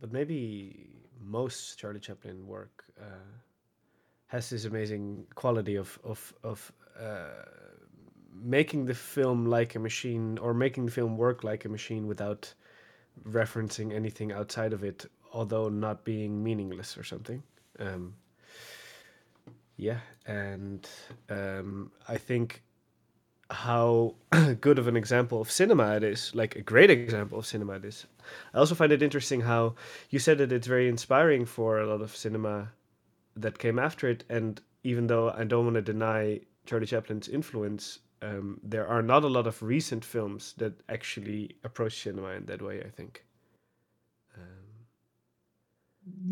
but 0.00 0.12
maybe 0.12 0.90
most 1.20 1.78
Charlie 1.78 1.98
Chaplin 2.00 2.46
work 2.46 2.84
uh, 3.00 3.32
has 4.28 4.50
this 4.50 4.64
amazing 4.64 5.26
quality 5.34 5.74
of 5.76 5.98
of 6.04 6.32
of 6.44 6.72
uh, 7.00 7.44
making 8.32 8.84
the 8.86 8.94
film 8.94 9.46
like 9.46 9.74
a 9.74 9.80
machine 9.80 10.38
or 10.38 10.54
making 10.54 10.86
the 10.86 10.92
film 10.92 11.16
work 11.16 11.42
like 11.42 11.64
a 11.64 11.68
machine 11.68 12.06
without 12.06 12.54
referencing 13.28 13.92
anything 13.92 14.30
outside 14.32 14.72
of 14.72 14.84
it, 14.84 15.06
although 15.32 15.68
not 15.68 16.04
being 16.04 16.42
meaningless 16.44 16.96
or 16.96 17.02
something. 17.02 17.42
Um, 17.80 18.14
yeah, 19.78 20.00
and 20.26 20.86
um, 21.30 21.90
I 22.06 22.18
think 22.18 22.62
how 23.50 24.14
good 24.60 24.78
of 24.78 24.88
an 24.88 24.96
example 24.96 25.40
of 25.40 25.50
cinema 25.50 25.96
it 25.96 26.02
is, 26.02 26.34
like 26.34 26.56
a 26.56 26.60
great 26.60 26.90
example 26.90 27.38
of 27.38 27.46
cinema 27.46 27.74
it 27.74 27.84
is. 27.84 28.06
I 28.52 28.58
also 28.58 28.74
find 28.74 28.92
it 28.92 29.02
interesting 29.02 29.40
how 29.40 29.74
you 30.10 30.18
said 30.18 30.38
that 30.38 30.52
it's 30.52 30.66
very 30.66 30.88
inspiring 30.88 31.46
for 31.46 31.80
a 31.80 31.86
lot 31.86 32.02
of 32.02 32.14
cinema 32.14 32.72
that 33.36 33.58
came 33.58 33.78
after 33.78 34.08
it. 34.08 34.24
And 34.28 34.60
even 34.82 35.06
though 35.06 35.30
I 35.30 35.44
don't 35.44 35.64
want 35.64 35.76
to 35.76 35.82
deny 35.82 36.40
Charlie 36.66 36.86
Chaplin's 36.86 37.28
influence, 37.28 38.00
um, 38.20 38.60
there 38.62 38.86
are 38.86 39.02
not 39.02 39.24
a 39.24 39.28
lot 39.28 39.46
of 39.46 39.62
recent 39.62 40.04
films 40.04 40.54
that 40.58 40.74
actually 40.88 41.56
approach 41.64 42.02
cinema 42.02 42.30
in 42.30 42.46
that 42.46 42.60
way, 42.60 42.82
I 42.82 42.90
think. 42.90 43.24
Um, 44.36 44.42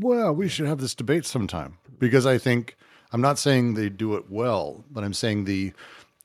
well, 0.01 0.35
we 0.35 0.49
should 0.49 0.67
have 0.67 0.81
this 0.81 0.95
debate 0.95 1.25
sometime 1.25 1.79
because 1.99 2.27
I 2.27 2.37
think 2.39 2.77
I'm 3.17 3.23
not 3.23 3.39
saying 3.39 3.73
they 3.73 3.89
do 3.89 4.15
it 4.17 4.31
well, 4.31 4.85
but 4.91 5.03
I'm 5.03 5.15
saying 5.15 5.47
the 5.47 5.73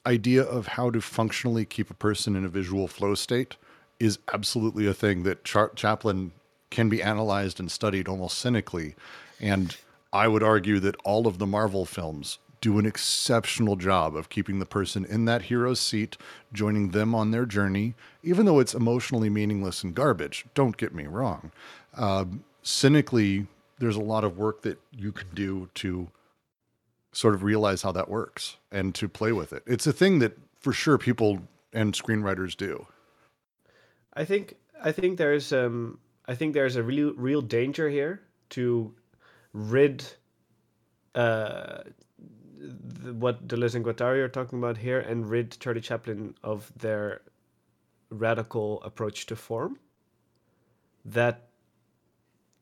idea 0.05 0.43
of 0.43 0.67
how 0.67 0.89
to 0.89 0.99
functionally 0.99 1.63
keep 1.63 1.89
a 1.89 1.93
person 1.93 2.35
in 2.35 2.43
a 2.43 2.49
visual 2.49 2.89
flow 2.89 3.15
state 3.15 3.55
is 4.01 4.19
absolutely 4.33 4.85
a 4.87 4.93
thing 4.93 5.23
that 5.23 5.45
Char- 5.45 5.71
Chaplin 5.73 6.33
can 6.69 6.89
be 6.89 7.01
analyzed 7.01 7.61
and 7.61 7.71
studied 7.71 8.09
almost 8.09 8.39
cynically. 8.39 8.95
And 9.39 9.77
I 10.11 10.27
would 10.27 10.43
argue 10.43 10.81
that 10.81 10.97
all 11.05 11.27
of 11.27 11.37
the 11.37 11.45
Marvel 11.45 11.85
films 11.85 12.39
do 12.59 12.77
an 12.77 12.85
exceptional 12.85 13.77
job 13.77 14.13
of 14.13 14.27
keeping 14.27 14.59
the 14.59 14.65
person 14.65 15.05
in 15.05 15.23
that 15.23 15.43
hero's 15.43 15.79
seat, 15.79 16.17
joining 16.51 16.89
them 16.89 17.15
on 17.15 17.31
their 17.31 17.45
journey, 17.45 17.93
even 18.21 18.45
though 18.45 18.59
it's 18.59 18.73
emotionally 18.73 19.29
meaningless 19.29 19.81
and 19.81 19.95
garbage. 19.95 20.45
Don't 20.55 20.75
get 20.75 20.93
me 20.93 21.07
wrong. 21.07 21.53
Uh, 21.95 22.25
cynically, 22.63 23.47
there's 23.79 23.95
a 23.95 24.01
lot 24.01 24.25
of 24.25 24.37
work 24.37 24.63
that 24.63 24.77
you 24.91 25.13
can 25.13 25.29
do 25.33 25.69
to 25.75 26.09
sort 27.11 27.33
of 27.33 27.43
realize 27.43 27.81
how 27.81 27.91
that 27.91 28.09
works 28.09 28.57
and 28.71 28.95
to 28.95 29.07
play 29.07 29.31
with 29.31 29.53
it. 29.53 29.63
It's 29.65 29.87
a 29.87 29.93
thing 29.93 30.19
that 30.19 30.37
for 30.59 30.73
sure 30.73 30.97
people 30.97 31.41
and 31.73 31.93
screenwriters 31.93 32.55
do. 32.55 32.87
I 34.13 34.25
think 34.25 34.55
I 34.81 34.91
think 34.91 35.17
there's 35.17 35.51
um 35.53 35.99
I 36.25 36.35
think 36.35 36.53
there's 36.53 36.75
a 36.75 36.83
real 36.83 37.13
real 37.13 37.41
danger 37.41 37.89
here 37.89 38.21
to 38.51 38.93
rid 39.53 40.05
uh 41.15 41.83
what 43.03 43.47
Deleuze 43.47 43.75
and 43.75 43.83
Guattari 43.83 44.19
are 44.19 44.29
talking 44.29 44.59
about 44.59 44.77
here 44.77 44.99
and 44.99 45.29
rid 45.29 45.59
Charlie 45.59 45.81
Chaplin 45.81 46.35
of 46.43 46.71
their 46.77 47.21
radical 48.09 48.81
approach 48.83 49.25
to 49.27 49.35
form. 49.35 49.79
That 51.05 51.47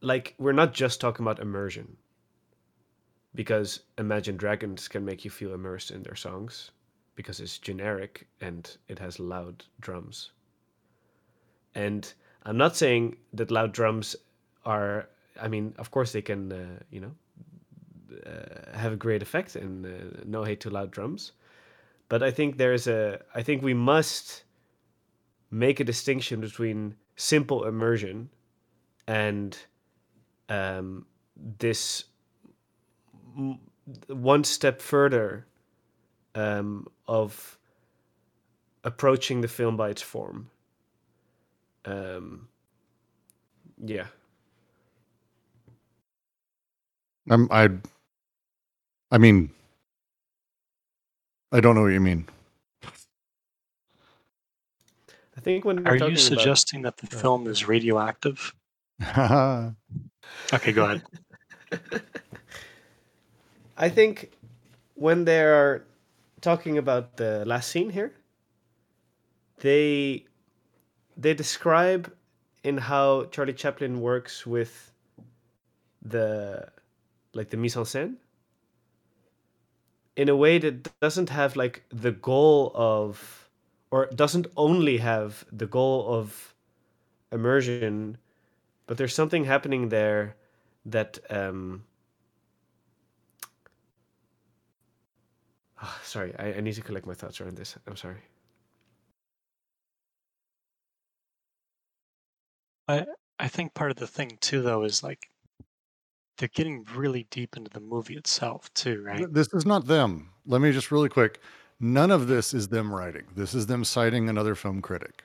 like 0.02 0.36
we're 0.38 0.54
not 0.54 0.74
just 0.74 1.02
talking 1.02 1.26
about 1.26 1.40
immersion 1.40 1.98
because 3.35 3.81
Imagine 3.97 4.38
Dragons 4.38 4.88
can 4.88 5.06
make 5.06 5.23
you 5.23 5.31
feel 5.31 5.53
immersed 5.53 5.91
in 5.91 6.03
their 6.03 6.15
songs 6.15 6.72
because 7.15 7.39
it's 7.39 7.57
generic 7.57 8.27
and 8.41 8.77
it 8.88 8.99
has 8.99 9.19
loud 9.19 9.65
drums. 9.80 10.31
And 11.76 12.11
I'm 12.43 12.57
not 12.57 12.76
saying 12.76 13.18
that 13.34 13.51
loud 13.51 13.72
drums 13.73 14.15
are 14.65 15.10
I 15.41 15.47
mean, 15.47 15.73
of 15.77 15.91
course, 15.91 16.11
they 16.11 16.22
can, 16.22 16.51
uh, 16.51 16.84
you 16.91 16.99
know, 17.01 17.11
uh, 18.26 18.77
have 18.77 18.93
a 18.93 18.97
great 18.97 19.22
effect 19.22 19.56
and 19.56 19.85
uh, 19.85 20.22
no 20.26 20.43
hate 20.43 20.60
to 20.61 20.69
loud 20.69 20.91
drums. 20.91 21.34
But 22.10 22.23
I 22.23 22.31
think 22.31 22.57
there's 22.57 22.88
a, 22.88 23.19
I 23.35 23.43
think 23.43 23.61
we 23.61 23.73
must 23.73 24.43
make 25.51 25.80
a 25.80 25.84
distinction 25.84 26.41
between 26.41 26.95
simple 27.15 27.65
immersion 27.65 28.30
and 29.07 29.57
um, 30.49 31.06
this 31.57 32.06
one 34.07 34.43
step 34.43 34.81
further 34.81 35.45
um, 36.35 36.88
of 37.07 37.57
approaching 38.84 39.41
the 39.41 39.47
film 39.47 39.76
by 39.77 39.89
its 39.89 40.01
form. 40.01 40.49
Um, 41.85 42.47
yeah. 43.84 44.06
I'm, 47.30 47.47
I, 47.51 47.69
I 49.11 49.18
mean, 49.18 49.49
I 51.51 51.60
don't 51.60 51.76
know 51.76 51.81
what 51.81 51.88
you 51.93 51.99
mean. 51.99 52.27
I 55.38 55.41
think 55.41 55.64
when 55.64 55.77
we're 55.84 55.91
Are 55.93 55.97
talking 55.97 56.15
you 56.15 56.22
about- 56.22 56.38
suggesting 56.38 56.81
that 56.84 56.97
the 56.97 57.07
Oh. 57.15 57.19
film 57.19 57.47
is 57.47 57.68
radioactive? 57.68 58.53
Okay, 60.53 60.72
go 60.73 60.85
ahead. 60.85 61.01
I 63.80 63.89
think 63.89 64.34
when 64.95 65.23
they're 65.23 65.85
talking 66.41 66.77
about 66.77 67.15
the 67.15 67.45
last 67.45 67.69
scene 67.72 67.89
here, 67.89 68.14
they 69.61 70.26
they 71.18 71.34
describe 71.34 72.14
in 72.64 72.77
how 72.77 73.26
Charlie 73.31 73.53
Chaplin 73.53 74.01
works 74.01 74.45
with 74.45 74.91
the 76.01 76.68
like 77.34 77.49
the 77.49 77.57
mise 77.57 77.77
en 77.77 77.84
scène 77.84 78.15
in 80.15 80.27
a 80.27 80.35
way 80.35 80.57
that 80.57 80.99
doesn't 80.99 81.30
have 81.30 81.56
like 81.56 81.84
the 81.89 82.11
goal 82.11 82.72
of 82.76 83.49
or 83.91 84.07
doesn't 84.07 84.47
only 84.57 84.97
have 84.97 85.45
the 85.51 85.65
goal 85.68 86.06
of 86.14 86.53
immersion 87.31 88.18
but 88.88 88.97
there's 88.97 89.14
something 89.14 89.45
happening 89.45 89.89
there 89.89 90.35
that 90.85 91.19
um 91.30 91.84
Ah, 95.81 95.99
sorry, 96.03 96.35
I, 96.38 96.53
I 96.56 96.60
need 96.61 96.73
to 96.73 96.81
collect 96.81 97.06
my 97.06 97.14
thoughts 97.14 97.39
around 97.39 97.57
this. 97.57 97.77
I'm 97.88 97.95
sorry. 97.95 98.22
I 102.88 103.06
I 103.39 103.47
think 103.47 103.73
part 103.73 103.91
of 103.91 103.97
the 103.97 104.07
thing 104.07 104.38
too, 104.41 104.61
though, 104.61 104.84
is 104.84 105.03
like 105.03 105.30
they're 106.38 106.49
getting 106.49 106.85
really 106.95 107.27
deep 107.30 107.56
into 107.56 107.69
the 107.69 107.80
movie 107.80 108.15
itself 108.15 108.73
too, 108.73 109.03
right? 109.03 109.31
This 109.31 109.53
is 109.53 109.65
not 109.65 109.88
them. 109.88 110.31
Let 110.45 110.61
me 110.61 110.72
just 110.72 110.91
really 110.91 111.10
quick. 111.10 111.41
None 111.80 112.11
of 112.11 112.27
this 112.27 112.53
is 112.53 112.68
them 112.68 112.93
writing. 112.93 113.23
This 113.35 113.53
is 113.53 113.68
them 113.68 113.85
citing 113.85 114.27
another 114.27 114.56
film 114.56 114.81
critic. 114.81 115.23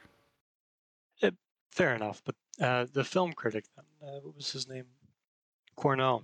Fair 1.74 1.97
enough, 1.97 2.22
but 2.24 2.36
uh, 2.60 2.86
the 2.93 3.02
film 3.02 3.32
critic, 3.32 3.64
then, 3.74 4.09
uh, 4.09 4.20
what 4.20 4.36
was 4.36 4.52
his 4.52 4.68
name? 4.68 4.85
Cornell. 5.74 6.22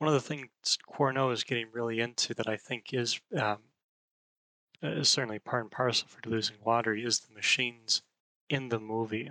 One 0.00 0.08
of 0.08 0.14
the 0.14 0.26
things 0.26 0.48
Cornell 0.86 1.30
is 1.30 1.44
getting 1.44 1.66
really 1.72 2.00
into 2.00 2.32
that 2.32 2.48
I 2.48 2.56
think 2.56 2.94
is 2.94 3.20
um, 3.36 3.58
is 4.82 5.10
certainly 5.10 5.38
part 5.38 5.64
and 5.64 5.70
parcel 5.70 6.08
for 6.08 6.26
Losing 6.26 6.56
Water 6.64 6.94
is 6.94 7.20
the 7.20 7.34
machines 7.34 8.00
in 8.48 8.70
the 8.70 8.80
movie, 8.80 9.30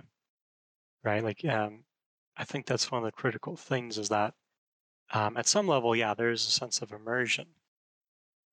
right? 1.02 1.24
Like, 1.24 1.44
um, 1.44 1.86
I 2.36 2.44
think 2.44 2.66
that's 2.66 2.88
one 2.88 3.02
of 3.02 3.04
the 3.04 3.10
critical 3.10 3.56
things 3.56 3.98
is 3.98 4.10
that 4.10 4.34
um, 5.12 5.36
at 5.36 5.48
some 5.48 5.66
level, 5.66 5.96
yeah, 5.96 6.14
there 6.14 6.30
is 6.30 6.46
a 6.46 6.52
sense 6.52 6.80
of 6.80 6.92
immersion, 6.92 7.48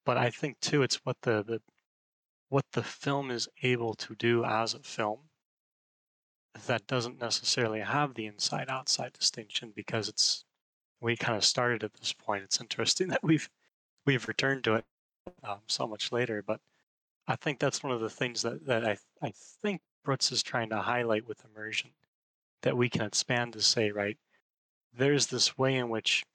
but 0.04 0.18
I 0.18 0.32
think 0.32 0.60
too 0.60 0.82
it's 0.82 1.06
what 1.06 1.22
the, 1.22 1.44
the 1.44 1.62
what 2.50 2.66
the 2.72 2.82
film 2.82 3.30
is 3.30 3.48
able 3.62 3.94
to 3.94 4.16
do 4.16 4.44
as 4.44 4.74
a 4.74 4.80
film 4.80 5.30
that 6.66 6.88
doesn't 6.88 7.22
necessarily 7.22 7.82
have 7.82 8.16
the 8.16 8.26
inside 8.26 8.70
outside 8.70 9.14
distinction 9.14 9.72
because 9.76 10.10
it's 10.10 10.46
we 11.02 11.16
kind 11.16 11.38
of 11.38 11.46
started 11.46 11.84
at 11.84 11.94
this 11.94 12.14
point. 12.14 12.44
It's 12.44 12.62
interesting 12.62 13.08
that 13.10 13.24
we've 13.24 13.50
we've 14.08 14.28
returned 14.28 14.64
to 14.64 14.76
it 14.76 14.86
um, 15.44 15.60
so 15.68 15.86
much 15.86 16.12
later 16.12 16.42
but 16.42 16.60
i 17.28 17.36
think 17.36 17.60
that's 17.60 17.84
one 17.84 17.92
of 17.92 18.00
the 18.00 18.10
things 18.10 18.42
that, 18.42 18.66
that 18.66 18.86
I, 18.86 18.98
I 19.22 19.34
think 19.62 19.82
brooks 20.04 20.32
is 20.32 20.42
trying 20.42 20.70
to 20.70 20.78
highlight 20.78 21.28
with 21.28 21.46
immersion 21.46 21.92
that 22.62 22.78
we 22.78 22.90
can 22.90 23.02
expand 23.02 23.54
to 23.54 23.62
say 23.62 23.92
right 23.92 24.18
there's 24.98 25.28
this 25.28 25.58
way 25.58 25.76
in 25.76 25.90
which 25.90 26.26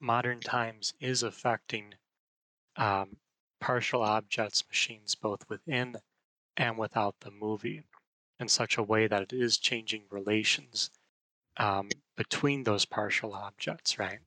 modern 0.00 0.40
times 0.40 0.94
is 0.98 1.22
affecting 1.22 1.94
um, 2.76 3.16
partial 3.60 4.02
objects 4.02 4.64
machines 4.68 5.14
both 5.14 5.44
within 5.50 5.96
and 6.56 6.78
without 6.78 7.16
the 7.20 7.30
movie 7.30 7.82
in 8.38 8.48
such 8.48 8.78
a 8.78 8.82
way 8.82 9.06
that 9.06 9.22
it 9.22 9.32
is 9.32 9.58
changing 9.58 10.04
relations 10.10 10.90
um, 11.56 11.90
between 12.20 12.64
those 12.64 12.84
partial 12.84 13.32
objects, 13.32 13.98
right? 13.98 14.18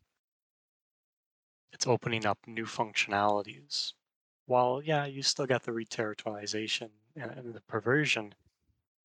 It's 1.71 1.85
opening 1.85 2.25
up 2.25 2.39
new 2.47 2.65
functionalities. 2.65 3.93
While, 4.47 4.81
yeah, 4.83 5.05
you 5.05 5.21
still 5.21 5.45
got 5.45 5.61
the 5.61 5.73
reterritorialization 5.73 6.89
and, 7.15 7.53
the 7.53 7.61
perversion, 7.61 8.33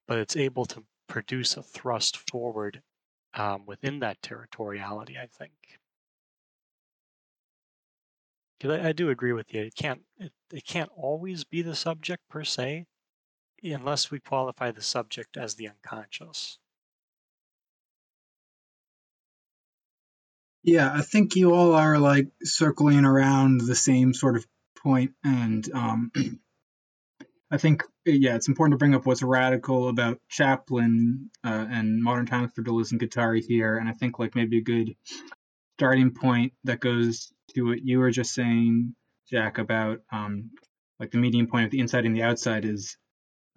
but 0.06 0.16
it's 0.16 0.36
able 0.36 0.64
to 0.64 0.84
produce 1.06 1.58
a 1.58 1.62
thrust 1.62 2.30
forward 2.30 2.80
um, 3.34 3.66
within 3.66 3.98
that 3.98 4.22
territoriality, 4.22 5.18
I 5.18 5.26
think. 5.26 5.52
Because 8.58 8.80
I, 8.80 8.88
I 8.88 8.92
do 8.92 9.10
agree 9.10 9.34
with 9.34 9.52
you. 9.52 9.64
It 9.64 9.74
can't 9.74 10.00
it, 10.18 10.32
it 10.50 10.64
can't 10.64 10.90
always 10.96 11.44
be 11.44 11.60
the 11.60 11.76
subject 11.76 12.22
per 12.30 12.42
se, 12.42 12.86
unless 13.62 14.10
we 14.10 14.18
qualify 14.18 14.70
the 14.70 14.80
subject 14.80 15.36
as 15.36 15.56
the 15.56 15.68
unconscious. 15.68 16.58
Yeah, 20.62 20.90
I 20.92 21.02
think 21.02 21.36
you 21.36 21.54
all 21.54 21.74
are 21.74 21.98
like 21.98 22.28
circling 22.42 23.04
around 23.04 23.60
the 23.60 23.74
same 23.74 24.12
sort 24.14 24.36
of 24.36 24.46
point, 24.82 25.12
and 25.24 25.68
um, 25.72 26.12
I 27.50 27.58
think 27.58 27.82
yeah, 28.06 28.34
it's 28.36 28.48
important 28.48 28.74
to 28.74 28.78
bring 28.78 28.94
up 28.94 29.06
what's 29.06 29.22
radical 29.22 29.88
about 29.88 30.18
Chaplin 30.28 31.30
uh, 31.44 31.66
and 31.70 32.02
modern 32.02 32.26
times 32.26 32.52
for 32.54 32.62
Deleuze 32.62 32.92
and 32.92 33.00
Guattari 33.00 33.42
here, 33.46 33.76
and 33.78 33.88
I 33.88 33.92
think 33.92 34.18
like 34.18 34.34
maybe 34.34 34.58
a 34.58 34.62
good 34.62 34.94
starting 35.78 36.12
point 36.12 36.52
that 36.64 36.80
goes 36.80 37.32
to 37.54 37.62
what 37.62 37.78
you 37.82 37.98
were 37.98 38.10
just 38.10 38.34
saying, 38.34 38.94
Jack, 39.30 39.58
about 39.58 40.00
um, 40.12 40.50
like 41.00 41.10
the 41.10 41.18
median 41.18 41.46
point 41.46 41.66
of 41.66 41.70
the 41.70 41.80
inside 41.80 42.04
and 42.06 42.16
the 42.16 42.22
outside 42.22 42.64
is 42.64 42.96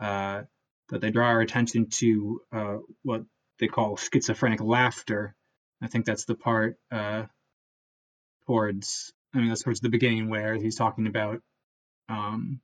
uh, 0.02 0.44
that 0.90 1.02
they 1.02 1.11
draw 1.11 1.28
our 1.28 1.41
attention 1.41 1.88
to 1.90 2.41
uh, 2.53 2.78
what 3.03 3.23
they 3.60 3.68
call 3.68 3.98
schizophrenic 3.98 4.61
laughter. 4.61 5.36
I 5.82 5.88
think 5.88 6.06
that's 6.06 6.26
the 6.26 6.36
part 6.36 6.78
uh, 6.91 7.24
towards, 8.45 9.14
I 9.34 9.40
mean, 9.40 9.49
that's 9.49 9.64
towards 9.64 9.80
the 9.80 9.90
beginning 9.90 10.30
where 10.30 10.56
he's 10.56 10.76
talking 10.76 11.08
about, 11.08 11.41
um, 12.10 12.62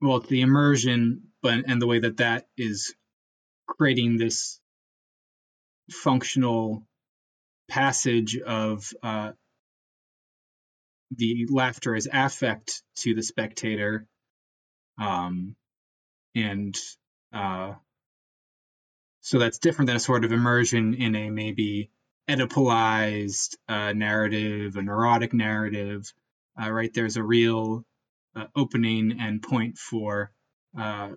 well, 0.00 0.20
the 0.20 0.42
immersion, 0.42 1.22
but 1.42 1.64
and 1.66 1.80
the 1.80 1.86
way 1.86 2.00
that 2.00 2.18
that 2.18 2.46
is 2.56 2.94
creating 3.66 4.16
this 4.16 4.60
functional 5.90 6.86
passage 7.68 8.38
of 8.38 8.92
uh, 9.02 9.32
the 11.10 11.46
laughter 11.50 11.94
as 11.94 12.08
affect 12.12 12.82
to 12.96 13.14
the 13.14 13.22
spectator, 13.22 14.06
um, 15.00 15.54
and 16.34 16.76
uh, 17.32 17.74
so 19.26 19.40
that's 19.40 19.58
different 19.58 19.88
than 19.88 19.96
a 19.96 20.00
sort 20.00 20.24
of 20.24 20.30
immersion 20.30 20.94
in 20.94 21.16
a 21.16 21.30
maybe 21.30 21.90
Oedipalized 22.28 23.56
uh, 23.68 23.92
narrative, 23.92 24.76
a 24.76 24.82
neurotic 24.82 25.34
narrative. 25.34 26.12
Uh, 26.60 26.70
right 26.70 26.94
there's 26.94 27.16
a 27.16 27.24
real 27.24 27.84
uh, 28.36 28.46
opening 28.54 29.18
and 29.18 29.42
point 29.42 29.78
for 29.78 30.30
uh, 30.78 31.08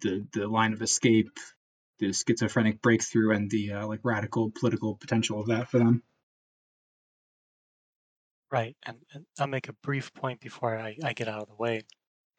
the 0.00 0.26
the 0.32 0.48
line 0.48 0.72
of 0.72 0.82
escape, 0.82 1.38
the 2.00 2.12
schizophrenic 2.12 2.82
breakthrough, 2.82 3.36
and 3.36 3.48
the 3.52 3.74
uh, 3.74 3.86
like 3.86 4.00
radical 4.02 4.50
political 4.50 4.96
potential 4.96 5.38
of 5.38 5.46
that 5.46 5.68
for 5.68 5.78
them. 5.78 6.02
Right, 8.50 8.76
and, 8.84 8.96
and 9.12 9.26
I'll 9.38 9.46
make 9.46 9.68
a 9.68 9.74
brief 9.74 10.12
point 10.12 10.40
before 10.40 10.76
I, 10.76 10.96
I 11.04 11.12
get 11.12 11.28
out 11.28 11.42
of 11.42 11.48
the 11.48 11.54
way. 11.54 11.82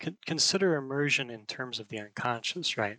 Con- 0.01 0.17
consider 0.25 0.75
immersion 0.75 1.29
in 1.29 1.45
terms 1.45 1.79
of 1.79 1.87
the 1.87 1.99
unconscious, 1.99 2.77
right? 2.77 2.97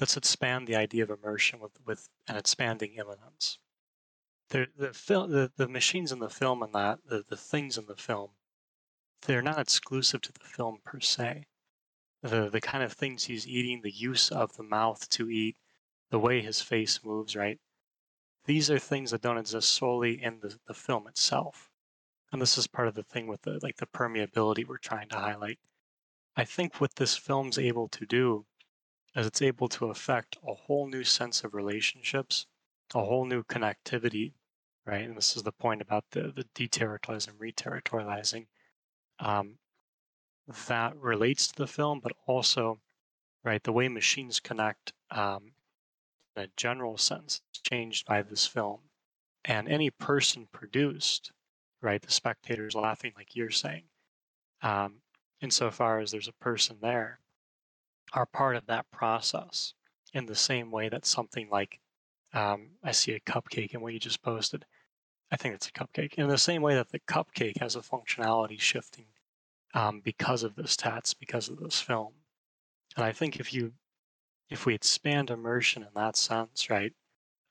Let's 0.00 0.16
expand 0.16 0.66
the 0.66 0.76
idea 0.76 1.04
of 1.04 1.10
immersion 1.10 1.60
with, 1.60 1.78
with 1.84 2.08
an 2.26 2.36
expanding 2.36 2.94
immanence. 2.94 3.58
The, 4.50 4.66
the, 4.76 4.92
fil- 4.92 5.28
the, 5.28 5.52
the 5.56 5.68
machines 5.68 6.10
in 6.10 6.18
the 6.18 6.28
film 6.28 6.62
and 6.62 6.74
that, 6.74 6.98
the, 7.08 7.24
the 7.28 7.36
things 7.36 7.78
in 7.78 7.86
the 7.86 7.96
film, 7.96 8.30
they're 9.22 9.42
not 9.42 9.58
exclusive 9.58 10.20
to 10.22 10.32
the 10.32 10.44
film 10.44 10.78
per 10.84 11.00
se. 11.00 11.44
The, 12.22 12.50
the 12.50 12.60
kind 12.60 12.82
of 12.82 12.92
things 12.92 13.24
he's 13.24 13.46
eating, 13.46 13.82
the 13.82 13.90
use 13.90 14.30
of 14.30 14.56
the 14.56 14.62
mouth 14.62 15.08
to 15.10 15.30
eat, 15.30 15.56
the 16.10 16.18
way 16.18 16.40
his 16.40 16.60
face 16.60 17.00
moves, 17.04 17.36
right? 17.36 17.60
These 18.46 18.70
are 18.70 18.78
things 18.78 19.10
that 19.10 19.22
don't 19.22 19.38
exist 19.38 19.70
solely 19.72 20.22
in 20.22 20.40
the, 20.40 20.58
the 20.66 20.74
film 20.74 21.06
itself. 21.06 21.70
And 22.32 22.42
this 22.42 22.58
is 22.58 22.66
part 22.66 22.88
of 22.88 22.94
the 22.94 23.02
thing 23.02 23.26
with 23.26 23.42
the 23.42 23.60
like 23.62 23.76
the 23.76 23.86
permeability 23.86 24.66
we're 24.66 24.78
trying 24.78 25.08
to 25.10 25.16
highlight. 25.16 25.58
I 26.36 26.44
think 26.44 26.80
what 26.80 26.96
this 26.96 27.16
film's 27.16 27.58
able 27.58 27.88
to 27.88 28.04
do 28.04 28.44
is 29.14 29.26
it's 29.26 29.42
able 29.42 29.68
to 29.68 29.86
affect 29.90 30.38
a 30.46 30.54
whole 30.54 30.86
new 30.86 31.04
sense 31.04 31.44
of 31.44 31.54
relationships, 31.54 32.46
a 32.94 33.04
whole 33.04 33.24
new 33.24 33.42
connectivity, 33.44 34.32
right? 34.86 35.04
And 35.04 35.16
this 35.16 35.36
is 35.36 35.42
the 35.42 35.52
point 35.52 35.80
about 35.82 36.04
the 36.10 36.32
the 36.32 36.44
deterritorializing, 36.54 37.38
reterritorializing. 37.38 38.46
Um, 39.20 39.58
that 40.68 40.96
relates 40.96 41.48
to 41.48 41.56
the 41.56 41.66
film, 41.66 42.00
but 42.00 42.12
also, 42.26 42.80
right, 43.44 43.62
the 43.62 43.72
way 43.72 43.88
machines 43.88 44.40
connect 44.40 44.92
um, 45.10 45.52
in 46.36 46.42
a 46.42 46.48
general 46.56 46.98
sense 46.98 47.40
is 47.54 47.60
changed 47.60 48.06
by 48.06 48.22
this 48.22 48.46
film. 48.46 48.80
And 49.44 49.68
any 49.68 49.90
person 49.90 50.48
produced, 50.52 51.32
right, 51.80 52.02
the 52.02 52.10
spectators 52.10 52.74
laughing, 52.74 53.12
like 53.16 53.34
you're 53.36 53.50
saying, 53.50 53.84
um, 54.62 55.02
insofar 55.40 56.00
as 56.00 56.10
there's 56.10 56.28
a 56.28 56.32
person 56.32 56.78
there, 56.80 57.20
are 58.14 58.26
part 58.26 58.56
of 58.56 58.66
that 58.66 58.90
process 58.90 59.74
in 60.12 60.26
the 60.26 60.34
same 60.34 60.70
way 60.70 60.88
that 60.88 61.04
something 61.04 61.48
like 61.50 61.80
um, 62.32 62.70
I 62.82 62.92
see 62.92 63.12
a 63.12 63.20
cupcake 63.20 63.74
in 63.74 63.80
what 63.80 63.92
you 63.92 64.00
just 64.00 64.22
posted. 64.22 64.64
I 65.30 65.36
think 65.36 65.54
it's 65.54 65.68
a 65.68 65.72
cupcake. 65.72 66.14
In 66.14 66.28
the 66.28 66.38
same 66.38 66.62
way 66.62 66.74
that 66.74 66.90
the 66.90 67.00
cupcake 67.00 67.58
has 67.58 67.76
a 67.76 67.80
functionality 67.80 68.60
shifting 68.60 69.06
um, 69.74 70.00
because 70.04 70.42
of 70.42 70.54
this 70.54 70.76
tats, 70.76 71.14
because 71.14 71.48
of 71.48 71.58
this 71.58 71.80
film. 71.80 72.12
And 72.96 73.04
I 73.04 73.12
think 73.12 73.40
if 73.40 73.52
you 73.52 73.72
if 74.50 74.66
we 74.66 74.74
expand 74.74 75.30
immersion 75.30 75.82
in 75.82 75.88
that 75.94 76.16
sense, 76.16 76.68
right, 76.70 76.92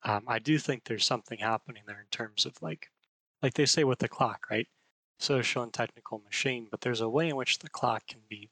um, 0.03 0.23
I 0.27 0.39
do 0.39 0.57
think 0.57 0.83
there's 0.83 1.05
something 1.05 1.39
happening 1.39 1.83
there 1.85 1.99
in 1.99 2.07
terms 2.11 2.45
of 2.45 2.61
like 2.61 2.89
like 3.41 3.53
they 3.55 3.65
say 3.65 3.83
with 3.83 3.99
the 3.99 4.07
clock, 4.07 4.45
right? 4.49 4.67
Social 5.19 5.63
and 5.63 5.73
technical 5.73 6.19
machine, 6.19 6.67
but 6.69 6.81
there's 6.81 7.01
a 7.01 7.09
way 7.09 7.29
in 7.29 7.35
which 7.35 7.59
the 7.59 7.69
clock 7.69 8.07
can 8.07 8.21
be 8.29 8.49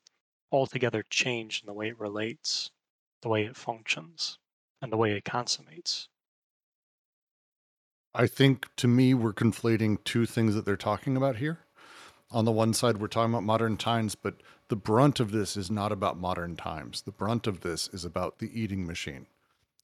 altogether 0.52 1.04
changed 1.10 1.64
in 1.64 1.68
the 1.68 1.74
way 1.74 1.90
it 1.90 2.00
relates, 2.00 2.72
the 3.22 3.30
way 3.30 3.46
it 3.46 3.56
functions, 3.56 4.38
and 4.82 4.92
the 4.92 4.98
way 4.98 5.14
it 5.14 5.24
consummates. 5.24 6.08
I 8.14 8.28
think 8.28 8.68
to 8.78 8.88
me, 8.88 9.14
we're 9.14 9.34
conflating 9.34 10.04
two 10.04 10.26
things 10.26 10.54
that 10.56 10.66
they're 10.66 10.76
talking 10.76 11.16
about 11.16 11.38
here. 11.38 11.60
On 12.30 12.46
the 12.46 12.52
one 12.52 12.74
side, 12.74 12.98
we're 12.98 13.08
talking 13.08 13.34
about 13.34 13.44
modern 13.44 13.78
times, 13.78 14.16
but 14.16 14.36
the 14.68 14.76
brunt 14.76 15.20
of 15.20 15.32
this 15.32 15.56
is 15.56 15.72
not 15.72 15.92
about 15.92 16.20
modern 16.20 16.56
times. 16.56 17.02
The 17.02 17.12
brunt 17.12 17.48
of 17.48 17.62
this 17.62 17.90
is 17.90 18.06
about 18.06 18.40
the 18.40 18.50
eating 18.60 18.86
machine 18.86 19.28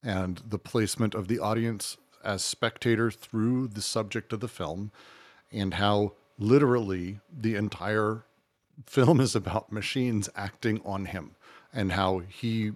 and 0.02 0.40
the 0.46 0.58
placement 0.58 1.14
of 1.14 1.28
the 1.28 1.38
audience 1.38 1.96
as 2.24 2.42
spectator 2.44 3.10
through 3.10 3.68
the 3.68 3.82
subject 3.82 4.32
of 4.32 4.40
the 4.40 4.48
film 4.48 4.92
and 5.52 5.74
how 5.74 6.12
literally 6.38 7.20
the 7.30 7.54
entire 7.54 8.24
film 8.86 9.20
is 9.20 9.34
about 9.34 9.72
machines 9.72 10.28
acting 10.34 10.80
on 10.84 11.06
him 11.06 11.32
and 11.72 11.92
how 11.92 12.20
he 12.28 12.72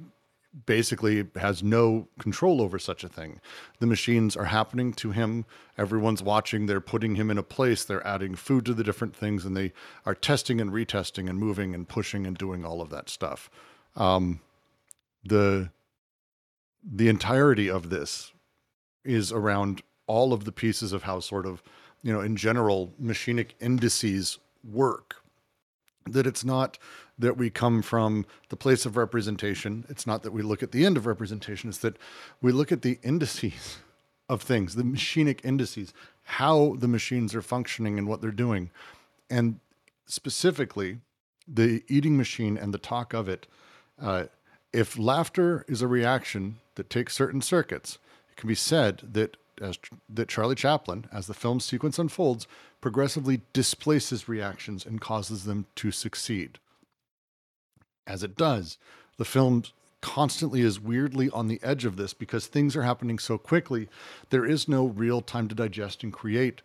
basically 0.66 1.26
has 1.36 1.62
no 1.62 2.08
control 2.18 2.60
over 2.60 2.78
such 2.78 3.02
a 3.02 3.08
thing. 3.08 3.40
The 3.78 3.86
machines 3.86 4.36
are 4.36 4.44
happening 4.44 4.92
to 4.94 5.10
him. 5.10 5.46
Everyone's 5.78 6.22
watching. 6.22 6.66
They're 6.66 6.80
putting 6.80 7.14
him 7.14 7.30
in 7.30 7.38
a 7.38 7.42
place. 7.42 7.84
They're 7.84 8.06
adding 8.06 8.34
food 8.34 8.66
to 8.66 8.74
the 8.74 8.84
different 8.84 9.16
things, 9.16 9.46
and 9.46 9.56
they 9.56 9.72
are 10.04 10.14
testing 10.14 10.60
and 10.60 10.70
retesting 10.70 11.28
and 11.28 11.38
moving 11.38 11.74
and 11.74 11.88
pushing 11.88 12.26
and 12.26 12.36
doing 12.36 12.64
all 12.64 12.82
of 12.82 12.90
that 12.90 13.08
stuff. 13.08 13.50
Um, 13.96 14.40
the 15.24 15.70
the 16.84 17.08
entirety 17.08 17.70
of 17.70 17.90
this 17.90 18.32
is 19.04 19.30
around 19.30 19.82
all 20.06 20.32
of 20.32 20.44
the 20.44 20.52
pieces 20.52 20.92
of 20.92 21.04
how 21.04 21.20
sort 21.20 21.46
of 21.46 21.62
you 22.02 22.12
know 22.12 22.20
in 22.20 22.36
general 22.36 22.92
machinic 23.00 23.50
indices 23.60 24.38
work 24.64 25.21
that 26.06 26.26
it's 26.26 26.44
not 26.44 26.78
that 27.18 27.36
we 27.36 27.50
come 27.50 27.82
from 27.82 28.26
the 28.48 28.56
place 28.56 28.86
of 28.86 28.96
representation. 28.96 29.84
It's 29.88 30.06
not 30.06 30.22
that 30.22 30.32
we 30.32 30.42
look 30.42 30.62
at 30.62 30.72
the 30.72 30.84
end 30.84 30.96
of 30.96 31.06
representation. 31.06 31.68
It's 31.68 31.78
that 31.78 31.98
we 32.40 32.52
look 32.52 32.72
at 32.72 32.82
the 32.82 32.98
indices 33.02 33.78
of 34.28 34.42
things, 34.42 34.74
the 34.74 34.82
machinic 34.82 35.44
indices, 35.44 35.92
how 36.22 36.76
the 36.78 36.88
machines 36.88 37.34
are 37.34 37.42
functioning 37.42 37.98
and 37.98 38.08
what 38.08 38.20
they're 38.20 38.30
doing. 38.30 38.70
And 39.28 39.60
specifically, 40.06 40.98
the 41.46 41.82
eating 41.88 42.16
machine 42.16 42.56
and 42.56 42.72
the 42.72 42.78
talk 42.78 43.12
of 43.12 43.28
it. 43.28 43.46
Uh, 44.00 44.24
if 44.72 44.98
laughter 44.98 45.64
is 45.68 45.82
a 45.82 45.86
reaction 45.86 46.58
that 46.76 46.88
takes 46.88 47.14
certain 47.14 47.42
circuits, 47.42 47.98
it 48.30 48.36
can 48.36 48.48
be 48.48 48.54
said 48.54 49.02
that 49.12 49.36
as 49.60 49.78
that 50.08 50.28
Charlie 50.28 50.54
Chaplin, 50.54 51.06
as 51.12 51.26
the 51.26 51.34
film 51.34 51.60
sequence 51.60 51.98
unfolds, 51.98 52.46
progressively 52.80 53.42
displaces 53.52 54.28
reactions 54.28 54.84
and 54.86 55.00
causes 55.00 55.44
them 55.44 55.66
to 55.76 55.90
succeed. 55.90 56.58
As 58.06 58.22
it 58.22 58.36
does, 58.36 58.78
the 59.18 59.24
film 59.24 59.64
constantly 60.00 60.60
is 60.62 60.80
weirdly 60.80 61.30
on 61.30 61.48
the 61.48 61.60
edge 61.62 61.84
of 61.84 61.96
this 61.96 62.12
because 62.12 62.46
things 62.46 62.74
are 62.74 62.82
happening 62.82 63.18
so 63.18 63.38
quickly. 63.38 63.88
There 64.30 64.44
is 64.44 64.68
no 64.68 64.86
real 64.86 65.20
time 65.20 65.48
to 65.48 65.54
digest 65.54 66.02
and 66.02 66.12
create 66.12 66.60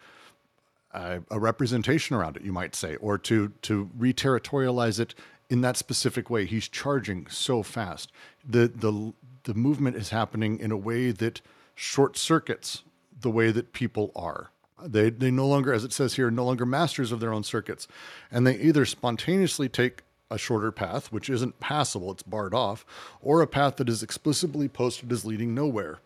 a, 0.91 1.21
a 1.29 1.39
representation 1.39 2.15
around 2.15 2.35
it, 2.35 2.43
you 2.43 2.51
might 2.51 2.75
say, 2.75 2.95
or 2.97 3.17
to 3.19 3.49
to 3.61 3.89
reterritorialize 3.97 4.99
it 4.99 5.13
in 5.49 5.61
that 5.61 5.77
specific 5.77 6.29
way. 6.29 6.45
He's 6.45 6.67
charging 6.67 7.27
so 7.27 7.63
fast. 7.63 8.11
The 8.47 8.67
the 8.67 9.13
the 9.43 9.53
movement 9.53 9.95
is 9.95 10.09
happening 10.09 10.59
in 10.59 10.71
a 10.71 10.77
way 10.77 11.11
that 11.11 11.41
short 11.77 12.17
circuits 12.17 12.81
the 13.21 13.29
way 13.29 13.51
that 13.51 13.71
people 13.71 14.11
are. 14.15 14.49
They, 14.83 15.09
they 15.09 15.31
no 15.31 15.47
longer, 15.47 15.71
as 15.71 15.83
it 15.83 15.93
says 15.93 16.15
here, 16.15 16.29
no 16.29 16.43
longer 16.43 16.65
masters 16.65 17.11
of 17.11 17.19
their 17.19 17.31
own 17.31 17.43
circuits. 17.43 17.87
And 18.31 18.45
they 18.45 18.57
either 18.57 18.83
spontaneously 18.85 19.69
take 19.69 20.01
a 20.29 20.37
shorter 20.37 20.71
path, 20.71 21.11
which 21.11 21.29
isn't 21.29 21.59
passable, 21.59 22.11
it's 22.11 22.23
barred 22.23 22.53
off, 22.53 22.85
or 23.21 23.41
a 23.41 23.47
path 23.47 23.77
that 23.77 23.89
is 23.89 24.03
explicitly 24.03 24.67
posted 24.67 25.11
as 25.11 25.23
leading 25.23 25.53
nowhere. 25.53 25.99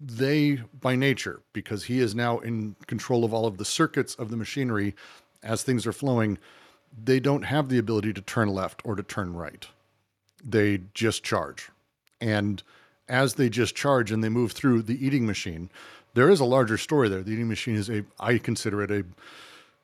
They, 0.00 0.60
by 0.80 0.94
nature, 0.94 1.40
because 1.52 1.84
he 1.84 2.00
is 2.00 2.14
now 2.14 2.38
in 2.38 2.76
control 2.86 3.24
of 3.24 3.34
all 3.34 3.46
of 3.46 3.56
the 3.56 3.64
circuits 3.64 4.14
of 4.14 4.30
the 4.30 4.36
machinery 4.36 4.94
as 5.42 5.62
things 5.62 5.86
are 5.86 5.92
flowing, 5.92 6.38
they 7.02 7.18
don't 7.18 7.42
have 7.42 7.68
the 7.68 7.78
ability 7.78 8.12
to 8.12 8.20
turn 8.20 8.48
left 8.48 8.82
or 8.84 8.94
to 8.94 9.02
turn 9.02 9.34
right. 9.34 9.66
They 10.44 10.82
just 10.94 11.24
charge. 11.24 11.70
And 12.20 12.62
as 13.08 13.34
they 13.34 13.48
just 13.48 13.74
charge 13.74 14.10
and 14.10 14.22
they 14.22 14.28
move 14.28 14.52
through 14.52 14.82
the 14.82 15.04
eating 15.04 15.26
machine, 15.26 15.70
there 16.14 16.30
is 16.30 16.40
a 16.40 16.44
larger 16.44 16.76
story 16.78 17.08
there. 17.08 17.22
The 17.22 17.32
eating 17.32 17.48
machine 17.48 17.76
is 17.76 17.88
a, 17.88 18.04
I 18.18 18.38
consider 18.38 18.82
it 18.82 18.90
a 18.90 19.04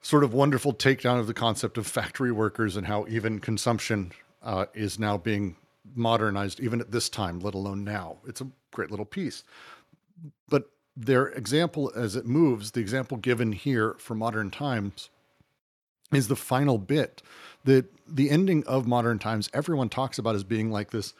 sort 0.02 0.24
of 0.24 0.34
wonderful 0.34 0.74
takedown 0.74 1.18
of 1.18 1.26
the 1.26 1.34
concept 1.34 1.78
of 1.78 1.86
factory 1.86 2.32
workers 2.32 2.76
and 2.76 2.86
how 2.86 3.06
even 3.08 3.38
consumption 3.38 4.12
uh, 4.42 4.66
is 4.74 4.98
now 4.98 5.16
being 5.16 5.56
modernized, 5.94 6.60
even 6.60 6.80
at 6.80 6.90
this 6.90 7.08
time, 7.08 7.40
let 7.40 7.54
alone 7.54 7.84
now. 7.84 8.18
It's 8.26 8.40
a 8.40 8.48
great 8.70 8.90
little 8.90 9.06
piece. 9.06 9.44
But 10.48 10.70
their 10.96 11.28
example 11.28 11.90
as 11.96 12.16
it 12.16 12.26
moves, 12.26 12.72
the 12.72 12.80
example 12.80 13.16
given 13.16 13.52
here 13.52 13.94
for 13.98 14.14
modern 14.14 14.50
times, 14.50 15.10
is 16.12 16.28
the 16.28 16.36
final 16.36 16.78
bit. 16.78 17.22
The 17.64 17.86
the 18.06 18.30
ending 18.30 18.64
of 18.66 18.86
modern 18.86 19.18
times, 19.18 19.48
everyone 19.54 19.88
talks 19.88 20.18
about 20.18 20.34
as 20.34 20.44
being 20.44 20.70
like 20.70 20.90
this 20.90 21.14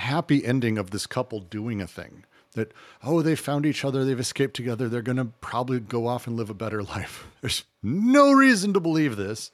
happy 0.00 0.44
ending 0.44 0.78
of 0.78 0.90
this 0.90 1.06
couple 1.06 1.40
doing 1.40 1.80
a 1.80 1.86
thing 1.86 2.24
that 2.54 2.72
oh 3.04 3.22
they 3.22 3.36
found 3.36 3.64
each 3.64 3.84
other 3.84 4.04
they've 4.04 4.18
escaped 4.18 4.54
together 4.54 4.88
they're 4.88 5.02
going 5.02 5.16
to 5.16 5.26
probably 5.40 5.78
go 5.78 6.06
off 6.06 6.26
and 6.26 6.36
live 6.36 6.50
a 6.50 6.54
better 6.54 6.82
life. 6.94 7.26
There's 7.40 7.64
no 7.82 8.32
reason 8.32 8.72
to 8.72 8.80
believe 8.80 9.16
this 9.16 9.50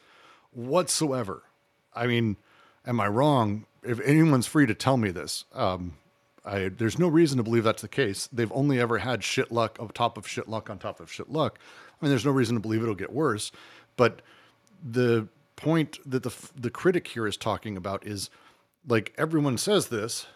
whatsoever. 0.53 1.43
I 1.95 2.07
mean 2.07 2.37
am 2.87 3.01
i 3.01 3.09
wrong? 3.09 3.67
If 3.83 4.01
anyone's 4.01 4.47
free 4.47 4.67
to 4.67 4.75
tell 4.75 4.97
me 4.97 5.11
this 5.11 5.45
um, 5.53 5.97
I, 6.45 6.69
there's 6.69 6.99
no 6.99 7.09
reason 7.09 7.39
to 7.39 7.43
believe 7.43 7.65
that's 7.65 7.83
the 7.83 7.89
case. 7.89 8.29
They've 8.33 8.53
only 8.53 8.79
ever 8.81 8.99
had 8.99 9.25
shit 9.25 9.51
luck 9.51 9.79
on 9.81 9.89
top 9.89 10.17
of 10.17 10.29
shit 10.29 10.49
luck 10.49 10.71
on 10.71 10.79
top 10.79 11.01
of 11.01 11.13
shit 11.13 11.29
luck. 11.29 11.59
I 12.01 12.05
mean 12.05 12.11
there's 12.11 12.25
no 12.25 12.31
reason 12.31 12.55
to 12.55 12.61
believe 12.61 12.83
it'll 12.83 12.95
get 12.95 13.13
worse 13.13 13.51
but 13.97 14.23
the 14.83 15.29
point 15.57 15.99
that 16.09 16.23
the 16.23 16.33
the 16.55 16.71
critic 16.71 17.09
here 17.09 17.27
is 17.27 17.37
talking 17.37 17.77
about 17.77 18.07
is 18.07 18.31
like 18.87 19.13
everyone 19.19 19.59
says 19.59 19.89
this 19.89 20.27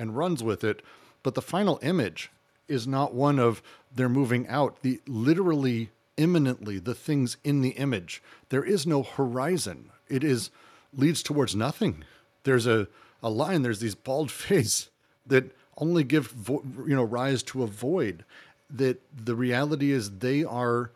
and 0.00 0.16
runs 0.16 0.42
with 0.42 0.64
it, 0.64 0.82
but 1.22 1.34
the 1.34 1.42
final 1.42 1.78
image 1.82 2.30
is 2.66 2.86
not 2.86 3.12
one 3.12 3.38
of 3.38 3.62
they're 3.94 4.08
moving 4.08 4.48
out. 4.48 4.80
The 4.80 5.00
literally 5.06 5.90
immanently 6.16 6.78
the 6.78 6.94
things 6.94 7.36
in 7.44 7.60
the 7.60 7.70
image. 7.70 8.22
There 8.48 8.64
is 8.64 8.86
no 8.86 9.02
horizon. 9.02 9.90
It 10.08 10.24
is 10.24 10.50
leads 10.96 11.22
towards 11.22 11.54
nothing. 11.54 12.04
There's 12.44 12.66
a 12.66 12.88
a 13.22 13.28
line. 13.28 13.62
There's 13.62 13.80
these 13.80 13.94
bald 13.94 14.30
face 14.48 14.88
that 15.26 15.54
only 15.76 16.04
give 16.04 16.28
vo- 16.28 16.64
you 16.86 16.96
know 16.96 17.04
rise 17.04 17.42
to 17.44 17.62
a 17.62 17.66
void. 17.66 18.24
That 18.70 19.02
the 19.14 19.34
reality 19.34 19.90
is 19.90 20.18
they 20.18 20.44
are 20.44 20.92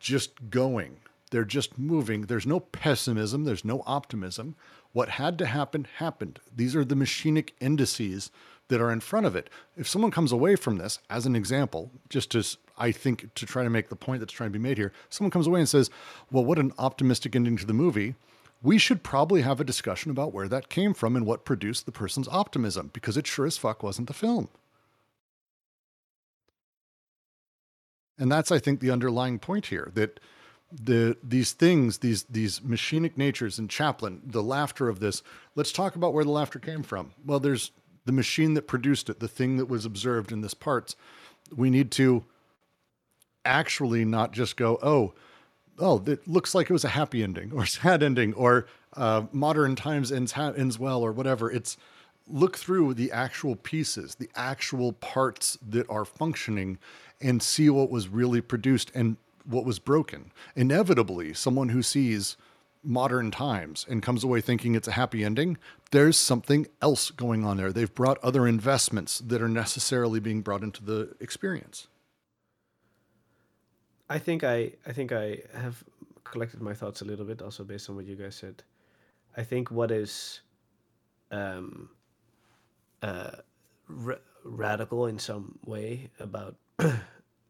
just 0.00 0.50
going. 0.50 0.96
They're 1.30 1.44
just 1.44 1.78
moving. 1.78 2.22
There's 2.22 2.46
no 2.46 2.60
pessimism. 2.60 3.44
There's 3.44 3.64
no 3.64 3.82
optimism. 3.86 4.54
What 4.92 5.10
had 5.10 5.38
to 5.38 5.46
happen 5.46 5.86
happened. 5.96 6.38
These 6.54 6.76
are 6.76 6.84
the 6.84 6.94
machinic 6.94 7.50
indices 7.60 8.30
that 8.68 8.80
are 8.80 8.92
in 8.92 9.00
front 9.00 9.26
of 9.26 9.36
it. 9.36 9.50
If 9.76 9.88
someone 9.88 10.10
comes 10.10 10.32
away 10.32 10.56
from 10.56 10.76
this, 10.76 10.98
as 11.10 11.26
an 11.26 11.36
example, 11.36 11.90
just 12.08 12.30
to, 12.32 12.44
I 12.78 12.92
think, 12.92 13.34
to 13.34 13.46
try 13.46 13.64
to 13.64 13.70
make 13.70 13.88
the 13.88 13.96
point 13.96 14.20
that's 14.20 14.32
trying 14.32 14.50
to 14.50 14.58
be 14.58 14.62
made 14.62 14.78
here, 14.78 14.92
someone 15.10 15.30
comes 15.30 15.46
away 15.46 15.60
and 15.60 15.68
says, 15.68 15.90
well, 16.30 16.44
what 16.44 16.58
an 16.58 16.72
optimistic 16.78 17.34
ending 17.36 17.56
to 17.58 17.66
the 17.66 17.72
movie. 17.72 18.14
We 18.62 18.78
should 18.78 19.02
probably 19.02 19.42
have 19.42 19.60
a 19.60 19.64
discussion 19.64 20.10
about 20.10 20.32
where 20.32 20.48
that 20.48 20.68
came 20.68 20.94
from 20.94 21.16
and 21.16 21.26
what 21.26 21.44
produced 21.44 21.84
the 21.84 21.92
person's 21.92 22.28
optimism, 22.28 22.90
because 22.92 23.16
it 23.16 23.26
sure 23.26 23.46
as 23.46 23.58
fuck 23.58 23.82
wasn't 23.82 24.08
the 24.08 24.14
film. 24.14 24.48
And 28.18 28.30
that's, 28.30 28.52
I 28.52 28.58
think, 28.58 28.80
the 28.80 28.90
underlying 28.90 29.38
point 29.38 29.66
here 29.66 29.90
that 29.94 30.20
the 30.72 31.16
these 31.22 31.52
things, 31.52 31.98
these 31.98 32.24
these 32.24 32.60
machinic 32.60 33.16
natures 33.16 33.58
in 33.58 33.68
Chaplin, 33.68 34.22
the 34.24 34.42
laughter 34.42 34.88
of 34.88 35.00
this. 35.00 35.22
Let's 35.54 35.72
talk 35.72 35.96
about 35.96 36.14
where 36.14 36.24
the 36.24 36.30
laughter 36.30 36.58
came 36.58 36.82
from. 36.82 37.12
Well, 37.24 37.40
there's 37.40 37.72
the 38.04 38.12
machine 38.12 38.54
that 38.54 38.66
produced 38.66 39.08
it, 39.10 39.20
the 39.20 39.28
thing 39.28 39.56
that 39.58 39.66
was 39.66 39.84
observed 39.84 40.32
in 40.32 40.40
this 40.40 40.54
parts. 40.54 40.96
We 41.54 41.70
need 41.70 41.90
to 41.92 42.24
actually 43.44 44.04
not 44.04 44.32
just 44.32 44.56
go, 44.56 44.78
oh, 44.82 45.14
oh, 45.78 46.02
it 46.06 46.26
looks 46.26 46.54
like 46.54 46.70
it 46.70 46.72
was 46.72 46.84
a 46.84 46.88
happy 46.88 47.22
ending 47.22 47.52
or 47.52 47.66
sad 47.66 48.02
ending 48.02 48.32
or 48.34 48.66
uh, 48.96 49.22
modern 49.32 49.76
times 49.76 50.10
ends 50.12 50.32
ha- 50.32 50.52
ends 50.56 50.78
well 50.78 51.02
or 51.02 51.12
whatever. 51.12 51.50
It's 51.50 51.76
look 52.26 52.56
through 52.56 52.94
the 52.94 53.10
actual 53.12 53.56
pieces, 53.56 54.14
the 54.14 54.30
actual 54.34 54.92
parts 54.92 55.58
that 55.68 55.88
are 55.90 56.04
functioning, 56.04 56.78
and 57.20 57.42
see 57.42 57.68
what 57.68 57.90
was 57.90 58.08
really 58.08 58.40
produced 58.40 58.90
and 58.94 59.16
what 59.44 59.64
was 59.64 59.78
broken. 59.78 60.32
Inevitably, 60.56 61.34
someone 61.34 61.70
who 61.70 61.82
sees 61.82 62.36
modern 62.84 63.30
times 63.30 63.86
and 63.88 64.02
comes 64.02 64.24
away 64.24 64.40
thinking 64.40 64.74
it's 64.74 64.88
a 64.88 64.92
happy 64.92 65.24
ending, 65.24 65.56
there's 65.92 66.16
something 66.16 66.66
else 66.80 67.10
going 67.10 67.44
on 67.44 67.56
there. 67.56 67.72
They've 67.72 67.94
brought 67.94 68.18
other 68.22 68.46
investments 68.46 69.18
that 69.20 69.40
are 69.40 69.48
necessarily 69.48 70.20
being 70.20 70.42
brought 70.42 70.62
into 70.62 70.82
the 70.82 71.14
experience. 71.20 71.86
I 74.08 74.18
think 74.18 74.44
I 74.44 74.72
I 74.86 74.92
think 74.92 75.12
I 75.12 75.38
have 75.54 75.82
collected 76.24 76.60
my 76.60 76.74
thoughts 76.74 77.02
a 77.02 77.04
little 77.04 77.24
bit 77.24 77.40
also 77.40 77.64
based 77.64 77.88
on 77.88 77.96
what 77.96 78.06
you 78.06 78.16
guys 78.16 78.34
said. 78.34 78.62
I 79.36 79.42
think 79.42 79.70
what 79.70 79.90
is 79.90 80.40
um, 81.30 81.88
uh, 83.02 83.30
ra- 83.88 84.24
radical 84.44 85.06
in 85.06 85.18
some 85.18 85.58
way 85.64 86.10
about 86.20 86.56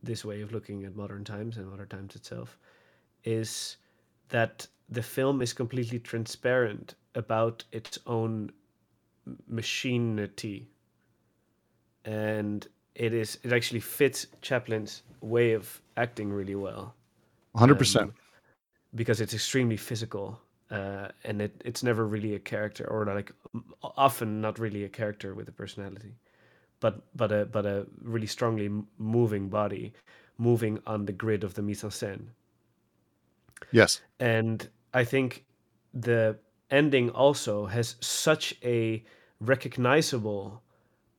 this 0.03 0.25
way 0.25 0.41
of 0.41 0.53
looking 0.53 0.85
at 0.85 0.97
modern 0.97 1.25
times 1.25 1.57
and 1.57 1.69
modern 1.69 1.89
times 1.89 2.17
itself 2.17 2.59
is 3.25 3.77
that 4.29 4.67
the 4.89 5.03
film 5.03 5.41
is 5.43 5.53
completely 5.53 5.99
transparent 5.99 6.95
about 7.15 7.65
its 7.73 7.99
own 8.07 8.51
machinity. 9.51 10.67
And 12.05 12.67
it 12.95 13.13
is 13.15 13.39
it 13.43 13.53
actually 13.53 13.81
fits 13.81 14.27
chaplin's 14.41 15.03
way 15.21 15.53
of 15.53 15.81
acting 15.97 16.33
really 16.33 16.57
well. 16.57 16.95
100%. 17.57 18.03
um, 18.03 18.15
because 18.95 19.21
it's 19.21 19.35
extremely 19.35 19.77
physical 19.77 20.41
uh, 20.71 21.09
and 21.25 21.43
it, 21.43 21.63
it's 21.65 21.83
never 21.83 22.07
really 22.07 22.35
a 22.35 22.39
character 22.39 22.87
or 22.91 23.05
like 23.07 23.33
often 23.83 24.41
not 24.41 24.59
really 24.59 24.85
a 24.85 24.89
character 24.89 25.35
with 25.35 25.49
a 25.49 25.53
personality 25.53 26.15
but 26.83 26.95
but 27.17 27.33
a 27.33 27.47
but 27.47 27.65
a 27.65 27.87
really 28.03 28.27
strongly 28.27 28.69
moving 28.99 29.49
body 29.49 29.93
moving 30.37 30.79
on 30.87 31.07
the 31.07 31.13
grid 31.13 31.45
of 31.45 31.55
the 31.55 31.63
mise 31.63 31.85
en 31.85 31.91
scène 31.91 32.25
yes. 33.71 34.03
and 34.21 34.69
I 34.93 35.05
think 35.05 35.45
the 35.95 36.37
ending 36.71 37.11
also 37.11 37.67
has 37.67 37.97
such 38.01 38.55
a 38.63 39.05
recognizable 39.41 40.63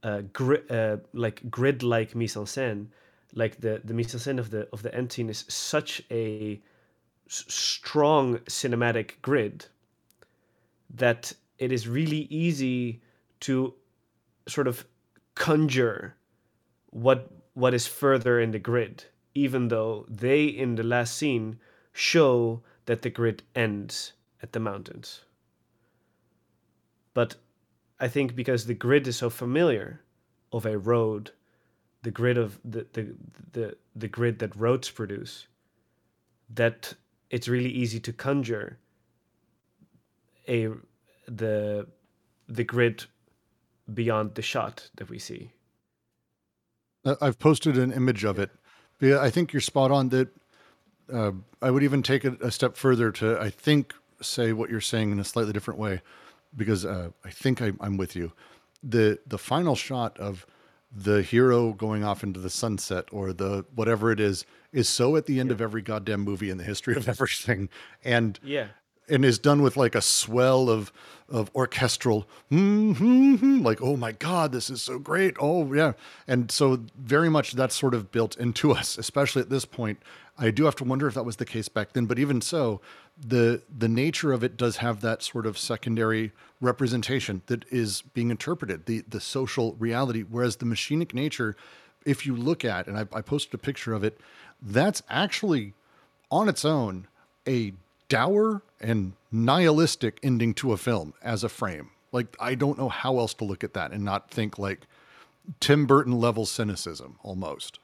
uh, 0.04 0.22
gri- 0.34 0.68
uh, 0.70 0.98
like 1.14 1.50
grid-like 1.50 2.16
mise 2.16 2.36
en 2.38 2.46
scène. 2.46 2.88
Like 3.34 3.60
the 3.62 3.82
the 3.84 3.94
mise 3.94 4.14
en 4.14 4.20
scène 4.20 4.40
of 4.40 4.52
the 4.52 4.68
of 4.72 4.84
the 4.84 4.94
end 4.94 5.12
scene 5.12 5.30
is 5.30 5.46
such 5.48 6.04
a 6.12 6.62
s- 7.28 7.46
strong 7.48 8.38
cinematic 8.40 9.22
grid 9.22 9.66
that 10.96 11.34
it 11.58 11.72
is 11.72 11.88
really 11.88 12.28
easy 12.30 13.02
to 13.40 13.74
sort 14.48 14.68
of 14.68 14.86
conjure 15.36 16.16
what 16.90 17.30
what 17.54 17.74
is 17.74 17.88
further 17.88 18.40
in 18.40 18.52
the 18.52 18.60
grid 18.60 19.06
even 19.36 19.68
though 19.68 20.06
they 20.08 20.46
in 20.46 20.76
the 20.76 20.84
last 20.84 21.16
scene 21.18 21.60
show 21.92 22.62
that 22.86 23.02
the 23.02 23.10
grid 23.10 23.44
ends 23.56 24.14
at 24.42 24.52
the 24.52 24.60
mountains. 24.60 25.22
But 27.14 27.36
i 28.00 28.08
think 28.08 28.36
because 28.36 28.66
the 28.66 28.74
grid 28.74 29.08
is 29.08 29.18
so 29.18 29.30
familiar 29.30 30.02
of 30.52 30.66
a 30.66 30.78
road 30.78 31.32
the 32.02 32.12
grid 32.12 32.38
of 32.38 32.60
the 32.66 32.86
the 32.94 33.16
the, 33.52 33.78
the 33.96 34.08
grid 34.08 34.40
that 34.40 34.56
roads 34.56 34.90
produce 34.90 35.48
that 36.50 36.94
it's 37.30 37.48
really 37.48 37.70
easy 37.70 38.00
to 38.00 38.12
conjure 38.12 38.78
a 40.48 40.70
the 41.28 41.88
the 42.50 42.64
grid 42.64 43.06
beyond 43.92 44.36
the 44.36 44.42
shot 44.42 44.90
that 44.96 45.10
we 45.10 45.20
see 45.20 45.52
Uh, 47.06 47.16
I've 47.22 47.38
posted 47.40 47.78
an 47.78 47.92
image 47.92 48.24
of 48.24 48.40
it. 48.40 48.50
Yeah, 49.02 49.20
I 49.20 49.30
think 49.30 49.52
you're 49.52 49.62
spot 49.62 49.92
on 49.92 50.10
that. 50.10 50.30
Uh, 51.12 51.32
I 51.62 51.70
would 51.70 51.84
even 51.84 52.02
take 52.02 52.24
it 52.24 52.42
a 52.42 52.50
step 52.50 52.78
further 52.78 53.12
to, 53.12 53.38
I 53.40 53.50
think, 53.50 53.94
say 54.22 54.54
what 54.54 54.70
you're 54.70 54.80
saying 54.80 55.12
in 55.12 55.20
a 55.20 55.24
slightly 55.26 55.52
different 55.52 55.80
way, 55.80 56.02
because 56.56 56.86
uh, 56.86 57.10
I 57.26 57.30
think 57.30 57.62
I, 57.62 57.74
I'm 57.82 57.98
with 57.98 58.16
you. 58.16 58.32
the 58.82 59.20
The 59.28 59.38
final 59.38 59.76
shot 59.76 60.18
of 60.18 60.46
the 60.96 61.22
hero 61.24 61.74
going 61.74 62.04
off 62.04 62.24
into 62.24 62.40
the 62.40 62.50
sunset 62.50 63.06
or 63.12 63.34
the 63.34 63.66
whatever 63.76 64.12
it 64.12 64.20
is 64.20 64.46
is 64.72 64.88
so 64.88 65.16
at 65.16 65.26
the 65.26 65.40
end 65.40 65.52
of 65.52 65.60
every 65.60 65.82
goddamn 65.82 66.22
movie 66.22 66.50
in 66.50 66.58
the 66.58 66.64
history 66.64 66.96
of 66.96 67.10
everything, 67.14 67.68
and 68.04 68.40
yeah 68.44 68.68
and 69.10 69.26
is 69.26 69.40
done 69.40 69.62
with 69.62 69.78
like 69.78 69.96
a 69.96 70.02
swell 70.02 70.70
of 70.70 70.92
of 71.30 71.50
orchestral 71.56 72.28
hmm, 72.50 72.92
hmm, 72.94 73.36
hmm, 73.36 73.62
like 73.62 73.82
oh 73.82 73.96
my 73.96 74.12
god 74.12 74.52
this 74.52 74.70
is 74.70 74.82
so 74.82 75.00
great. 75.00 75.36
Oh 75.40 75.74
yeah. 75.74 75.94
And 76.28 76.52
so 76.52 76.84
very 76.98 77.30
much 77.30 77.54
that's 77.54 77.76
sort 77.76 77.94
of 77.94 78.12
built 78.12 78.38
into 78.38 78.72
us 78.72 78.98
especially 78.98 79.42
at 79.42 79.50
this 79.50 79.66
point. 79.66 80.00
I 80.38 80.50
do 80.50 80.66
have 80.66 80.76
to 80.78 80.84
wonder 80.84 81.08
if 81.08 81.14
that 81.14 81.26
was 81.26 81.38
the 81.38 81.46
case 81.46 81.70
back 81.70 81.94
then 81.94 82.06
but 82.06 82.20
even 82.20 82.42
so 82.42 82.82
the 83.20 83.62
the 83.76 83.88
nature 83.88 84.34
of 84.34 84.44
it 84.44 84.58
does 84.58 84.78
have 84.78 85.02
that 85.02 85.22
sort 85.22 85.46
of 85.46 85.58
secondary 85.58 86.32
representation 86.60 87.42
that 87.46 87.66
is 87.72 88.02
being 88.02 88.32
interpreted 88.32 88.86
the 88.86 89.04
the 89.08 89.22
social 89.22 89.76
reality 89.76 90.24
whereas 90.24 90.58
the 90.58 90.66
machinic 90.66 91.14
nature 91.14 91.56
if 92.06 92.26
you 92.26 92.36
look 92.36 92.66
at 92.66 92.88
and 92.88 92.98
i, 92.98 93.06
I 93.14 93.22
posted 93.22 93.54
a 93.54 93.58
picture 93.60 93.94
of 93.94 94.04
it 94.04 94.20
that's 94.62 95.04
actually 95.10 95.74
on 96.32 96.50
its 96.50 96.66
own 96.66 97.08
a 97.48 97.74
dour 98.14 98.62
and 98.80 99.14
nihilistic 99.32 100.20
ending 100.22 100.54
to 100.54 100.72
a 100.72 100.78
film 100.78 101.16
as 101.24 101.44
a 101.44 101.50
frame. 101.50 101.90
Like 102.12 102.36
I 102.40 102.54
don't 102.54 102.78
know 102.78 102.90
how 102.90 103.18
else 103.18 103.34
to 103.36 103.44
look 103.44 103.64
at 103.64 103.74
that 103.74 103.92
and 103.92 104.06
not 104.06 104.30
think 104.30 104.60
like 104.60 104.82
Tim 105.60 105.88
Burton 105.88 106.20
level 106.20 106.46
cynicism 106.46 107.18
almost. 107.24 107.80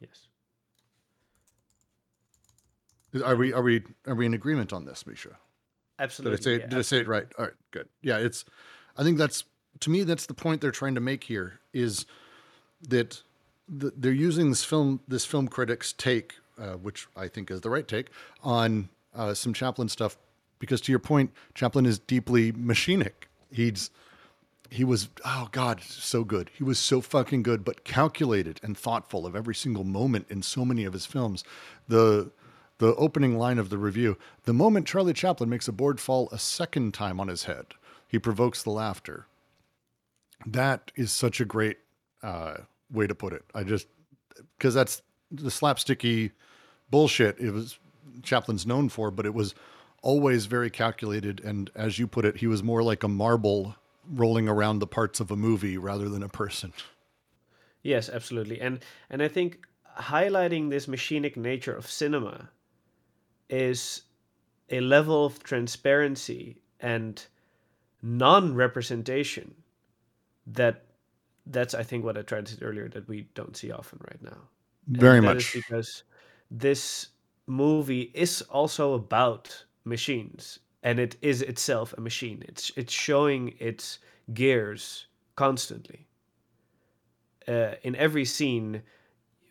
yes 0.00 0.28
Are 3.24 3.36
we 3.36 3.54
are 3.54 3.62
we 3.62 3.84
are 4.06 4.14
we 4.14 4.26
in 4.26 4.34
agreement 4.34 4.74
on 4.74 4.84
this, 4.84 5.06
Misha? 5.06 5.28
Did 5.28 5.36
I 5.98 6.02
absolutely 6.02 6.42
say 6.42 6.58
yeah, 6.58 6.66
did 6.66 6.78
I 6.78 6.82
say 6.82 6.98
it 6.98 7.08
right? 7.08 7.26
All 7.38 7.46
right, 7.46 7.54
good. 7.70 7.88
Yeah, 8.02 8.18
it's 8.18 8.44
I 8.98 9.02
think 9.02 9.16
that's 9.16 9.44
to 9.80 9.88
me 9.88 10.02
that's 10.02 10.26
the 10.26 10.34
point 10.34 10.60
they're 10.60 10.70
trying 10.70 10.94
to 10.94 11.00
make 11.00 11.24
here 11.24 11.60
is 11.72 12.04
that 12.86 13.22
the, 13.66 13.94
they're 13.96 14.12
using 14.12 14.50
this 14.50 14.62
film 14.62 15.00
this 15.08 15.24
film 15.24 15.48
critic's 15.48 15.94
take 15.94 16.34
uh, 16.58 16.74
which 16.74 17.06
I 17.16 17.28
think 17.28 17.50
is 17.50 17.62
the 17.62 17.70
right 17.70 17.88
take 17.88 18.10
on 18.42 18.90
uh, 19.16 19.34
some 19.34 19.52
Chaplin 19.52 19.88
stuff 19.88 20.16
because 20.58 20.80
to 20.82 20.92
your 20.92 20.98
point 20.98 21.32
Chaplin 21.54 21.86
is 21.86 21.98
deeply 21.98 22.52
machinic. 22.52 23.28
He's 23.50 23.90
he 24.68 24.84
was 24.84 25.08
oh 25.24 25.48
god 25.52 25.80
so 25.82 26.24
good. 26.24 26.50
He 26.52 26.64
was 26.64 26.78
so 26.78 27.00
fucking 27.00 27.42
good 27.42 27.64
but 27.64 27.84
calculated 27.84 28.60
and 28.62 28.76
thoughtful 28.76 29.26
of 29.26 29.36
every 29.36 29.54
single 29.54 29.84
moment 29.84 30.26
in 30.28 30.42
so 30.42 30.64
many 30.64 30.84
of 30.84 30.92
his 30.92 31.06
films. 31.06 31.44
The 31.88 32.30
the 32.78 32.94
opening 32.96 33.38
line 33.38 33.58
of 33.58 33.70
the 33.70 33.78
review 33.78 34.18
the 34.44 34.52
moment 34.52 34.86
charlie 34.86 35.14
chaplin 35.14 35.48
makes 35.48 35.66
a 35.66 35.72
board 35.72 35.98
fall 35.98 36.28
a 36.30 36.38
second 36.38 36.92
time 36.92 37.18
on 37.18 37.28
his 37.28 37.44
head 37.44 37.68
he 38.08 38.18
provokes 38.18 38.62
the 38.62 38.70
laughter. 38.70 39.26
That 40.46 40.92
is 40.94 41.12
such 41.12 41.40
a 41.40 41.44
great 41.44 41.78
uh, 42.22 42.58
way 42.90 43.06
to 43.06 43.14
put 43.14 43.32
it. 43.32 43.44
I 43.54 43.64
just 43.64 43.88
because 44.56 44.74
that's 44.74 45.02
the 45.30 45.50
slapsticky 45.50 46.32
bullshit. 46.90 47.38
It 47.38 47.50
was 47.50 47.78
chaplin's 48.22 48.66
known 48.66 48.88
for 48.88 49.10
but 49.10 49.26
it 49.26 49.34
was 49.34 49.54
always 50.02 50.46
very 50.46 50.70
calculated 50.70 51.40
and 51.44 51.70
as 51.74 51.98
you 51.98 52.06
put 52.06 52.24
it 52.24 52.36
he 52.36 52.46
was 52.46 52.62
more 52.62 52.82
like 52.82 53.02
a 53.02 53.08
marble 53.08 53.76
rolling 54.08 54.48
around 54.48 54.78
the 54.78 54.86
parts 54.86 55.18
of 55.20 55.30
a 55.30 55.36
movie 55.36 55.76
rather 55.76 56.08
than 56.08 56.22
a 56.22 56.28
person 56.28 56.72
Yes, 57.86 58.08
absolutely. 58.08 58.60
And 58.60 58.80
and 59.10 59.22
I 59.22 59.28
think 59.28 59.64
highlighting 59.96 60.70
this 60.70 60.86
machinic 60.86 61.36
nature 61.36 61.74
of 61.74 61.88
cinema 61.88 62.50
is 63.48 64.02
a 64.70 64.80
level 64.80 65.24
of 65.24 65.42
transparency 65.44 66.60
and 66.80 67.24
non-representation 68.02 69.54
that 70.48 70.84
that's 71.46 71.74
I 71.74 71.84
think 71.84 72.04
what 72.04 72.18
I 72.18 72.22
tried 72.22 72.46
to 72.46 72.56
say 72.56 72.64
earlier 72.64 72.88
that 72.88 73.06
we 73.06 73.28
don't 73.34 73.56
see 73.56 73.70
often 73.70 74.00
right 74.02 74.20
now. 74.20 74.48
Very 74.88 75.20
much. 75.20 75.52
because 75.52 76.02
this 76.50 77.08
movie 77.46 78.10
is 78.14 78.42
also 78.42 78.94
about 78.94 79.64
machines 79.84 80.58
and 80.82 81.00
it 81.00 81.16
is 81.20 81.42
itself 81.42 81.94
a 81.98 82.00
machine. 82.00 82.44
It's 82.46 82.70
it's 82.76 82.92
showing 82.92 83.54
its 83.58 83.98
gears 84.32 85.06
constantly. 85.34 86.06
Uh, 87.48 87.74
in 87.82 87.96
every 87.96 88.24
scene, 88.24 88.82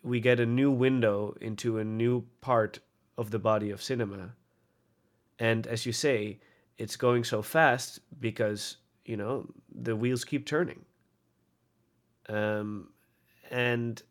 we 0.02 0.20
get 0.20 0.40
a 0.40 0.46
new 0.46 0.70
window 0.70 1.36
into 1.40 1.78
a 1.78 1.84
new 1.84 2.24
part 2.40 2.78
of 3.18 3.30
the 3.30 3.38
body 3.38 3.70
of 3.70 3.82
cinema. 3.82 4.34
And 5.38 5.66
as 5.66 5.84
you 5.84 5.92
say, 5.92 6.40
it's 6.78 6.96
going 6.96 7.24
so 7.24 7.42
fast 7.42 8.00
because 8.18 8.78
you 9.04 9.18
know 9.18 9.46
the 9.70 9.94
wheels 9.94 10.24
keep 10.24 10.46
turning. 10.46 10.84
Um, 12.28 12.88
and 13.50 14.02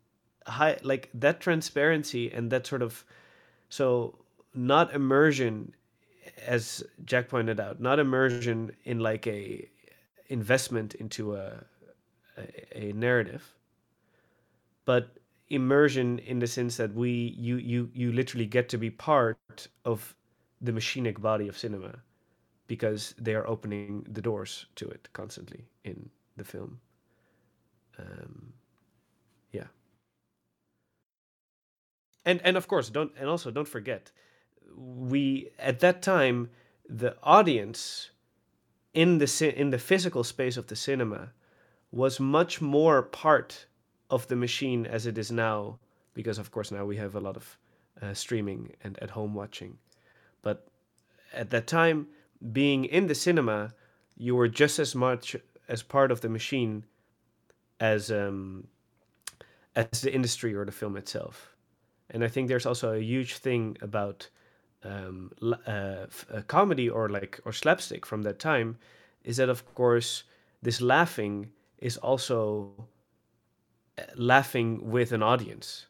high 0.46 0.78
like 0.84 1.10
that 1.16 1.40
transparency 1.40 2.32
and 2.32 2.52
that 2.52 2.68
sort 2.68 2.82
of 2.82 3.04
so 3.76 3.88
not 4.54 4.94
immersion 4.94 5.74
as 6.46 6.84
jack 7.04 7.28
pointed 7.30 7.60
out 7.60 7.80
not 7.80 8.00
immersion 8.00 8.72
in 8.86 9.00
like 9.00 9.28
a 9.28 9.70
investment 10.28 10.96
into 10.96 11.36
a 11.36 11.64
a, 12.74 12.92
narrative 12.94 13.44
but 14.86 15.18
immersion 15.50 16.20
in 16.20 16.40
the 16.40 16.48
sense 16.48 16.78
that 16.78 16.94
we 16.94 17.10
you 17.48 17.58
you 17.58 17.90
you 17.94 18.12
literally 18.12 18.46
get 18.46 18.70
to 18.70 18.78
be 18.78 18.90
part 18.90 19.68
of 19.84 20.16
the 20.62 20.72
machinic 20.72 21.22
body 21.22 21.48
of 21.48 21.58
cinema 21.58 21.94
because 22.68 23.14
they 23.18 23.36
are 23.36 23.48
opening 23.48 24.06
the 24.10 24.22
doors 24.22 24.66
to 24.76 24.90
it 24.90 25.08
constantly 25.14 25.66
in 25.84 26.10
the 26.38 26.44
film. 26.44 26.80
Um, 28.00 28.54
and 32.26 32.42
and 32.44 32.58
of 32.58 32.68
course 32.68 32.90
don't 32.90 33.12
and 33.20 33.30
also 33.30 33.52
don't 33.52 33.68
forget 33.68 34.12
we 34.76 35.50
at 35.60 35.80
that 35.80 36.02
time 36.02 36.50
the 36.88 37.16
audience 37.24 38.12
in 38.94 39.18
the 39.18 39.54
in 39.60 39.70
the 39.70 39.78
physical 39.78 40.24
space 40.24 40.58
of 40.58 40.68
the 40.68 40.76
cinema 40.76 41.32
was 41.92 42.20
much 42.20 42.62
more 42.62 43.02
part 43.02 43.66
of 44.10 44.28
the 44.28 44.36
machine 44.36 44.86
as 44.86 45.06
it 45.06 45.18
is 45.18 45.32
now 45.32 45.80
because 46.14 46.38
of 46.38 46.52
course 46.52 46.72
now 46.72 46.86
we 46.86 46.98
have 46.98 47.16
a 47.16 47.20
lot 47.20 47.36
of 47.36 47.58
uh, 48.02 48.14
streaming 48.14 48.74
and 48.84 49.02
at 49.02 49.12
home 49.12 49.34
watching. 49.34 49.78
But 50.42 50.68
at 51.34 51.50
that 51.52 51.68
time 51.68 52.08
being 52.52 52.86
in 52.86 53.08
the 53.08 53.16
cinema 53.16 53.74
you 54.18 54.36
were 54.36 54.48
just 54.48 54.80
as 54.80 54.96
much 54.96 55.36
as 55.68 55.84
part 55.84 56.12
of 56.12 56.22
the 56.22 56.30
machine 56.30 56.84
as 57.80 58.12
um, 58.12 58.68
as 59.76 60.02
the 60.02 60.14
industry 60.14 60.54
or 60.56 60.64
the 60.64 60.72
film 60.72 60.96
itself 60.96 61.55
and 62.10 62.24
I 62.24 62.28
think 62.28 62.48
there's 62.48 62.66
also 62.66 62.94
a 62.94 63.00
huge 63.02 63.38
thing 63.38 63.78
about 63.82 64.30
um, 64.84 65.32
uh, 65.42 65.68
uh, 65.68 66.06
comedy 66.48 66.90
or 66.90 67.10
like 67.10 67.40
or 67.46 67.52
slapstick 67.52 68.06
from 68.06 68.22
that 68.24 68.40
time 68.40 68.78
is 69.24 69.38
that 69.38 69.50
of 69.50 69.66
course 69.74 70.24
this 70.62 70.82
laughing 70.82 71.50
is 71.80 71.98
also 71.98 72.88
uh, 73.98 74.04
laughing 74.16 74.92
with 74.92 75.12
an 75.12 75.24
audience. 75.24 75.88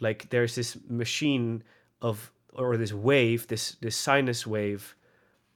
Like 0.00 0.30
there's 0.30 0.56
this 0.56 0.76
machine 0.88 1.62
of 2.02 2.32
or 2.54 2.76
this 2.76 2.92
wave 2.92 3.46
this 3.48 3.76
this 3.80 3.96
sinus 3.96 4.46
wave 4.46 4.96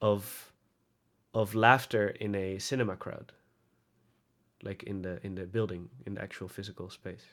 of 0.00 0.52
of 1.34 1.54
laughter 1.54 2.08
in 2.08 2.34
a 2.34 2.58
cinema 2.58 2.96
crowd 2.96 3.32
like 4.62 4.82
in 4.82 5.02
the 5.02 5.24
in 5.24 5.34
the 5.34 5.44
building 5.46 5.88
in 6.06 6.14
the 6.14 6.22
actual 6.22 6.48
physical 6.48 6.90
space 6.90 7.24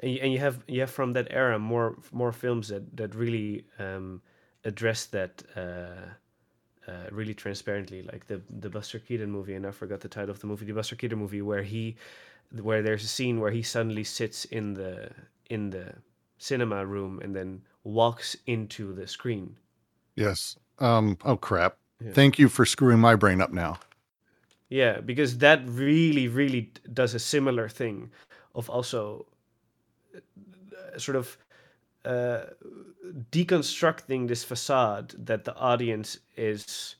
and 0.00 0.12
you, 0.12 0.18
and 0.22 0.32
you 0.32 0.38
have 0.38 0.62
you 0.66 0.80
have 0.80 0.90
from 0.90 1.12
that 1.14 1.28
era 1.30 1.58
more 1.58 1.96
more 2.12 2.32
films 2.32 2.68
that 2.68 2.96
that 2.96 3.14
really 3.14 3.64
um, 3.78 4.22
address 4.64 5.06
that 5.06 5.42
uh, 5.56 6.10
uh, 6.86 7.06
really 7.10 7.34
transparently, 7.34 8.02
like 8.02 8.26
the 8.26 8.40
the 8.60 8.70
Buster 8.70 8.98
Keaton 8.98 9.30
movie, 9.30 9.54
and 9.54 9.66
I 9.66 9.70
forgot 9.70 10.00
the 10.00 10.08
title 10.08 10.30
of 10.30 10.40
the 10.40 10.46
movie, 10.46 10.66
the 10.66 10.72
Buster 10.72 10.96
Keaton 10.96 11.18
movie, 11.18 11.42
where 11.42 11.62
he 11.62 11.96
where 12.62 12.82
there's 12.82 13.04
a 13.04 13.08
scene 13.08 13.40
where 13.40 13.50
he 13.50 13.62
suddenly 13.62 14.04
sits 14.04 14.44
in 14.46 14.74
the 14.74 15.10
in 15.50 15.70
the 15.70 15.94
cinema 16.38 16.86
room 16.86 17.20
and 17.22 17.34
then 17.34 17.62
walks 17.84 18.36
into 18.46 18.92
the 18.92 19.06
screen. 19.06 19.56
Yes. 20.14 20.56
Um, 20.78 21.18
oh, 21.24 21.36
crap. 21.36 21.76
Yeah. 22.00 22.12
Thank 22.12 22.38
you 22.38 22.48
for 22.48 22.64
screwing 22.64 23.00
my 23.00 23.16
brain 23.16 23.40
up 23.40 23.52
now. 23.52 23.80
Yeah, 24.68 25.00
because 25.00 25.38
that 25.38 25.62
really, 25.66 26.28
really 26.28 26.72
does 26.92 27.14
a 27.14 27.18
similar 27.18 27.68
thing 27.68 28.10
of 28.54 28.68
also 28.70 29.26
sort 30.96 31.16
of 31.16 31.36
uh, 32.04 32.40
deconstructing 33.30 34.28
this 34.28 34.44
facade 34.44 35.14
that 35.26 35.44
the 35.44 35.54
audience 35.56 36.18
is 36.36 36.96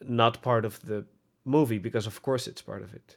not 0.00 0.42
part 0.42 0.64
of 0.64 0.80
the 0.82 1.04
movie, 1.44 1.78
because 1.78 2.06
of 2.06 2.22
course 2.22 2.46
it's 2.46 2.62
part 2.62 2.82
of 2.82 2.92
it. 2.94 3.16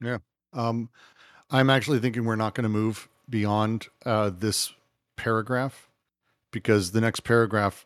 Yeah. 0.00 0.18
Um, 0.52 0.88
I'm 1.50 1.70
actually 1.70 1.98
thinking 1.98 2.24
we're 2.24 2.36
not 2.36 2.54
going 2.54 2.62
to 2.64 2.68
move 2.68 3.08
beyond 3.28 3.88
uh, 4.04 4.30
this 4.30 4.72
paragraph 5.16 5.88
because 6.50 6.92
the 6.92 7.00
next 7.00 7.20
paragraph, 7.20 7.84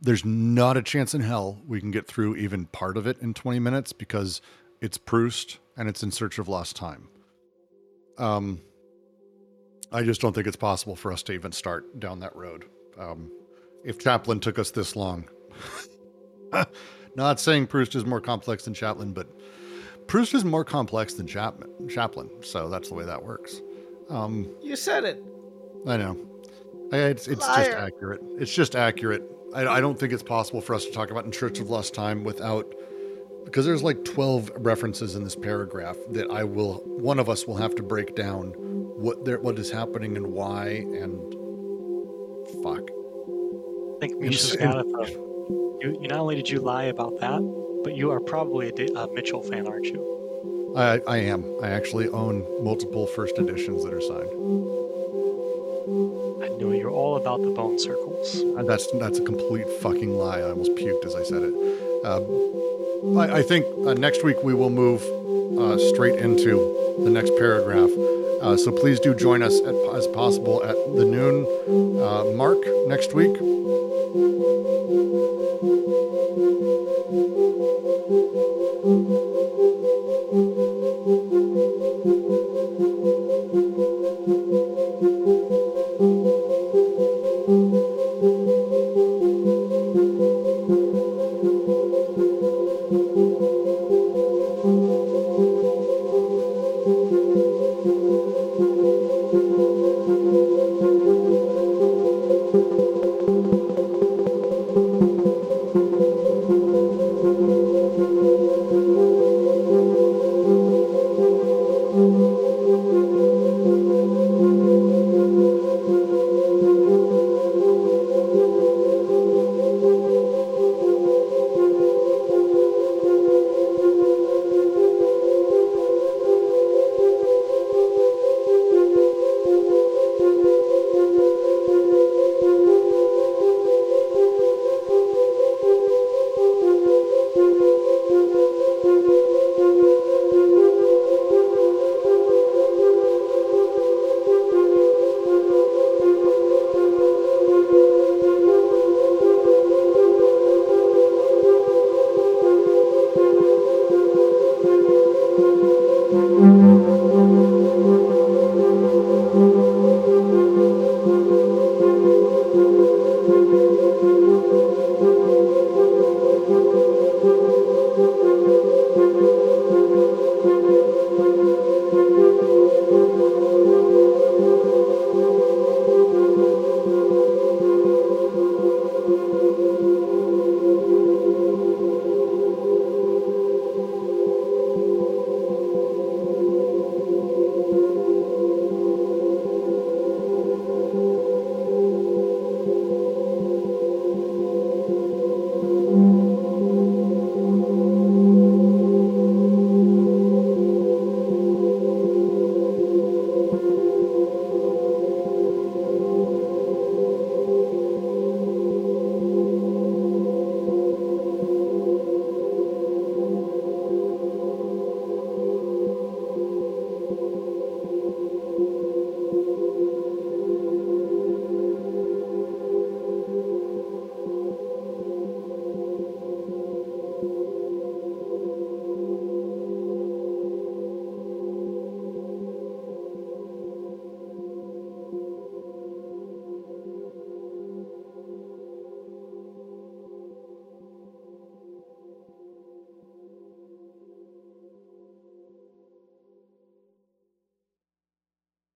there's 0.00 0.24
not 0.24 0.76
a 0.76 0.82
chance 0.82 1.14
in 1.14 1.20
hell 1.20 1.60
we 1.66 1.80
can 1.80 1.90
get 1.90 2.06
through 2.06 2.36
even 2.36 2.66
part 2.66 2.96
of 2.96 3.06
it 3.06 3.18
in 3.20 3.34
20 3.34 3.58
minutes 3.58 3.92
because 3.92 4.40
it's 4.80 4.98
Proust 4.98 5.58
and 5.76 5.88
it's 5.88 6.02
in 6.02 6.10
search 6.10 6.38
of 6.38 6.48
lost 6.48 6.76
time. 6.76 7.08
Um, 8.18 8.60
I 9.92 10.02
just 10.02 10.20
don't 10.20 10.34
think 10.34 10.46
it's 10.46 10.56
possible 10.56 10.96
for 10.96 11.12
us 11.12 11.22
to 11.24 11.32
even 11.32 11.52
start 11.52 11.98
down 11.98 12.20
that 12.20 12.34
road. 12.36 12.64
Um, 12.98 13.30
if 13.84 13.98
Chaplin 13.98 14.40
took 14.40 14.58
us 14.58 14.70
this 14.70 14.96
long, 14.96 15.28
not 17.14 17.40
saying 17.40 17.68
Proust 17.68 17.94
is 17.94 18.04
more 18.04 18.20
complex 18.20 18.64
than 18.64 18.74
Chaplin, 18.74 19.12
but 19.12 19.28
Proust 20.08 20.34
is 20.34 20.44
more 20.44 20.64
complex 20.64 21.14
than 21.14 21.26
Chapman, 21.26 21.88
Chaplin, 21.88 22.30
so 22.42 22.68
that's 22.68 22.88
the 22.88 22.94
way 22.94 23.04
that 23.04 23.22
works. 23.22 23.60
Um, 24.08 24.48
You 24.62 24.74
said 24.74 25.04
it. 25.04 25.22
I 25.86 25.96
know. 25.96 26.18
I, 26.92 26.96
it's 26.96 27.28
it's 27.28 27.46
just 27.46 27.70
accurate. 27.70 28.20
It's 28.38 28.52
just 28.52 28.74
accurate. 28.74 29.22
I, 29.54 29.66
I 29.66 29.80
don't 29.80 29.98
think 29.98 30.12
it's 30.12 30.22
possible 30.22 30.60
for 30.60 30.74
us 30.74 30.86
to 30.86 30.92
talk 30.92 31.10
about 31.10 31.24
In 31.24 31.32
Search 31.32 31.60
of 31.60 31.68
Lost 31.70 31.94
Time 31.94 32.24
without 32.24 32.74
because 33.48 33.64
there's 33.64 33.82
like 33.82 34.04
12 34.04 34.50
references 34.58 35.16
in 35.16 35.24
this 35.24 35.34
paragraph 35.34 35.96
that 36.10 36.30
I 36.30 36.44
will 36.44 36.82
one 36.84 37.18
of 37.18 37.28
us 37.30 37.46
will 37.46 37.56
have 37.56 37.74
to 37.76 37.82
break 37.82 38.14
down 38.14 38.48
what 38.98 39.24
there 39.24 39.38
what 39.40 39.58
is 39.58 39.70
happening 39.70 40.16
and 40.16 40.26
why 40.28 40.68
and 40.68 41.18
fuck. 42.62 42.82
I 43.96 44.00
think 44.00 44.12
In- 44.14 44.20
Misha's 44.20 44.54
in- 44.54 44.70
got 44.70 44.86
it. 45.08 45.08
You, 45.80 45.98
you 46.02 46.08
not 46.08 46.18
only 46.18 46.36
did 46.36 46.50
you 46.50 46.58
lie 46.60 46.84
about 46.84 47.18
that, 47.20 47.40
but 47.84 47.96
you 47.96 48.10
are 48.10 48.20
probably 48.20 48.68
a, 48.68 49.08
Mitchell 49.14 49.42
fan, 49.42 49.66
aren't 49.66 49.86
you? 49.86 50.74
I 50.76 51.00
I 51.06 51.16
am. 51.18 51.44
I 51.62 51.70
actually 51.70 52.08
own 52.08 52.44
multiple 52.62 53.06
first 53.06 53.38
editions 53.38 53.84
that 53.84 53.94
are 53.94 54.00
signed. 54.00 54.28
I 56.44 56.48
know 56.58 56.72
you're 56.72 56.90
all 56.90 57.16
about 57.16 57.40
the 57.42 57.50
bone 57.50 57.78
circles. 57.78 58.42
Uh, 58.58 58.62
That's 58.64 58.86
that's 58.98 59.18
a 59.18 59.24
complete 59.24 59.68
fucking 59.80 60.10
lie. 60.10 60.40
I 60.40 60.50
almost 60.50 60.72
puked 60.74 61.04
as 61.06 61.14
I 61.14 61.22
said 61.22 61.42
it. 61.44 61.54
Um, 62.04 62.24
I, 63.16 63.38
I 63.38 63.42
think 63.42 63.66
uh, 63.86 63.94
next 63.94 64.24
week 64.24 64.36
we 64.42 64.54
will 64.54 64.70
move 64.70 65.02
uh, 65.58 65.78
straight 65.78 66.18
into 66.18 66.56
the 67.04 67.10
next 67.10 67.30
paragraph. 67.38 67.90
Uh, 68.40 68.56
so 68.56 68.70
please 68.70 69.00
do 69.00 69.14
join 69.14 69.42
us 69.42 69.60
at, 69.60 69.74
as 69.94 70.06
possible 70.08 70.62
at 70.64 70.76
the 70.94 71.04
noon 71.04 71.46
uh, 72.00 72.24
mark 72.36 72.58
next 72.86 73.14
week. 73.14 73.36